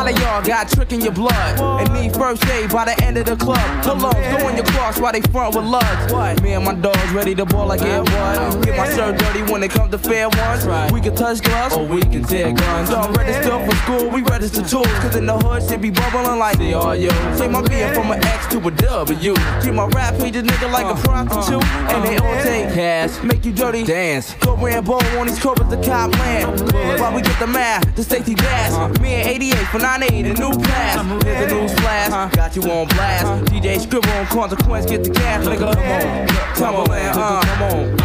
Lot 0.04 0.14
of 0.14 0.20
y'all 0.20 0.44
got 0.44 0.70
trick 0.70 0.92
in 0.92 1.02
your 1.02 1.14
blood. 1.14 1.60
And 1.82 1.94
need 1.94 2.14
first 2.14 2.46
aid 2.48 2.70
by 2.72 2.86
the 2.86 2.93
end 3.18 3.30
of 3.30 3.38
the 3.38 3.44
club. 3.44 3.60
Hello, 3.84 4.12
throwing 4.12 4.56
your 4.56 4.66
cross 4.66 5.00
while 5.00 5.12
they 5.12 5.22
front 5.22 5.56
with 5.56 5.66
lugs. 5.66 6.12
What? 6.12 6.42
Me 6.42 6.54
and 6.54 6.66
my 6.66 6.74
dogs 6.74 7.12
ready 7.12 7.36
to 7.36 7.46
ball 7.46 7.68
like 7.68 7.82
yeah, 7.82 8.00
what? 8.00 8.66
Get 8.66 8.78
my 8.78 8.88
shirt 8.96 9.18
dirty 9.18 9.52
when 9.52 9.64
it 9.64 9.72
comes 9.72 9.92
to 9.92 9.98
fair 9.98 10.30
ones. 10.30 10.66
We 10.92 11.02
can 11.02 11.16
touch 11.16 11.42
gloves 11.42 11.76
or 11.76 11.86
we 11.86 12.02
can 12.02 12.24
tear 12.24 12.52
guns. 12.54 12.90
Don't 12.90 13.16
register 13.16 13.60
for 13.66 13.76
school, 13.84 14.10
we 14.10 14.22
register 14.22 14.64
tools. 14.64 14.88
Cause 15.02 15.16
in 15.16 15.26
the 15.26 15.38
hood 15.38 15.64
shit 15.64 15.82
be 15.82 15.92
bubbling 15.92 16.40
like 16.40 16.58
they 16.58 16.74
are 16.74 16.96
you. 16.96 17.12
Say 17.38 17.48
my 17.48 17.62
being 17.68 17.94
from 17.94 18.12
an 18.12 18.24
X 18.24 18.48
to 18.48 18.58
a 18.60 18.72
W. 18.72 19.34
Treat 19.62 19.74
my 19.74 19.88
rap 19.88 20.18
pages 20.18 20.44
nigga 20.44 20.72
like 20.72 20.86
a 20.86 20.98
uh, 20.98 21.04
prostitute. 21.04 21.64
Uh, 21.64 21.68
uh, 21.68 21.94
and 21.94 22.04
they 22.06 22.18
all 22.18 22.44
take 22.44 22.74
cash, 22.74 23.22
make 23.24 23.46
you 23.46 23.54
dirty 23.54 23.84
dance. 23.84 24.34
Go 24.36 24.56
Rambo 24.56 24.96
on 25.20 25.28
these 25.28 25.40
covers 25.40 25.70
the 25.70 25.82
cop 25.84 26.12
land. 26.20 26.72
While 27.00 27.16
we 27.16 27.22
get 27.22 27.40
the 27.40 27.48
math, 27.48 27.96
the 27.96 28.04
safety 28.04 28.34
gas. 28.34 28.74
Me 29.00 29.14
and 29.14 29.30
88 29.30 29.56
for 29.68 29.80
98, 29.80 30.26
a 30.26 30.34
new 30.34 30.52
pass. 30.64 31.24
Here's 31.24 31.52
a 31.52 31.56
news 31.56 31.74
flash, 31.74 32.36
got 32.36 32.56
you 32.56 32.64
on 32.64 32.88
blast. 33.04 33.46
DJ 33.52 33.80
scribble 33.80 34.10
on 34.12 34.26
consequence, 34.28 34.86
get 34.86 35.04
the 35.04 35.10
cash, 35.12 35.46
nigga. 35.46 35.74
Come 36.56 36.76
on, 36.76 36.86
Timbaland, 36.86 37.16
uh, 37.16 37.42
come 37.42 37.64
on. 37.64 37.98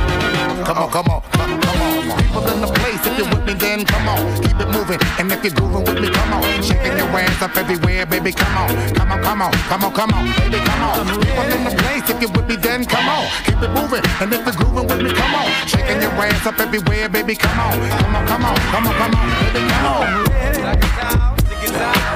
Come 0.65 0.79
on, 0.79 0.91
come 0.91 1.09
on, 1.09 1.21
come, 1.33 1.61
come 1.61 1.83
on. 1.83 2.19
People 2.19 2.49
in 2.49 2.61
the 2.61 2.67
place, 2.67 3.01
if 3.07 3.19
you're 3.19 3.29
with 3.31 3.47
me, 3.47 3.55
then 3.55 3.85
come 3.85 4.09
on. 4.09 4.21
Keep 4.43 4.61
it 4.61 4.69
moving, 4.69 5.01
and 5.19 5.33
if 5.33 5.45
you're 5.45 5.55
grooving 5.55 5.85
with 5.85 6.01
me, 6.03 6.11
come 6.11 6.33
on. 6.35 6.43
Shaking 6.63 6.97
your 6.99 7.09
ass 7.09 7.43
up 7.43 7.57
everywhere, 7.57 8.07
baby, 8.07 8.33
come 8.33 8.57
on. 8.59 8.69
Come 8.95 9.13
on, 9.13 9.23
come 9.23 9.43
on, 9.43 9.53
come 9.71 9.85
on, 9.85 9.93
come 9.93 10.13
on, 10.13 10.25
baby, 10.37 10.59
come 10.65 10.83
on. 10.83 11.07
People 11.07 11.47
in 11.57 11.65
the 11.65 11.73
place, 11.83 12.11
if 12.11 12.21
you're 12.21 12.33
with 12.33 12.49
me, 12.49 12.57
then 12.57 12.85
come 12.85 13.09
on. 13.09 13.27
Keep 13.45 13.63
it 13.63 13.71
moving, 13.71 14.05
and 14.21 14.33
if 14.35 14.45
you're 14.45 14.57
grooving 14.61 14.87
with 14.89 15.03
me, 15.03 15.11
come 15.15 15.35
on. 15.35 15.49
Shaking 15.67 16.03
your 16.03 16.13
ass 16.13 16.47
up 16.47 16.59
everywhere, 16.59 17.09
baby, 17.09 17.35
come 17.35 17.61
on. 17.61 17.73
Come 18.03 18.17
on, 18.17 18.27
come 18.27 18.45
on, 18.45 18.57
come 18.73 18.87
on, 18.87 18.95
come 18.95 19.15
on, 19.15 19.29
baby, 19.41 19.61
come 19.73 19.87
on. 19.87 20.29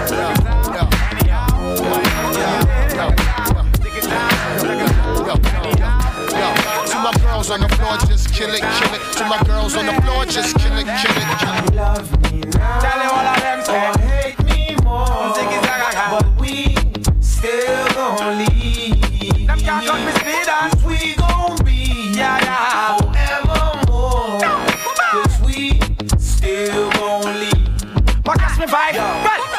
To 0.09 0.15
my 0.17 0.42
girls 7.43 7.51
on 7.51 7.61
the 7.61 7.69
floor, 7.75 7.97
just 8.07 8.33
kill 8.33 8.51
it, 8.51 8.61
kill 8.61 8.95
it. 8.95 9.01
To 9.17 9.25
my 9.27 9.43
girls 9.43 9.75
on 9.75 9.87
the 9.87 9.93
floor, 10.03 10.25
just 10.27 10.57
kill 10.59 10.79
it, 10.79 10.87
kill 10.87 11.17
it. 11.17 11.27
Kill 11.39 11.57
it. 11.59 11.75
Love 11.75 12.23
me 12.23 12.39
now. 12.39 12.79
Tell 12.79 13.01
all 13.11 13.27
of 13.27 13.41
them 13.43 13.65
say, 13.65 13.89
or 13.89 13.99
hate 13.99 14.39
me 14.45 14.77
more. 14.85 15.35
But 16.11 16.27
we 16.39 16.77
still 17.21 17.89
gon' 17.95 18.39
leave. 18.39 19.47
Them 19.49 19.59
we 20.87 21.15
gon' 21.19 21.57
be. 21.65 22.13
Yeah, 22.15 22.39
yeah. 22.47 23.01
We 25.45 25.81
still 26.19 26.91
gon' 26.93 27.41
leave. 27.41 28.23
But 28.23 28.39
catch 28.39 28.59
me 28.61 28.67
vibe. 28.67 28.95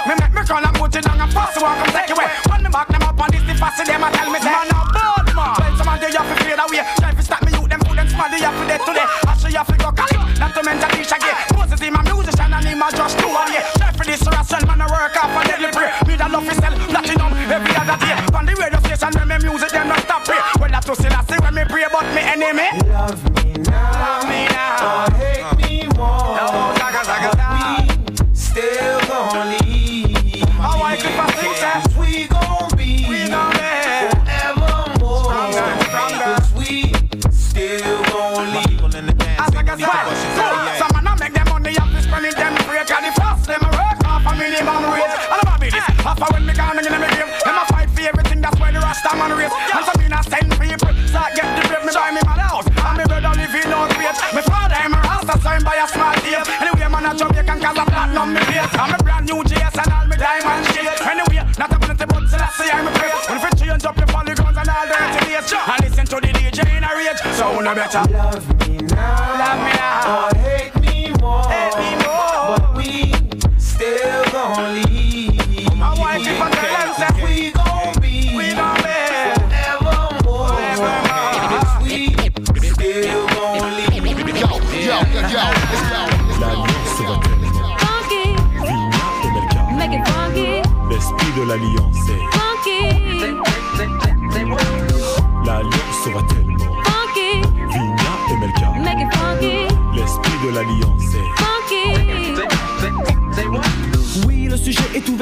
Me 0.08 0.14
make 0.20 0.34
me 0.34 0.42
call 0.48 0.64
and 0.64 0.76
put 0.78 0.96
it 0.96 1.10
on 1.10 1.20
and 1.20 1.32
pass 1.34 1.62
walk 1.62 1.78
and 1.80 1.92
take 1.92 2.16
away. 2.16 2.32
Run 2.50 2.64
me 2.64 2.70
back 2.70 2.88
them 2.88 3.02
up 3.02 3.20
on 3.20 3.30
this, 3.32 3.44
the 3.44 3.56
fussy 3.56 3.84
them 3.84 4.04
I 4.06 4.12
tell 4.12 4.32
me, 4.32 4.40
man, 4.40 4.68
I'm 4.72 4.88
bored, 4.88 5.36
man. 5.36 5.56
Well, 5.60 5.78
someone 5.78 6.00
do 6.00 6.08
you 6.08 6.18
have 6.18 6.38
fade 6.40 6.60
away. 6.60 7.03
Which 8.14 8.22
man 8.22 8.30
do 8.30 8.38
you 8.38 8.46
have 8.46 8.54
to 8.54 8.86
today? 8.86 9.10
I 9.26 9.34
show 9.42 9.48
you 9.50 9.58
have 9.58 9.66
to 9.66 9.74
go. 9.74 9.90
Not 10.38 10.54
to 10.54 10.62
mention 10.62 10.90
this 10.94 11.10
again. 11.10 11.34
Moses, 11.58 11.82
my 11.90 12.04
musician 12.06 12.54
and 12.54 12.62
him 12.62 12.82
a 12.86 12.88
just 12.94 13.18
two 13.18 13.26
on 13.26 13.50
you. 13.50 13.66
Jeffrey, 13.82 14.06
this 14.06 14.22
Russell, 14.22 14.62
man, 14.70 14.82
I 14.82 14.86
work 14.86 15.18
off 15.18 15.34
on 15.34 15.53
better. 67.64 68.04
Love 68.12 68.68
me 68.68 68.78
now. 68.78 69.38
Love 69.40 69.60
me 69.64 69.74
now. 69.74 70.28
Or 70.28 70.38
hate 70.38 70.73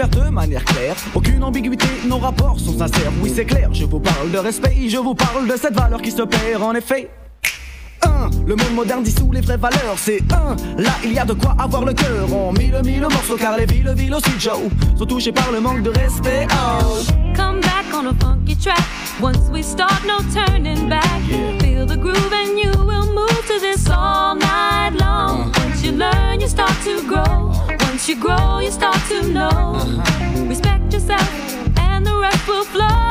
de 0.07 0.30
manière 0.30 0.63
claire. 0.65 0.95
Aucune 1.13 1.43
ambiguïté, 1.43 1.88
nos 2.05 2.17
rapports 2.17 2.59
sont 2.59 2.77
sincères. 2.77 3.11
Oui, 3.21 3.31
c'est 3.33 3.45
clair, 3.45 3.69
je 3.73 3.85
vous 3.85 3.99
parle 3.99 4.31
de 4.31 4.38
respect, 4.38 4.75
je 4.88 4.97
vous 4.97 5.13
parle 5.13 5.47
de 5.47 5.55
cette 5.55 5.73
valeur 5.73 6.01
qui 6.01 6.11
se 6.11 6.23
perd 6.23 6.63
en 6.63 6.73
effet. 6.73 7.09
1. 8.03 8.30
Le 8.47 8.55
monde 8.55 8.73
moderne 8.73 9.03
dissout 9.03 9.31
les 9.31 9.41
vraies 9.41 9.57
valeurs, 9.57 9.95
c'est 9.97 10.21
1. 10.31 10.81
Là, 10.81 10.91
il 11.03 11.13
y 11.13 11.19
a 11.19 11.25
de 11.25 11.33
quoi 11.33 11.55
avoir 11.59 11.85
le 11.85 11.93
cœur. 11.93 12.33
On 12.33 12.51
mille, 12.53 12.80
mille 12.83 13.01
morceaux 13.01 13.38
car 13.38 13.57
les 13.57 13.65
villes, 13.65 13.93
villes 13.95 14.13
aussi, 14.13 14.31
Joe, 14.39 14.59
sont 14.97 15.05
touchées 15.05 15.31
par 15.31 15.51
le 15.51 15.59
manque 15.59 15.83
de 15.83 15.91
respect. 15.91 16.47
Oh. 16.51 16.97
Come 17.35 17.61
back 17.61 17.85
on 17.93 18.07
a 18.07 18.13
funky 18.19 18.55
track. 18.55 18.81
Once 19.21 19.49
we 19.51 19.63
start, 19.63 20.01
no 20.07 20.17
turning 20.33 20.89
back. 20.89 21.05
Yeah. 21.30 21.59
Feel 21.59 21.85
the 21.85 21.97
groove 21.97 22.33
and 22.33 22.57
you 22.57 22.71
will 22.71 23.13
move 23.13 23.45
to 23.47 23.59
this 23.59 23.88
all 23.89 24.35
night 24.35 24.93
long. 24.99 25.51
Once 25.57 25.83
you 25.83 25.91
learn, 25.91 26.41
you 26.41 26.47
start 26.47 26.73
to 26.85 27.07
grow. 27.07 27.50
As 28.01 28.09
you 28.09 28.15
grow, 28.15 28.57
you 28.57 28.71
start 28.71 28.97
to 29.09 29.27
know. 29.27 29.49
Uh-huh. 29.49 30.45
Respect 30.47 30.91
yourself, 30.91 31.77
and 31.77 32.03
the 32.03 32.17
rest 32.17 32.47
will 32.47 32.63
flow. 32.63 33.10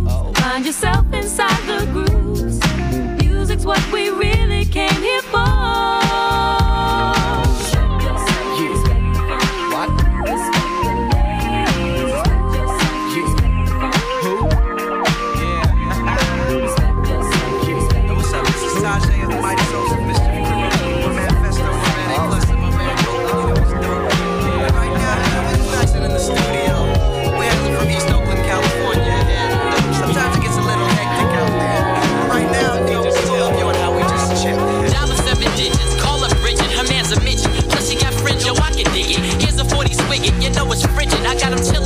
Find 0.41 0.65
yourself 0.65 1.05
inside 1.13 1.61
the 1.67 1.85
grooves. 1.93 2.59
Music's 3.23 3.63
what 3.63 3.81
we 3.91 4.09
really 4.09 4.65
came 4.65 5.01
here 5.01 5.21
for. 5.21 5.60
got 41.41 41.53
him 41.53 41.65
chillin'. 41.65 41.80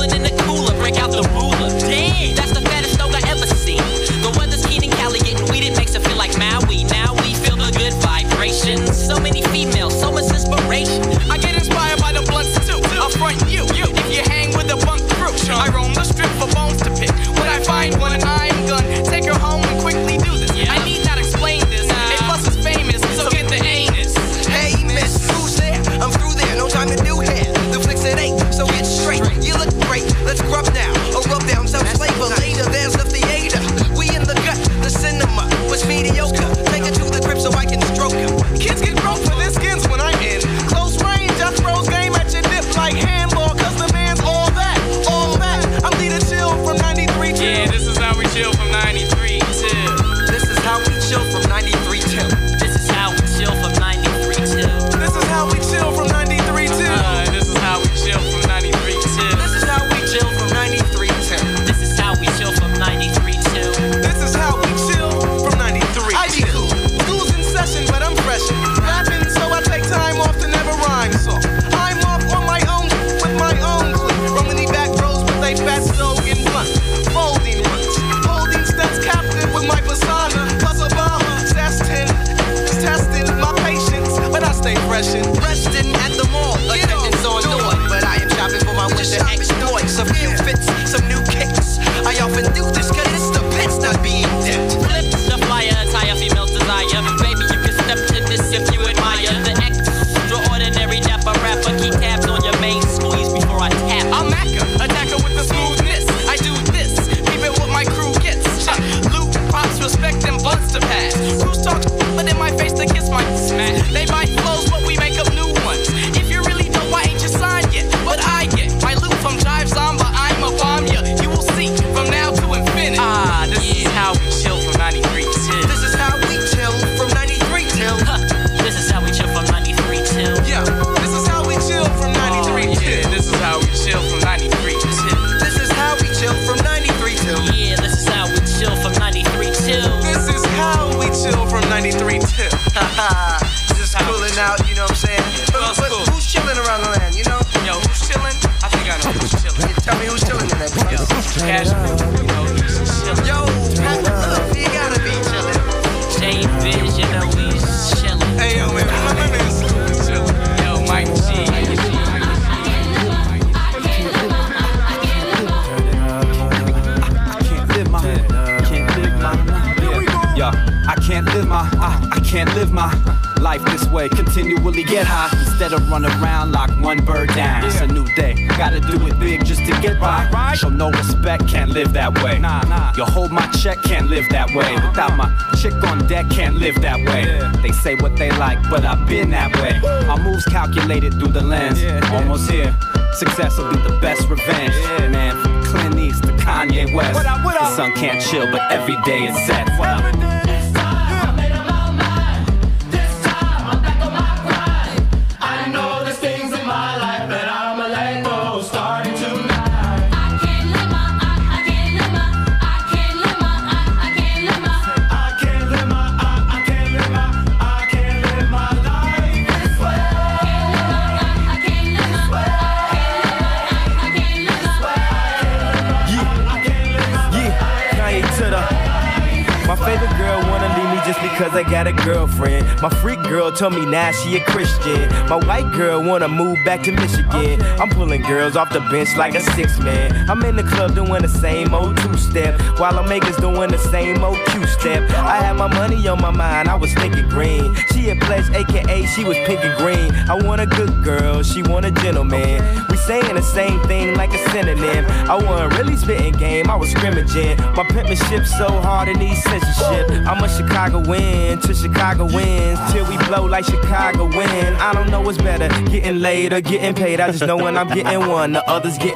Back 236.66 236.82
to 236.82 236.92
Michigan. 236.92 237.62
I'm 237.80 237.90
pulling 237.90 238.24
girls 238.24 238.56
off 238.56 238.74
the 238.74 238.80
bench 238.92 239.16
like 239.16 239.36
a 239.36 239.40
six 239.40 239.80
man. 239.80 240.30
I'm 240.30 240.44
in 240.44 240.56
the 240.56 240.64
club 240.64 240.96
doing 240.96 241.22
the 241.22 241.30
same 241.30 241.74
old 241.74 241.96
two 241.98 242.18
step, 242.18 242.60
while 242.80 242.98
I'm 242.98 243.08
makers 243.08 243.38
doing 243.38 243.70
the 243.70 243.78
same 243.78 244.24
old 244.24 244.38
Q 244.48 244.66
step. 244.66 245.10
I 245.12 245.38
had 245.38 245.54
my 245.54 245.68
money 245.68 246.08
on 246.08 246.20
my 246.20 246.32
mind, 246.32 246.68
I 246.68 246.76
was 246.76 246.94
thinking 246.96 247.30
green. 247.30 247.76
She 247.94 248.10
a 248.10 248.16
pledge, 248.16 248.50
aka 248.50 249.06
she 249.06 249.24
was 249.24 249.38
pink 249.46 249.64
and 249.64 249.78
green. 249.78 250.12
I 250.28 250.36
want 250.44 250.60
a 250.60 250.66
good 250.66 251.04
girl, 251.04 251.44
she 251.44 251.62
want 251.62 251.86
a 251.86 251.92
gentleman. 251.92 252.62
Saying 253.06 253.36
the 253.36 253.42
same 253.44 253.80
thing 253.82 254.16
like 254.16 254.34
a 254.34 254.50
synonym. 254.50 255.06
I 255.30 255.36
wasn't 255.36 255.78
really 255.78 255.96
spitting 255.96 256.34
game, 256.34 256.72
I 256.72 256.76
was 256.76 256.90
scrimmaging. 256.90 257.56
My 257.76 257.84
penmanship 257.84 258.48
so 258.48 258.68
hard 258.68 259.10
it 259.10 259.18
needs 259.18 259.44
censorship. 259.44 260.10
I'm 260.28 260.44
a 260.44 260.50
Chicago 260.50 261.08
win 261.08 261.60
to 261.60 261.74
Chicago 261.76 262.26
wins 262.26 262.80
till 262.92 263.08
we 263.08 263.18
blow 263.28 263.46
like 263.46 263.66
Chicago 263.66 264.26
win. 264.26 264.76
I 264.78 264.92
don't 264.94 265.12
know 265.12 265.22
what's 265.22 265.38
better, 265.38 265.68
getting 265.86 266.20
laid 266.20 266.52
or 266.52 266.62
getting 266.62 266.96
paid. 266.96 267.20
I 267.20 267.30
just 267.32 267.46
know 267.46 267.58
when 267.58 267.78
I'm 267.78 267.90
getting 267.90 268.28
one, 268.28 268.54
the 268.54 268.68
others 268.68 268.98
get 268.98 269.16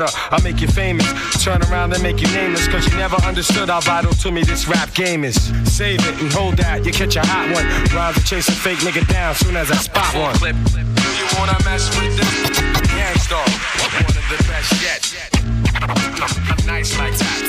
I'll 0.31 0.41
make 0.41 0.61
you 0.61 0.67
famous. 0.67 1.07
Turn 1.43 1.61
around 1.63 1.93
and 1.93 2.01
make 2.03 2.21
you 2.21 2.27
nameless. 2.33 2.67
Cause 2.67 2.87
you 2.87 2.97
never 2.97 3.17
understood 3.23 3.69
how 3.69 3.81
vital 3.81 4.13
to 4.13 4.31
me 4.31 4.43
this 4.43 4.67
rap 4.67 4.93
game 4.93 5.23
is. 5.23 5.35
Save 5.65 5.99
it 6.07 6.21
and 6.21 6.31
hold 6.31 6.57
that. 6.57 6.85
You 6.85 6.91
catch 6.91 7.15
a 7.15 7.21
hot 7.25 7.49
one. 7.53 7.65
Rhymes 7.95 8.23
chase 8.29 8.47
a 8.47 8.53
fake 8.53 8.79
nigga 8.79 9.07
down 9.07 9.35
soon 9.35 9.55
as 9.55 9.71
I 9.71 9.75
spot 9.75 10.15
one. 10.15 10.35
Clip. 10.35 10.55
Do 10.55 10.81
you 10.81 11.27
wanna 11.37 11.57
mess 11.65 11.89
with 11.99 12.17
this? 12.17 12.51
One 13.31 14.05
of 14.05 14.15
the 14.29 14.43
best 14.47 14.81
yet. 14.81 15.31
I'm 15.81 16.65
nice 16.65 16.97
like 16.97 17.17
that. 17.17 17.40